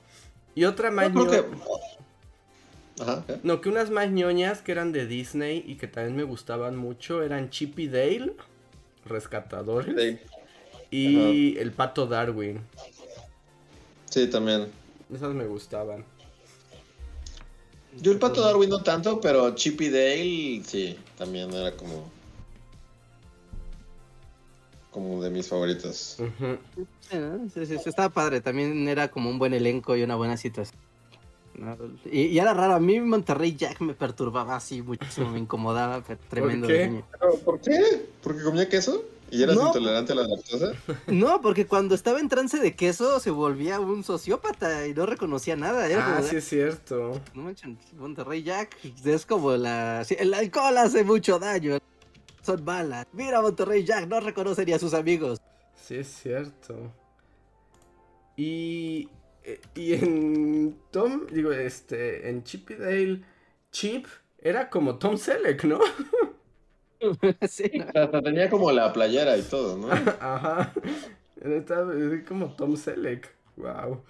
Y 0.57 0.65
otra 0.65 0.91
más 0.91 1.12
ñoña... 1.12 1.45
Ajá, 3.01 3.25
No, 3.45 3.61
que 3.61 3.69
unas 3.69 3.91
más 3.91 4.11
ñoñas 4.11 4.61
que 4.61 4.73
eran 4.73 4.91
de 4.93 5.07
Disney 5.07 5.65
y 5.66 5.77
que 5.77 5.87
también 5.87 6.16
me 6.16 6.25
gustaban 6.25 6.77
mucho 6.77 7.23
eran 7.23 7.51
Chip 7.51 7.79
y 7.79 7.87
Dale, 7.89 8.35
rescatadores 9.05 9.95
Y 10.95 11.59
el 11.59 11.73
pato 11.73 12.07
Darwin. 12.07 12.61
Sí, 14.09 14.29
también. 14.29 14.69
Esas 15.12 15.35
me 15.35 15.45
gustaban. 15.45 16.05
Yo 18.01 18.12
el 18.12 18.19
pato 18.19 18.41
Darwin 18.41 18.71
no 18.71 18.83
tanto, 18.83 19.21
pero 19.21 19.55
Chippy 19.57 19.89
Dale 19.89 20.62
sí, 20.65 20.97
también 21.19 21.53
era 21.53 21.77
como. 21.77 22.09
Como 24.93 25.21
de 25.21 25.31
mis 25.31 25.49
favoritos. 25.49 26.16
Sí. 26.16 26.25
Sí, 27.53 27.66
sí, 27.66 27.79
sí, 27.79 27.89
estaba 27.89 28.09
padre. 28.11 28.41
También 28.41 28.89
era 28.89 29.09
como 29.09 29.29
un 29.31 29.39
buen 29.41 29.53
elenco 29.53 29.97
y 29.97 30.05
una 30.05 30.15
buena 30.15 30.37
situación. 30.37 30.79
Y, 32.05 32.23
y 32.27 32.39
era 32.39 32.55
raro. 32.55 32.75
A 32.75 32.81
mí 32.81 33.01
Monterrey 33.01 33.57
Jack 33.57 33.81
me 33.81 33.95
perturbaba 33.95 34.55
así 34.55 34.81
muchísimo. 34.81 35.31
Me 35.31 35.41
incomodaba. 35.41 36.03
fue 36.03 36.15
Tremendo. 36.16 36.69
qué? 36.69 36.73
de 36.75 36.89
niño. 36.89 37.05
¿Pero 37.19 37.35
¿Por 37.39 37.61
qué? 37.61 38.07
¿Porque 38.23 38.45
comía 38.45 38.69
queso? 38.69 39.03
¿Y 39.30 39.42
eras 39.42 39.56
No. 39.56 39.66
intolerante 39.68 40.12
a 40.12 40.16
la 40.16 40.28
lactosa? 40.28 40.72
No, 41.09 41.40
porque 41.40 41.66
cuando 41.66 41.94
estaba 41.94 42.20
en 42.20 42.28
trance 42.28 42.59
de 42.59 42.76
queso 42.76 43.18
se 43.20 43.30
volvía 43.30 43.80
un 43.80 44.05
sociópata 44.05 44.86
y 44.86 44.94
no 44.94 45.06
reconocía 45.06 45.56
nada. 45.56 45.86
Era 45.88 46.06
Ah, 46.06 46.16
como 46.16 46.28
sí 46.28 46.36
es 46.36 46.44
cierto. 46.48 47.20
No 47.34 47.42
manchen, 47.42 47.78
Monterrey 47.96 48.42
Jack 48.42 48.76
es 49.05 49.26
como 49.26 49.56
la... 49.56 50.02
el 50.09 50.34
alcohol 50.34 50.76
hace 50.78 51.02
mucho 51.05 51.38
daño. 51.38 51.78
Son 52.42 52.64
balas. 52.64 53.06
Mira 53.12 53.40
Monterrey 53.40 53.84
Jack, 53.84 54.06
no 54.06 54.20
reconoce 54.20 54.64
ni 54.66 54.72
a 54.72 54.78
sus 54.78 54.94
amigos. 54.94 55.40
Sí 55.82 55.96
es 55.96 56.09
cierto. 56.09 56.92
Y, 58.36 59.09
eh, 59.44 59.60
y 59.74 59.94
en 59.94 60.76
Tom, 60.90 61.26
digo, 61.30 61.52
este, 61.52 62.28
en 62.28 62.42
Chip 62.44 62.70
y 62.70 62.74
Dale, 62.74 63.22
Chip 63.70 64.06
era 64.38 64.68
como 64.70 64.96
Tom 64.98 65.16
Selleck, 65.16 65.64
¿no? 65.64 65.78
sí, 67.48 67.70
¿no? 67.74 68.01
Hasta 68.02 68.22
tenía 68.22 68.51
como 68.51 68.70
la 68.72 68.93
playera 68.93 69.36
y 69.36 69.43
todo, 69.43 69.76
¿no? 69.76 69.89
Ajá. 70.20 70.72
Es 71.43 72.26
como 72.26 72.55
Tom 72.55 72.76
Selleck. 72.76 73.28
Wow. 73.56 74.02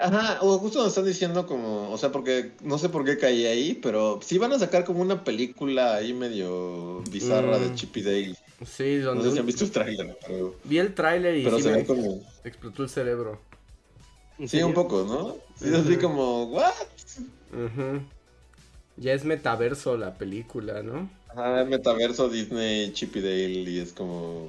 Ajá, 0.00 0.38
o 0.40 0.58
justo 0.58 0.80
nos 0.80 0.88
están 0.88 1.04
diciendo 1.04 1.46
como, 1.46 1.90
o 1.92 1.98
sea, 1.98 2.10
porque 2.10 2.50
no 2.64 2.78
sé 2.78 2.88
por 2.88 3.04
qué 3.04 3.16
caí 3.16 3.46
ahí, 3.46 3.74
pero 3.80 4.18
sí 4.22 4.36
van 4.36 4.52
a 4.52 4.58
sacar 4.58 4.84
como 4.84 5.00
una 5.02 5.22
película 5.22 5.94
ahí 5.94 6.12
medio 6.12 7.00
bizarra 7.10 7.58
Mm. 7.58 7.60
de 7.60 7.74
Chippy 7.74 8.02
Dale. 8.02 8.34
Sí, 8.66 8.96
No 8.96 9.06
donde 9.14 9.24
sé 9.24 9.32
si 9.32 9.38
han 9.38 9.46
visto 9.46 9.64
el 9.64 9.70
tráiler, 9.70 10.18
pero, 10.26 10.56
vi 10.64 10.78
el 10.78 10.94
tráiler 10.94 11.36
y 11.36 11.44
pero 11.44 11.58
sí 11.58 11.62
se 11.62 11.70
me 11.70 11.76
ve 11.76 11.84
como... 11.86 12.22
explotó 12.42 12.82
el 12.82 12.88
cerebro. 12.88 13.40
¿En 14.40 14.48
Sí, 14.48 14.60
un 14.62 14.74
poco, 14.74 15.04
¿no? 15.04 15.36
Sí, 15.64 15.72
así 15.72 15.96
como, 15.96 16.46
¿what? 16.46 16.72
Ujú. 17.52 18.00
Ya 18.96 19.12
es 19.12 19.24
metaverso 19.24 19.96
la 19.96 20.14
película, 20.14 20.82
¿no? 20.82 21.08
Ajá, 21.38 21.64
metaverso 21.64 22.28
Disney, 22.28 22.92
Chippy 22.92 23.20
Dale, 23.20 23.70
y 23.70 23.78
es 23.78 23.92
como, 23.92 24.48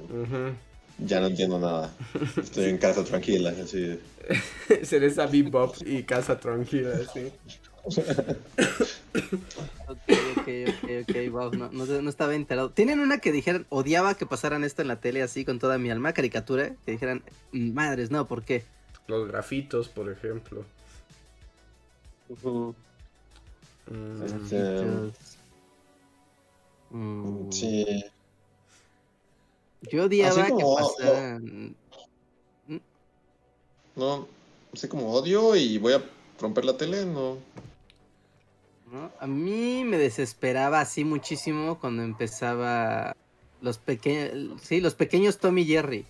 ya 0.98 1.20
no 1.20 1.28
entiendo 1.28 1.60
nada. 1.60 1.92
Estoy 2.36 2.64
en 2.64 2.78
casa 2.78 3.04
tranquila, 3.04 3.54
así. 3.62 4.00
Cereza 4.82 5.26
Bebop 5.26 5.76
y 5.86 6.02
Casa 6.02 6.38
Tranquila, 6.40 6.98
sí. 7.12 7.30
Ok, 9.86 9.98
ok, 10.36 10.48
ok, 10.68 10.90
ok, 11.02 11.32
wow, 11.32 11.54
no, 11.54 11.70
no, 11.70 12.02
no 12.02 12.10
estaba 12.10 12.34
enterado. 12.34 12.70
Tienen 12.70 12.98
una 12.98 13.18
que 13.18 13.30
dijeran, 13.30 13.66
odiaba 13.68 14.14
que 14.14 14.26
pasaran 14.26 14.64
esto 14.64 14.82
en 14.82 14.88
la 14.88 15.00
tele 15.00 15.22
así 15.22 15.44
con 15.44 15.60
toda 15.60 15.78
mi 15.78 15.90
alma, 15.90 16.12
caricatura, 16.12 16.74
que 16.84 16.92
dijeran, 16.92 17.22
madres, 17.52 18.10
no, 18.10 18.26
¿por 18.26 18.42
qué? 18.42 18.64
Los 19.06 19.28
grafitos, 19.28 19.88
por 19.88 20.10
ejemplo. 20.10 20.64
Mm, 22.44 22.72
Mm, 23.90 25.10
Sí. 27.50 28.04
Yo 29.90 30.04
odiaba 30.04 30.32
Así 30.32 30.42
que 30.42 30.50
como- 30.50 30.76
pasaran... 30.76 31.76
No, 33.96 34.28
así 34.72 34.88
como 34.88 35.12
odio 35.12 35.56
y 35.56 35.78
voy 35.78 35.94
a 35.94 36.04
romper 36.40 36.64
la 36.64 36.76
tele, 36.76 37.04
no. 37.04 37.36
¿no? 38.90 39.10
A 39.20 39.26
mí 39.26 39.84
me 39.84 39.98
desesperaba 39.98 40.80
así 40.80 41.04
muchísimo 41.04 41.78
cuando 41.78 42.02
empezaba 42.02 43.14
los 43.60 43.78
pequeños, 43.78 44.60
sí, 44.62 44.80
los 44.80 44.94
pequeños 44.94 45.38
Tommy 45.38 45.64
Jerry. 45.64 46.06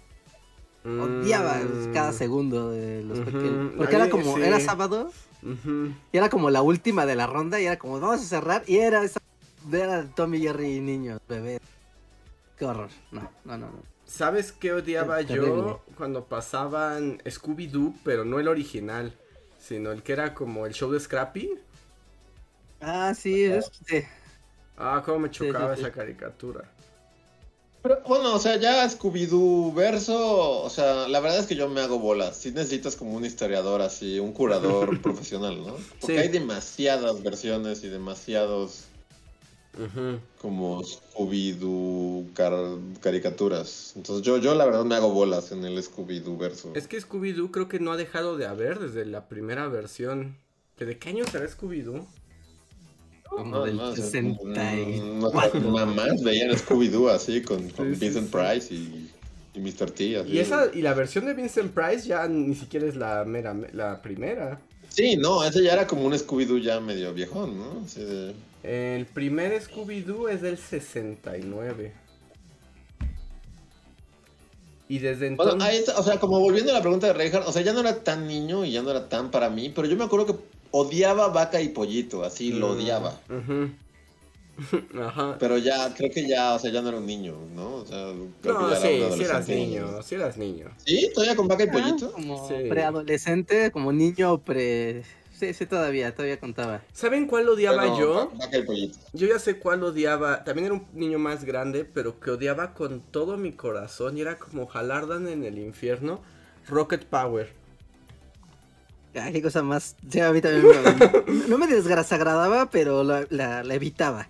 Odiaba 0.85 1.57
mm, 1.57 1.93
cada 1.93 2.13
segundo 2.13 2.71
de 2.71 3.03
los 3.03 3.19
pequeños. 3.21 3.75
a 3.75 3.77
Porque 3.77 3.97
era 3.97 4.09
como, 4.09 4.37
sí. 4.37 4.43
era 4.43 4.61
sábado 4.61 5.11
y 6.13 6.17
era 6.17 6.29
como 6.31 6.49
la 6.51 6.63
última 6.63 7.07
de 7.07 7.17
la 7.17 7.27
ronda 7.27 7.61
y 7.61 7.67
era 7.67 7.79
como, 7.79 7.99
vamos 8.01 8.21
a 8.21 8.25
cerrar 8.25 8.63
y 8.67 8.77
era 8.77 9.03
esa, 9.05 9.21
era 9.73 10.07
Tommy 10.15 10.41
Jerry 10.41 10.81
niños, 10.81 11.21
bebés. 11.29 11.61
Qué 12.57 12.65
horror. 12.65 12.91
No, 13.11 13.31
no, 13.45 13.57
no. 13.59 13.67
no. 13.73 13.83
¿Sabes 14.05 14.53
qué 14.53 14.73
odiaba 14.73 15.21
yo 15.23 15.29
terrible. 15.45 15.77
cuando 15.97 16.25
pasaban 16.27 17.19
Scooby-Doo, 17.25 17.95
pero 18.05 18.25
no 18.25 18.41
el 18.41 18.49
original, 18.49 19.17
sino 19.59 19.93
el 19.93 20.03
que 20.03 20.13
era 20.13 20.35
como 20.35 20.67
el 20.67 20.73
show 20.75 20.91
de 20.91 20.99
Scrappy? 21.01 21.51
Ah, 22.81 23.15
sí, 23.15 23.45
es, 23.45 23.71
sí. 23.87 24.03
Ah, 24.77 25.03
cómo 25.05 25.21
me 25.21 25.29
sí, 25.39 25.47
chocaba 25.47 25.77
sí. 25.77 25.83
esa 25.83 25.93
caricatura. 25.93 26.73
Pero 27.83 28.03
bueno, 28.07 28.35
o 28.35 28.39
sea, 28.39 28.57
ya 28.57 28.85
Scooby-Doo 28.89 29.73
verso, 29.75 30.63
o 30.63 30.69
sea, 30.71 31.09
la 31.09 31.21
verdad 31.21 31.39
es 31.41 31.47
que 31.47 31.55
yo 31.57 31.69
me 31.69 31.81
hago 31.81 31.99
bolas. 31.99 32.37
Si 32.37 32.51
necesitas 32.53 32.95
como 32.97 33.15
un 33.15 33.25
historiador 33.25 33.81
así, 33.81 34.19
un 34.19 34.33
curador 34.35 35.01
profesional, 35.03 35.63
¿no? 35.65 35.77
Porque 36.01 36.19
Sí. 36.19 36.19
hay 36.19 36.29
demasiadas 36.29 37.23
versiones 37.23 37.83
y 37.85 37.89
demasiados 37.89 38.90
Como 40.41 40.83
Scooby-Doo 40.83 42.33
car- 42.35 42.79
caricaturas. 43.01 43.93
Entonces 43.97 44.25
yo, 44.25 44.39
yo 44.39 44.55
la 44.55 44.65
verdad 44.67 44.85
me 44.85 44.95
hago 44.95 45.11
bolas 45.11 45.53
en 45.53 45.65
el 45.65 45.77
Scooby-Doo 45.83 46.37
verso. 46.39 46.73
Es 46.75 46.87
que 46.87 46.99
Scooby-Doo 47.01 47.51
creo 47.51 47.69
que 47.69 47.81
no 47.81 47.93
ha 47.93 47.97
dejado 47.97 48.37
de 48.37 48.47
haber 48.47 48.79
desde 48.79 49.05
la 49.07 49.29
primera 49.29 49.69
versión. 49.69 50.37
¿Que 50.77 50.85
¿De 50.87 50.99
qué 50.99 51.11
año 51.11 51.25
será 51.31 51.47
Scooby-Doo? 51.47 52.07
Como 53.29 53.45
No, 53.59 53.65
del 53.65 53.77
no, 53.77 53.85
o 53.91 53.95
sea, 53.97 54.05
64. 54.07 55.61
no, 55.61 55.67
no, 55.67 55.71
mamás 55.71 56.23
veían 56.23 56.51
Scooby-Doo 56.57 57.09
así 57.09 57.43
con, 57.43 57.69
con 57.71 57.89
Sí, 57.91 57.95
sí, 57.95 58.01
Vincent 58.01 58.27
sí. 58.27 58.33
Price 58.37 58.75
y, 58.75 59.11
y 59.55 59.61
Mr. 59.61 59.91
T. 59.91 60.17
así. 60.19 60.31
Y 60.33 60.39
esa 60.39 60.71
y 60.75 60.83
la 60.83 60.95
versión 60.95 61.27
de 61.27 61.35
Vincent 61.35 61.73
Price 61.73 62.09
ya 62.09 62.27
ni 62.27 62.55
siquiera 62.55 62.87
es 62.87 62.97
la 62.97 63.25
mera 63.25 63.55
la 63.73 64.03
primera. 64.03 64.61
Sí, 64.89 65.17
no, 65.17 65.45
ese 65.45 65.63
ya 65.63 65.75
era 65.75 65.87
como 65.87 66.05
un 66.05 66.13
Scooby-Doo 66.15 66.59
ya 66.59 66.81
medio 66.81 67.15
viejón, 67.15 67.57
¿no? 67.57 67.83
Así 67.85 68.03
de... 68.03 68.35
El 68.63 69.07
primer 69.07 69.53
Scooby-Doo 69.61 70.29
es 70.29 70.43
del 70.43 70.59
69. 70.59 71.93
Y 74.89 74.99
desde 74.99 75.29
entonces... 75.29 75.55
Bueno, 75.55 75.65
ahí 75.71 75.79
está, 75.79 75.99
o 75.99 76.03
sea, 76.03 76.19
como 76.19 76.41
volviendo 76.41 76.73
a 76.73 76.75
la 76.75 76.81
pregunta 76.81 77.07
de 77.07 77.13
Reinhardt, 77.13 77.47
o 77.49 77.53
sea, 77.53 77.63
ya 77.63 77.73
no 77.73 77.81
era 77.81 78.03
tan 78.03 78.27
niño 78.27 78.65
y 78.65 78.73
ya 78.73 78.83
no 78.83 78.91
era 78.91 79.09
tan 79.09 79.31
para 79.31 79.49
mí, 79.49 79.71
pero 79.75 79.87
yo 79.87 79.97
me 79.97 80.05
acuerdo 80.05 80.27
que 80.27 80.35
odiaba 80.73 81.29
vaca 81.29 81.61
y 81.61 81.69
pollito, 81.69 82.25
así 82.25 82.53
lo 82.53 82.69
Mm, 82.69 82.71
odiaba. 82.73 83.21
Ajá. 85.01 85.37
Pero 85.39 85.57
ya, 85.59 85.95
creo 85.95 86.11
que 86.11 86.29
ya, 86.29 86.55
o 86.55 86.59
sea, 86.59 86.71
ya 86.71 86.83
no 86.83 86.89
era 86.89 86.99
un 86.99 87.07
niño, 87.07 87.35
¿no? 87.55 87.77
O 87.77 87.87
sea, 87.87 88.13
creo 88.43 88.59
que 88.59 88.65
No, 88.65 88.71
ya 88.71 88.77
era 88.77 88.81
sí, 88.89 89.01
un 89.13 89.17
sí 89.19 89.25
eras 89.25 89.49
niño, 89.49 90.03
sí 90.03 90.15
eras 90.17 90.37
niño. 90.37 90.67
¿Sí? 90.85 91.11
¿Todavía 91.15 91.37
con 91.37 91.49
vaca 91.49 91.65
y 91.65 91.69
Ah, 91.69 91.73
pollito? 91.73 92.13
como 92.13 92.49
Sí. 92.49 92.55
preadolescente, 92.69 93.71
como 93.71 93.93
niño 93.93 94.39
pre... 94.43 95.05
Sí, 95.41 95.55
sí, 95.55 95.65
todavía, 95.65 96.15
todavía 96.15 96.39
contaba. 96.39 96.83
¿Saben 96.93 97.27
cuál 97.27 97.49
odiaba 97.49 97.99
yo? 97.99 98.31
Yo 99.15 99.27
ya 99.27 99.39
sé 99.39 99.59
cuál 99.59 99.83
odiaba. 99.83 100.45
También 100.45 100.67
era 100.67 100.75
un 100.75 100.87
niño 100.93 101.19
más 101.19 101.45
grande, 101.45 101.87
pero 101.87 102.21
que 102.21 102.31
odiaba 102.33 102.75
con 102.75 103.01
todo 103.01 103.39
mi 103.39 103.53
corazón. 103.53 104.19
Y 104.19 104.21
era 104.21 104.39
como 104.39 104.67
Jalardan 104.67 105.27
en 105.29 105.43
el 105.45 105.57
infierno. 105.59 106.21
Rocket 106.69 107.07
Power. 107.07 107.55
Ay, 109.15 109.33
qué 109.33 109.41
cosa 109.41 109.63
más. 109.63 109.97
Sí, 110.11 110.21
a 110.21 110.31
mí 110.31 110.43
también 110.43 110.67
me- 110.69 111.33
No 111.49 111.57
me 111.57 111.67
desagradaba, 111.67 112.69
pero 112.69 113.03
la, 113.03 113.27
la- 113.31 113.65
la 113.65 113.75
evitaba. 113.75 114.29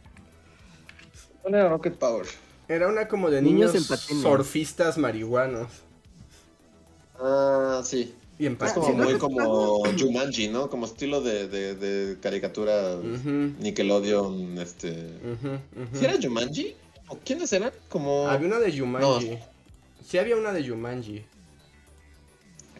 ¿Cuál 1.43 1.55
era 1.57 1.69
Rocket 1.70 1.97
Power? 1.97 2.27
Era 2.69 2.87
una 2.87 3.09
como 3.09 3.31
de 3.31 3.43
Niños 3.43 3.73
surfistas 3.99 4.97
marihuanos. 4.97 5.73
Ah, 7.19 7.82
sí. 7.85 8.15
Y 8.40 8.46
en 8.46 8.56
Es 8.64 8.72
como 8.72 8.88
muy 8.94 9.18
como 9.18 9.82
Jumanji, 9.98 10.48
¿no? 10.48 10.70
Como 10.70 10.86
estilo 10.86 11.20
de, 11.20 11.46
de, 11.46 11.74
de 11.74 12.18
caricatura 12.20 12.96
Nickelodeon, 13.58 14.56
este... 14.58 14.90
ujú. 15.32 15.58
¿Sí 15.98 16.06
era 16.06 16.16
Jumanji? 16.20 16.74
¿O 17.08 17.18
quiénes 17.22 17.52
eran? 17.52 17.70
Como... 17.90 18.26
Había 18.28 18.46
una 18.48 18.58
de 18.58 18.76
Jumanji. 18.76 19.38
Sí 20.06 20.16
había 20.16 20.36
una 20.36 20.52
de 20.54 20.66
Jumanji. 20.66 21.22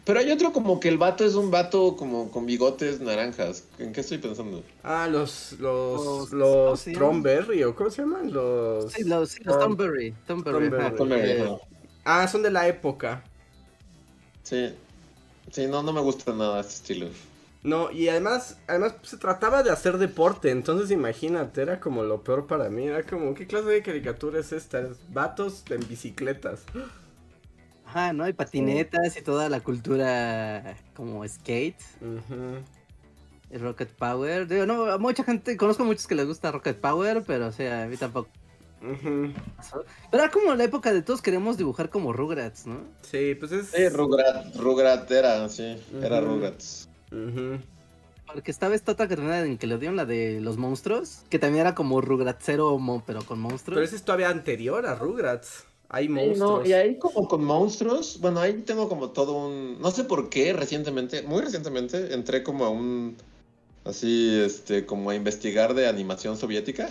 Pero 0.03 0.19
hay 0.19 0.31
otro 0.31 0.51
como 0.51 0.79
que 0.79 0.89
el 0.89 0.97
vato 0.97 1.23
es 1.23 1.35
un 1.35 1.51
vato 1.51 1.95
como 1.95 2.31
con 2.31 2.47
bigotes 2.47 2.99
naranjas. 2.99 3.65
¿En 3.77 3.93
qué 3.93 4.01
estoy 4.01 4.17
pensando? 4.17 4.63
Ah, 4.83 5.07
los 5.07 5.53
los 5.59 6.01
Los- 6.01 6.29
¿cómo 6.31 6.35
los 6.39 6.79
se 6.79 6.93
llaman? 6.93 7.21
Thornberry 7.21 7.63
o 7.65 7.75
cómo 7.75 7.91
se 7.91 8.01
llaman 8.01 8.33
los 8.33 8.91
Sí, 8.91 9.03
los, 9.03 9.29
sí, 9.29 9.43
los 9.43 9.59
Tom- 9.59 9.77
Tomberry. 9.77 10.15
Tomberry. 10.25 11.31
Eh. 11.43 11.57
Ah, 12.03 12.27
son 12.27 12.41
de 12.41 12.49
la 12.49 12.67
época. 12.67 13.23
Sí. 14.41 14.73
Sí, 15.51 15.67
no, 15.67 15.83
no 15.83 15.93
me 15.93 16.01
gusta 16.01 16.33
nada 16.33 16.61
este 16.61 16.73
estilo. 16.73 17.07
No, 17.63 17.91
y 17.91 18.07
además, 18.07 18.57
además 18.67 18.95
se 19.03 19.17
trataba 19.17 19.61
de 19.61 19.69
hacer 19.69 19.99
deporte, 19.99 20.49
entonces 20.49 20.89
imagínate, 20.89 21.61
era 21.61 21.79
como 21.79 22.01
lo 22.01 22.23
peor 22.23 22.47
para 22.47 22.69
mí, 22.69 22.85
era 22.87 23.03
como, 23.03 23.35
¿qué 23.35 23.45
clase 23.45 23.67
de 23.67 23.83
caricatura 23.83 24.39
es 24.39 24.51
esta? 24.51 24.79
Es 24.79 24.97
Vatos 25.09 25.63
en 25.69 25.87
bicicletas. 25.87 26.63
Ajá, 27.85 28.13
¿no? 28.13 28.23
Hay 28.23 28.33
patinetas 28.33 29.15
y 29.17 29.21
toda 29.21 29.47
la 29.49 29.59
cultura 29.59 30.75
como 30.95 31.27
skate. 31.27 31.77
Rocket 33.51 33.89
Power. 33.89 34.47
Digo, 34.47 34.65
no, 34.65 34.97
mucha 34.97 35.23
gente, 35.23 35.57
conozco 35.57 35.83
muchos 35.83 36.07
que 36.07 36.15
les 36.15 36.25
gusta 36.25 36.51
Rocket 36.51 36.79
Power, 36.79 37.23
pero 37.27 37.47
o 37.47 37.51
sea, 37.51 37.83
a 37.83 37.87
mí 37.87 37.97
tampoco. 37.97 38.29
Pero 38.81 40.23
era 40.23 40.31
como 40.31 40.55
la 40.55 40.63
época 40.63 40.91
de 40.91 41.01
todos 41.01 41.21
queremos 41.21 41.57
dibujar 41.57 41.89
como 41.89 42.13
Rugrats, 42.13 42.65
¿no? 42.65 42.81
Sí, 43.01 43.35
pues 43.35 43.51
es. 43.51 43.67
Sí, 43.67 43.89
Rugrat, 43.89 44.55
Rugrat 44.55 45.09
era, 45.11 45.47
sí, 45.49 45.77
era 46.01 46.19
Rugrats. 46.19 46.89
Porque 48.25 48.51
estaba 48.51 48.75
esta 48.75 48.93
otra 48.93 49.07
carrera 49.07 49.45
en 49.45 49.57
que 49.57 49.67
le 49.67 49.77
dieron 49.77 49.97
la 49.97 50.05
de 50.05 50.39
los 50.41 50.57
monstruos, 50.57 51.23
que 51.29 51.37
también 51.37 51.61
era 51.61 51.75
como 51.75 52.01
Rugratsero, 52.01 52.79
pero 53.05 53.23
con 53.23 53.39
monstruos. 53.39 53.75
Pero 53.75 53.85
ese 53.85 53.97
es 53.97 54.03
todavía 54.03 54.29
anterior 54.29 54.85
a 54.85 54.95
Rugrats. 54.95 55.65
Hay 55.89 56.07
monstruos. 56.07 56.61
no, 56.61 56.65
y 56.65 56.71
ahí 56.71 56.97
como 56.97 57.27
con 57.27 57.43
monstruos, 57.43 58.19
bueno, 58.21 58.39
ahí 58.39 58.53
tengo 58.61 58.87
como 58.87 59.09
todo 59.09 59.33
un... 59.33 59.81
No 59.81 59.91
sé 59.91 60.05
por 60.05 60.29
qué 60.29 60.53
recientemente, 60.53 61.21
muy 61.23 61.41
recientemente, 61.41 62.13
entré 62.13 62.43
como 62.43 62.63
a 62.63 62.69
un... 62.69 63.17
Así, 63.83 64.39
este, 64.45 64.85
como 64.85 65.09
a 65.09 65.15
investigar 65.15 65.73
de 65.73 65.87
animación 65.87 66.37
soviética. 66.37 66.89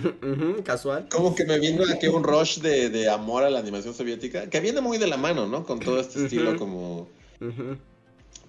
casual. 0.64 1.08
Como 1.10 1.34
que 1.34 1.44
me 1.44 1.58
vino 1.58 1.82
aquí 1.92 2.06
un 2.06 2.22
rush 2.22 2.60
de, 2.60 2.88
de, 2.88 3.08
amor 3.08 3.42
a 3.42 3.50
la 3.50 3.58
animación 3.58 3.94
soviética, 3.94 4.48
que 4.48 4.60
viene 4.60 4.80
muy 4.80 4.98
de 4.98 5.08
la 5.08 5.16
mano, 5.16 5.46
¿no? 5.46 5.64
Con 5.66 5.80
todo 5.80 5.98
este 6.00 6.24
estilo 6.24 6.56
como... 6.56 7.08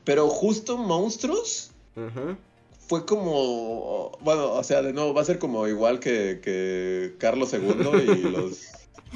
Pero 0.04 0.28
justo 0.30 0.78
monstruos 0.78 1.72
fue 2.88 3.06
como... 3.06 4.18
Bueno, 4.22 4.52
o 4.54 4.64
sea, 4.64 4.82
de 4.82 4.94
nuevo, 4.94 5.14
va 5.14 5.22
a 5.22 5.26
ser 5.26 5.40
como 5.40 5.68
igual 5.68 6.00
que, 6.00 6.40
que 6.44 7.16
Carlos 7.18 7.52
II 7.54 7.60
y 8.16 8.30
los 8.30 8.60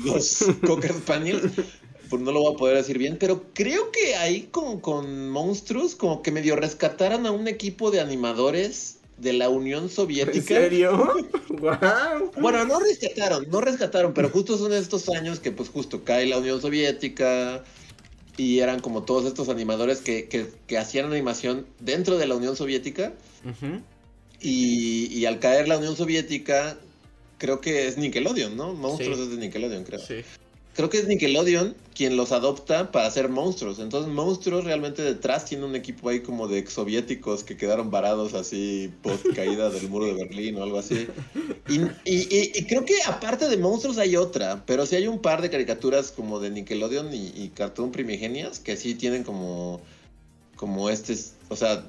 los 0.03 0.45
Cocker 0.65 0.93
Spaniels. 0.93 1.51
Pues 2.09 2.21
no 2.21 2.31
lo 2.31 2.41
voy 2.41 2.53
a 2.53 2.57
poder 2.57 2.77
decir 2.77 2.97
bien, 2.97 3.17
pero 3.19 3.45
creo 3.53 3.91
que 3.91 4.15
ahí 4.15 4.47
con, 4.51 4.79
con 4.79 5.29
monstruos, 5.29 5.95
como 5.95 6.21
que 6.21 6.31
medio 6.31 6.55
rescataran 6.55 7.25
a 7.25 7.31
un 7.31 7.47
equipo 7.47 7.91
de 7.91 7.99
animadores 7.99 8.97
de 9.17 9.33
la 9.33 9.49
Unión 9.49 9.89
Soviética. 9.89 10.55
¿En 10.55 10.61
serio? 10.63 11.13
Bueno, 12.37 12.65
no 12.65 12.79
rescataron, 12.79 13.49
no 13.49 13.61
rescataron, 13.61 14.13
pero 14.13 14.29
justo 14.29 14.57
son 14.57 14.73
estos 14.73 15.07
años 15.09 15.39
que 15.39 15.51
pues 15.51 15.69
justo 15.69 16.03
cae 16.03 16.25
la 16.25 16.37
Unión 16.37 16.61
Soviética 16.61 17.63
y 18.37 18.59
eran 18.59 18.81
como 18.81 19.03
todos 19.03 19.25
estos 19.25 19.47
animadores 19.47 19.99
que, 19.99 20.27
que, 20.27 20.77
hacían 20.77 21.05
animación 21.05 21.65
dentro 21.79 22.17
de 22.17 22.27
la 22.27 22.35
Unión 22.35 22.55
Soviética. 22.55 23.13
y, 24.41 25.07
y, 25.17 25.25
al 25.25 25.39
caer 25.39 25.67
la 25.67 25.77
Unión 25.77 25.95
Soviética, 25.95 26.77
creo 27.37 27.61
que 27.61 27.87
es 27.87 27.97
Nickelodeon, 27.97 28.57
¿no? 28.57 28.73
Monstruos 28.73 29.19
es 29.19 29.29
de 29.29 29.37
Nickelodeon, 29.37 29.85
creo. 29.85 29.99
Sí. 29.99 30.23
Creo 30.75 30.89
que 30.89 30.97
es 30.97 31.07
Nickelodeon 31.07 31.73
quien 31.95 32.17
los 32.17 32.33
adopta 32.33 32.91
para 32.91 33.07
hacer 33.07 33.29
monstruos. 33.29 33.79
Entonces, 33.79 34.11
monstruos 34.11 34.65
realmente 34.65 35.01
detrás 35.01 35.45
tiene 35.45 35.63
un 35.63 35.75
equipo 35.75 36.09
ahí 36.09 36.19
como 36.19 36.49
de 36.49 36.57
exsoviéticos 36.57 37.45
que 37.45 37.55
quedaron 37.55 37.89
varados 37.89 38.33
así 38.33 38.91
post 39.01 39.25
caída 39.33 39.69
del 39.69 39.87
muro 39.89 40.05
de 40.07 40.13
Berlín 40.13 40.57
o 40.57 40.63
algo 40.63 40.77
así. 40.77 41.07
Y, 41.69 41.79
y, 42.03 42.65
creo 42.65 42.83
que 42.83 42.95
aparte 43.07 43.47
de 43.47 43.55
monstruos 43.55 43.97
hay 43.97 44.17
otra, 44.17 44.65
pero 44.65 44.85
sí 44.85 44.97
hay 44.97 45.07
un 45.07 45.19
par 45.19 45.41
de 45.41 45.49
caricaturas 45.49 46.11
como 46.11 46.41
de 46.41 46.49
Nickelodeon 46.49 47.13
y, 47.13 47.31
y 47.33 47.51
Cartoon 47.55 47.91
Primigenias 47.91 48.59
que 48.59 48.75
sí 48.75 48.93
tienen 48.95 49.23
como, 49.23 49.79
como 50.57 50.89
este, 50.89 51.15
o 51.47 51.55
sea, 51.55 51.85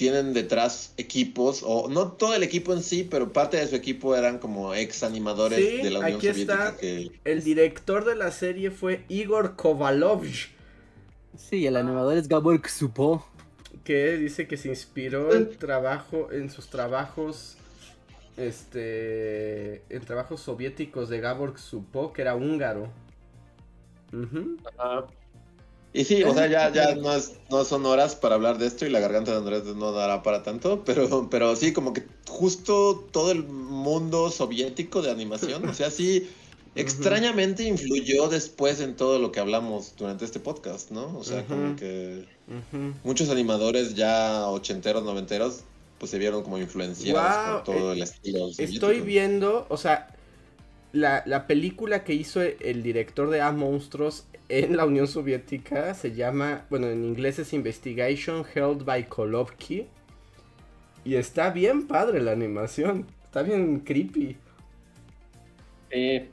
tienen 0.00 0.32
detrás 0.32 0.94
equipos, 0.96 1.62
o 1.62 1.90
no 1.90 2.12
todo 2.12 2.34
el 2.34 2.42
equipo 2.42 2.72
en 2.72 2.82
sí, 2.82 3.06
pero 3.10 3.34
parte 3.34 3.58
de 3.58 3.66
su 3.66 3.76
equipo 3.76 4.16
eran 4.16 4.38
como 4.38 4.72
ex 4.74 5.02
animadores 5.02 5.58
de 5.58 5.90
la 5.90 5.98
Unión 5.98 6.16
aquí 6.16 6.28
Soviética. 6.28 6.74
Está. 6.80 7.20
El 7.26 7.44
director 7.44 8.06
de 8.06 8.16
la 8.16 8.30
serie 8.30 8.70
fue 8.70 9.04
Igor 9.08 9.56
Kovalovich. 9.56 10.52
Sí, 11.36 11.66
el 11.66 11.76
animador 11.76 12.16
es 12.16 12.28
Gabor 12.28 12.62
Ksupo. 12.62 13.26
Que 13.84 14.16
dice 14.16 14.48
que 14.48 14.56
se 14.56 14.70
inspiró 14.70 15.34
en 15.34 15.54
trabajo, 15.58 16.32
en 16.32 16.48
sus 16.48 16.68
trabajos, 16.70 17.58
este, 18.38 19.82
en 19.90 20.00
trabajos 20.06 20.40
soviéticos 20.40 21.10
de 21.10 21.20
Gabor 21.20 21.52
Ksupo, 21.52 22.14
que 22.14 22.22
era 22.22 22.36
húngaro. 22.36 22.90
Y 25.92 26.04
sí, 26.04 26.22
o 26.22 26.32
sea, 26.32 26.46
ya, 26.46 26.72
ya 26.72 26.94
no, 26.94 27.12
es, 27.12 27.32
no 27.50 27.64
son 27.64 27.84
horas 27.84 28.14
para 28.14 28.36
hablar 28.36 28.58
de 28.58 28.66
esto 28.66 28.86
y 28.86 28.90
la 28.90 29.00
garganta 29.00 29.32
de 29.32 29.38
Andrés 29.38 29.64
no 29.64 29.90
dará 29.90 30.22
para 30.22 30.44
tanto, 30.44 30.84
pero, 30.84 31.28
pero 31.30 31.56
sí, 31.56 31.72
como 31.72 31.92
que 31.92 32.04
justo 32.28 33.08
todo 33.10 33.32
el 33.32 33.44
mundo 33.44 34.30
soviético 34.30 35.02
de 35.02 35.10
animación, 35.10 35.68
o 35.68 35.74
sea, 35.74 35.90
sí, 35.90 36.30
extrañamente 36.76 37.64
influyó 37.64 38.28
después 38.28 38.80
en 38.80 38.94
todo 38.94 39.18
lo 39.18 39.32
que 39.32 39.40
hablamos 39.40 39.94
durante 39.96 40.24
este 40.24 40.38
podcast, 40.38 40.92
¿no? 40.92 41.18
O 41.18 41.24
sea, 41.24 41.44
como 41.44 41.74
que 41.74 42.24
muchos 43.02 43.28
animadores 43.28 43.96
ya 43.96 44.46
ochenteros, 44.46 45.02
noventeros, 45.02 45.64
pues 45.98 46.12
se 46.12 46.18
vieron 46.18 46.44
como 46.44 46.58
influenciados 46.58 47.64
por 47.64 47.74
todo 47.74 47.92
el 47.92 48.02
estilo. 48.02 48.48
Estoy 48.56 49.00
viendo, 49.00 49.66
o 49.68 49.76
sea, 49.76 50.14
la, 50.92 51.24
la 51.26 51.48
película 51.48 52.04
que 52.04 52.14
hizo 52.14 52.40
el 52.42 52.82
director 52.84 53.30
de 53.30 53.40
A 53.40 53.50
Monstruos 53.50 54.24
en 54.50 54.76
la 54.76 54.84
Unión 54.84 55.06
Soviética 55.06 55.94
se 55.94 56.12
llama, 56.12 56.66
bueno, 56.70 56.88
en 56.88 57.04
inglés 57.04 57.38
es 57.38 57.52
Investigation 57.52 58.44
Held 58.52 58.84
by 58.84 59.08
Kolovki. 59.08 59.86
Y 61.04 61.14
está 61.14 61.50
bien 61.50 61.86
padre 61.86 62.20
la 62.20 62.32
animación. 62.32 63.06
Está 63.24 63.42
bien 63.42 63.80
creepy. 63.80 64.36
Sí. 65.90 66.28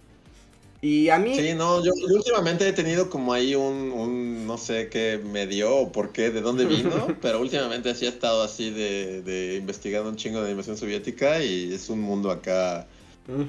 Y 0.81 1.09
a 1.09 1.19
mí. 1.19 1.35
Sí, 1.35 1.53
no, 1.55 1.83
yo, 1.83 1.91
últimamente 2.13 2.67
he 2.67 2.73
tenido 2.73 3.09
como 3.09 3.33
ahí 3.33 3.55
un, 3.55 3.91
un, 3.91 4.45
no 4.45 4.57
sé 4.57 4.89
qué 4.89 5.19
me 5.23 5.47
dio 5.47 5.75
o 5.75 5.91
por 5.91 6.11
qué, 6.11 6.29
de 6.29 6.41
dónde 6.41 6.65
vino, 6.65 7.07
pero 7.21 7.39
últimamente 7.39 7.93
sí 7.95 8.05
he 8.05 8.09
estado 8.09 8.43
así 8.43 8.69
de, 8.71 9.21
de 9.21 9.55
investigando 9.55 10.09
un 10.09 10.15
chingo 10.17 10.39
de 10.39 10.47
animación 10.47 10.77
soviética 10.77 11.41
y 11.43 11.73
es 11.73 11.89
un 11.89 12.01
mundo 12.01 12.31
acá. 12.31 12.87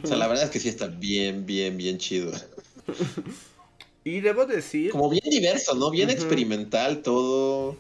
O 0.03 0.07
sea, 0.07 0.17
la 0.17 0.27
verdad 0.27 0.45
es 0.45 0.51
que 0.51 0.61
sí 0.61 0.69
está 0.69 0.89
bien, 0.89 1.47
bien, 1.47 1.77
bien 1.77 1.99
chido. 1.99 2.33
Y 4.09 4.21
debo 4.21 4.47
decir. 4.47 4.91
Como 4.91 5.11
bien 5.11 5.25
diverso, 5.31 5.75
¿no? 5.75 5.91
Bien 5.91 6.09
experimental 6.09 7.03
todo. 7.03 7.77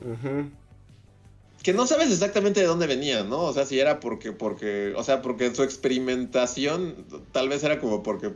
Que 1.62 1.72
no 1.72 1.86
sabes 1.86 2.10
exactamente 2.12 2.60
de 2.60 2.66
dónde 2.66 2.86
venía, 2.86 3.24
¿no? 3.24 3.42
O 3.44 3.52
sea, 3.52 3.64
si 3.66 3.80
era 3.80 3.98
porque, 3.98 4.32
porque, 4.32 4.92
o 4.96 5.02
sea, 5.02 5.22
porque 5.22 5.54
su 5.54 5.62
experimentación 5.62 6.94
tal 7.32 7.48
vez 7.48 7.64
era 7.64 7.80
como 7.80 8.02
porque 8.02 8.32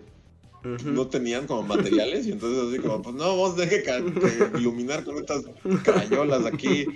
no 0.85 1.09
tenían 1.09 1.47
como 1.47 1.63
materiales 1.63 2.27
y 2.27 2.33
entonces 2.33 2.69
así 2.69 2.79
como, 2.79 3.03
pues 3.03 3.15
no, 3.15 3.37
vos 3.37 3.57
deje 3.57 3.85
iluminar 4.55 5.05
con 5.05 5.19
estas 5.19 5.45
cayolas 5.83 6.47
aquí 6.47 6.87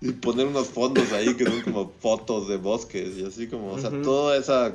y 0.00 0.12
poner 0.12 0.46
unos 0.46 0.68
fondos 0.68 1.12
ahí 1.12 1.34
que 1.34 1.44
son 1.44 1.60
como 1.62 1.92
fotos 2.00 2.48
de 2.48 2.56
bosques 2.56 3.16
y 3.16 3.24
así 3.24 3.46
como, 3.46 3.72
o 3.72 3.78
sea, 3.78 3.90
toda 4.02 4.36
esa, 4.36 4.74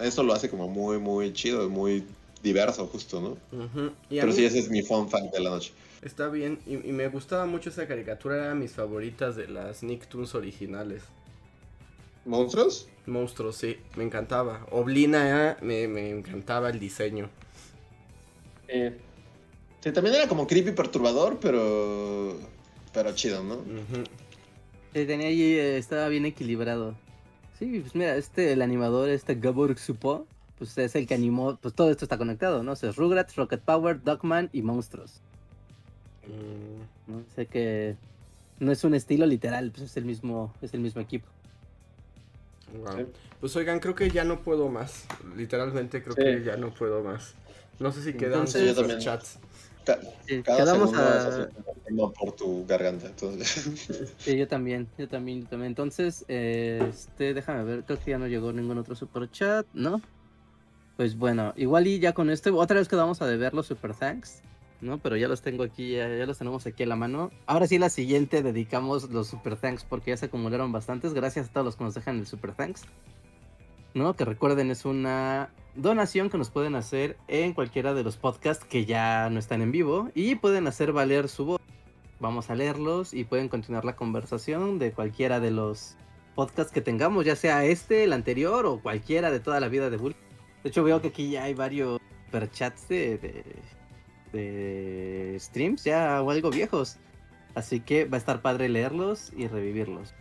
eso 0.00 0.22
lo 0.22 0.32
hace 0.32 0.48
como 0.48 0.68
muy, 0.68 0.98
muy 0.98 1.32
chido, 1.32 1.68
muy 1.68 2.04
diverso, 2.42 2.86
justo, 2.86 3.20
¿no? 3.20 3.36
Pero 4.08 4.32
sí, 4.32 4.44
ese 4.44 4.58
es 4.58 4.70
mi 4.70 4.82
fun 4.82 5.08
fact 5.08 5.32
de 5.32 5.40
la 5.40 5.50
noche. 5.50 5.72
Está 6.02 6.28
bien, 6.28 6.58
y, 6.66 6.76
me 6.76 7.08
gustaba 7.08 7.46
mucho 7.46 7.70
esa 7.70 7.86
caricatura, 7.86 8.36
era 8.36 8.54
mis 8.54 8.72
favoritas 8.72 9.36
de 9.36 9.48
las 9.48 9.82
Nicktoons 9.82 10.34
originales. 10.34 11.02
¿Monstruos? 12.24 12.88
Monstruos, 13.06 13.56
sí, 13.56 13.78
me 13.96 14.04
encantaba. 14.04 14.66
Oblina, 14.70 15.56
me, 15.60 15.88
me 15.88 16.10
encantaba 16.10 16.70
el 16.70 16.80
diseño. 16.80 17.30
Eh, 18.68 18.96
sí, 19.80 19.92
también 19.92 20.16
era 20.16 20.28
como 20.28 20.46
creepy 20.46 20.72
perturbador, 20.72 21.38
pero. 21.40 22.36
Pero 22.92 23.14
chido, 23.14 23.42
¿no? 23.42 23.58
tenía 24.92 25.28
ahí, 25.28 25.42
eh, 25.42 25.78
estaba 25.78 26.08
bien 26.08 26.26
equilibrado. 26.26 26.94
Sí, 27.58 27.80
pues 27.80 27.94
mira, 27.94 28.16
este, 28.16 28.52
el 28.52 28.60
animador, 28.60 29.08
este 29.08 29.34
Gabor 29.36 29.78
Supo, 29.78 30.26
pues 30.62 30.78
es 30.78 30.94
el 30.94 31.08
que 31.08 31.14
animó, 31.14 31.58
pues 31.60 31.74
todo 31.74 31.90
esto 31.90 32.04
está 32.04 32.16
conectado, 32.16 32.62
¿no? 32.62 32.72
O 32.72 32.76
sea, 32.76 32.90
es 32.90 32.96
Rugrats, 32.96 33.34
Rocket 33.34 33.60
Power, 33.60 34.00
Dogman 34.00 34.48
y 34.52 34.62
Monstruos. 34.62 35.20
Mm. 36.28 37.10
¿no? 37.10 37.24
Sé 37.34 37.46
que 37.46 37.96
no 38.60 38.70
es 38.70 38.84
un 38.84 38.94
estilo 38.94 39.26
literal, 39.26 39.72
pues 39.72 39.90
es 39.90 39.96
el 39.96 40.04
mismo, 40.04 40.54
es 40.62 40.72
el 40.72 40.78
mismo 40.78 41.00
equipo. 41.00 41.26
Pues 43.40 43.56
oigan, 43.56 43.80
creo 43.80 43.96
que 43.96 44.08
ya 44.08 44.22
no 44.22 44.40
puedo 44.42 44.68
más. 44.68 45.06
Literalmente 45.36 46.00
creo 46.00 46.14
que 46.14 46.44
ya 46.44 46.56
no 46.56 46.72
puedo 46.72 47.02
más. 47.02 47.34
No 47.80 47.90
sé 47.90 48.04
si 48.04 48.12
quedan 48.14 48.46
sus 48.46 48.98
chats. 48.98 49.40
quedamos 50.28 50.94
a... 50.94 51.48
por 52.20 52.36
tu 52.36 52.64
garganta, 52.68 53.08
entonces. 53.08 54.14
Sí, 54.18 54.36
yo 54.36 54.46
también, 54.46 54.86
yo 54.96 55.08
también, 55.08 55.42
yo 55.42 55.48
también. 55.48 55.72
Entonces, 55.72 56.24
este, 56.28 57.34
déjame 57.34 57.64
ver, 57.64 57.82
creo 57.82 57.98
que 57.98 58.12
ya 58.12 58.18
no 58.18 58.28
llegó 58.28 58.52
ningún 58.52 58.78
otro 58.78 58.94
super 58.94 59.28
chat, 59.28 59.66
¿no? 59.74 60.00
Pues 60.96 61.16
bueno, 61.16 61.52
igual 61.56 61.86
y 61.86 61.98
ya 61.98 62.12
con 62.12 62.30
esto, 62.30 62.56
otra 62.56 62.78
vez 62.78 62.88
quedamos 62.88 63.22
a 63.22 63.26
deber 63.26 63.54
los 63.54 63.66
super 63.66 63.94
thanks, 63.94 64.42
¿no? 64.80 64.98
Pero 64.98 65.16
ya 65.16 65.28
los 65.28 65.42
tengo 65.42 65.62
aquí, 65.64 65.92
ya, 65.92 66.08
los 66.26 66.38
tenemos 66.38 66.66
aquí 66.66 66.82
a 66.82 66.86
la 66.86 66.96
mano. 66.96 67.30
Ahora 67.46 67.66
sí, 67.66 67.78
la 67.78 67.88
siguiente 67.88 68.42
dedicamos 68.42 69.10
los 69.10 69.28
super 69.28 69.56
thanks 69.56 69.84
porque 69.84 70.10
ya 70.10 70.16
se 70.16 70.26
acumularon 70.26 70.72
bastantes. 70.72 71.14
Gracias 71.14 71.48
a 71.48 71.52
todos 71.52 71.64
los 71.64 71.76
que 71.76 71.84
nos 71.84 71.94
dejan 71.94 72.18
el 72.18 72.26
super 72.26 72.52
thanks. 72.52 72.82
¿no? 73.94 74.14
Que 74.14 74.24
recuerden, 74.24 74.70
es 74.70 74.84
una 74.84 75.50
donación 75.74 76.30
que 76.30 76.38
nos 76.38 76.50
pueden 76.50 76.74
hacer 76.74 77.16
en 77.28 77.52
cualquiera 77.54 77.94
de 77.94 78.02
los 78.02 78.16
podcasts 78.16 78.64
que 78.64 78.84
ya 78.84 79.28
no 79.30 79.38
están 79.38 79.62
en 79.62 79.72
vivo 79.72 80.10
y 80.14 80.34
pueden 80.34 80.66
hacer 80.66 80.92
valer 80.92 81.28
su 81.28 81.44
voz. 81.44 81.60
Vamos 82.20 82.50
a 82.50 82.54
leerlos 82.54 83.14
y 83.14 83.24
pueden 83.24 83.48
continuar 83.48 83.84
la 83.84 83.96
conversación 83.96 84.78
de 84.78 84.92
cualquiera 84.92 85.40
de 85.40 85.50
los 85.50 85.96
podcasts 86.34 86.72
que 86.72 86.80
tengamos, 86.80 87.24
ya 87.24 87.36
sea 87.36 87.64
este, 87.64 88.04
el 88.04 88.12
anterior 88.12 88.64
o 88.66 88.80
cualquiera 88.80 89.30
de 89.30 89.40
toda 89.40 89.60
la 89.60 89.68
vida 89.68 89.90
de 89.90 89.96
Bull. 89.96 90.14
De 90.62 90.68
hecho, 90.70 90.84
veo 90.84 91.00
que 91.00 91.08
aquí 91.08 91.30
ya 91.30 91.44
hay 91.44 91.54
varios 91.54 92.00
superchats 92.26 92.88
de, 92.88 93.18
de, 93.18 93.44
de 94.32 95.36
streams 95.40 95.84
ya 95.84 96.22
o 96.22 96.30
algo 96.30 96.50
viejos. 96.50 96.96
Así 97.54 97.80
que 97.80 98.04
va 98.06 98.16
a 98.16 98.18
estar 98.18 98.40
padre 98.42 98.68
leerlos 98.68 99.32
y 99.36 99.46
revivirlos. 99.46 100.14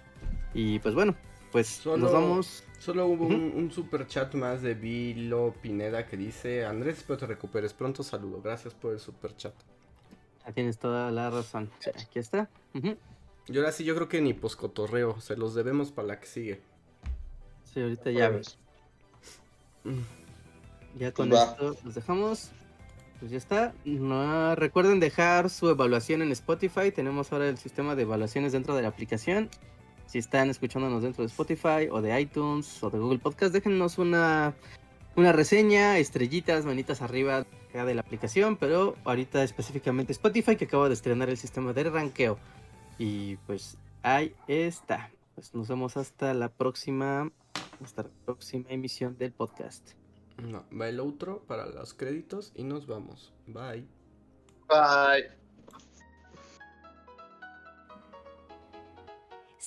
Y 0.53 0.79
pues 0.79 0.95
bueno, 0.95 1.15
pues 1.51 1.67
Solo- 1.67 1.97
nos 1.97 2.11
vamos. 2.11 2.63
Solo 2.79 3.05
hubo 3.05 3.27
un, 3.27 3.53
un 3.55 3.71
super 3.71 4.07
chat 4.07 4.33
más 4.33 4.61
de 4.63 4.73
Vilo 4.73 5.53
Pineda 5.61 6.07
que 6.07 6.17
dice: 6.17 6.65
Andrés, 6.65 6.97
espero 6.97 7.17
te 7.19 7.27
recuperes 7.27 7.73
pronto. 7.73 8.01
Saludo. 8.03 8.41
Gracias 8.41 8.73
por 8.73 8.93
el 8.93 8.99
super 8.99 9.35
chat. 9.37 9.53
Ya 10.45 10.51
tienes 10.51 10.79
toda 10.79 11.11
la 11.11 11.29
razón. 11.29 11.69
Aquí 12.01 12.17
está. 12.19 12.49
Ujú. 12.73 12.97
Y 13.47 13.57
ahora 13.57 13.71
sí, 13.71 13.83
yo 13.83 13.93
creo 13.95 14.09
que 14.09 14.19
ni 14.21 14.33
poscotorreo. 14.33 15.21
Se 15.21 15.37
los 15.37 15.53
debemos 15.53 15.91
para 15.91 16.07
la 16.09 16.19
que 16.19 16.25
sigue. 16.25 16.61
Sí, 17.71 17.81
ahorita 17.81 18.11
ya, 18.11 18.31
Mm. 19.83 20.01
Ya 20.97 21.11
con 21.11 21.29
Pues 21.29 21.41
va. 21.41 21.51
esto 21.51 21.75
los 21.83 21.95
dejamos. 21.95 22.51
Pues 23.19 23.31
ya 23.31 23.37
está. 23.37 23.73
No, 23.85 24.55
recuerden 24.55 24.99
dejar 24.99 25.49
su 25.49 25.69
evaluación 25.69 26.21
en 26.23 26.31
Spotify. 26.31 26.91
Tenemos 26.91 27.31
ahora 27.31 27.47
el 27.49 27.57
sistema 27.57 27.95
de 27.95 28.01
evaluaciones 28.01 28.51
dentro 28.51 28.75
de 28.75 28.81
la 28.81 28.87
aplicación. 28.87 29.49
Si 30.07 30.17
están 30.17 30.49
escuchándonos 30.49 31.03
dentro 31.03 31.23
de 31.23 31.27
Spotify 31.27 31.87
o 31.91 32.01
de 32.01 32.19
iTunes 32.19 32.83
o 32.83 32.89
de 32.89 32.97
Google 32.97 33.19
Podcast, 33.19 33.53
déjennos 33.53 33.97
una, 33.99 34.55
una 35.15 35.31
reseña, 35.31 35.99
estrellitas, 35.99 36.65
manitas 36.65 37.01
arriba 37.01 37.45
de 37.73 37.93
la 37.93 38.01
aplicación. 38.01 38.57
Pero 38.57 38.95
ahorita 39.05 39.43
específicamente 39.43 40.11
Spotify 40.13 40.55
que 40.55 40.65
acaba 40.65 40.87
de 40.87 40.95
estrenar 40.95 41.29
el 41.29 41.37
sistema 41.37 41.73
de 41.73 41.83
ranqueo. 41.83 42.39
Y 42.97 43.35
pues 43.47 43.77
ahí 44.01 44.33
está. 44.47 45.11
Pues 45.35 45.53
nos 45.53 45.67
vemos 45.67 45.95
hasta 45.95 46.33
la 46.33 46.49
próxima. 46.49 47.31
Hasta 47.83 48.03
la 48.03 48.09
próxima 48.25 48.65
emisión 48.69 49.17
del 49.17 49.31
podcast. 49.31 49.91
No, 50.41 50.65
va 50.71 50.89
el 50.89 50.99
outro 50.99 51.43
para 51.45 51.67
los 51.67 51.93
créditos 51.93 52.51
y 52.55 52.63
nos 52.63 52.87
vamos. 52.87 53.31
Bye. 53.45 53.85
Bye. 54.67 55.41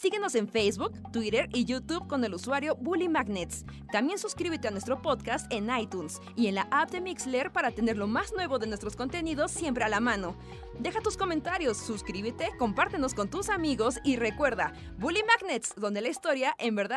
Síguenos 0.05 0.35
en 0.35 0.47
Facebook, 0.49 0.93
Twitter 1.13 1.49
y 1.55 1.65
YouTube 1.65 2.07
con 2.09 2.23
el 2.25 2.35
usuario 2.35 2.77
Bully 2.77 3.09
Magnets. 3.09 3.65
También 3.91 4.19
suscríbete 4.19 4.69
a 4.69 4.71
nuestro 4.71 5.01
podcast 5.01 5.51
en 5.51 5.71
iTunes 5.75 6.21
y 6.37 6.49
en 6.49 6.57
la 6.57 6.69
app 6.71 6.91
de 6.91 7.01
Mixler 7.01 7.51
para 7.53 7.71
tener 7.71 7.97
lo 7.97 8.07
más 8.07 8.35
nuevo 8.35 8.59
de 8.59 8.67
nuestros 8.67 8.97
contenidos 8.97 9.51
siempre 9.51 9.83
a 9.83 9.89
la 9.89 10.01
mano. 10.01 10.37
Deja 10.79 11.01
tus 11.01 11.17
comentarios, 11.17 11.79
suscríbete, 11.79 12.51
compártenos 12.59 13.15
con 13.15 13.31
tus 13.31 13.49
amigos 13.49 13.99
y 14.05 14.17
recuerda, 14.17 14.75
Bully 14.99 15.23
Magnets, 15.23 15.75
donde 15.75 16.03
la 16.03 16.11
historia 16.11 16.55
en 16.59 16.75
verdad 16.75 16.93